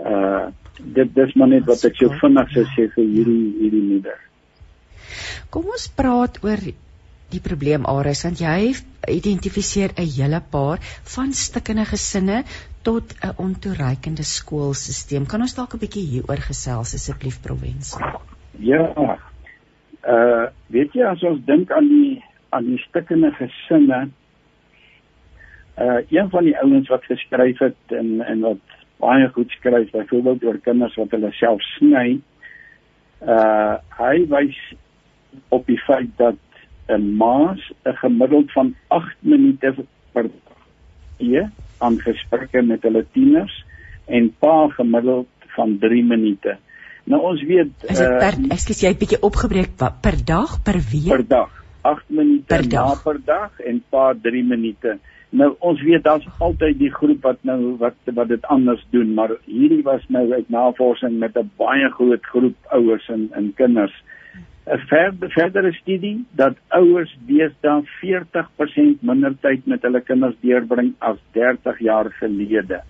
uh 0.06 0.48
dit 0.78 1.10
dis 1.16 1.32
maar 1.34 1.50
net 1.50 1.66
wat 1.66 1.84
ek 1.88 1.96
so 1.98 2.14
vinnig 2.22 2.52
sou 2.54 2.64
sê 2.76 2.84
vir 2.94 3.06
hierdie 3.10 3.46
hierdie 3.58 3.82
moeder. 3.82 4.20
Kom 5.50 5.72
ons 5.74 5.88
praat 5.90 6.38
oor 6.46 6.62
die 7.34 7.42
probleem 7.44 7.88
Ares 7.90 8.22
want 8.28 8.44
jy 8.44 8.76
identifiseer 9.10 9.96
'n 9.98 10.06
hele 10.06 10.42
paar 10.52 10.78
van 11.16 11.34
stikkende 11.34 11.86
gesinne 11.90 12.44
tot 12.84 13.16
'n 13.24 13.34
ontoereikende 13.46 14.24
skoolstelsel. 14.24 15.26
Kan 15.26 15.42
ons 15.42 15.56
dalk 15.56 15.74
'n 15.74 15.82
bietjie 15.82 16.06
hieroor 16.12 16.46
gesels 16.46 16.94
asseblief 16.94 17.42
Provence? 17.42 17.98
Ja. 18.60 18.86
Uh 20.06 20.46
weet 20.70 20.94
jy 20.94 21.04
as 21.10 21.24
ons 21.24 21.42
dink 21.46 21.72
aan 21.72 21.90
die 21.90 22.24
aan 22.52 22.66
die 22.70 22.82
stikkende 22.86 23.32
gesinne 23.32 24.10
uh 25.78 26.00
een 26.10 26.30
van 26.30 26.44
die 26.44 26.58
ouens 26.58 26.88
wat 26.88 27.04
geskryf 27.04 27.60
het 27.60 27.96
en 28.00 28.22
en 28.22 28.40
wat 28.40 28.64
baie 28.98 29.30
goed 29.30 29.52
skryf 29.52 29.92
byvoorbeeld 29.92 30.44
oor 30.44 30.58
kinders 30.58 30.96
wat 30.96 31.12
hulle 31.12 31.32
self 31.32 31.62
sny. 31.78 32.20
Uh 33.22 33.78
hy 34.00 34.26
wys 34.30 34.58
op 35.50 35.66
die 35.66 35.80
feit 35.86 36.10
dat 36.18 36.42
'n 36.88 37.16
maas 37.18 37.72
'n 37.86 37.98
gemiddeld 38.04 38.52
van 38.52 38.76
8 38.88 39.16
minute 39.20 39.76
per 40.12 40.24
dag 40.24 41.52
aan 41.78 42.00
gesprekke 42.02 42.62
met 42.62 42.82
hulle 42.82 43.06
tieners 43.12 43.66
en 44.06 44.32
pa 44.40 44.68
gemiddeld 44.68 45.28
van 45.56 45.78
3 45.80 46.04
minute. 46.04 46.58
Nou 47.04 47.22
ons 47.22 47.44
weet 47.44 47.86
Is 47.88 47.98
dit 48.02 48.18
per 48.20 48.38
uh, 48.40 48.50
ekskuus 48.56 48.82
jy 48.84 48.94
bietjie 49.00 49.22
opgebreek 49.24 49.78
per 49.78 50.18
dag 50.26 50.58
per 50.64 50.80
week? 50.92 51.12
Per 51.12 51.28
dag. 51.28 51.54
8 51.82 52.10
minute 52.10 52.46
per 52.52 52.68
dag. 52.70 53.04
per 53.04 53.20
dag 53.26 53.60
en 53.60 53.84
pa 53.90 54.14
3 54.22 54.44
minute. 54.44 54.98
Nou 55.30 55.56
ons 55.60 55.82
weet 55.84 56.04
daar's 56.04 56.28
altyd 56.40 56.78
die 56.80 56.92
groep 56.94 57.26
wat 57.28 57.42
nou 57.48 57.76
wat 57.82 57.96
wat 58.16 58.30
dit 58.32 58.46
anders 58.54 58.84
doen, 58.96 59.14
maar 59.14 59.34
hierdie 59.46 59.84
was 59.84 60.06
nou 60.08 60.32
uit 60.32 60.50
navorsing 60.50 61.20
met 61.20 61.38
'n 61.38 61.52
baie 61.58 61.90
groot 61.90 62.26
groep 62.26 62.56
ouers 62.70 63.10
en 63.10 63.28
en 63.32 63.54
kinders. 63.54 64.04
'n 64.68 64.80
verder 64.88 65.30
verdere 65.32 65.74
studie 65.74 66.26
dat 66.32 66.56
ouers 66.68 67.18
deesdae 67.28 67.84
40% 68.00 69.02
minder 69.02 69.36
tyd 69.42 69.66
met 69.66 69.82
hulle 69.82 70.02
kinders 70.02 70.36
deurbring 70.42 70.94
as 71.00 71.18
30 71.32 71.80
jaar 71.80 72.12
gelede. 72.20 72.82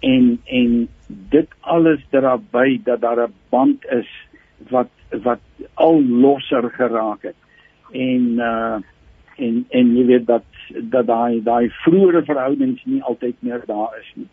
En 0.00 0.40
en 0.44 0.88
dit 1.08 1.48
alles 1.60 2.00
daarby 2.10 2.80
dat 2.84 3.00
daar 3.00 3.26
'n 3.26 3.34
band 3.50 3.86
is 3.90 4.10
wat 4.70 4.90
wat 5.22 5.40
al 5.74 6.02
losser 6.02 6.70
geraak 6.70 7.22
het. 7.22 7.38
En 7.92 8.22
uh 8.38 8.78
en 9.36 9.64
en 9.68 9.96
jy 9.96 10.04
weet 10.06 10.26
dat 10.26 10.44
dat 10.92 11.06
daai 11.06 11.42
daai 11.42 11.68
vroeëre 11.84 12.24
verhoudings 12.24 12.84
nie 12.84 13.02
altyd 13.02 13.36
meer 13.40 13.62
daar 13.66 13.94
is 14.00 14.10
nie. 14.14 14.28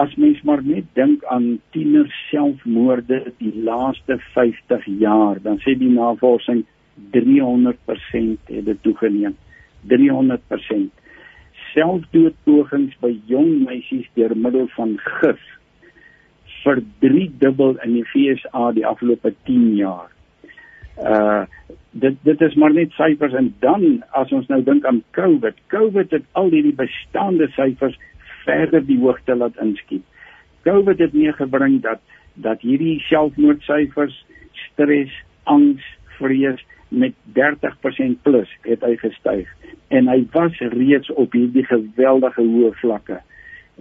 As 0.00 0.14
mens 0.16 0.40
maar 0.48 0.62
net 0.64 0.84
dink 0.96 1.24
aan 1.28 1.60
tiener 1.70 2.08
selfmoorde 2.30 3.32
die 3.38 3.52
laaste 3.64 4.16
50 4.34 4.86
jaar, 5.02 5.40
dan 5.42 5.60
sê 5.60 5.76
die 5.76 5.92
navorsing 5.92 6.64
300% 7.16 8.52
het 8.54 8.64
dit 8.64 8.82
toegeneem. 8.82 9.36
300%. 9.92 10.88
Selfdoodpogings 11.72 12.96
by 13.00 13.12
jong 13.28 13.64
meisies 13.66 14.08
deur 14.16 14.36
middel 14.36 14.68
van 14.76 14.96
gif 15.20 15.42
vir 16.62 16.82
3 17.04 17.28
dubbel 17.40 17.76
in 17.84 17.98
die 17.98 18.06
FSA 18.08 18.72
die 18.76 18.86
afgelope 18.86 19.32
10 19.48 19.76
jaar. 19.78 20.08
Uh 21.00 21.42
dit 21.90 22.14
dit 22.22 22.40
is 22.46 22.54
maar 22.54 22.70
net 22.72 22.92
syfers 22.94 23.32
en 23.34 23.48
dan 23.58 24.04
as 24.14 24.30
ons 24.32 24.46
nou 24.46 24.60
dink 24.62 24.84
aan 24.86 25.02
COVID, 25.16 25.56
COVID 25.74 26.12
het 26.14 26.26
al 26.38 26.52
hierdie 26.54 26.76
bestaande 26.78 27.48
syfers 27.56 27.96
verder 28.44 28.84
die 28.86 28.98
hoogte 29.00 29.34
laat 29.34 29.58
inskiet. 29.58 30.04
COVID 30.62 31.02
het 31.02 31.16
meegebring 31.16 31.80
dat 31.82 31.98
dat 32.34 32.62
hierdie 32.62 33.00
selfmoordsyfers, 33.08 34.14
stres, 34.70 35.10
angs, 35.50 35.82
vrees 36.20 36.62
met 36.88 37.14
30% 37.34 38.22
plus 38.22 38.50
het 38.66 38.86
hy 38.86 38.94
gestyg 39.00 39.50
en 39.94 40.08
hy 40.10 40.22
was 40.34 40.58
reeds 40.74 41.10
op 41.18 41.34
hierdie 41.34 41.66
geweldige 41.66 42.42
hoë 42.46 42.72
vlakke 42.80 43.20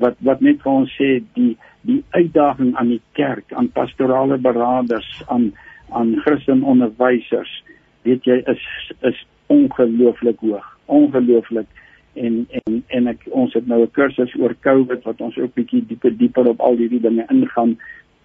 wat 0.02 0.20
wat 0.26 0.44
net 0.46 0.62
vir 0.64 0.76
ons 0.82 0.94
sê 0.98 1.10
die 1.38 1.56
die 1.88 2.02
uitdaging 2.14 2.74
aan 2.78 2.92
die 2.94 3.02
kerk 3.18 3.54
aan 3.58 3.72
pastorale 3.76 4.38
beraders 4.38 5.10
aan 5.28 5.52
aan 5.92 6.16
Christen 6.26 6.64
onderwysers. 6.64 7.64
Weet 8.02 8.24
jy 8.24 8.42
is 8.46 8.64
is 9.02 9.26
ongelooflik 9.48 10.40
hoog. 10.40 10.66
Ongelooflik. 10.86 11.68
En 12.14 12.48
en 12.50 12.84
en 12.88 13.08
ek 13.08 13.26
ons 13.30 13.54
het 13.54 13.68
nou 13.68 13.82
'n 13.84 13.92
kursus 13.92 14.36
oor 14.40 14.56
COVID 14.60 15.04
wat 15.04 15.22
ons 15.22 15.38
ook 15.38 15.54
bietjie 15.54 15.86
dieper 15.86 16.18
dieper 16.18 16.48
op 16.48 16.60
al 16.60 16.76
hierdie 16.76 17.02
dinge 17.02 17.26
ingaan. 17.30 17.78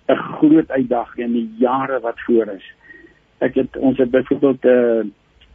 'n 0.09 0.17
groot 0.39 0.71
uitdaging 0.71 1.27
in 1.27 1.33
die 1.33 1.51
jare 1.59 2.01
wat 2.01 2.21
voor 2.27 2.47
is. 2.47 2.67
Ek 3.39 3.55
het 3.55 3.77
ons 3.77 3.99
het 3.99 4.11
byvoorbeeld 4.11 4.65
'n 4.65 4.69
uh, 4.69 5.05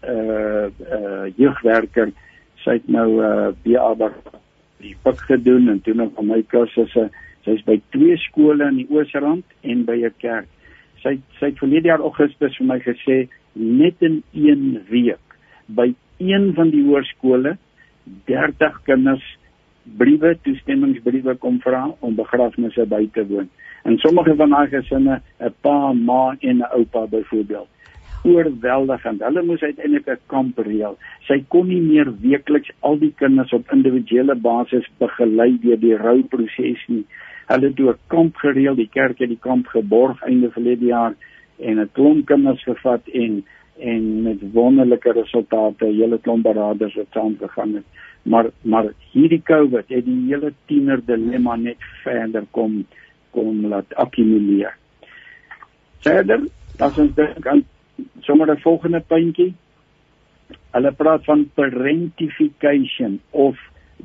uh, 0.09 0.65
uh, 0.91 1.25
jeugwerker. 1.35 2.11
Sy 2.55 2.71
het 2.71 2.87
nou 2.87 3.23
uh, 3.23 3.47
BA 3.63 4.11
die 4.77 4.95
pik 5.03 5.19
gedoen 5.19 5.69
en 5.69 5.81
toe 5.81 5.93
nog 5.93 6.13
van 6.15 6.27
my 6.27 6.43
kursusse 6.47 7.09
sy's 7.47 7.63
by 7.67 7.79
twee 7.89 8.17
skole 8.17 8.67
in 8.67 8.79
die 8.81 8.87
Oosrand 8.89 9.45
en 9.61 9.85
by 9.85 9.97
'n 10.05 10.13
kerk 10.17 10.47
sy 11.03 11.19
sy 11.39 11.51
het 11.51 11.59
verlede 11.61 11.87
jaar 11.87 12.03
Augustus 12.05 12.57
vir 12.57 12.67
my 12.67 12.79
gesê 12.79 13.27
net 13.55 13.95
in 14.05 14.21
1 14.33 14.85
week 14.89 15.37
by 15.67 15.93
een 16.19 16.53
van 16.55 16.71
die 16.73 16.83
hoërskole 16.83 17.57
30 18.27 18.81
kinders 18.83 19.25
briewe 19.97 20.35
toestemmingsbriewe 20.43 21.35
kom 21.43 21.59
vra 21.63 21.87
om 22.05 22.15
begrafnisse 22.17 22.85
by 22.89 23.05
te 23.13 23.25
woon. 23.29 23.49
En 23.87 23.97
sommige 24.03 24.35
van 24.35 24.53
daai 24.53 24.67
gesinne 24.67 25.21
'n 25.39 25.53
pa, 25.61 25.93
ma 25.93 26.35
en 26.39 26.57
'n 26.57 26.71
oupa 26.77 27.07
byvoorbeeld. 27.07 27.67
Oorweldigend. 28.23 29.21
Hulle 29.21 29.43
moes 29.43 29.61
uiteindelik 29.61 30.07
'n 30.07 30.19
kamp 30.27 30.57
reël. 30.57 30.97
Sy 31.27 31.43
kon 31.47 31.67
nie 31.67 31.81
meer 31.81 32.07
weekliks 32.21 32.71
al 32.79 32.97
die 32.99 33.13
kinders 33.15 33.53
op 33.53 33.71
individuele 33.71 34.35
basis 34.35 34.85
begelei 34.97 35.57
deur 35.61 35.79
die 35.79 35.95
rouproses 35.95 36.87
nie. 36.87 37.05
Hulle 37.49 37.67
het 37.67 37.79
'n 37.79 37.97
kamp 38.07 38.35
gereël, 38.35 38.75
die 38.75 38.89
kerk 38.89 39.19
het 39.19 39.29
die 39.29 39.39
kamp 39.41 39.67
geborg 39.67 40.21
einde 40.21 40.51
verlede 40.51 40.85
jaar 40.85 41.13
en 41.57 41.79
'n 41.79 41.89
klomp 41.91 42.25
kinders 42.25 42.63
gevat 42.63 43.07
en 43.07 43.45
en 43.79 44.21
met 44.21 44.51
wonderlike 44.51 45.11
resultate, 45.11 45.85
hele 45.85 46.19
klomp 46.19 46.43
beraders 46.43 46.93
het 46.93 47.07
saamgegaan 47.11 47.73
het. 47.73 47.85
Maar 48.23 48.49
maar 48.61 48.93
hierdie 49.11 49.41
COVID 49.41 49.87
het 49.87 50.05
die 50.05 50.25
hele 50.27 50.53
tiener 50.65 51.05
dilemma 51.05 51.55
net 51.55 51.77
verder 52.03 52.45
kom 52.51 52.85
kom 53.29 53.65
laat 53.65 53.93
akkumuleer. 53.95 54.75
Verder, 55.99 56.47
as 56.77 56.97
ons 56.97 57.15
dink 57.15 57.47
aan 57.47 57.65
sommer 58.19 58.51
'n 58.51 58.61
volgende 58.61 58.99
puntjie. 58.99 59.53
Hulle 60.71 60.91
praat 60.91 61.23
van 61.25 61.49
parentification 61.53 63.19
of 63.29 63.57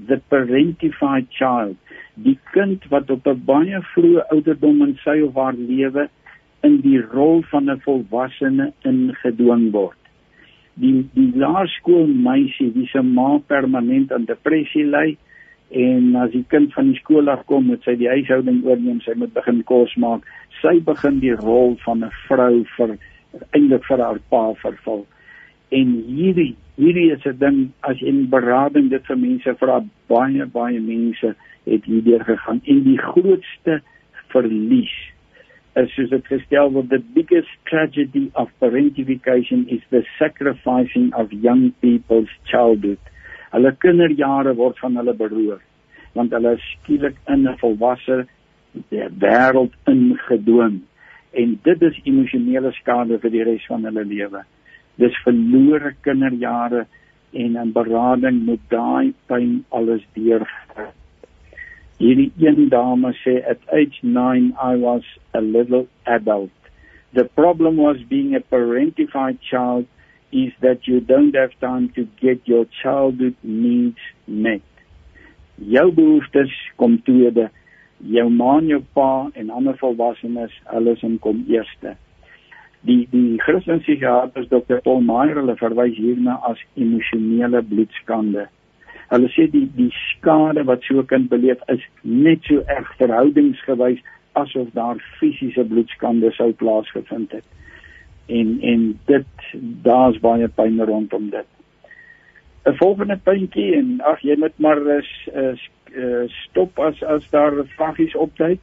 the 0.08 0.20
parentified 0.30 1.30
child, 1.30 1.76
die 2.14 2.38
kind 2.52 2.84
wat 2.90 3.10
op 3.10 3.26
'n 3.26 3.44
baie 3.44 3.80
vroeë 3.94 4.26
ouderdom 4.30 4.82
in 4.82 4.94
sy 5.04 5.20
of 5.20 5.34
haar 5.34 5.54
lewe 5.54 6.08
in 6.62 6.80
die 6.80 7.00
rol 7.00 7.42
van 7.50 7.70
'n 7.70 7.80
volwassene 7.86 8.72
ingedwing 8.82 9.70
word. 9.72 10.00
Die 10.74 11.08
die 11.14 11.32
laerskoolmeisie 11.34 12.72
wie 12.74 12.86
se 12.86 13.02
ma 13.02 13.38
permanent 13.38 14.12
aan 14.12 14.24
depressie 14.24 14.84
ly 14.84 15.16
en 15.70 16.16
as 16.16 16.30
die 16.30 16.44
kind 16.48 16.72
van 16.72 16.90
die 16.92 17.00
skool 17.00 17.28
af 17.28 17.46
kom 17.46 17.66
moet 17.66 17.82
sy 17.82 17.96
die 17.96 18.08
huishouding 18.08 18.64
oorneem, 18.64 19.00
sy 19.00 19.14
moet 19.16 19.32
begin 19.34 19.62
kos 19.64 19.94
maak. 19.96 20.22
Sy 20.62 20.80
begin 20.80 21.20
die 21.20 21.34
rol 21.34 21.76
van 21.84 22.04
'n 22.04 22.10
vrou 22.28 22.64
vir 22.76 22.98
eintlik 23.52 23.84
vir 23.84 23.98
haar 23.98 24.18
pa 24.30 24.52
vervul. 24.54 25.06
En 25.70 25.96
hierdie 26.06 26.54
hierdie 26.76 27.10
is 27.12 27.24
'n 27.26 27.38
ding 27.38 27.72
as 27.80 28.00
in 28.02 28.28
berading 28.30 28.90
dit 28.90 29.06
vir 29.06 29.16
mense 29.16 29.54
vra 29.58 29.80
baie 30.08 30.46
baie 30.46 30.80
mense 30.80 31.34
het 31.64 31.84
hierdeur 31.84 32.24
gegaan 32.24 32.60
en 32.64 32.82
die 32.84 32.98
grootste 32.98 33.80
verlies 34.34 34.94
is 35.74 35.94
soos 35.94 36.10
dit 36.10 36.26
gestel 36.26 36.72
word 36.74 36.90
the 36.90 36.98
biggest 36.98 37.50
tragedy 37.70 38.30
of 38.34 38.50
parentification 38.62 39.66
is 39.68 39.82
the 39.90 40.02
sacrificing 40.18 41.12
of 41.14 41.32
young 41.32 41.72
people's 41.80 42.30
childhood. 42.50 42.98
Hulle 43.52 43.72
kinderjare 43.84 44.54
word 44.54 44.78
van 44.78 44.96
hulle 44.96 45.14
beroof 45.14 45.62
want 46.14 46.34
hulle 46.36 46.54
is 46.54 46.66
skielik 46.74 47.16
in 47.28 47.46
'n 47.48 47.58
volwasse 47.62 48.26
wêreld 48.90 49.74
ingedwing 49.86 50.82
en 51.32 51.58
dit 51.62 51.82
is 51.82 52.00
emosionele 52.04 52.72
skade 52.72 53.18
vir 53.18 53.30
die 53.30 53.44
res 53.44 53.66
van 53.66 53.84
hulle 53.84 54.04
lewe. 54.04 54.44
Dis 55.00 55.22
verlore 55.24 55.94
kinderjare 56.06 56.86
en 57.32 57.56
in 57.62 57.72
berading 57.72 58.44
moet 58.46 58.68
daai 58.70 59.14
pyn 59.26 59.64
alles 59.70 60.04
deurgaan 60.14 60.94
Hierdie 61.98 62.32
een 62.42 62.68
dame 62.68 63.12
sê 63.22 63.36
at 63.46 63.60
age 63.70 64.00
9 64.02 64.54
I 64.58 64.74
was 64.76 65.04
a 65.32 65.40
little 65.40 65.86
adult. 66.04 66.50
The 67.12 67.24
problem 67.24 67.76
was 67.76 67.96
being 68.08 68.34
a 68.34 68.40
parentified 68.40 69.38
child 69.40 69.86
is 70.32 70.52
that 70.60 70.88
you 70.88 71.00
don't 71.00 71.36
have 71.36 71.52
time 71.60 71.88
to 71.94 72.08
get 72.20 72.40
your 72.44 72.66
childhood 72.82 73.36
needs 73.42 74.00
met. 74.26 74.66
Jou 75.54 75.92
behoeftes 75.92 76.50
kom 76.76 76.98
tweede. 77.02 77.50
Jou 78.02 78.28
ma 78.28 78.58
en 78.58 78.66
jou 78.66 78.82
pa 78.92 79.30
en 79.34 79.50
ander 79.50 79.78
volwassenes, 79.78 80.50
hulle 80.74 80.96
is 80.98 81.02
in 81.06 81.20
kom 81.22 81.44
eerste. 81.46 81.94
Die 82.84 83.06
die 83.10 83.38
Christelike 83.40 83.82
psigiater 83.82 84.44
Dr. 84.50 84.80
Paul 84.84 85.00
Meyer 85.00 85.38
hulle 85.40 85.56
verwys 85.56 85.96
hierna 85.96 86.36
as 86.44 86.60
emosionele 86.76 87.62
bloedskande. 87.62 88.48
Hulle 89.08 89.30
sê 89.32 89.46
die 89.52 89.66
die 89.76 89.90
skade 90.10 90.66
wat 90.68 90.84
so 90.84 90.98
'n 91.00 91.06
kind 91.06 91.30
beleef 91.30 91.60
is 91.68 91.80
net 92.02 92.44
so 92.44 92.60
erg 92.76 92.90
verhoudingsgewys 92.98 94.02
asof 94.34 94.68
daar 94.74 95.00
fisiese 95.18 95.64
bloedskande 95.64 96.30
sou 96.32 96.52
plaasgevind 96.52 97.32
het. 97.32 97.44
En 98.26 98.58
en 98.60 98.98
dit 99.06 99.26
daar's 99.82 100.20
baie 100.20 100.48
pyn 100.48 100.80
rondom 100.80 101.30
dit. 101.30 101.46
'n 102.66 102.76
Volgende 102.76 103.16
puntjie 103.16 103.74
en 103.76 104.00
ag 104.00 104.20
jy 104.20 104.36
moet 104.38 104.58
maar 104.58 104.86
is, 104.98 105.28
is 105.34 105.68
stop 106.48 106.78
as 106.78 107.02
as 107.02 107.30
daar 107.30 107.64
vragies 107.76 108.14
opduik. 108.14 108.60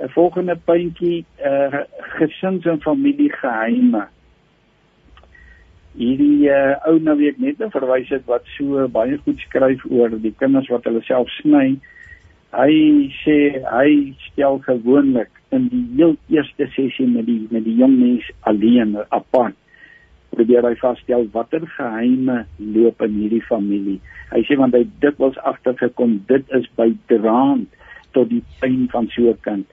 'n 0.00 0.08
Volgende 0.08 0.56
puntjie 0.56 1.24
uh, 1.38 1.84
gesins 2.18 2.66
en 2.66 2.80
familie 2.80 3.30
geheime 3.32 4.08
hierdie 5.98 6.50
uh, 6.50 6.74
ou 6.90 6.98
nou 7.02 7.14
weet 7.18 7.38
net 7.42 7.60
nou 7.62 7.70
verwys 7.72 8.10
het 8.12 8.24
wat 8.30 8.46
so 8.56 8.86
baie 8.90 9.18
goed 9.24 9.42
skryf 9.46 9.84
oor 9.90 10.14
die 10.22 10.34
kinders 10.40 10.70
wat 10.72 10.86
hulle 10.88 11.02
self 11.06 11.30
sny. 11.38 11.76
Hy 12.54 12.74
sê 13.22 13.36
hy 13.66 13.90
stel 14.28 14.60
gewoonlik 14.66 15.30
in 15.54 15.68
die 15.70 15.84
heel 15.98 16.16
eerste 16.34 16.66
sessie 16.74 17.06
met 17.10 17.28
die 17.28 17.44
met 17.50 17.66
die 17.66 17.76
jong 17.78 17.94
mens 18.00 18.26
alleen 18.50 18.96
apart 19.14 19.58
probeer 20.34 20.66
hy 20.66 20.74
vasstel 20.80 21.28
watter 21.34 21.62
geheime 21.76 22.40
loop 22.58 23.02
in 23.06 23.14
hierdie 23.20 23.44
familie. 23.46 24.00
Hy 24.32 24.42
sê 24.48 24.58
want 24.58 24.74
hy 24.74 24.82
dikwels 25.02 25.38
agtergekom 25.46 26.18
dit 26.26 26.56
is 26.58 26.66
bydraend 26.78 27.70
tot 28.18 28.30
die 28.32 28.42
pyn 28.58 28.88
van 28.90 29.06
so 29.14 29.30
'n 29.30 29.38
kind. 29.46 29.66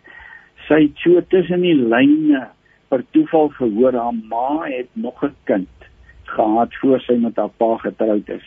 Sy 0.71 0.85
het 0.85 1.01
so 1.03 1.19
tussen 1.27 1.65
die 1.65 1.75
lyne 1.75 2.45
per 2.87 3.01
toeval 3.11 3.49
gehoor 3.57 3.95
haar 3.99 4.15
ma 4.15 4.63
het 4.63 4.87
nog 4.93 5.23
'n 5.23 5.35
kind 5.43 5.87
gehad 6.31 6.75
voor 6.81 6.99
sy 6.99 7.17
met 7.19 7.35
haar 7.35 7.51
pa 7.57 7.77
getroud 7.77 8.29
is. 8.29 8.45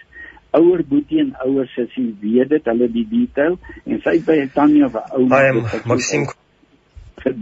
Ouer 0.51 0.81
boetie 0.89 1.21
en 1.21 1.35
ouer 1.45 1.67
sussie 1.67 2.17
weet 2.21 2.49
dit, 2.49 2.65
hulle 2.65 2.89
die 2.89 3.07
detail 3.11 3.59
en 3.85 4.01
sy 4.01 4.17
by 4.25 4.49
Tanya 4.55 4.89
se 4.89 5.03
ou 5.13 5.27
Maxim 5.85 6.25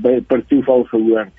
by 0.02 0.20
per 0.20 0.42
toeval 0.46 0.84
gehoor 0.90 1.30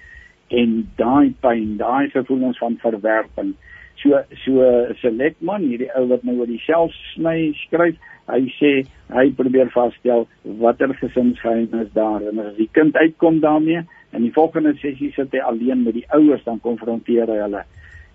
en 0.48 0.72
daai 0.95 1.34
pyn, 1.41 1.78
daai 1.78 2.10
gevoelens 2.10 2.57
van 2.57 2.78
verwerping. 2.80 3.53
So 4.02 4.20
so 4.44 4.64
Selectman, 5.02 5.68
hierdie 5.70 5.91
ou 5.98 6.07
wat 6.10 6.26
nou 6.28 6.40
oor 6.41 6.49
die 6.49 6.61
selfsny 6.65 7.53
skryf, 7.65 7.99
hy 8.32 8.48
sê 8.57 8.72
hy 9.11 9.26
probeer 9.36 9.72
vasstel 9.74 10.26
watter 10.61 10.94
gesinsgeheim 10.99 11.74
is 11.82 11.91
daar 11.95 12.24
en 12.24 12.40
as 12.40 12.56
die 12.56 12.70
kind 12.72 12.95
uitkom 12.95 13.41
daarmee 13.44 13.84
in 14.14 14.24
die 14.24 14.34
volgende 14.36 14.74
sessie 14.80 15.11
sit 15.15 15.34
hy 15.36 15.41
alleen 15.44 15.84
met 15.84 15.98
die 15.98 16.06
ouers 16.15 16.44
dan 16.48 16.61
konfronteer 16.64 17.28
hy 17.28 17.40
hulle 17.41 17.64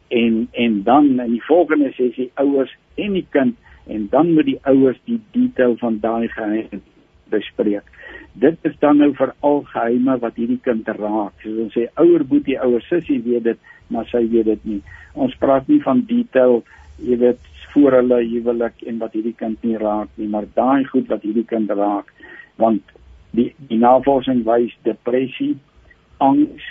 en 0.08 0.46
en 0.64 0.82
dan 0.86 1.10
in 1.18 1.34
die 1.34 1.44
volgende 1.44 1.92
sessie 1.96 2.30
ouers 2.40 2.72
en 2.96 3.18
die 3.18 3.26
kind 3.36 3.56
en 3.88 4.08
dan 4.12 4.32
moet 4.34 4.48
die 4.48 4.60
ouers 4.68 5.00
die 5.04 5.20
detail 5.36 5.76
van 5.80 6.00
daai 6.00 6.28
geheim 6.28 6.82
bespreek. 7.32 7.84
Dit 8.32 8.58
is 8.68 8.76
dan 8.80 9.00
nou 9.02 9.10
vir 9.16 9.32
al 9.44 9.62
geheime 9.72 10.16
wat 10.22 10.36
hierdie 10.40 10.60
kind 10.64 10.88
raak. 10.98 11.34
Soos 11.42 11.62
ons 11.64 11.74
sê 11.76 11.86
ouer 12.00 12.24
boetie, 12.28 12.58
ouer 12.60 12.84
sussie 12.88 13.18
weet 13.24 13.44
dit, 13.48 13.72
maar 13.88 14.08
sy 14.10 14.24
weet 14.30 14.50
dit 14.52 14.64
nie. 14.64 14.80
Ons 15.14 15.34
praat 15.40 15.68
nie 15.68 15.80
van 15.82 16.04
detail, 16.08 16.62
jy 17.04 17.18
weet, 17.20 17.40
voor 17.72 17.98
hulle 17.98 18.20
huwelik 18.24 18.82
en 18.88 19.00
wat 19.02 19.12
hierdie 19.16 19.36
kind 19.36 19.62
nie 19.66 19.76
raak 19.78 20.08
nie, 20.16 20.28
maar 20.28 20.46
daai 20.56 20.84
goed 20.88 21.08
wat 21.12 21.22
hierdie 21.26 21.46
kind 21.46 21.70
raak, 21.70 22.08
want 22.56 22.94
die 23.36 23.50
die 23.70 23.78
navorsing 23.78 24.44
wys 24.46 24.72
depressie, 24.88 25.54
angs 26.24 26.64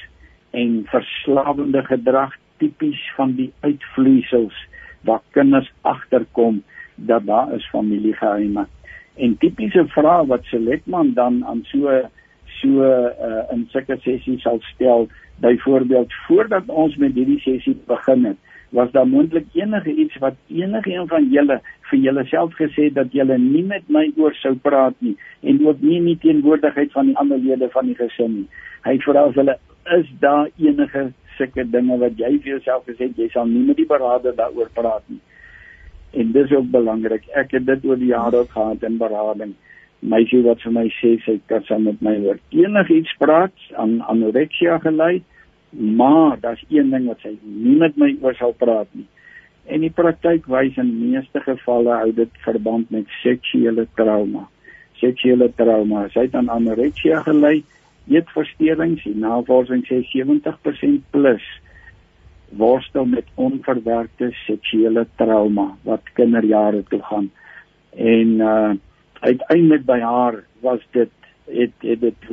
en 0.58 0.82
verslawende 0.90 1.84
gedrag 1.86 2.34
tipies 2.58 3.00
van 3.16 3.36
die 3.38 3.52
uitvloeisels 3.62 4.58
waar 5.08 5.22
kinders 5.38 5.70
agterkom 5.82 6.64
dat 6.96 7.26
daar 7.26 7.54
is 7.56 7.70
familiegeheime. 7.70 8.66
En 9.16 9.38
tipiese 9.38 9.86
vrae 9.94 10.26
wat 10.28 10.46
Selectman 10.50 11.14
dan 11.14 11.44
aan 11.46 11.62
so 11.72 11.94
so 12.58 12.82
uh, 12.82 13.44
in 13.54 13.68
sulke 13.72 14.00
sessies 14.02 14.42
sal 14.42 14.58
stel, 14.74 15.08
byvoorbeeld 15.44 16.14
voordat 16.28 16.68
ons 16.68 16.96
met 16.96 17.14
hierdie 17.14 17.40
sessie 17.40 17.76
begin 17.88 18.26
het, 18.26 18.38
was 18.70 18.92
daar 18.92 19.08
moontlik 19.08 19.46
enige 19.54 19.94
iets 19.94 20.18
wat 20.24 20.36
enige 20.48 20.92
een 20.92 21.08
van 21.08 21.30
julle 21.32 21.60
vir 21.90 22.00
julleself 22.00 22.56
gesê 22.60 22.90
dat 22.94 23.14
julle 23.16 23.38
nie 23.38 23.64
met 23.64 23.86
my 23.88 24.10
oor 24.18 24.36
sou 24.42 24.56
praat 24.56 24.96
nie 25.00 25.16
en 25.42 25.62
ook 25.68 25.82
nie 25.82 26.00
in 26.02 26.10
die 26.12 26.18
teenwoordigheid 26.26 26.92
van 26.92 27.12
die 27.12 27.18
ander 27.18 27.38
lede 27.38 27.70
van 27.72 27.86
die 27.86 27.96
gesin 27.96 28.34
nie. 28.42 28.48
Hy 28.84 28.98
vra 29.06 29.28
as 29.30 29.40
hulle 29.40 29.56
is 29.96 30.10
daar 30.20 30.50
enige 30.58 31.08
sulke 31.38 31.64
dinge 31.72 31.98
wat 32.02 32.20
jy 32.20 32.34
vir 32.42 32.58
jouself 32.58 32.84
gesê 32.90 33.08
het 33.08 33.22
jy 33.22 33.30
sal 33.34 33.48
nie 33.48 33.64
met 33.70 33.80
die 33.80 33.88
beraader 33.88 34.36
daaroor 34.36 34.70
praat 34.74 35.06
nie. 35.08 35.22
En 36.18 36.32
dis 36.32 36.52
ook 36.52 36.70
belangrik. 36.72 37.28
Ek 37.36 37.52
het 37.56 37.66
dit 37.68 37.86
oor 37.86 38.00
die 38.00 38.12
jare 38.12 38.44
gehad 38.52 38.84
in 38.84 38.98
berading. 38.98 39.54
Meisie 40.00 40.44
wat 40.46 40.62
vir 40.62 40.74
my 40.76 40.86
sê 41.00 41.16
sy 41.26 41.40
kan 41.50 41.64
saam 41.66 41.88
met 41.90 42.02
my 42.06 42.14
oor 42.26 42.38
enigiets 42.54 43.14
praat 43.18 43.54
aan 43.82 43.98
anorexia 44.12 44.78
gelei, 44.84 45.24
maar 45.72 46.38
daar's 46.42 46.64
een 46.70 46.92
ding 46.94 47.08
wat 47.10 47.24
sy 47.26 47.34
nie 47.44 47.78
met 47.82 47.98
my 47.98 48.12
oor 48.22 48.38
sal 48.38 48.54
praat 48.54 48.90
nie. 48.94 49.08
En 49.68 49.82
die 49.84 49.92
praktyk 49.92 50.46
wys 50.48 50.78
in 50.80 50.94
meeste 51.00 51.42
gevalle 51.44 51.98
hou 52.04 52.12
dit 52.16 52.44
verband 52.46 52.92
met 52.94 53.10
seksuele 53.24 53.88
trauma. 54.00 54.46
Seksuele 55.02 55.50
trauma. 55.58 56.06
Sy 56.14 56.28
het 56.28 56.38
aan 56.40 56.50
anorexia 56.54 57.20
gelei 57.26 57.64
eetversteurings, 58.08 59.04
die 59.04 59.18
navorsing 59.20 59.84
sê 59.90 60.00
70% 60.14 61.02
plus 61.12 61.44
worstel 62.56 63.10
met 63.12 63.28
onverwerkte 63.36 64.30
seksuele 64.46 65.04
trauma 65.20 65.74
wat 65.84 66.14
kinderjare 66.16 66.86
toe 66.88 67.02
gaan. 67.10 67.32
En 67.92 68.38
uh 68.40 68.76
uiteindelik 69.20 69.86
by 69.86 70.00
haar 70.00 70.44
was 70.62 70.84
dit 70.92 71.12
het 71.46 71.72
het 71.82 72.02
dit 72.02 72.30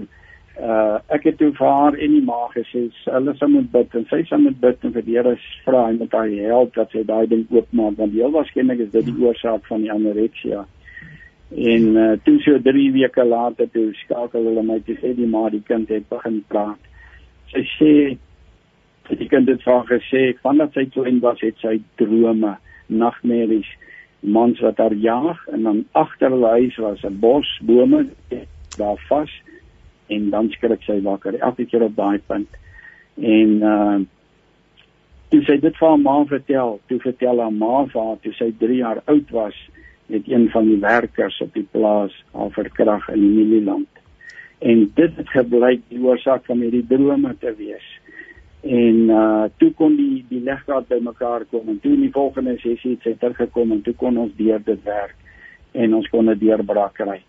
uh 0.61 0.99
ek 1.11 1.25
het 1.27 1.39
toe 1.39 1.51
vir 1.59 1.67
haar 1.69 1.97
en 1.99 2.13
die 2.15 2.23
ma 2.23 2.47
gesê 2.53 2.85
hulle 3.05 3.35
sou 3.39 3.49
moet 3.51 3.71
bid 3.73 3.95
en 3.99 4.07
sy 4.11 4.21
sou 4.29 4.39
moet 4.39 4.61
bid 4.61 4.85
en 4.87 4.93
vir 4.95 5.07
die 5.07 5.17
Here 5.17 5.35
vra 5.65 5.89
en 5.89 5.99
met 5.99 6.13
haar 6.15 6.31
help 6.31 6.75
dat 6.75 6.95
sy 6.95 7.03
daai 7.09 7.27
ding 7.27 7.47
oopmaak 7.51 7.99
want 7.99 8.15
heel 8.15 8.35
waarskynlik 8.37 8.85
is 8.87 8.93
dit 8.93 9.09
die 9.11 9.19
oorsaak 9.25 9.67
van 9.67 9.83
die 9.83 9.93
anorexia. 9.93 10.65
En 11.55 11.97
uh, 11.97 12.13
toe 12.25 12.39
so 12.43 12.59
3 12.59 12.93
weke 12.95 13.25
later 13.25 13.69
toe 13.71 13.91
skakel 14.05 14.47
hulle 14.49 14.63
my 14.63 14.79
toe 14.87 14.97
sê 15.01 15.13
die 15.15 15.27
ma 15.27 15.49
die 15.51 15.63
kind 15.67 15.91
het 15.91 16.07
begin 16.09 16.41
praat. 16.49 16.79
Sy 17.51 17.65
sê 17.75 17.93
die 19.11 19.29
kind 19.29 19.51
het 19.51 19.63
vir 19.67 19.85
gesê 19.91 20.23
vandat 20.43 20.75
sy 20.75 20.87
klein 20.95 21.21
was 21.21 21.43
het 21.45 21.59
sy 21.63 21.77
drome, 22.01 22.55
nagmerries, 22.89 23.69
mans 24.25 24.61
wat 24.61 24.79
haar 24.79 24.95
jag 24.95 25.49
en 25.53 25.63
dan 25.63 25.85
agter 25.93 26.31
hulle 26.31 26.49
huis 26.49 26.77
was 26.77 27.05
'n 27.05 27.19
bos 27.21 27.61
bome 27.63 28.07
daar 28.77 29.01
vas 29.09 29.31
en 30.07 30.31
dan 30.31 30.51
skrik 30.51 30.83
sy 30.83 31.01
wakker 31.03 31.39
elke 31.39 31.65
keer 31.65 31.83
op 31.83 31.97
daai 31.97 32.19
punt. 32.27 32.49
En 33.17 33.51
uh 33.63 34.01
toe 35.29 35.43
sy 35.43 35.57
dit 35.59 35.77
vir 35.77 35.89
haar 35.89 35.99
ma 35.99 36.25
vertel, 36.31 36.81
toe 36.87 36.99
vertel 37.01 37.41
haar 37.41 37.53
ma 37.53 37.87
vir 37.91 38.03
haar 38.03 38.19
toe 38.23 38.33
sy 38.33 38.53
3 38.59 38.77
jaar 38.77 39.01
oud 39.05 39.31
was 39.31 39.57
het 40.07 40.29
een 40.29 40.49
van 40.53 40.69
die 40.69 40.79
werkers 40.79 41.41
op 41.41 41.53
die 41.55 41.67
plaas 41.73 42.15
al 42.33 42.51
verkrag 42.51 43.09
in 43.09 43.21
die 43.21 43.31
Mieliland. 43.31 43.89
En 44.59 44.91
dit 44.95 45.17
het 45.17 45.29
gebleik 45.29 45.81
die 45.89 45.99
oorsaak 46.05 46.45
van 46.47 46.61
hierdie 46.61 46.87
drome 46.87 47.35
te 47.41 47.55
wees. 47.57 47.87
En 48.65 49.01
uh 49.13 49.45
toe 49.61 49.73
kon 49.77 49.97
die 49.97 50.25
die 50.29 50.41
legkaart 50.41 50.89
bymekaar 50.89 51.45
kom 51.51 51.69
en 51.69 51.81
toe 51.81 51.93
in 51.93 52.07
die 52.07 52.13
volgende 52.13 52.57
sessie 52.63 52.95
het 52.95 53.03
sy 53.05 53.13
teruggekom 53.21 53.73
en 53.77 53.83
toe 53.85 53.95
kon 54.01 54.17
ons 54.19 54.33
deur 54.39 54.63
dit 54.65 54.85
werk 54.85 55.17
en 55.73 55.95
ons 55.95 56.09
kon 56.09 56.31
'n 56.31 56.39
deurbraak 56.39 56.95
kry. 56.95 57.21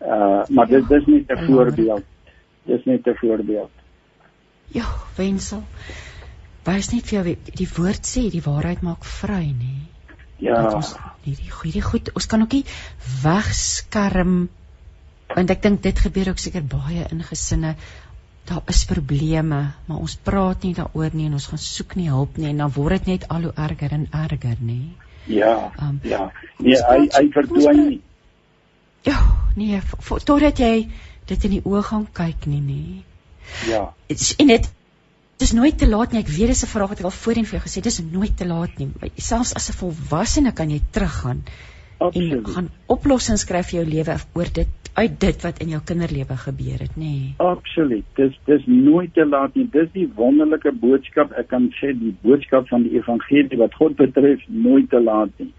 Uh 0.00 0.42
maar 0.50 0.66
dit 0.66 0.88
dis 0.88 1.06
net 1.06 1.30
'n 1.30 1.46
voorbeeld. 1.46 2.04
Dis 2.66 2.84
net 2.84 3.06
'n 3.06 3.14
voorbeeld. 3.14 3.70
Ja, 4.72 4.88
wensel. 5.16 5.62
Wys 6.64 6.92
net 6.92 7.06
vir 7.06 7.18
jou 7.18 7.36
die 7.54 7.68
woord 7.76 8.06
sê 8.06 8.30
die 8.30 8.42
waarheid 8.42 8.82
maak 8.82 9.04
vry, 9.04 9.54
nê? 9.54 9.74
Ja. 10.38 10.74
Ons 10.74 10.96
hierdie 11.22 11.50
goeie 11.50 11.82
goed, 11.82 12.10
ons 12.14 12.26
kan 12.26 12.42
ook 12.42 12.52
nie 12.52 12.64
wegskerm 13.22 14.48
want 15.32 15.50
ek 15.50 15.62
dink 15.62 15.82
dit 15.82 15.98
gebeur 15.98 16.28
ook 16.28 16.38
seker 16.42 16.62
baie 16.62 17.06
in 17.10 17.22
gesinne. 17.22 17.76
Daar 18.44 18.62
is 18.66 18.84
probleme, 18.84 19.60
maar 19.86 19.98
ons 19.98 20.16
praat 20.16 20.64
nie 20.66 20.74
daaroor 20.74 21.14
nie 21.14 21.28
en 21.28 21.38
ons 21.38 21.46
gaan 21.46 21.62
soek 21.62 21.94
nie 21.94 22.08
hulp 22.10 22.36
nie 22.36 22.48
en 22.50 22.64
dan 22.64 22.72
word 22.74 22.98
dit 22.98 23.14
net 23.14 23.28
al 23.30 23.46
hoe 23.48 23.52
erger 23.66 23.94
en 23.94 24.08
erger, 24.10 24.56
nê? 24.58 24.80
Ja. 25.30 25.70
Um, 25.78 26.00
ja. 26.02 26.32
Nee, 26.58 26.80
hy 26.88 27.06
hy 27.14 27.28
verdwyn 27.34 27.82
nie. 27.86 28.00
Ja, 29.06 29.18
nee, 29.54 29.80
totdat 30.26 30.58
jy 30.58 30.88
dit 31.30 31.44
in 31.48 31.56
die 31.56 31.62
oë 31.62 31.82
gaan 31.86 32.06
kyk 32.12 32.46
nie, 32.50 32.60
nê. 32.66 32.82
Ja. 33.70 33.84
En 34.10 34.52
dit 34.54 34.70
dis 35.42 35.52
nooit 35.58 35.78
te 35.78 35.88
laat 35.88 36.12
nie. 36.12 36.22
Ek 36.22 36.30
weet 36.30 36.52
dis 36.52 36.64
'n 36.64 36.70
vraag 36.70 36.92
wat 36.92 37.00
ek 37.00 37.08
al 37.10 37.18
voorheen 37.18 37.46
vir 37.46 37.58
jou 37.58 37.64
gesê 37.66 37.80
het. 37.80 37.84
Dis 37.84 38.00
nooit 38.02 38.36
te 38.36 38.46
laat 38.46 38.78
nie. 38.78 38.90
Selfs 39.16 39.54
as 39.54 39.70
'n 39.70 39.78
volwassene 39.78 40.52
kan 40.52 40.70
jy 40.70 40.80
teruggaan 40.90 41.42
Absoluut. 41.98 42.46
en 42.46 42.54
gaan 42.54 42.70
oplossings 42.86 43.40
skryf 43.46 43.70
vir 43.70 43.80
jou 43.80 43.88
lewe 43.90 44.16
oor 44.34 44.52
dit 44.52 44.81
uit 44.92 45.20
dit 45.20 45.42
wat 45.42 45.58
in 45.64 45.72
jou 45.72 45.80
kinderlewe 45.88 46.36
gebeur 46.36 46.80
het, 46.84 46.96
nê. 47.00 47.10
Nee. 47.10 47.34
Absoluut. 47.40 48.04
Dis 48.18 48.34
dis 48.44 48.64
nooit 48.68 49.14
te 49.14 49.24
laat 49.26 49.54
nie. 49.56 49.66
Dis 49.72 49.88
die 49.94 50.08
wonderlike 50.16 50.72
boodskap. 50.82 51.32
Ek 51.40 51.48
kan 51.52 51.70
sê 51.78 51.94
die 51.96 52.12
boodskap 52.24 52.68
van 52.68 52.84
die 52.84 52.98
evangelie 52.98 53.60
wat 53.60 53.76
God 53.80 53.96
betref, 54.00 54.42
nooit 54.48 54.90
te 54.92 55.00
laat 55.00 55.32
nie. 55.40 55.52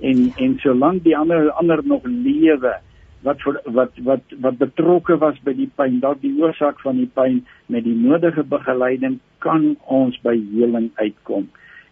En 0.00 0.20
ja. 0.28 0.34
en 0.44 0.58
solank 0.62 1.02
die 1.06 1.16
ander 1.18 1.50
ander 1.58 1.82
nog 1.84 2.06
lewe, 2.06 2.76
wat 3.26 3.42
vir, 3.42 3.58
wat 3.78 3.98
wat 4.06 4.36
wat 4.46 4.60
betrokke 4.62 5.18
was 5.18 5.40
by 5.42 5.56
die 5.58 5.70
pyn, 5.74 5.98
dalk 6.04 6.22
die 6.22 6.36
oorsaak 6.38 6.78
van 6.84 7.00
die 7.02 7.10
pyn 7.18 7.40
met 7.66 7.86
die 7.86 7.96
nodige 7.98 8.44
begeleiding 8.46 9.18
kan 9.42 9.72
ons 9.86 10.18
by 10.22 10.36
heling 10.52 10.92
uitkom. 11.02 11.48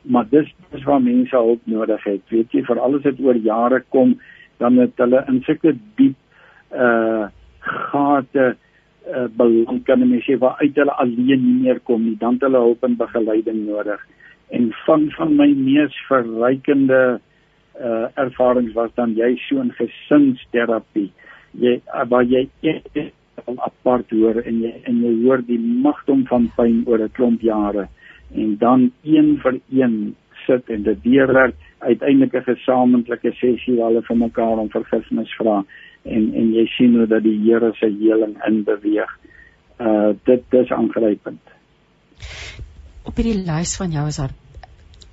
Maar 0.07 0.29
dis 0.31 0.53
dis 0.71 0.87
waar 0.87 1.03
mense 1.03 1.35
hulp 1.35 1.67
nodig 1.67 2.07
het. 2.07 2.23
Weet 2.31 2.55
jy, 2.55 2.63
vir 2.69 2.79
alles 2.79 3.03
het 3.09 3.19
oor 3.19 3.43
jare 3.43 3.83
kom 3.91 4.15
dan 4.63 4.79
het 4.81 5.03
hulle 5.03 5.25
in 5.29 5.43
sulke 5.45 5.75
diep 5.99 6.15
uh 6.73 7.29
gate 7.67 8.57
uh, 9.11 9.27
beland 9.37 9.85
kan 9.85 10.09
mense 10.09 10.39
waar 10.39 10.57
uit 10.61 10.77
hulle 10.77 10.95
alleen 11.03 11.43
nie 11.43 11.59
meer 11.63 11.81
kom 11.81 12.05
nie, 12.05 12.17
dan 12.19 12.39
hulle 12.41 12.59
hulp 12.59 12.85
en 12.85 12.97
begeleiding 12.97 13.67
nodig. 13.67 14.01
En 14.51 14.73
van 14.87 15.11
van 15.17 15.37
my 15.37 15.49
mees 15.55 15.95
verrykende 16.09 17.21
uh 17.81 18.07
ervarings 18.15 18.73
was 18.75 18.91
dan 18.95 19.15
jy 19.15 19.37
so 19.49 19.61
'n 19.63 19.73
gesinsterapie. 19.79 21.13
Jy 21.53 21.81
waar 22.09 22.25
jy 22.25 22.49
echt 22.63 23.13
apart 23.45 24.11
hoor 24.11 24.41
en 24.43 24.61
jy 24.63 24.73
en 24.85 25.03
jy 25.05 25.13
hoor 25.25 25.43
die 25.47 25.61
magdom 25.61 26.25
van 26.27 26.51
pyn 26.57 26.83
oor 26.87 27.03
'n 27.05 27.13
klomp 27.13 27.41
jare 27.41 27.89
en 28.35 28.57
dan 28.59 28.93
een 29.05 29.39
vir 29.43 29.61
een 29.71 30.15
sit 30.47 30.71
en 30.71 30.83
dit 30.83 31.03
deurwerk 31.03 31.55
uiteindelik 31.79 32.35
'n 32.35 32.55
gesamentlike 32.55 33.33
sessie 33.33 33.77
waar 33.77 33.91
hulle 33.91 34.03
vir 34.03 34.17
mekaar 34.17 34.59
om 34.59 34.71
vergifnis 34.71 35.35
vra 35.39 35.65
en 36.07 36.33
en 36.35 36.53
jy 36.55 36.67
sien 36.77 36.97
hoe 36.99 37.07
dat 37.11 37.25
die 37.25 37.37
Here 37.45 37.73
se 37.79 37.91
heling 37.91 38.37
in 38.49 38.63
beweeg. 38.65 39.13
Uh 39.79 40.15
dit 40.25 40.45
dis 40.51 40.73
aangrypend. 40.73 41.55
Op 43.07 43.17
hierdie 43.17 43.45
lys 43.47 43.77
van 43.81 43.93
jou 43.95 44.07
is 44.09 44.21
daar 44.23 44.35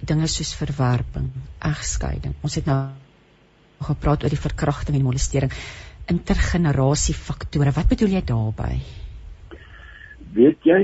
dinge 0.03 0.27
soos 0.27 0.53
verwerping, 0.59 1.29
egskeiding. 1.63 2.35
Ons 2.43 2.59
het 2.59 2.67
nou 2.67 2.79
gepraat 3.83 4.23
oor 4.23 4.31
die 4.31 4.39
verkrachting 4.39 4.97
en 4.97 5.05
molestering, 5.05 5.51
intergenerasie 6.11 7.15
faktore. 7.15 7.71
Wat 7.75 7.89
bedoel 7.91 8.17
jy 8.17 8.23
daarmee? 8.27 8.79
Weet 10.33 10.67
jy, 10.67 10.81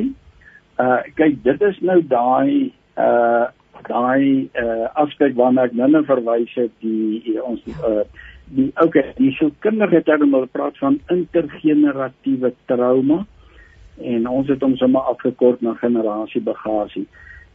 uh 0.80 1.00
kyk, 1.16 1.40
dit 1.44 1.66
is 1.70 1.80
nou 1.84 2.00
daai 2.08 2.72
uh 3.00 3.48
daai 3.88 4.50
uh 4.60 4.88
aspek 5.04 5.36
waarna 5.40 5.70
ek 5.70 5.76
nou 5.78 6.04
verwys 6.08 6.52
het, 6.60 6.74
die, 6.84 7.22
die 7.26 7.40
ons 7.44 7.64
uh 7.80 8.04
die 8.50 8.70
okay, 8.82 9.14
die 9.18 9.32
sielkundige 9.38 10.02
term 10.08 10.32
wat 10.34 10.52
praat 10.52 10.78
van 10.82 11.00
intergeneratiewe 11.14 12.54
trauma. 12.66 13.26
En 14.00 14.28
ons 14.28 14.48
het 14.50 14.62
hom 14.64 14.76
sommer 14.80 15.10
afgekort 15.12 15.62
na 15.62 15.76
generasiebagasie. 15.82 17.06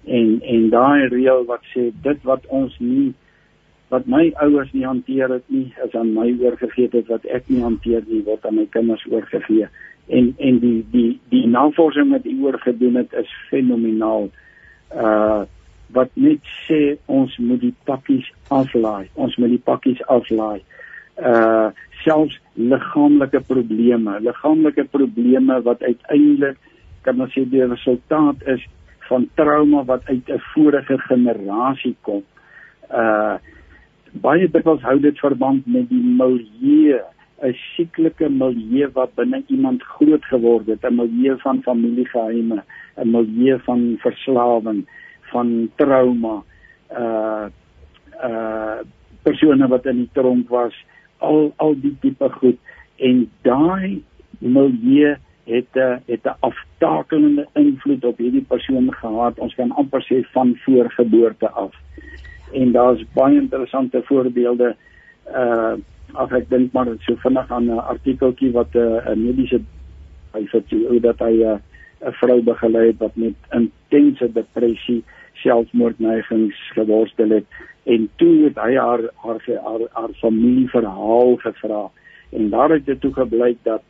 En 0.05 0.39
en 0.43 0.69
daai 0.71 1.09
reël 1.09 1.45
wat 1.49 1.65
sê 1.73 1.89
dit 2.05 2.27
wat 2.29 2.47
ons 2.47 2.75
nie 2.79 3.13
wat 3.93 4.07
my 4.11 4.31
ouers 4.43 4.71
nie 4.73 4.85
hanteer 4.85 5.31
het 5.31 5.45
nie 5.53 5.67
is 5.85 5.95
aan 5.95 6.13
my 6.15 6.29
oorgegee. 6.43 6.91
Het 6.93 7.11
wat 7.11 7.25
ek 7.25 7.49
nie 7.49 7.63
hanteer 7.63 8.05
nie 8.07 8.23
word 8.27 8.47
aan 8.47 8.61
my 8.61 8.69
kinders 8.71 9.05
oorgegee. 9.11 9.69
En 10.07 10.33
en 10.39 10.61
die 10.63 10.79
die 10.93 11.11
die 11.33 11.47
navorsing 11.49 12.13
wat 12.13 12.29
u 12.29 12.37
oorgedoen 12.45 13.01
het 13.03 13.19
is 13.25 13.35
fenomenaal. 13.51 14.31
Uh 14.95 15.43
wat 15.95 16.11
net 16.19 16.43
sê 16.67 16.97
ons 17.07 17.37
moet 17.39 17.61
die 17.61 17.75
pakkies 17.87 18.27
aflaai. 18.51 19.07
Ons 19.15 19.37
moet 19.39 19.53
die 19.53 19.63
pakkies 19.63 20.01
aflaai. 20.11 20.59
uh 20.59 20.84
selfs 22.05 22.39
liggaamlike 22.55 23.41
probleme 23.47 24.19
liggaamlike 24.21 24.85
probleme 24.91 25.61
wat 25.63 25.83
uiteindelik 25.83 26.57
kan 27.05 27.21
ons 27.21 27.35
sê 27.37 27.45
die 27.49 27.65
resultaat 27.65 28.43
is 28.55 28.65
van 29.09 29.27
trauma 29.37 29.85
wat 29.85 30.07
uit 30.09 30.29
'n 30.29 30.41
vorige 30.53 30.99
generasie 30.99 31.97
kom. 32.01 32.23
Uh 32.91 33.37
baie 34.15 34.49
dikwels 34.49 34.83
hou 34.83 34.99
dit 35.03 35.19
verband 35.19 35.67
met 35.67 35.89
die 35.89 36.03
milieu, 36.03 37.01
'n 37.43 37.55
sieklike 37.75 38.29
milieu 38.29 38.89
wat 38.95 39.15
binne 39.15 39.43
iemand 39.47 39.83
groot 39.83 40.25
geword 40.25 40.67
het, 40.67 40.85
'n 40.85 40.95
milieu 40.95 41.37
van 41.39 41.63
familiegeheime, 41.63 42.63
'n 42.97 43.11
milieu 43.11 43.59
van 43.59 43.97
verslawing, 43.99 44.87
van 45.33 45.71
trauma, 45.77 46.43
uh 46.91 47.47
uh 48.23 48.79
persone 49.23 49.69
wat 49.69 49.87
in 49.87 49.97
die 49.97 50.11
tronk 50.13 50.49
was, 50.49 50.75
al 51.25 51.53
al 51.57 51.77
die 51.81 51.97
tipe 52.01 52.29
goed 52.39 52.59
en 52.97 53.25
daai 53.43 54.03
milieu 54.39 55.17
het 55.45 55.73
'n 55.75 55.79
uh, 55.79 55.97
het 56.07 56.25
'n 56.25 56.37
aftakelende 56.41 57.47
invloed 57.53 58.05
op 58.05 58.19
hierdie 58.19 58.45
persoon 58.49 58.93
gehad. 58.93 59.39
Ons 59.39 59.55
kan 59.55 59.71
amper 59.71 60.03
sê 60.03 60.25
van 60.33 60.57
voorgeboorte 60.57 61.51
af. 61.51 61.75
En 62.53 62.73
daar's 62.73 63.05
baie 63.13 63.41
interessante 63.41 64.03
voorbeelde 64.05 64.77
uh 65.27 65.75
as 66.15 66.31
ek 66.31 66.49
dink 66.49 66.73
maar 66.73 66.87
so 67.01 67.17
vinnig 67.17 67.51
aan 67.51 67.65
'n 67.65 67.79
artikeltjie 67.79 68.53
wat 68.53 68.75
'n 68.75 68.79
uh, 68.79 69.15
mediese 69.17 69.61
hy 70.33 70.47
sê 70.47 71.01
dat 71.01 71.19
hy 71.19 71.35
'n 71.43 71.61
uh, 72.07 72.13
vrou 72.21 72.43
begelei 72.43 72.87
het 72.87 72.99
wat 72.99 73.17
met 73.17 73.35
intense 73.51 74.33
depressie 74.33 75.05
selfmoordneigings 75.43 76.59
geworstel 76.73 77.29
het 77.29 77.45
en 77.85 78.09
toe 78.17 78.45
het 78.45 78.59
hy 78.61 78.77
haar 78.77 79.03
haar 79.25 79.41
haar, 79.47 79.85
haar 79.93 80.15
familie 80.21 80.69
verhaal 80.69 81.37
gevra. 81.37 81.91
En 82.33 82.51
daar 82.51 82.71
het 82.71 82.87
dit 82.87 83.01
toe 83.01 83.13
gebleik 83.13 83.59
dat 83.63 83.83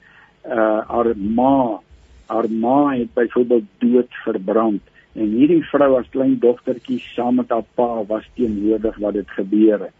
uh 0.47 0.81
haar 0.89 1.13
ma 1.17 1.81
haar 2.27 2.51
ma 2.51 2.97
het 2.97 3.15
byvoorbeeld 3.15 3.65
dood 3.79 4.15
verbrand. 4.25 4.83
En 5.13 5.37
hierdie 5.39 5.63
vrou 5.71 5.99
as 5.99 6.09
klein 6.11 6.39
dogtertjie 6.39 6.99
saam 6.99 7.35
met 7.35 7.49
haar 7.49 7.67
pa 7.75 8.05
was 8.09 8.31
teenwoordig 8.35 8.97
wat 8.99 9.13
dit 9.13 9.31
gebeur 9.31 9.81
het. 9.81 9.97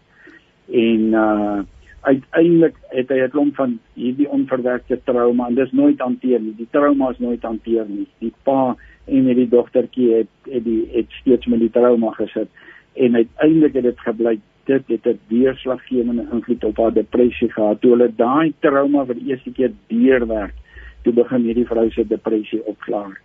En 0.71 1.01
uh 1.13 1.59
uiteindelik 2.05 2.75
het 2.93 3.09
hy 3.09 3.19
'n 3.25 3.33
klomp 3.33 3.55
van 3.55 3.77
hierdie 3.93 4.29
onverwerkte 4.29 4.99
trauma 5.03 5.47
en 5.47 5.55
dis 5.55 5.71
nooit 5.71 5.99
hanteer 5.99 6.39
nie 6.39 6.55
die 6.57 6.71
trauma 6.71 7.09
is 7.11 7.19
nooit 7.19 7.41
hanteer 7.41 7.85
nie 7.87 8.07
die 8.19 8.33
pa 8.43 8.75
en 9.05 9.25
hierdie 9.25 9.49
dogtertjie 9.49 10.11
het 10.13 10.51
het 10.51 10.63
die 10.63 10.83
het 10.93 11.09
steeds 11.21 11.45
met 11.45 11.59
die 11.59 11.71
trauma 11.71 12.11
gesit 12.11 12.49
en 12.93 13.15
uiteindelik 13.15 13.73
het 13.73 13.83
dit 13.83 13.99
gebleik 13.99 14.39
dit 14.65 14.83
het 14.87 15.05
'n 15.05 15.19
deurslaggewende 15.27 16.25
invloed 16.31 16.63
op 16.63 16.77
haar 16.77 16.93
depressie 16.93 17.51
gehad. 17.51 17.81
Toe 17.81 17.91
hulle 17.91 18.15
daai 18.15 18.53
trauma 18.59 19.05
vir 19.05 19.15
die 19.15 19.27
eerste 19.27 19.51
keer 19.51 19.71
deurwerk, 19.87 20.53
toe 21.01 21.13
begin 21.13 21.41
hierdie 21.41 21.65
vrou 21.65 21.89
se 21.91 22.07
depressie 22.07 22.65
opklaar. 22.65 23.21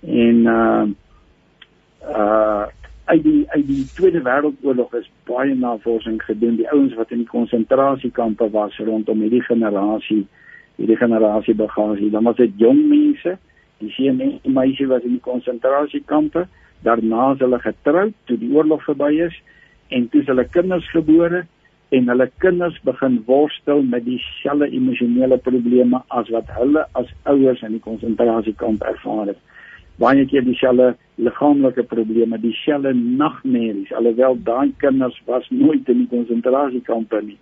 En 0.00 0.36
uh 0.46 0.86
uh 2.02 2.66
uit 3.06 3.22
die 3.22 3.44
uit 3.48 3.66
die 3.66 3.84
Tweede 3.94 4.22
Wêreldoorlog 4.26 4.94
is 4.98 5.10
baie 5.28 5.54
navorsing 5.54 6.18
gedoen. 6.22 6.56
Die 6.58 6.68
ouens 6.70 6.94
wat 6.98 7.12
in 7.14 7.22
die 7.22 7.30
konsentrasiekampe 7.30 8.50
was 8.50 8.78
rondom 8.82 9.22
hierdie 9.22 9.44
generasie, 9.46 10.24
hierdie 10.76 10.98
generasie 10.98 11.54
bagasie, 11.54 12.10
dan 12.10 12.26
was 12.26 12.38
dit 12.40 12.54
jong 12.58 12.82
mense. 12.90 13.36
Die 13.78 13.92
seun 13.94 14.20
en 14.24 14.38
die 14.42 14.52
meisie 14.52 14.88
was 14.90 15.06
in 15.06 15.18
die 15.18 15.22
konsentrasiekampe. 15.22 16.46
Daarna 16.86 17.32
is 17.34 17.44
hulle 17.44 17.60
getroud 17.62 18.16
toe 18.26 18.38
die 18.40 18.50
oorlog 18.54 18.82
verby 18.88 19.12
is 19.28 19.36
en 19.94 20.08
toe 20.10 20.24
is 20.24 20.30
hulle 20.32 20.48
kinders 20.50 20.88
gebore 20.90 21.44
en 21.94 22.08
hulle 22.10 22.26
kinders 22.42 22.78
begin 22.82 23.20
worstel 23.26 23.84
met 23.86 24.04
dieselfde 24.04 24.66
emosionele 24.74 25.38
probleme 25.38 26.02
as 26.08 26.30
wat 26.34 26.50
hulle 26.58 26.82
as 26.98 27.12
ouers 27.30 27.62
in 27.62 27.78
die 27.78 27.84
konsentrasiekamp 27.84 28.82
ervaar 28.82 29.30
het. 29.30 29.38
Baie 29.98 30.26
keer 30.28 30.44
dieselfde 30.44 30.96
liggaamlike 31.16 31.86
probleme, 31.88 32.38
dieselfde 32.40 32.92
nagmerries, 32.94 33.92
alhoewel 33.92 34.36
daai 34.44 34.72
kinders 34.82 35.16
was 35.26 35.48
nooit 35.50 35.88
in 35.88 36.04
die 36.04 36.10
konsentrasiekamp 36.12 37.16
nie. 37.22 37.38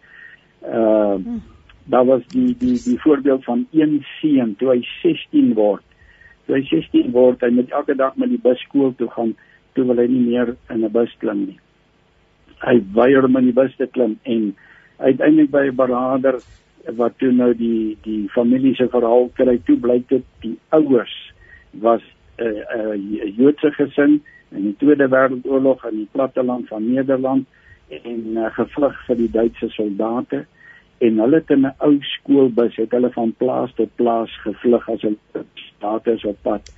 Uh 0.63 1.19
daar 1.85 2.07
was 2.09 2.23
die 2.33 2.55
die 2.57 2.79
die 2.81 2.97
voorbeeld 3.03 3.45
van 3.45 3.67
een 3.77 3.99
seun 4.21 4.55
toe 4.57 4.71
hy 4.71 4.79
16 5.03 5.51
word. 5.59 5.85
Toe 6.47 6.57
hy 6.57 6.63
16 6.71 7.11
word, 7.13 7.45
hy 7.45 7.51
moet 7.53 7.75
elke 7.77 7.93
dag 7.95 8.17
met 8.17 8.33
die 8.33 8.41
bus 8.41 8.63
skool 8.65 8.95
toe 8.97 9.11
gaan, 9.13 9.35
toe 9.77 9.85
wil 9.91 10.01
hy 10.01 10.07
nie 10.09 10.23
meer 10.31 10.55
in 10.73 10.81
'n 10.81 10.93
bus 10.93 11.13
klim 11.21 11.45
nie 11.45 11.59
hy 12.65 12.81
weier 12.97 13.27
om 13.27 13.39
in 13.41 13.51
die 13.51 13.57
bus 13.57 13.75
te 13.79 13.87
klim 13.91 14.17
en 14.23 14.53
uiteindelik 14.99 15.51
by 15.51 15.65
'n 15.69 15.77
berader 15.77 16.41
wat 17.01 17.19
toe 17.19 17.33
nou 17.33 17.53
die 17.55 17.97
die 18.05 18.29
familie 18.29 18.75
se 18.75 18.89
verhaal 18.89 19.31
kry 19.35 19.59
toe 19.67 19.77
blyk 19.77 20.09
dit 20.09 20.25
die 20.43 20.57
ouers 20.71 21.15
was 21.87 22.03
'n 22.39 22.47
uh, 22.47 22.95
uh, 22.95 23.37
Joodse 23.37 23.71
gesin 23.73 24.23
in 24.51 24.63
die 24.63 24.77
Tweede 24.79 25.09
Wêreldoorlog 25.09 25.85
in 25.91 25.97
die 25.97 26.09
platteland 26.13 26.69
van 26.69 26.93
Nederland 26.93 27.47
en 27.89 28.23
uh, 28.37 28.51
gevlug 28.55 28.97
vir 29.07 29.17
die 29.17 29.31
Duitse 29.31 29.69
soldate. 29.69 30.45
En 30.99 31.19
hulle 31.19 31.41
het 31.43 31.51
in 31.51 31.67
'n 31.67 31.75
ou 31.79 31.99
skoolbus 32.01 32.77
het 32.77 32.91
hulle 32.91 33.11
van 33.13 33.35
plaas 33.37 33.75
tot 33.75 33.95
plaas 33.95 34.31
gevlug 34.43 34.89
as 34.89 35.03
hulle 35.03 35.45
status 35.55 36.25
op 36.25 36.39
pad. 36.43 36.73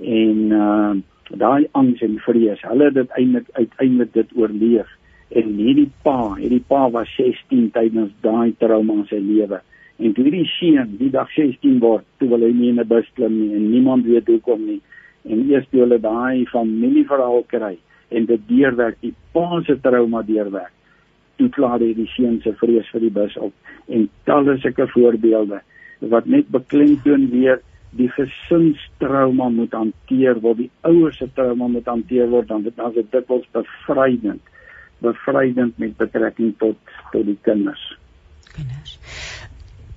En 0.00 0.38
uh, 0.52 0.94
daai 1.28 1.68
angs 1.72 2.00
en 2.00 2.18
vrees 2.18 2.62
hulle 2.62 2.84
het 2.84 2.94
dit 2.94 3.10
eintlik 3.10 3.48
uiteindelik 3.52 4.12
dit 4.12 4.36
oorleef. 4.36 4.88
En 5.28 5.54
hierdie 5.56 5.90
pa, 6.02 6.34
hierdie 6.34 6.64
pa 6.66 6.90
was 6.90 7.14
16 7.16 7.70
tydens 7.70 8.12
daai 8.20 8.54
trauma 8.58 8.92
in 8.92 9.06
sy 9.08 9.18
lewe. 9.18 9.60
En 10.02 10.14
toe 10.14 10.24
hierdie 10.26 10.46
seun 10.56 10.96
die 10.98 11.10
dag 11.14 11.30
16 11.36 11.78
word, 11.82 12.06
toe 12.18 12.28
wil 12.32 12.42
hy 12.42 12.52
nie 12.52 12.70
in 12.72 12.80
'n 12.80 12.88
bus 12.88 13.06
klim 13.14 13.34
nie 13.38 13.54
en 13.54 13.70
niemand 13.70 14.04
weet 14.04 14.26
hoekom 14.26 14.66
nie. 14.66 14.80
En 15.24 15.50
eers 15.50 15.66
toe 15.70 15.80
hulle 15.80 15.98
daai 16.00 16.46
familieverhaal 16.46 17.44
kry 17.48 17.76
en 18.10 18.26
dit 18.26 18.48
deurwerk, 18.48 18.96
die 19.00 19.14
pa 19.32 19.62
se 19.66 19.76
trauma 19.80 20.22
deurwerk. 20.22 20.72
Toe 21.36 21.48
klaar 21.48 21.80
hy 21.80 21.94
die 21.94 22.10
seun 22.16 22.40
se 22.42 22.52
vrees 22.52 22.90
vir 22.92 23.00
die 23.00 23.10
bus 23.10 23.36
op 23.36 23.52
en 23.88 24.08
talle 24.24 24.58
sulke 24.58 24.86
voorbeelde 24.88 25.60
wat 26.00 26.26
net 26.26 26.48
beklemtoon 26.48 27.30
weer 27.30 27.60
die 27.96 28.08
gesinstrauma 28.10 29.48
moet 29.48 29.72
hanteer 29.72 30.40
word, 30.42 30.58
die 30.58 30.70
ouers 30.82 31.18
se 31.18 31.28
trauma 31.34 31.68
moet 31.68 31.86
hanteer 31.86 32.28
word, 32.28 32.48
dan 32.48 32.62
dit 32.66 32.78
as 32.78 32.94
dit 32.94 33.10
dikwels 33.12 33.46
bevrydend 33.52 34.42
bevrydend 35.04 35.78
met 35.78 35.96
betrekking 36.00 36.54
tot 36.58 36.76
tot 37.12 37.26
die 37.26 37.38
kinders. 37.42 37.82
Kinders. 38.54 38.98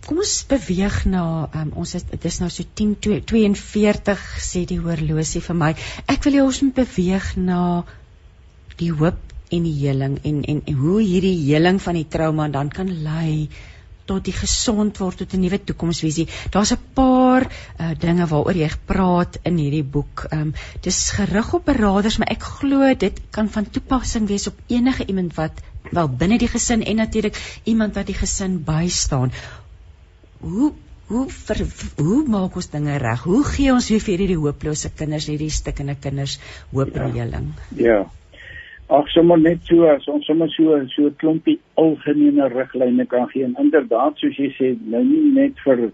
Kom 0.07 0.21
ons 0.23 0.33
beweeg 0.47 1.01
na 1.11 1.21
um, 1.61 1.71
ons 1.83 1.93
is 1.97 2.05
dit 2.07 2.25
is 2.29 2.37
nou 2.39 2.47
so 2.53 2.63
10:42 2.79 4.21
sê 4.49 4.61
die 4.69 4.79
horlosie 4.79 5.41
vir 5.43 5.57
my. 5.61 5.71
Ek 6.13 6.23
wil 6.23 6.37
jou 6.37 6.45
ons 6.47 6.61
beweeg 6.77 7.33
na 7.49 7.61
die 8.79 8.93
hoop 9.01 9.19
en 9.51 9.65
die 9.67 9.75
heling 9.81 10.15
en 10.29 10.37
en, 10.53 10.61
en 10.63 10.77
hoe 10.83 11.01
hierdie 11.01 11.35
heling 11.49 11.81
van 11.83 11.99
die 11.99 12.07
trauma 12.15 12.47
dan 12.53 12.71
kan 12.77 12.93
lei 13.03 13.49
tot 14.07 14.23
die 14.23 14.35
gesond 14.37 15.01
word 15.03 15.19
tot 15.21 15.35
'n 15.35 15.41
nuwe 15.43 15.59
toekomsvisie. 15.59 16.27
Daar's 16.55 16.71
'n 16.71 16.79
paar 16.95 17.43
uh, 17.43 17.91
dinge 17.99 18.31
waaroor 18.31 18.55
jy 18.63 18.69
gepraat 18.77 19.39
in 19.43 19.57
hierdie 19.57 19.83
boek. 19.83 20.25
Ehm 20.31 20.41
um, 20.41 20.53
dis 20.87 20.99
gerig 21.19 21.53
op 21.53 21.65
beraders, 21.65 22.17
maar 22.17 22.31
ek 22.31 22.43
glo 22.43 22.93
dit 22.95 23.21
kan 23.29 23.49
van 23.49 23.69
toepassing 23.69 24.27
wees 24.27 24.47
op 24.47 24.59
enige 24.67 25.05
iemand 25.05 25.35
wat 25.35 25.61
wel 25.91 26.07
binne 26.07 26.37
die 26.37 26.53
gesin 26.55 26.83
en 26.83 26.95
natuurlik 26.95 27.61
iemand 27.63 27.95
wat 27.95 28.07
die 28.07 28.19
gesin 28.23 28.63
bystaan. 28.63 29.31
Hoe 30.41 30.73
hoe 31.07 31.23
ver, 31.31 31.61
hoe 31.95 32.23
maak 32.27 32.55
ons 32.59 32.67
dinge 32.67 32.97
reg? 32.99 33.21
Hoe 33.23 33.43
gee 33.47 33.71
ons 33.71 33.85
weer 33.89 34.01
vir 34.03 34.17
hierdie 34.17 34.39
hooplose 34.41 34.89
kinders, 34.91 35.29
hierdie 35.31 35.53
stikkende 35.55 35.95
kinders 36.03 36.35
hoop 36.73 36.91
en 36.99 37.13
ja. 37.15 37.21
heling? 37.21 37.45
Ja. 37.79 37.99
Ag 38.91 39.07
sommer 39.13 39.39
net 39.39 39.63
so 39.67 39.87
as 39.87 40.07
ons 40.11 40.27
sommer 40.27 40.51
so 40.51 40.75
so 40.91 41.07
'n 41.07 41.15
klompie 41.21 41.59
algemene 41.75 42.49
riglyne 42.51 43.05
kan 43.05 43.27
gee 43.31 43.45
en 43.47 43.55
inderdaad 43.59 44.19
soos 44.19 44.35
jy 44.35 44.51
sê 44.59 44.75
nou 44.75 45.03
nie 45.03 45.31
net 45.39 45.55
vir 45.63 45.91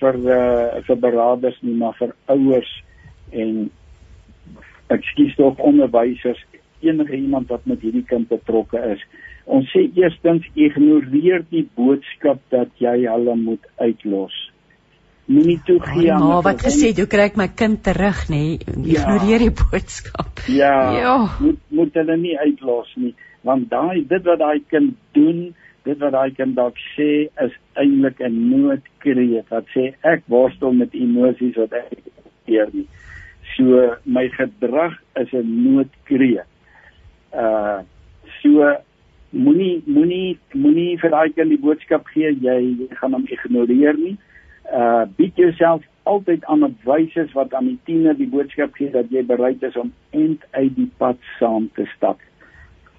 vir 0.00 0.16
uh, 0.36 0.80
vir 0.86 0.96
beraders 0.96 1.58
nie 1.62 1.74
maar 1.74 1.96
vir 1.98 2.14
ouers 2.26 2.72
en 3.32 3.70
ekskuus 4.92 5.36
tog 5.36 5.58
onderwysers 5.58 6.40
enige 6.82 7.16
iemand 7.16 7.48
wat 7.48 7.64
met 7.64 7.80
hierdie 7.80 8.04
kind 8.04 8.28
betrokke 8.28 8.80
is. 8.94 9.04
Ons 9.44 9.66
sê 9.74 9.88
eerstens 9.98 10.46
ignoreer 10.54 11.42
die 11.50 11.68
boodskap 11.76 12.38
dat 12.50 12.70
jy 12.78 13.06
hulle 13.08 13.36
moet 13.36 13.64
uitlos. 13.80 14.34
Moenie 15.26 15.58
toegee 15.66 16.12
aan 16.12 16.22
maar 16.22 16.42
wat 16.42 16.62
gesê 16.62 16.92
jy 16.92 17.06
kry 17.06 17.30
my 17.38 17.48
kind 17.48 17.82
terug 17.82 18.28
nê? 18.30 18.58
Ja. 18.86 19.02
ignoreer 19.02 19.48
die 19.48 19.54
boodskap. 19.54 20.30
Ja, 20.62 20.92
ja. 20.98 21.16
moet 21.40 21.60
moet 21.70 21.94
hulle 21.94 22.16
nie 22.16 22.38
uitlos 22.38 22.90
nie 22.96 23.14
want 23.46 23.70
daai 23.70 24.04
dit 24.08 24.24
wat 24.26 24.38
daai 24.38 24.62
kind 24.70 24.94
doen 25.16 25.42
dit 25.86 25.98
wat 25.98 26.14
daai 26.14 26.34
kind 26.38 26.56
dalk 26.56 26.78
sê 26.94 27.10
is 27.44 27.54
eintlik 27.82 28.20
'n 28.20 28.36
noodkreet 28.50 29.48
wat 29.50 29.66
sê 29.74 29.94
ek 30.12 30.22
worstel 30.34 30.72
met 30.72 30.94
emosies 30.94 31.56
wat 31.56 31.72
ek 31.72 31.98
keer 32.46 32.68
nie. 32.72 32.86
So 33.56 33.96
my 34.04 34.28
gedrag 34.28 34.94
is 35.16 35.32
'n 35.32 35.48
noodkreet. 35.64 36.46
Uh 37.34 37.82
so 38.42 38.76
moenie 39.32 39.82
moenie 39.86 40.38
moenie 40.52 40.98
vir 41.00 41.10
daai 41.10 41.32
kind 41.32 41.50
die 41.50 41.60
boodskap 41.60 42.06
gee 42.14 42.30
jy, 42.30 42.58
jy 42.80 42.88
gaan 43.00 43.16
hom 43.16 43.26
ignoreer 43.28 43.98
nie 43.98 44.16
uh 44.72 45.04
bied 45.16 45.36
jouself 45.36 45.82
altyd 46.02 46.44
aan 46.44 46.62
op 46.62 46.84
wyse 46.84 47.26
wat 47.32 47.54
aan 47.54 47.66
die 47.66 47.78
tiener 47.84 48.16
die 48.16 48.28
boodskap 48.28 48.74
gee 48.74 48.90
dat 48.90 49.10
jy 49.10 49.22
bereid 49.26 49.62
is 49.62 49.76
om 49.76 49.92
end 50.10 50.44
uit 50.50 50.74
die 50.76 50.90
pad 50.98 51.18
saam 51.38 51.68
te 51.76 51.86
stap. 51.96 52.20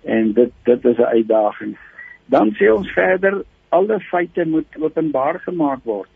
En 0.03 0.33
dit 0.33 0.51
dit 0.63 0.85
is 0.85 0.97
'n 0.97 1.13
uitdaging. 1.17 1.77
Dan 2.25 2.55
sê 2.59 2.71
ons 2.73 2.91
verder 2.91 3.43
alle 3.69 3.99
feite 3.99 4.45
moet 4.45 4.77
openbaar 4.79 5.39
gemaak 5.39 5.83
word. 5.83 6.09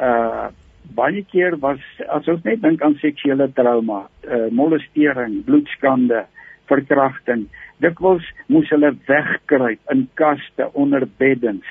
Uh 0.00 0.48
baie 0.94 1.22
keer 1.22 1.58
was 1.58 1.80
as 2.08 2.28
ons 2.28 2.42
net 2.42 2.62
dink 2.62 2.82
aan 2.82 2.94
seksuele 2.94 3.52
trauma, 3.52 4.08
uh 4.24 4.48
molestering, 4.50 5.44
bloedskande, 5.44 6.24
verkrachting, 6.68 7.48
dikwels 7.82 8.24
moes 8.46 8.70
hulle 8.70 8.94
wegkruip 9.06 9.92
in 9.92 10.08
kaste 10.14 10.70
onder 10.72 11.08
beddens 11.18 11.66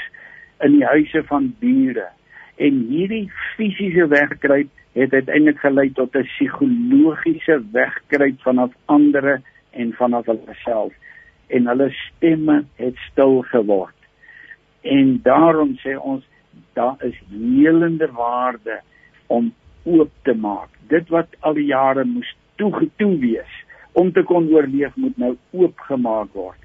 in 0.65 0.79
die 0.79 0.85
huise 0.85 1.23
van 1.29 1.51
bure 1.59 2.09
En 2.57 2.79
hierdie 2.89 3.27
fisiese 3.55 4.07
wegkruip 4.09 4.69
het 4.97 5.13
uiteindelik 5.13 5.59
gelei 5.61 5.91
tot 5.93 6.15
'n 6.15 6.23
psigologiese 6.25 7.61
wegkruip 7.71 8.41
vanaf 8.41 8.71
ander 8.85 9.41
en 9.71 9.93
vanaf 9.93 10.25
hulle 10.25 10.55
self 10.63 10.93
en 11.47 11.67
hulle 11.67 11.89
stemme 11.91 12.65
het 12.75 12.95
stil 13.09 13.41
geword. 13.41 13.99
En 14.81 15.19
daarom 15.21 15.77
sê 15.77 15.95
ons 15.97 16.25
daar 16.73 16.97
is 16.99 17.19
helende 17.29 18.11
waarde 18.11 18.81
om 19.27 19.53
oop 19.83 20.11
te 20.21 20.33
maak. 20.33 20.69
Dit 20.87 21.09
wat 21.09 21.27
al 21.39 21.53
die 21.53 21.65
jare 21.65 22.03
moes 22.03 22.35
toegetoe 22.55 23.17
wees 23.19 23.53
om 23.97 24.11
te 24.13 24.23
kon 24.29 24.49
oorleef 24.53 24.95
moet 24.95 25.17
nou 25.17 25.33
oopgemaak 25.57 26.33
word. 26.37 26.59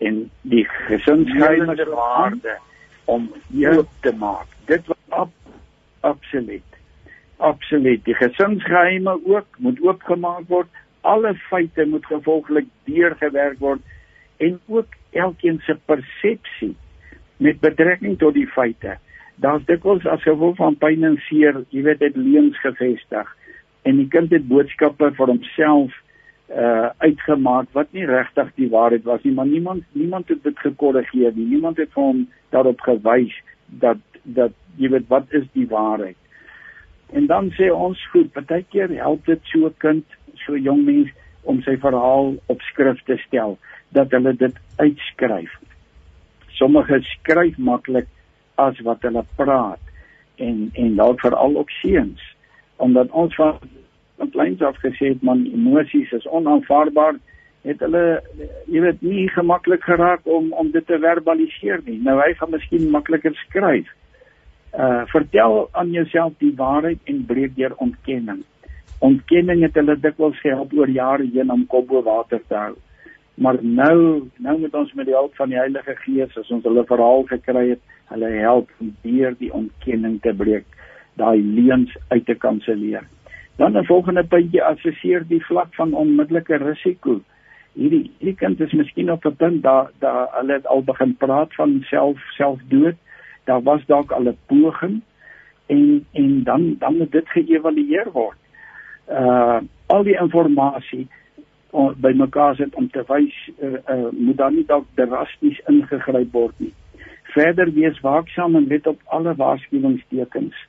En 0.00 0.22
die 0.48 0.64
gesinsgeheime 0.88 1.76
waarde 1.92 2.56
om 3.04 3.26
oop 3.52 3.90
te 4.06 4.12
maak. 4.16 4.48
Dit 4.70 4.86
was 4.88 5.02
ab, 5.08 5.32
absoluut. 6.00 6.78
Absoluut. 7.36 8.04
Die 8.04 8.16
gesinsgeheime 8.16 9.18
ook 9.24 9.60
moet 9.66 9.82
oopgemaak 9.84 10.48
word. 10.48 10.72
Alle 11.00 11.34
feite 11.50 11.84
moet 11.88 12.06
gevolglik 12.06 12.68
deurgewerk 12.88 13.60
word 13.60 13.84
en 14.40 14.56
ook 14.66 14.96
elkeen 15.10 15.60
se 15.64 15.76
persepsie 15.84 16.74
met 17.36 17.60
betrekking 17.60 18.18
tot 18.18 18.34
die 18.34 18.48
feite. 18.48 18.96
Daar's 19.40 19.64
dikwels 19.68 20.06
as 20.08 20.24
gevolg 20.24 20.56
van 20.56 20.76
pyn 20.80 21.04
en 21.04 21.16
seer, 21.28 21.64
jy 21.72 21.84
weet 21.84 22.00
dit 22.00 22.16
leuns 22.16 22.56
gevestig 22.60 23.36
en 23.88 23.96
die 23.96 24.08
kind 24.12 24.32
het 24.32 24.48
boodskappe 24.48 25.12
vir 25.16 25.32
homself 25.32 25.96
uh 26.50 26.90
uitgemaak 26.98 27.68
wat 27.72 27.92
nie 27.92 28.06
regtig 28.06 28.48
die 28.54 28.68
waarheid 28.70 29.04
was 29.04 29.22
nie, 29.22 29.32
maar 29.32 29.46
niemand 29.46 29.84
niemand 29.92 30.28
het 30.28 30.42
dit 30.42 30.58
gekorrigeer 30.58 31.32
nie. 31.34 31.46
Niemand 31.46 31.76
het 31.76 31.92
vir 31.94 32.02
hom 32.02 32.24
daarop 32.50 32.80
gewys 32.80 33.34
dat 33.66 34.02
dat 34.22 34.52
jy 34.76 34.90
weet 34.90 35.08
wat 35.08 35.30
is 35.30 35.46
die 35.52 35.68
waarheid. 35.68 36.16
En 37.12 37.26
dan 37.26 37.50
sê 37.54 37.70
ons 37.70 37.98
goed, 38.10 38.32
baie 38.34 38.64
keer 38.70 38.90
help 38.98 39.26
dit 39.26 39.40
so 39.52 39.66
'n 39.66 39.74
kind, 39.78 40.04
so 40.34 40.54
'n 40.54 40.62
jong 40.62 40.84
mens 40.84 41.10
om 41.42 41.62
sy 41.62 41.76
verhaal 41.76 42.34
op 42.46 42.60
skrif 42.60 43.02
te 43.04 43.16
stel 43.16 43.58
dat 43.88 44.10
hulle 44.10 44.36
dit 44.36 44.56
uitskryf. 44.76 45.50
Sommige 46.48 47.00
skryf 47.02 47.58
maklik 47.58 48.06
as 48.54 48.80
wat 48.80 49.02
hulle 49.02 49.24
praat 49.36 49.80
en 50.36 50.70
en 50.74 50.96
dalk 50.96 51.20
veral 51.20 51.56
ook 51.56 51.70
seuns 51.70 52.36
omdat 52.76 53.10
ons 53.10 53.34
van 53.34 53.58
van 54.20 54.30
kleins 54.30 54.62
af 54.62 54.76
gesê 54.84 55.14
het 55.14 55.22
man 55.22 55.46
emosies 55.52 56.12
is 56.12 56.28
onaanvaarbaar. 56.28 57.16
Het 57.64 57.80
hulle 57.84 58.04
jy 58.72 58.82
weet 58.84 59.02
nie 59.04 59.26
gemaklik 59.32 59.84
geraak 59.88 60.28
om 60.36 60.52
om 60.52 60.70
dit 60.74 60.86
te 60.86 60.98
verbaliseer 61.00 61.80
nie. 61.86 61.98
Nou 62.04 62.18
hy 62.20 62.34
gaan 62.36 62.52
miskien 62.52 62.90
makliker 62.92 63.36
skryf. 63.46 63.88
Uh 64.76 65.02
vertel 65.12 65.68
aan 65.72 65.92
jouself 65.96 66.36
die 66.44 66.54
waarheid 66.56 67.12
en 67.12 67.24
breek 67.26 67.56
deur 67.56 67.76
ontkenning. 67.86 68.44
Ontkenning 69.00 69.64
het 69.64 69.78
hulle 69.80 69.96
dikwels 69.96 70.40
gehelp 70.44 70.72
oor 70.76 70.92
jare 70.92 71.28
heen 71.34 71.52
om 71.52 71.66
kop 71.66 71.88
bo 71.88 72.02
water 72.04 72.42
te 72.48 72.56
hou. 72.56 72.74
Maar 73.40 73.56
nou 73.62 74.28
nou 74.36 74.58
moet 74.58 74.74
ons 74.74 74.92
met 74.92 75.08
die 75.08 75.16
hulp 75.16 75.36
van 75.40 75.48
die 75.48 75.60
Heilige 75.60 75.96
Gees 76.04 76.36
as 76.36 76.50
ons 76.52 76.66
hulle 76.68 76.84
verhaal 76.88 77.24
gekry 77.32 77.70
het 77.70 77.96
hulle 78.12 78.28
help 78.42 78.68
om 78.82 78.92
deur 79.06 79.34
die 79.38 79.52
ontkenning 79.54 80.18
te 80.20 80.34
breek 80.36 80.66
daai 81.20 81.40
leuns 81.40 81.94
uit 82.10 82.26
te 82.26 82.34
kanselleer 82.34 83.06
dan 83.60 83.76
'n 83.76 83.84
volgende 83.84 84.24
puntjie 84.24 84.62
assesseer 84.64 85.26
die 85.28 85.44
vlak 85.44 85.74
van 85.74 85.92
onmiddellike 85.92 86.56
risiko 86.56 87.20
hierdie 87.74 88.10
hierdie 88.18 88.38
kind 88.42 88.60
is 88.60 88.72
miskien 88.72 89.12
op 89.12 89.24
'n 89.24 89.36
punt 89.36 89.62
daar 89.62 89.90
daar 89.98 90.28
hulle 90.38 90.52
het 90.52 90.66
al 90.66 90.82
begin 90.82 91.16
praat 91.16 91.54
van 91.54 91.78
self 91.92 92.18
selfdood 92.36 92.96
daar 93.44 93.62
was 93.62 93.86
dalk 93.86 94.10
al 94.10 94.28
'n 94.32 94.38
poging 94.46 95.00
en 95.66 96.06
en 96.12 96.42
dan 96.42 96.74
dan 96.78 96.96
moet 96.96 97.12
dit 97.12 97.28
geëvalueer 97.28 98.10
word 98.12 98.38
uh 99.08 99.58
al 99.86 100.02
die 100.02 100.18
inligting 100.18 101.08
by 102.00 102.12
mekaar 102.14 102.56
sit 102.56 102.74
om 102.74 102.88
te 102.90 103.02
wys 103.06 103.36
uh, 103.62 103.78
uh, 103.94 104.10
moet 104.10 104.36
dan 104.36 104.54
nie 104.54 104.66
dalk 104.66 104.86
drasties 104.94 105.60
ingegryp 105.70 106.32
word 106.32 106.54
nie. 106.58 106.72
Verder 107.34 107.70
wees 107.72 108.00
waaksaam 108.00 108.56
en 108.56 108.66
let 108.66 108.86
op 108.86 109.00
alle 109.04 109.34
waarskuwingstekens. 109.34 110.66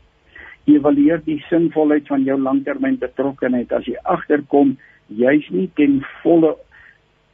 Evalueer 0.66 1.22
die 1.26 1.40
sinvolheid 1.50 2.08
van 2.08 2.24
jou 2.24 2.38
langtermyn 2.40 3.00
betrokkenheid 3.02 3.72
as 3.74 3.88
jy 3.90 3.98
agterkom 4.04 4.78
jy's 5.08 5.48
nie 5.50 5.70
ten 5.76 6.02
volle 6.22 6.56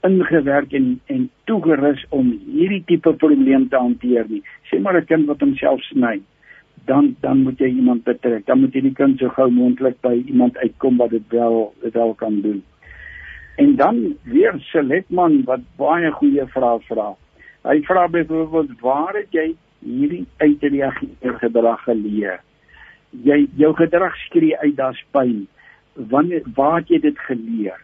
ingewerk 0.08 0.74
en 0.78 1.00
en 1.14 1.28
toegerus 1.50 2.06
om 2.10 2.32
hierdie 2.46 2.84
tipe 2.88 3.14
probleem 3.14 3.68
te 3.70 3.78
hanteer 3.78 4.26
nie. 4.30 4.44
Sê 4.70 4.80
maar 4.80 4.98
'n 4.98 5.06
kind 5.06 5.28
wat 5.28 5.42
homself 5.42 5.82
sny, 5.92 6.22
dan 6.86 7.16
dan 7.22 7.44
moet 7.44 7.60
jy 7.60 7.68
iemand 7.68 8.04
betrek. 8.04 8.46
Dan 8.46 8.60
moet 8.60 8.74
jy 8.74 8.82
die 8.82 8.94
kind 8.94 9.20
so 9.20 9.30
gou 9.30 9.50
moontlik 9.52 10.02
by 10.02 10.24
iemand 10.26 10.58
uitkom 10.58 10.98
wat 10.98 11.10
dit 11.10 11.28
wel 11.30 11.74
dit 11.82 11.94
wel 11.94 12.14
kan 12.14 12.42
doen. 12.42 12.64
En 13.58 13.76
dan 13.76 14.16
weer 14.24 14.54
Seletman 14.60 15.44
wat 15.44 15.60
baie 15.78 16.12
goeie 16.12 16.46
vrae 16.48 16.80
vra. 16.80 17.16
Hy 17.64 17.82
vra 17.82 18.08
byvoorbeeld 18.08 18.80
waar 18.80 19.16
het 19.18 19.32
jy 19.32 19.56
hierdie 19.80 20.26
uitreageer 20.38 21.40
gedrag 21.42 21.84
geleer? 21.84 22.40
Jy 23.12 23.48
jou 23.56 23.74
gedrag 23.76 24.16
skree 24.26 24.58
uit 24.58 24.76
daar's 24.76 25.04
pyn. 25.12 25.48
Wanneer 25.94 26.46
waar 26.56 26.80
het 26.82 26.90
jy 26.90 27.00
dit 27.00 27.20
geleer? 27.28 27.80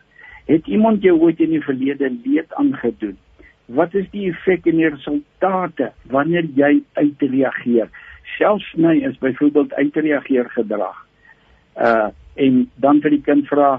Het 0.48 0.68
iemand 0.68 1.04
jou 1.04 1.16
ooit 1.20 1.40
in 1.40 1.54
die 1.56 1.64
verlede 1.64 2.12
leed 2.26 2.54
aangedoen? 2.60 3.18
Wat 3.66 3.94
is 3.96 4.10
die 4.12 4.28
effek 4.30 4.68
en 4.68 4.82
die 4.82 4.90
resultate 4.90 5.92
wanneer 6.12 6.50
jy 6.56 6.82
uitreageer? 7.00 7.90
Selfs 8.38 8.74
my 8.76 8.98
is 9.08 9.18
byvoorbeeld 9.24 9.74
uitreageer 9.74 10.50
gedrag. 10.58 11.00
Uh 11.78 12.12
en 12.34 12.64
dan 12.82 12.98
vir 13.02 13.14
die 13.14 13.22
kind 13.22 13.46
vra 13.46 13.76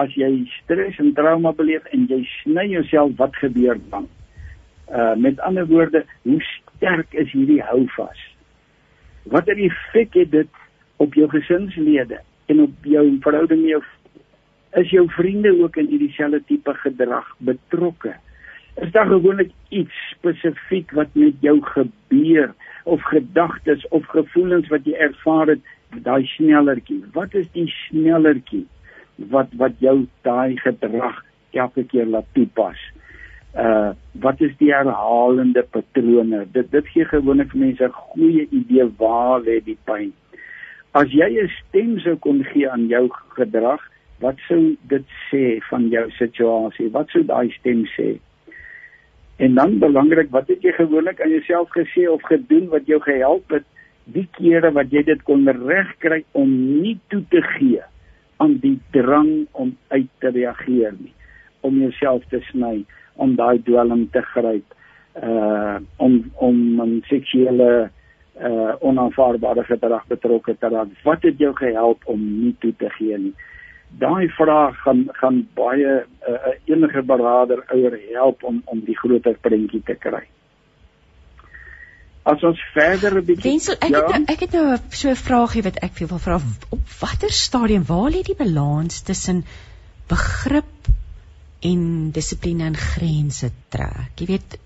as 0.00 0.14
jy 0.16 0.30
stres 0.62 0.96
en 1.02 1.10
trauma 1.16 1.52
beleef 1.56 1.84
en 1.92 2.06
jy 2.08 2.22
sny 2.38 2.64
jouself 2.72 3.12
wat 3.18 3.36
gebeur 3.36 3.76
dan 3.92 4.06
uh 4.88 5.14
met 5.20 5.40
ander 5.44 5.66
woorde 5.68 6.04
hoe 6.22 6.40
sterk 6.48 7.12
is 7.12 7.30
hierdie 7.34 7.60
houvas 7.62 8.22
watter 9.34 9.60
effek 9.60 10.16
het 10.22 10.30
dit 10.32 10.62
op 11.04 11.14
jou 11.18 11.28
gesinslede 11.32 12.20
en 12.46 12.62
op 12.66 12.88
jou 12.94 13.04
verhouding 13.26 13.62
met 13.62 13.74
jou 13.76 13.82
is 14.82 14.90
jou 14.92 15.04
vriende 15.16 15.52
ook 15.62 15.76
in 15.80 15.90
hierdie 15.90 16.12
selfde 16.16 16.42
tipe 16.46 16.74
gedrag 16.84 17.28
betrokke 17.50 18.14
is 18.84 18.92
daar 18.94 19.10
gewoonlik 19.10 19.52
iets 19.74 20.02
spesifiek 20.14 20.92
wat 20.98 21.14
met 21.18 21.38
jou 21.40 21.58
gebeur 21.74 22.52
of 22.84 23.02
gedagtes 23.12 23.88
of 23.88 24.06
gevoelens 24.06 24.68
wat 24.68 24.86
jy 24.86 24.96
ervaar 25.08 25.54
het 25.54 26.04
daai 26.04 26.26
snellertjie 26.36 27.00
wat 27.16 27.34
is 27.34 27.48
die 27.56 27.68
snellertjie 27.86 28.66
wat 29.32 29.54
wat 29.58 29.80
jou 29.82 30.06
daai 30.22 30.56
gedrag 30.62 31.24
elke 31.50 31.84
keer 31.84 32.06
laat 32.06 32.26
toepas. 32.32 32.78
Uh 33.56 33.90
wat 34.12 34.40
is 34.40 34.54
die 34.58 34.72
herhalende 34.74 35.62
patrone? 35.70 36.46
Dit 36.52 36.70
dit 36.70 36.88
gee 36.94 37.04
gewoonlik 37.04 37.50
vir 37.50 37.60
mense 37.60 37.84
'n 37.84 37.92
goeie 37.92 38.46
idee 38.50 38.86
waar 38.98 39.40
lê 39.40 39.60
die 39.64 39.78
pyn. 39.84 40.12
As 40.94 41.08
jy 41.12 41.40
'n 41.42 41.48
stem 41.48 41.98
sou 42.00 42.16
kon 42.16 42.44
gee 42.44 42.70
aan 42.70 42.88
jou 42.88 43.08
gedrag, 43.36 43.80
wat 44.20 44.36
sou 44.48 44.76
dit 44.88 45.04
sê 45.30 45.60
van 45.70 45.88
jou 45.88 46.10
situasie? 46.10 46.90
Wat 46.90 47.08
sou 47.10 47.22
daai 47.22 47.50
stem 47.50 47.84
sê? 47.96 48.18
En 49.38 49.54
dan 49.54 49.78
belangrik, 49.78 50.30
wat 50.30 50.48
het 50.48 50.62
jy 50.62 50.72
gewoonlik 50.72 51.20
aan 51.20 51.30
jouself 51.30 51.68
gesê 51.70 52.08
of 52.10 52.22
gedoen 52.22 52.68
wat 52.68 52.86
jou 52.86 53.00
gehelp 53.00 53.50
het 53.50 53.64
die 54.12 54.26
kere 54.38 54.70
wat 54.76 54.92
jy 54.92 55.02
dit 55.06 55.22
kon 55.28 55.44
regkry 55.48 56.22
om 56.38 56.48
nie 56.80 56.96
toe 57.12 57.22
te 57.32 57.42
gee 57.54 57.82
aan 58.42 58.56
die 58.62 58.78
drang 58.94 59.46
om 59.52 59.74
uit 59.92 60.08
te 60.22 60.32
reageer 60.34 60.96
nie 60.96 61.12
om 61.66 61.80
jouself 61.82 62.24
te 62.32 62.40
sny 62.48 62.84
om 63.20 63.34
daai 63.36 63.58
dwelm 63.66 64.06
te 64.14 64.22
gryp 64.32 64.76
uh 65.18 65.76
om 65.98 66.14
om 66.48 66.56
'n 66.82 67.02
seksuele 67.10 67.90
uh 68.38 68.74
onaanvaarbare 68.80 69.64
gedrag 69.64 70.06
betrokke 70.06 70.56
te 70.58 70.68
raak. 70.68 70.88
Wat 71.04 71.22
het 71.22 71.38
jou 71.38 71.54
gehelp 71.54 72.02
om 72.06 72.20
nie 72.42 72.56
toe 72.60 72.72
te 72.78 72.90
gee 72.98 73.18
nie? 73.18 73.34
Daai 73.98 74.28
vraag 74.36 74.76
gaan 74.84 75.06
gaan 75.20 75.48
baie 75.54 76.04
uh, 76.04 76.54
enige 76.64 77.02
beraader 77.02 77.64
ouer 77.74 77.98
help 78.12 78.44
om 78.44 78.62
om 78.64 78.82
die 78.84 78.98
groter 78.98 79.38
prentjie 79.40 79.82
te 79.82 79.94
kry. 79.94 80.22
As 82.28 82.42
ons 82.44 82.60
verder 82.74 83.16
'n 83.16 83.24
bietjie 83.24 83.50
Wensel, 83.50 83.74
ek 83.80 83.88
ja? 83.88 84.00
het 84.00 84.12
nou, 84.12 84.24
ek 84.34 84.40
het 84.40 84.52
nou 84.52 84.76
so 84.90 85.08
'n 85.08 85.22
vraagie 85.24 85.62
wat 85.62 85.78
ek 85.82 85.98
wil 85.98 86.18
vra 86.18 86.40
op 86.70 86.96
watter 87.00 87.30
stadium 87.30 87.84
waar 87.88 88.10
lê 88.10 88.22
die 88.22 88.36
balans 88.38 89.02
tussen 89.02 89.44
begrip 90.08 90.92
en 91.66 92.10
dissipline 92.14 92.64
en 92.70 92.76
grense 92.78 93.50
trek. 93.72 94.14
Jy 94.20 94.26
weet 94.26 94.58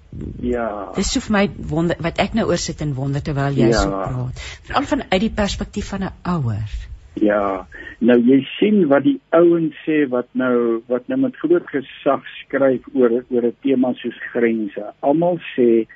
ja. 0.44 0.92
dis 0.96 1.12
so 1.14 1.24
vir 1.24 1.36
my 1.36 1.44
wonder 1.72 1.96
wat 2.04 2.20
ek 2.20 2.34
nou 2.36 2.48
oor 2.50 2.60
sit 2.60 2.82
en 2.84 2.94
wonder 2.96 3.24
terwyl 3.24 3.56
jy 3.56 3.70
ja. 3.72 3.80
so 3.80 3.90
praat. 3.90 4.42
Veral 4.68 4.88
van 4.90 5.04
uit 5.08 5.20
die 5.24 5.34
perspektief 5.42 5.92
van 5.94 6.04
'n 6.08 6.12
ouer. 6.34 6.74
Ja. 7.20 7.66
Nou 8.00 8.18
jy 8.18 8.42
sien 8.58 8.86
wat 8.88 9.04
die 9.04 9.20
ouens 9.30 9.76
sê 9.86 10.02
wat 10.10 10.28
nou 10.32 10.82
wat 10.88 11.08
nou 11.08 11.20
met 11.24 11.36
groot 11.36 11.66
gesag 11.70 12.24
skryf 12.42 12.86
oor 12.94 13.22
oor 13.30 13.46
'n 13.46 13.56
tema 13.62 13.92
soos 13.94 14.18
grense. 14.32 14.92
Almal 15.00 15.40
sê 15.56 15.86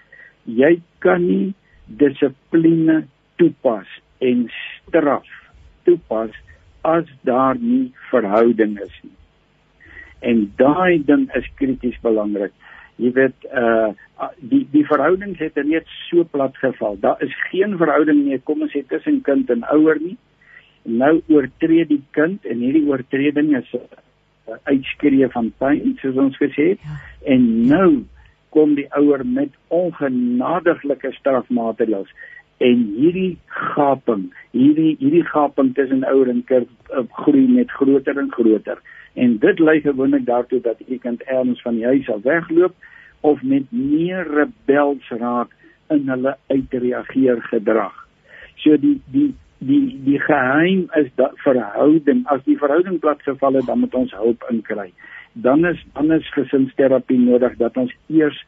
jy 0.45 0.81
kan 0.99 1.27
nie 1.27 1.55
dissipline 1.87 3.07
toepas 3.37 3.87
en 4.21 4.49
straf 4.49 5.29
toepas 5.85 6.31
as 6.83 7.05
daar 7.23 7.59
nie 7.59 7.93
verhouding 8.11 8.79
is 8.81 8.95
nie. 9.03 9.17
En 10.21 10.53
daai 10.57 11.03
ding 11.05 11.29
is 11.35 11.49
krities 11.55 11.99
belangrik. 12.03 12.53
Jy 12.97 13.13
weet 13.13 13.49
uh 13.53 13.93
die 14.41 14.63
die 14.73 14.85
verhoudings 14.89 15.39
het 15.39 15.59
net 15.69 15.85
so 16.09 16.25
plat 16.25 16.57
geval. 16.57 16.97
Daar 17.01 17.21
is 17.23 17.35
geen 17.51 17.77
verhouding 17.77 18.25
meer 18.25 18.41
kom 18.45 18.63
ons 18.65 18.73
sê 18.73 18.83
tussen 18.89 19.21
kind 19.23 19.51
en 19.51 19.67
ouer 19.75 20.01
nie. 20.01 20.17
Nou 20.85 21.21
oortree 21.29 21.85
die 21.85 22.03
kind 22.17 22.45
en 22.45 22.63
hierdie 22.65 22.87
oortreding 22.89 23.53
is 23.57 23.69
'n 23.75 24.59
uitskree 24.65 25.29
van 25.29 25.53
pyn 25.59 25.99
soos 26.01 26.17
ons 26.17 26.37
gesê 26.37 26.69
het. 26.73 26.81
Ja. 26.81 26.97
En 27.35 27.67
nou 27.67 28.05
kom 28.49 28.75
die 28.75 28.89
ouer 28.97 29.27
met 29.27 29.53
ongenadiglike 29.69 31.13
strafmaatreëls 31.13 32.13
en 32.65 32.85
hierdie 32.97 33.37
gaping, 33.47 34.31
hierdie 34.57 34.97
hierdie 35.01 35.25
gaping 35.29 35.75
tussen 35.75 36.05
ouer 36.09 36.31
en 36.33 36.45
kind 36.49 36.69
uh, 36.89 37.05
groei 37.11 37.45
net 37.47 37.71
groter 37.71 38.17
en 38.23 38.31
groter. 38.33 38.81
En 39.17 39.39
dit 39.41 39.59
lei 39.59 39.81
gewoonlik 39.81 40.27
daartoe 40.27 40.61
dat 40.61 40.81
die 40.85 40.99
kind 41.01 41.23
erns 41.23 41.63
van 41.65 41.79
die 41.79 41.87
huis 41.89 42.11
af 42.13 42.23
wegloop 42.23 42.75
of 43.21 43.43
met 43.43 43.71
meer 43.73 44.29
rebels 44.29 45.09
raak 45.09 45.55
in 45.89 46.09
hulle 46.09 46.37
uitreageer 46.53 47.43
gedrag. 47.51 47.97
So 48.63 48.77
die 48.77 49.01
die 49.13 49.33
die 49.59 49.97
die 50.05 50.21
geheim 50.21 50.87
is 51.01 51.09
dat 51.17 51.39
verhouding 51.45 52.27
as 52.33 52.45
die 52.45 52.59
verhouding 52.61 53.01
platgeval 53.01 53.61
het 53.61 53.67
dan 53.67 53.81
moet 53.85 53.95
ons 53.95 54.13
hulp 54.13 54.45
inkry. 54.51 54.93
Dan 55.33 55.65
is 55.67 55.81
dan 55.95 56.13
is 56.13 56.33
gesinsterapie 56.37 57.19
nodig 57.19 57.57
dat 57.57 57.77
ons 57.77 57.95
eers 58.13 58.45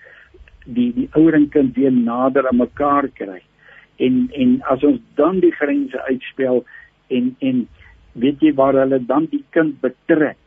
die 0.65 0.93
die 0.93 1.09
ouer 1.17 1.35
en 1.35 1.49
kind 1.49 1.77
weer 1.77 1.93
nader 1.93 2.49
aan 2.49 2.61
mekaar 2.61 3.09
kry 3.15 3.41
en 3.99 4.29
en 4.33 4.59
as 4.73 4.85
ons 4.87 5.01
dan 5.21 5.41
die 5.41 5.55
grense 5.55 6.03
uitspel 6.11 6.65
en 7.09 7.33
en 7.39 7.65
weet 8.13 8.45
jy 8.45 8.53
waar 8.61 8.77
hulle 8.79 9.01
dan 9.07 9.27
die 9.33 9.45
kind 9.57 9.81
betrek 9.85 10.39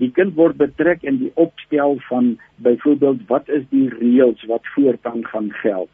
die 0.00 0.10
kind 0.10 0.34
word 0.36 0.56
betrek 0.60 1.02
in 1.02 1.18
die 1.20 1.32
opstel 1.40 1.98
van 2.08 2.36
byvoorbeeld 2.64 3.26
wat 3.28 3.48
is 3.48 3.64
die 3.70 3.88
reëls 3.92 4.44
wat 4.48 4.66
voortaan 4.74 5.24
gaan 5.26 5.50
geld? 5.62 5.90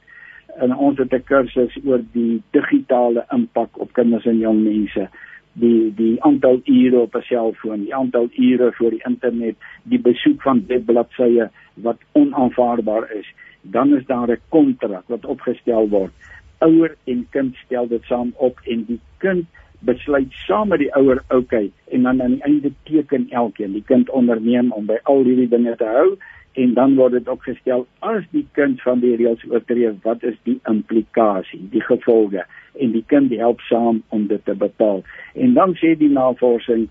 En 0.58 0.74
ons 0.74 0.98
het 0.98 1.12
'n 1.12 1.24
kursus 1.24 1.78
oor 1.84 2.02
die 2.12 2.42
digitale 2.50 3.26
impak 3.32 3.78
op 3.78 3.92
kinders 3.92 4.26
en 4.26 4.38
jong 4.38 4.62
mense. 4.62 5.08
Die 5.52 5.94
die 5.94 6.22
aantal 6.22 6.60
ure 6.64 7.00
op 7.00 7.14
'n 7.14 7.22
selfoon 7.22 7.84
die 7.84 7.94
aantal 7.94 8.28
ure 8.36 8.72
vir 8.72 8.90
die 8.90 9.04
internet 9.04 9.56
die 9.82 10.00
besoek 10.00 10.42
van 10.42 10.64
webbladsye 10.66 11.50
wat 11.74 11.98
onaanvaarbaar 12.12 13.10
is. 13.12 13.26
Dan 13.62 13.94
is 13.94 14.06
daar 14.06 14.30
'n 14.30 14.40
kontrak 14.48 15.04
wat 15.06 15.26
opgestel 15.26 15.88
word. 15.88 16.12
Ouer 16.58 16.96
en 17.04 17.26
kind 17.30 17.56
stel 17.56 17.88
dit 17.88 18.02
saam 18.04 18.32
op 18.36 18.60
en 18.64 18.84
die 18.84 19.00
kind 19.18 19.46
besluit 19.86 20.32
saam 20.46 20.72
met 20.72 20.82
die 20.82 20.90
ouer 20.98 21.22
okay 21.34 21.70
en 21.94 22.02
dan 22.02 22.22
aan 22.22 22.36
die 22.36 22.42
einde 22.42 22.72
teken 22.90 23.28
elkeen 23.30 23.72
die 23.72 23.84
kind 23.86 24.10
onderneem 24.10 24.72
om 24.72 24.86
by 24.86 24.98
al 25.02 25.22
hierdie 25.28 25.48
dinge 25.48 25.76
te 25.76 25.86
hou 25.86 26.16
en 26.59 26.74
dan 26.74 26.96
word 26.98 27.14
dit 27.14 27.28
opgestel 27.30 27.86
as 28.06 28.24
die 28.34 28.46
kind 28.59 28.80
van 28.82 29.02
die 29.05 29.14
reëls 29.20 29.44
oortree 29.50 29.92
wat 30.02 30.24
is 30.26 30.38
die 30.48 30.59
implikasie 30.70 31.60
die 31.74 31.84
gevolge 31.86 32.42
en 32.78 32.94
die 32.94 33.05
kind 33.10 33.32
help 33.38 33.60
saam 33.66 34.02
om 34.14 34.26
dit 34.30 34.44
te 34.46 34.55
bepaal. 34.55 35.02
En 35.34 35.55
dan 35.55 35.74
sê 35.78 35.94
die 35.98 36.10
navorsing 36.10 36.86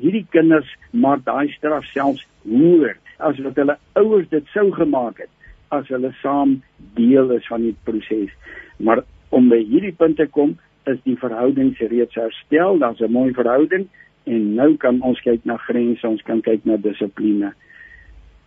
hierdie 0.00 0.26
kinders 0.34 0.70
maak 0.90 1.24
daai 1.26 1.50
straf 1.54 1.86
selfs 1.92 2.26
hoër 2.48 2.96
as 3.22 3.38
wat 3.44 3.58
hulle 3.60 3.78
ouers 4.00 4.28
dit 4.34 4.52
sou 4.54 4.68
gemaak 4.74 5.22
het 5.22 5.30
as 5.76 5.88
hulle 5.92 6.10
saam 6.20 6.58
deel 6.98 7.30
is 7.36 7.46
van 7.50 7.66
die 7.68 7.74
proses 7.86 8.32
maar 8.78 9.04
om 9.30 9.48
by 9.52 9.60
hierdie 9.62 9.94
punt 9.96 10.18
te 10.18 10.26
kom 10.26 10.56
is 10.90 10.98
die 11.04 11.16
verhoudings 11.16 11.78
reeds 11.78 12.14
herstel, 12.14 12.78
daar's 12.78 13.00
'n 13.00 13.12
mooi 13.12 13.32
verhouding 13.32 13.88
en 14.24 14.54
nou 14.54 14.76
kan 14.76 15.00
ons 15.02 15.20
kyk 15.20 15.44
na 15.44 15.56
grense, 15.56 16.08
ons 16.08 16.22
kan 16.22 16.40
kyk 16.40 16.64
na 16.64 16.76
dissipline. 16.76 17.52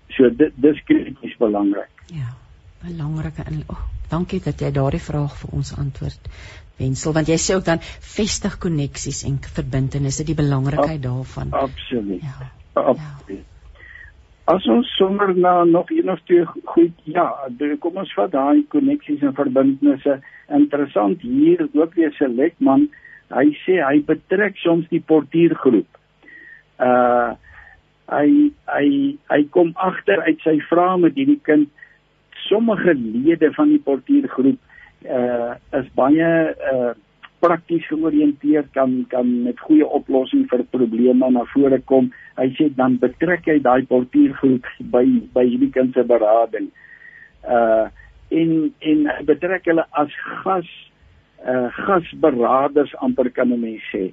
So 0.09 0.29
dit 0.29 0.53
dis 0.55 0.83
krities 0.83 1.37
belangrik. 1.37 1.89
Ja, 2.13 2.35
belangrike 2.83 3.43
in 3.51 3.63
oh, 3.67 3.81
dankie 4.09 4.39
dat 4.39 4.61
jy 4.61 4.71
daardie 4.71 5.01
vraag 5.01 5.35
vir 5.37 5.49
ons 5.51 5.73
antwoord. 5.77 6.29
Wensel, 6.77 7.13
want 7.13 7.27
jy 7.27 7.37
sê 7.39 7.55
ook 7.55 7.65
dan 7.65 7.79
vestig 7.81 8.57
koneksies 8.57 9.23
en 9.23 9.39
verbintenisse, 9.39 10.23
die 10.23 10.35
belangrikheid 10.35 11.01
daarvan. 11.01 11.51
Absoluut. 11.51 12.21
Ja. 12.21 12.51
Absoluut. 12.73 13.45
Ja. 13.45 13.54
As 14.45 14.65
ons 14.69 14.89
sommer 14.97 15.31
na 15.33 15.63
nog 15.63 15.89
een 15.89 16.09
of 16.11 16.19
twee 16.29 16.45
goed 16.45 16.93
ja, 17.03 17.25
kom 17.81 17.95
ons 17.97 18.11
vat 18.13 18.29
daai 18.31 18.61
koneksies 18.69 19.23
en 19.25 19.33
verbintenisse. 19.33 20.19
Interessant 20.53 21.21
hier 21.25 21.65
ook 21.73 21.95
weer 21.97 22.13
Select 22.13 22.59
man, 22.61 22.85
hy 23.33 23.47
sê 23.63 23.79
hy 23.81 24.03
betrek 24.05 24.59
soms 24.61 24.85
die 24.93 25.01
portiergroep. 25.01 25.89
Uh 26.77 27.33
hy 28.05 28.51
hy 28.69 28.89
hy 29.31 29.39
kom 29.49 29.71
agter 29.81 30.21
uit 30.27 30.43
sy 30.45 30.59
vrae 30.69 30.99
met 31.01 31.17
hierdie 31.17 31.41
kind. 31.47 31.71
Sommige 32.45 32.93
lede 32.93 33.49
van 33.57 33.73
die 33.73 33.81
portiergroep 33.81 34.61
uh 35.09 35.57
is 35.73 35.89
baie 35.97 36.29
uh 36.53 36.93
prakties 37.45 37.85
georiënteerd 37.89 38.71
kan 38.73 39.05
kan 39.09 39.29
met 39.43 39.59
goeie 39.67 39.85
oplossings 39.97 40.49
vir 40.49 40.63
probleme 40.73 41.29
na 41.31 41.45
vore 41.53 41.79
kom. 41.91 42.09
Hy 42.39 42.49
sê 42.57 42.69
dan 42.79 42.97
betrek 43.01 43.47
hy 43.51 43.59
daai 43.63 43.85
portiergroep 43.91 44.67
by 44.93 45.05
by 45.35 45.45
hierdie 45.45 45.71
kind 45.77 45.93
se 45.93 46.05
berading. 46.09 46.71
Uh 47.45 47.87
en 48.35 48.51
en 48.91 49.07
betrek 49.29 49.67
hulle 49.69 49.85
as 50.01 50.13
gas 50.43 50.69
uh 51.45 51.67
gasberaders 51.85 52.95
amper 53.05 53.29
kan 53.33 53.53
mense 53.53 53.91
sê. 53.93 54.05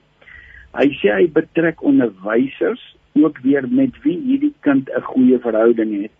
Hy 0.76 0.88
sê 1.00 1.14
hy 1.16 1.28
betrek 1.32 1.82
onderwysers 1.84 2.82
ook 3.16 3.38
weer 3.44 3.68
met 3.68 3.96
wie 4.04 4.18
hierdie 4.28 4.54
kind 4.60 4.88
'n 4.88 5.08
goeie 5.12 5.38
verhouding 5.38 6.02
het 6.02 6.12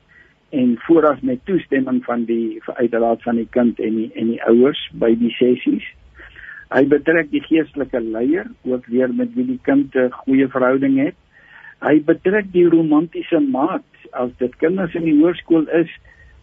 en 0.53 0.77
vooraf 0.79 1.23
met 1.23 1.45
toestemming 1.45 2.05
van 2.05 2.25
die 2.25 2.61
uiteraard 2.75 3.23
van 3.23 3.37
die 3.37 3.49
kind 3.51 3.81
en 3.81 3.95
die 3.97 4.11
en 4.15 4.27
die 4.35 4.43
ouers 4.45 4.81
by 4.93 5.15
die 5.17 5.31
sessies. 5.31 5.87
Hy 6.73 6.87
betrek 6.89 7.29
die 7.29 7.43
geestelike 7.45 8.01
leier 8.01 8.47
ook 8.65 8.87
weer 8.89 9.11
met 9.13 9.35
wie 9.37 9.45
die 9.45 9.61
kind 9.69 9.95
'n 9.95 10.11
goeie 10.25 10.49
verhouding 10.49 10.97
het. 11.05 11.15
Hy 11.85 12.01
betrek 12.01 12.53
die 12.53 12.69
romantiese 12.69 13.41
maat 13.41 13.85
as 14.13 14.31
dit 14.39 14.57
kinders 14.57 14.95
in 14.95 15.05
die 15.05 15.19
hoërskool 15.21 15.69
is. 15.69 15.91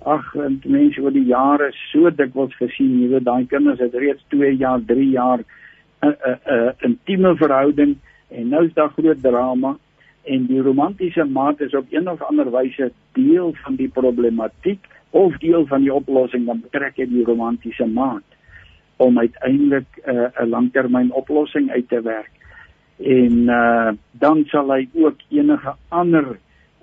Ag, 0.05 0.35
en 0.35 0.61
mense 0.65 1.01
oor 1.01 1.11
die 1.11 1.25
jare 1.25 1.71
so 1.91 2.09
dikwels 2.09 2.55
gesien, 2.55 3.01
jy 3.01 3.09
weet 3.09 3.25
daai 3.25 3.45
kinders 3.47 3.79
het 3.79 3.93
reeds 3.93 4.23
2 4.29 4.53
jaar, 4.57 4.79
3 4.85 5.09
jaar 5.09 5.39
'n 5.39 6.13
'n 6.13 6.37
'n 6.45 6.73
intieme 6.79 7.35
verhouding 7.35 7.97
en 8.29 8.49
nou 8.49 8.65
is 8.65 8.73
daar 8.73 8.89
groot 8.89 9.21
drama 9.21 9.77
en 10.23 10.45
die 10.45 10.61
romantiese 10.61 11.25
maat 11.25 11.61
is 11.61 11.73
op 11.73 11.85
een 11.89 12.09
of 12.09 12.21
ander 12.21 12.51
wyse 12.51 12.91
deel 13.13 13.53
van 13.63 13.75
die 13.75 13.89
problematiek 13.89 14.85
of 15.09 15.37
deel 15.37 15.65
van 15.65 15.81
die 15.81 15.93
oplossing 15.93 16.45
dan 16.45 16.61
betrek 16.61 16.95
hy 16.95 17.05
die 17.05 17.23
romantiese 17.23 17.85
maat 17.85 18.28
om 18.99 19.19
uiteindelik 19.19 19.87
'n 20.05 20.11
uh, 20.11 20.43
'n 20.43 20.49
langtermyn 20.49 21.11
oplossing 21.11 21.71
uit 21.71 21.87
te 21.89 22.01
werk. 22.01 22.31
En 22.97 23.33
uh 23.47 23.91
dan 24.11 24.43
sal 24.51 24.71
hy 24.73 24.87
ook 24.93 25.21
enige 25.29 25.73
ander 25.87 26.37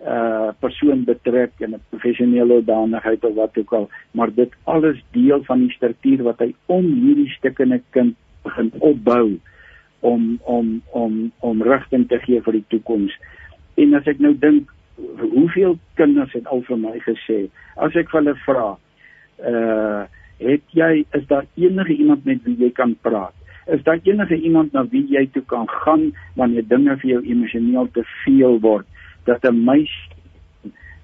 uh 0.07 0.49
persoon 0.59 1.05
betrek 1.05 1.53
in 1.59 1.75
'n 1.75 1.83
professionele 1.89 2.65
danigheid 2.65 3.25
of 3.25 3.35
wat 3.35 3.59
ook 3.59 3.73
al, 3.73 3.91
maar 4.11 4.35
dit 4.35 4.53
alles 4.65 5.05
deel 5.11 5.45
van 5.45 5.59
die 5.59 5.71
struktuur 5.71 6.23
wat 6.23 6.39
hy 6.39 6.55
om 6.67 6.85
hierdie 6.85 7.31
stukkende 7.31 7.83
kind 7.91 8.15
begin 8.43 8.73
opbou 8.79 9.39
om 10.01 10.41
om 10.43 10.83
om 10.91 11.33
om 11.41 11.63
rigting 11.63 12.09
te 12.09 12.19
gee 12.19 12.41
vir 12.43 12.53
die 12.53 12.69
toekoms. 12.69 13.19
En 13.75 13.95
as 13.95 14.07
ek 14.07 14.19
nou 14.19 14.33
dink 14.39 14.73
hoeveel 15.21 15.79
kinders 15.95 16.33
het 16.33 16.47
al 16.47 16.63
vir 16.63 16.79
my 16.79 16.99
gesê 17.05 17.49
as 17.77 17.97
ek 17.97 18.09
hulle 18.17 18.35
vra 18.47 18.77
uh 19.45 20.05
het 20.39 20.63
jy 20.77 21.05
is 21.17 21.27
daar 21.27 21.47
enige 21.55 21.95
iemand 21.95 22.25
met 22.25 22.43
wie 22.45 22.57
jy 22.59 22.71
kan 22.71 22.97
praat? 23.01 23.35
Is 23.67 23.83
daar 23.83 23.99
enige 24.03 24.37
iemand 24.37 24.73
na 24.73 24.87
wie 24.89 25.07
jy 25.11 25.27
toe 25.33 25.43
kan 25.43 25.69
gaan 25.69 26.13
wanneer 26.35 26.67
dinge 26.69 26.97
vir 26.97 27.11
jou 27.11 27.23
emosioneel 27.25 27.89
te 27.93 28.05
veel 28.25 28.61
word? 28.61 28.87
Dat 29.25 29.45
'n 29.45 29.65
meisie 29.65 30.15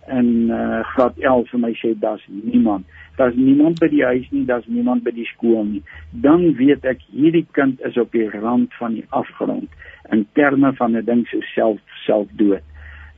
in 0.09 0.50
uh, 0.50 0.82
graad 0.94 1.18
11 1.18 1.50
vir 1.50 1.60
my 1.60 1.72
sê 1.74 1.94
daar's 1.98 2.24
niemand. 2.26 2.86
Daar's 3.16 3.34
niemand 3.34 3.78
by 3.78 3.88
die 3.88 4.04
huis 4.04 4.26
nie, 4.30 4.44
daar's 4.44 4.66
niemand 4.66 5.02
by 5.04 5.10
die 5.10 5.26
skool 5.26 5.64
nie. 5.64 5.82
Dan 6.10 6.54
weet 6.54 6.84
ek 6.84 7.00
hierdie 7.10 7.46
kind 7.52 7.80
is 7.80 7.96
op 7.96 8.12
die 8.12 8.28
rand 8.30 8.74
van 8.74 8.94
die 8.94 9.06
afgrond 9.09 9.70
in 10.10 10.26
terme 10.32 10.72
van 10.74 10.96
'n 10.96 11.04
ding 11.04 11.26
so 11.26 11.40
self 11.40 11.80
selfdood 12.06 12.62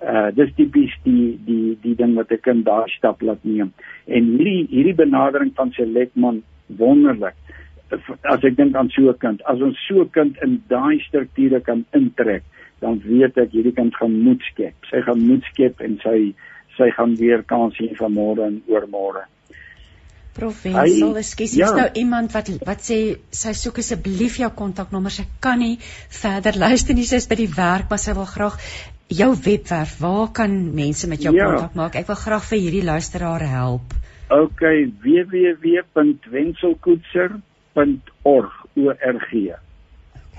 uh 0.05 0.31
dis 0.37 0.53
tipies 0.57 0.95
die 1.05 1.39
die 1.47 1.77
die 1.83 1.95
ding 1.95 2.15
wat 2.15 2.33
'n 2.33 2.41
kind 2.43 2.65
daar 2.65 2.89
stap 2.89 3.23
laat 3.23 3.45
neem. 3.45 3.73
En 4.07 4.25
hierdie 4.37 4.67
hierdie 4.71 4.95
benadering 4.95 5.53
van 5.55 5.73
Selectman 5.73 6.43
wonderlik. 6.67 7.35
As 8.23 8.45
ek 8.45 8.57
dink 8.57 8.77
aan 8.77 8.91
so 8.91 9.11
'n 9.11 9.19
kind, 9.19 9.43
as 9.45 9.61
ons 9.61 9.79
so 9.89 10.03
'n 10.03 10.11
kind 10.11 10.37
in 10.43 10.63
daai 10.69 10.99
strukture 11.01 11.61
kan 11.61 11.85
intrek, 11.93 12.43
dan 12.81 13.01
weet 13.05 13.39
ek 13.39 13.53
hierdie 13.53 13.75
kind 13.75 13.95
gaan 13.97 14.23
moed 14.23 14.43
skep. 14.53 14.75
Sy 14.91 15.03
gaan 15.03 15.27
moed 15.27 15.45
skep 15.53 15.81
en 15.81 15.99
sy 16.03 16.35
sy 16.77 16.91
gaan 16.91 17.15
weer 17.17 17.43
kans 17.43 17.79
hê 17.79 17.95
van 17.97 18.13
môre 18.13 18.47
en 18.47 18.63
oormôre. 18.67 19.25
Professor, 20.35 21.15
ekskuus, 21.21 21.53
ja. 21.55 21.69
is 21.69 21.77
nou 21.79 21.87
iemand 22.01 22.33
wat 22.35 22.49
wat 22.67 22.81
sê 22.83 22.97
sy 23.31 23.53
soek 23.55 23.79
asseblief 23.79 24.41
jou 24.43 24.49
kontaknommer. 24.59 25.15
Sy 25.15 25.29
kan 25.41 25.63
nie 25.63 25.77
verder 26.11 26.59
luister 26.59 26.99
nie, 26.99 27.07
sy 27.07 27.21
is 27.23 27.29
by 27.31 27.39
die 27.39 27.53
werk, 27.55 27.87
maar 27.91 28.03
sy 28.03 28.17
wil 28.19 28.27
graag 28.27 28.59
jou 29.07 29.37
webwerf. 29.45 29.99
Waar 29.99 30.31
kan 30.33 30.75
mense 30.75 31.09
met 31.09 31.23
jou 31.23 31.35
ja. 31.35 31.45
kontak 31.45 31.75
maak? 31.75 31.95
Ek 31.95 32.07
wil 32.07 32.17
graag 32.17 32.45
vir 32.45 32.59
hierdie 32.59 32.85
luisteraar 32.85 33.41
help. 33.49 33.83
OK, 34.29 34.61
www.wenselkoetser.org 35.03 37.43
org. 38.25 38.55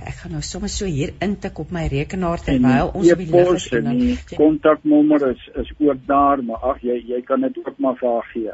Ek 0.05 0.13
gaan 0.19 0.35
nou 0.35 0.43
sommer 0.43 0.69
so 0.69 0.85
hier 0.85 1.13
intik 1.23 1.59
op 1.59 1.71
my 1.73 1.87
rekenaar 1.91 2.39
terwyl 2.43 2.89
ons 2.93 3.11
op 3.13 3.17
die 3.21 3.31
lig 3.31 3.53
is 3.55 3.67
en 3.79 3.97
die 3.97 4.17
kontaknommer 4.35 5.21
is 5.31 5.49
is 5.61 5.69
ook 5.79 5.99
daar, 6.09 6.37
maar 6.43 6.59
ag 6.73 6.79
jy 6.83 6.97
jy 7.13 7.21
kan 7.25 7.41
dit 7.47 7.55
ook 7.63 7.77
maar 7.79 7.95
vir 8.01 8.09
haar 8.11 8.27
gee. 8.33 8.53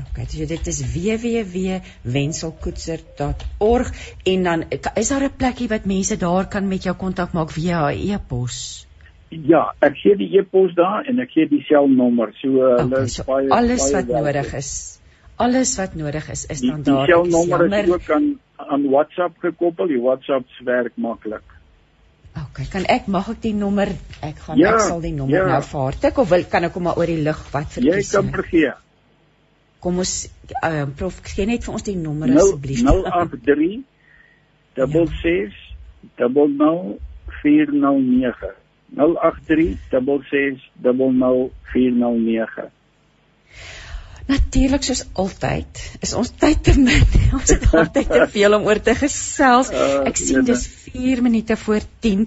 OK, 0.00 0.16
so 0.30 0.46
dit 0.46 0.66
is 0.72 0.80
www.wenselkoetser.org 0.94 3.88
en 4.34 4.38
dan 4.50 4.58
is 4.70 5.08
daar 5.08 5.24
'n 5.24 5.36
plekkie 5.36 5.68
wat 5.68 5.84
mense 5.84 6.16
daar 6.16 6.48
kan 6.48 6.68
met 6.68 6.82
jou 6.82 6.96
kontak 6.96 7.32
maak 7.32 7.50
via 7.50 7.90
e-pos. 7.90 8.86
Ja, 9.30 9.68
ek 9.78 9.94
gee 10.02 10.16
die 10.18 10.26
e-pos 10.40 10.72
daar 10.74 11.06
en 11.06 11.20
ek 11.22 11.30
gee 11.36 11.46
die 11.46 11.62
selnommer. 11.68 12.32
So 12.40 12.50
hulle 12.66 12.82
okay, 12.88 13.10
so 13.14 13.26
baie 13.28 13.46
alles 13.54 13.84
baie 13.84 13.94
wat 13.94 14.08
welke. 14.08 14.24
nodig 14.26 14.54
is. 14.58 14.70
Alles 15.40 15.74
wat 15.78 15.94
nodig 15.94 16.26
is 16.34 16.42
is 16.50 16.62
dan 16.64 16.82
daar. 16.82 17.06
Die 17.06 17.14
selnommer 17.14 17.66
is 17.78 17.92
ook 17.94 18.10
aan 18.16 18.26
aan 18.60 18.88
WhatsApp 18.90 19.38
gekoppel. 19.38 19.86
Die 19.92 20.00
WhatsApp 20.02 20.50
werk 20.66 20.98
maklik. 20.98 21.46
OK, 22.40 22.58
kan 22.72 22.84
ek 22.90 23.06
mag 23.06 23.30
ek 23.30 23.40
die 23.42 23.54
nommer 23.54 23.90
ek 24.26 24.42
gaan 24.42 24.58
ja, 24.58 24.74
ek 24.74 24.84
sal 24.88 25.00
die 25.02 25.14
nommer 25.14 25.38
ja. 25.38 25.46
nou 25.50 25.62
vaartik 25.66 26.18
of 26.22 26.30
wil 26.30 26.44
kan 26.50 26.66
ek 26.66 26.78
hom 26.78 26.86
maar 26.86 26.98
oor 26.98 27.10
die 27.10 27.22
lug 27.22 27.40
wat 27.54 27.70
vir 27.74 27.86
Jy 27.86 28.02
kan 28.10 28.30
vergee. 28.34 28.72
Kom 29.80 29.98
ons 30.02 30.14
uh, 30.58 30.86
prof 30.98 31.22
gee 31.30 31.46
net 31.46 31.66
vir 31.66 31.78
ons 31.78 31.86
die 31.86 31.96
nommer 31.98 32.34
asseblief. 32.34 32.82
083 32.82 33.86
66 34.74 35.54
00 36.18 36.98
409 37.40 38.59
Natuurlik 44.30 44.84
soos 44.86 45.04
altyd 45.18 45.80
is 46.06 46.14
ons 46.14 46.30
tyd 46.42 46.62
te 46.66 46.74
min. 46.78 47.06
Ons 47.36 47.50
het 47.50 47.66
altyd 47.74 48.10
te 48.10 48.26
veel 48.34 48.54
om 48.58 48.66
oor 48.68 48.80
te 48.82 48.94
gesels. 48.94 49.72
Uh, 49.74 50.02
Ek 50.10 50.18
sien 50.20 50.44
dis 50.46 50.66
4 50.90 51.22
minute 51.26 51.56
voor 51.64 51.86
10. 52.06 52.26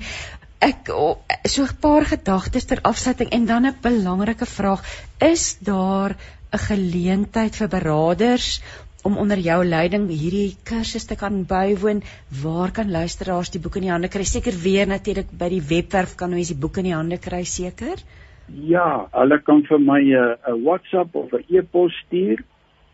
Ek 0.64 0.91
oh, 0.95 1.19
so 1.48 1.64
'n 1.64 1.80
paar 1.84 2.07
gedagtes 2.07 2.68
ter 2.68 2.80
afsluiting 2.81 3.30
en 3.35 3.45
dan 3.45 3.68
'n 3.68 3.76
belangrike 3.81 4.48
vraag. 4.48 4.84
Is 5.19 5.57
daar 5.60 6.15
'n 6.15 6.64
geleentheid 6.68 7.56
vir 7.56 7.68
beraders 7.68 8.61
om 9.03 9.17
onder 9.19 9.39
jou 9.43 9.59
leiding 9.67 10.07
hierdie 10.07 10.55
kursus 10.67 11.05
te 11.09 11.17
kan 11.19 11.43
bywoon. 11.47 12.01
Waar 12.43 12.71
kan 12.71 12.91
luisteraars 12.91 13.51
die 13.51 13.61
boek 13.63 13.77
in 13.80 13.88
die 13.88 13.91
hande 13.91 14.09
kry? 14.11 14.23
Seker 14.23 14.55
weer 14.63 14.88
natuurlik 14.88 15.31
by 15.39 15.49
die 15.51 15.63
webwerf 15.71 16.15
kan 16.19 16.31
mense 16.31 16.55
die 16.55 16.61
boek 16.63 16.80
in 16.80 16.88
die 16.88 16.95
hande 16.95 17.19
kry 17.19 17.43
seker? 17.43 17.99
Ja, 18.47 19.07
hulle 19.11 19.39
kan 19.43 19.63
vir 19.67 19.80
my 19.80 19.99
'n 19.99 20.15
uh, 20.15 20.55
WhatsApp 20.63 21.15
of 21.15 21.34
'n 21.34 21.43
e-pos 21.49 21.93
stuur 22.05 22.43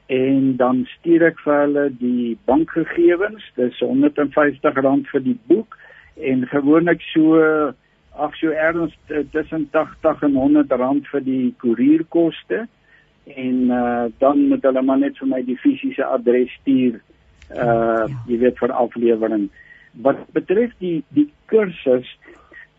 en 0.09 0.57
dan 0.57 0.85
stuur 0.97 1.27
ek 1.27 1.39
vir 1.45 1.61
hulle 1.61 1.89
die 1.89 2.37
bankgegewens. 2.45 3.43
Dis 3.55 3.81
R150 3.81 5.11
vir 5.11 5.21
die 5.21 5.37
boek 5.47 5.77
en 6.17 6.47
gewoonlik 6.47 7.01
so 7.13 7.37
ag 8.17 8.35
so 8.35 8.49
erns 8.49 8.93
tussen 9.31 9.69
80 9.71 10.23
en 10.23 10.35
100 10.35 10.71
rand 10.71 11.07
vir 11.07 11.21
die 11.21 11.53
koerierkoste 11.61 12.67
en 13.35 13.71
uh, 13.71 14.05
dan 14.17 14.47
moet 14.47 14.63
hulle 14.63 14.81
maar 14.81 14.97
net 14.97 15.17
vir 15.17 15.27
my 15.27 15.41
die 15.45 15.57
fisiese 15.57 16.05
adres 16.05 16.51
stuur 16.61 16.99
uh 17.49 17.65
ja. 17.65 18.07
jy 18.29 18.37
weet 18.45 18.59
vir 18.61 18.73
aflewering 18.83 19.49
wat 20.05 20.21
betref 20.33 20.73
die 20.83 21.03
die 21.17 21.29
kursus 21.51 22.09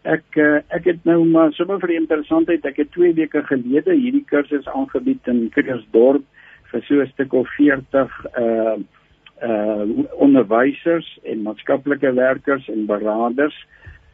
ek 0.09 0.39
uh, 0.41 0.61
ek 0.77 0.87
het 0.93 1.05
nou 1.09 1.25
maar 1.29 1.53
sommer 1.53 1.81
vir 1.83 1.95
die 1.95 2.01
interessantheid 2.03 2.67
ek 2.67 2.79
het 2.85 2.93
2 2.97 3.15
weke 3.19 3.43
gelede 3.51 3.97
hierdie 3.97 4.25
kursus 4.31 4.69
aangebied 4.75 5.27
in 5.33 5.49
Krugersdorp 5.55 6.25
vir 6.71 6.87
so 6.87 7.03
'n 7.03 7.11
stuk 7.13 7.35
of 7.35 7.49
40 7.59 8.17
uh 8.45 8.79
uh 9.43 9.85
onderwysers 10.27 11.09
en 11.25 11.43
maatskaplike 11.43 12.15
werkers 12.15 12.69
en 12.69 12.87
beraders 12.87 13.57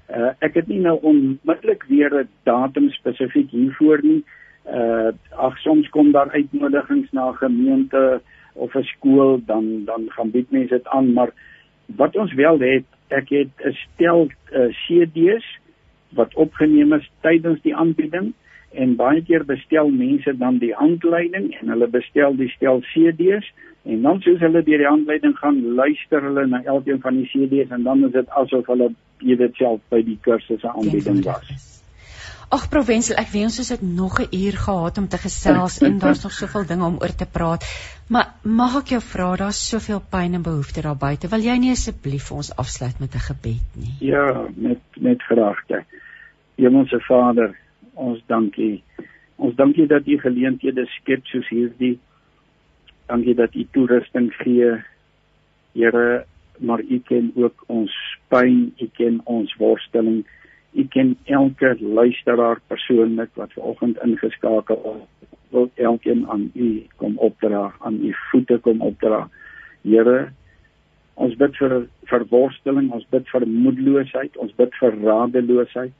uh 0.08 0.32
ek 0.40 0.54
het 0.54 0.68
nie 0.68 0.80
nou 0.80 0.98
onmiddellik 1.02 1.84
weer 1.88 2.12
'n 2.22 2.28
datum 2.44 2.90
spesifiek 2.90 3.50
hiervoor 3.50 4.02
nie 4.02 4.22
uh 4.70 5.12
ag 5.30 5.59
soms 5.59 5.88
kom 5.88 6.12
daar 6.12 6.30
uitnodigings 6.30 7.12
na 7.12 7.32
gemeente 7.32 8.20
of 8.52 8.74
'n 8.74 8.82
skool 8.82 9.40
dan 9.47 9.84
dan 9.84 10.06
gaan 10.09 10.30
bied 10.30 10.51
mense 10.51 10.74
dit 10.74 10.86
aan 10.86 11.12
maar 11.12 11.30
wat 11.86 12.16
ons 12.16 12.34
wel 12.34 12.59
het 12.59 12.84
ek 13.09 13.28
het 13.28 13.52
'n 13.64 13.76
stel 13.84 14.28
uh, 14.52 14.68
CD's 14.86 15.47
wat 16.09 16.34
opgeneem 16.34 16.93
is 16.93 17.10
tydens 17.20 17.62
die 17.62 17.76
aanbieding 17.76 18.32
en 18.72 18.97
baie 18.97 19.22
keer 19.22 19.44
bestel 19.44 19.88
mense 19.88 20.36
dan 20.36 20.59
die 20.59 20.74
handleiding 20.74 21.55
en 21.60 21.68
hulle 21.68 21.86
bestel 21.86 22.36
die 22.36 22.48
stel 22.48 22.80
CD's 22.80 23.52
en 23.82 24.02
dan 24.02 24.20
soos 24.20 24.40
hulle 24.40 24.62
deur 24.62 24.78
die 24.78 24.93
handleiding 24.93 25.36
gaan 25.38 25.62
luister 25.74 26.22
hulle 26.22 26.47
na 26.47 26.62
elkeen 26.64 27.01
van 27.01 27.22
die 27.22 27.30
CD's 27.30 27.70
en 27.70 27.82
dan 27.82 28.05
is 28.05 28.12
dit 28.12 28.28
asof 28.28 28.66
hulle 28.66 28.90
dit 29.18 29.55
self 29.55 29.80
by 29.88 30.02
die 30.02 30.18
kursus 30.20 30.64
aanbieding 30.64 31.24
was. 31.24 31.76
Ag 32.47 32.68
Provensel, 32.70 33.16
ek 33.18 33.32
wens 33.32 33.56
ons 33.59 33.73
het 33.74 33.81
nog 33.82 34.20
'n 34.23 34.31
uur 34.31 34.56
gehad 34.64 34.98
om 34.98 35.09
te 35.09 35.18
gesels 35.18 35.81
en 35.82 35.98
daar's 35.98 36.23
nog 36.23 36.32
soveel 36.32 36.66
dinge 36.66 36.85
om 36.85 36.98
oor 37.02 37.14
te 37.14 37.27
praat. 37.27 37.64
Maar 38.09 38.35
mag 38.43 38.77
ek 38.77 38.89
jou 38.94 39.01
vra, 39.02 39.36
daar's 39.36 39.68
soveel 39.68 40.01
pyn 40.10 40.35
en 40.35 40.43
behoeftes 40.43 40.82
daar 40.82 40.97
buite. 40.97 41.28
Wil 41.28 41.43
jy 41.43 41.56
nie 41.59 41.70
asseblief 41.70 42.28
vir 42.28 42.36
ons 42.36 42.56
afsluit 42.56 43.01
met 43.01 43.14
'n 43.14 43.27
gebed 43.31 43.66
nie? 43.74 43.94
Ja, 44.01 44.47
met 44.55 44.78
met 44.97 45.23
graagte. 45.23 45.85
Hemelse 46.55 47.01
Vader, 47.01 47.59
ons 47.94 48.23
dankie. 48.27 48.82
Ons 49.36 49.55
dankie 49.56 49.86
dat 49.86 50.06
U 50.06 50.18
geleenthede 50.18 50.86
skep 50.86 51.27
soos 51.27 51.48
hierdie. 51.48 51.98
Dankie 53.06 53.35
dat 53.35 53.55
U 53.55 53.66
toerusting 53.73 54.32
gee. 54.32 54.85
Here, 55.73 56.24
maar 56.59 56.81
U 56.81 56.98
ken 56.98 57.32
ook 57.35 57.64
ons 57.66 57.93
pyn, 58.28 58.73
U 58.78 58.89
ken 58.93 59.20
ons 59.24 59.56
worsteling. 59.59 60.24
U 60.77 60.85
ken 60.93 61.16
elke 61.24 61.77
luisteraar 61.81 62.61
persoonlik 62.66 63.31
wat 63.35 63.53
vanoggend 63.53 64.01
ingeskakel 64.05 64.82
is. 64.94 65.28
Wil 65.55 65.70
elkeen 65.74 66.27
aan 66.28 66.51
U 66.55 66.82
kom 66.97 67.19
opdra, 67.19 67.73
aan 67.78 68.01
U 68.05 68.12
voete 68.31 68.59
kom 68.59 68.81
opdra. 68.81 69.28
Here, 69.82 70.28
ons 71.15 71.36
bid 71.40 71.57
vir 71.57 71.86
verworsteling, 72.11 72.90
ons 72.93 73.07
bid 73.11 73.28
vir 73.32 73.47
moedeloosheid, 73.48 74.36
ons 74.36 74.53
bid 74.61 74.74
vir 74.81 74.98
radeloosheid, 75.03 75.93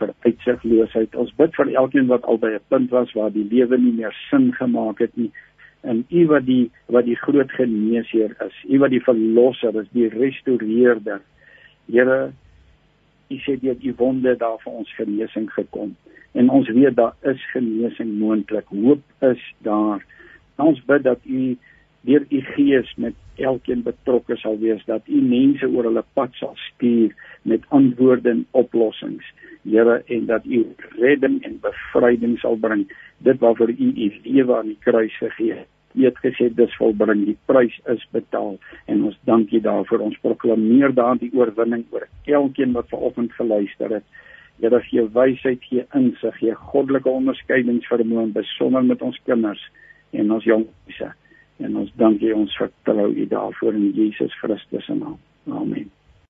vir 0.00 0.14
uitsigloosheid. 0.24 1.14
Ons 1.14 1.34
bid 1.36 1.54
vir 1.58 1.74
elkeen 1.84 2.08
wat 2.08 2.24
al 2.24 2.38
by 2.38 2.54
'n 2.56 2.66
punt 2.68 2.90
was 2.90 3.12
waar 3.12 3.32
die 3.32 3.48
lewe 3.50 3.78
nie 3.78 3.92
meer 3.92 4.14
sin 4.30 4.52
gemaak 4.54 4.98
het 4.98 5.16
nie 5.16 5.30
en 5.82 6.04
u 6.08 6.26
wat 6.26 6.46
die 6.46 6.70
wat 6.86 7.04
die 7.04 7.16
groot 7.18 7.50
geneesheer 7.58 8.34
is, 8.46 8.56
u 8.70 8.78
wat 8.78 8.92
die 8.94 9.02
verlosser 9.02 9.74
is, 9.80 9.88
die 9.96 10.08
restoreerder. 10.12 11.20
Here, 11.90 12.32
u 13.32 13.38
sê 13.44 13.56
deur 13.60 13.76
u 13.80 13.92
wonde 13.96 14.36
daar 14.36 14.58
vir 14.64 14.72
ons 14.72 14.94
genesing 14.98 15.48
gekom. 15.52 15.96
En 16.32 16.48
ons 16.50 16.68
weet 16.68 16.96
daar 16.96 17.16
is 17.32 17.50
genesing 17.52 18.18
moontlik. 18.18 18.68
Hoop 18.68 19.02
is 19.32 19.42
daar. 19.68 20.04
Ons 20.56 20.80
bid 20.88 21.02
dat 21.02 21.20
u 21.24 21.56
deur 22.00 22.24
u 22.28 22.40
gees 22.54 22.94
met 22.96 23.14
elkeen 23.36 23.82
betrokke 23.82 24.36
sal 24.36 24.58
wees 24.58 24.84
dat 24.84 25.08
u 25.08 25.22
mense 25.22 25.68
oor 25.68 25.88
hulle 25.90 26.04
pad 26.18 26.34
sal 26.40 26.56
stuur 26.68 27.14
met 27.42 27.68
antwoorde 27.68 28.30
en 28.30 28.46
oplossings 28.50 29.32
Here 29.62 30.02
en 30.06 30.26
dat 30.26 30.44
u 30.44 30.64
redding 30.98 31.42
en 31.46 31.60
bevryding 31.60 32.38
sal 32.38 32.56
bring. 32.56 32.88
Dit 33.18 33.38
waarvoor 33.38 33.70
u 33.70 33.92
u 33.94 34.12
lewe 34.22 34.56
aan 34.56 34.66
die 34.66 34.78
kruis 34.80 35.16
gegee 35.16 35.52
het 35.52 35.71
U 35.94 36.04
het 36.04 36.18
gesê 36.24 36.48
dis 36.54 36.76
volbring, 36.80 37.24
die 37.28 37.36
prys 37.46 37.74
is 37.92 38.02
betaal 38.16 38.58
en 38.86 39.04
ons 39.08 39.18
dankie 39.28 39.60
daarvoor. 39.60 40.04
Ons 40.08 40.18
proklameer 40.24 40.94
daardie 40.96 41.30
oorwinning 41.36 41.84
oor 41.92 42.08
elkeen 42.24 42.72
wat 42.76 42.88
vanoggend 42.92 43.32
geluister 43.38 43.98
het. 43.98 44.06
Here 44.60 44.80
gee 44.88 45.06
wysheid, 45.14 45.64
gee 45.68 45.86
insig, 45.98 46.36
gee 46.38 46.54
goddelike 46.72 47.10
onderskeidingsvermoë 47.10 48.28
besonder 48.36 48.84
met 48.86 49.02
ons 49.02 49.18
kinders 49.26 49.64
en 50.12 50.30
ons 50.30 50.44
jongse. 50.46 51.10
En 51.62 51.80
ons 51.82 51.96
dankie 51.96 52.34
ons 52.34 52.60
vertrou 52.60 53.10
U 53.10 53.26
daarvoor 53.26 53.74
in 53.74 53.90
Jesus 53.96 54.38
Christus 54.40 54.86
se 54.86 54.94
naam. 54.94 55.18
Amen. 55.50 55.90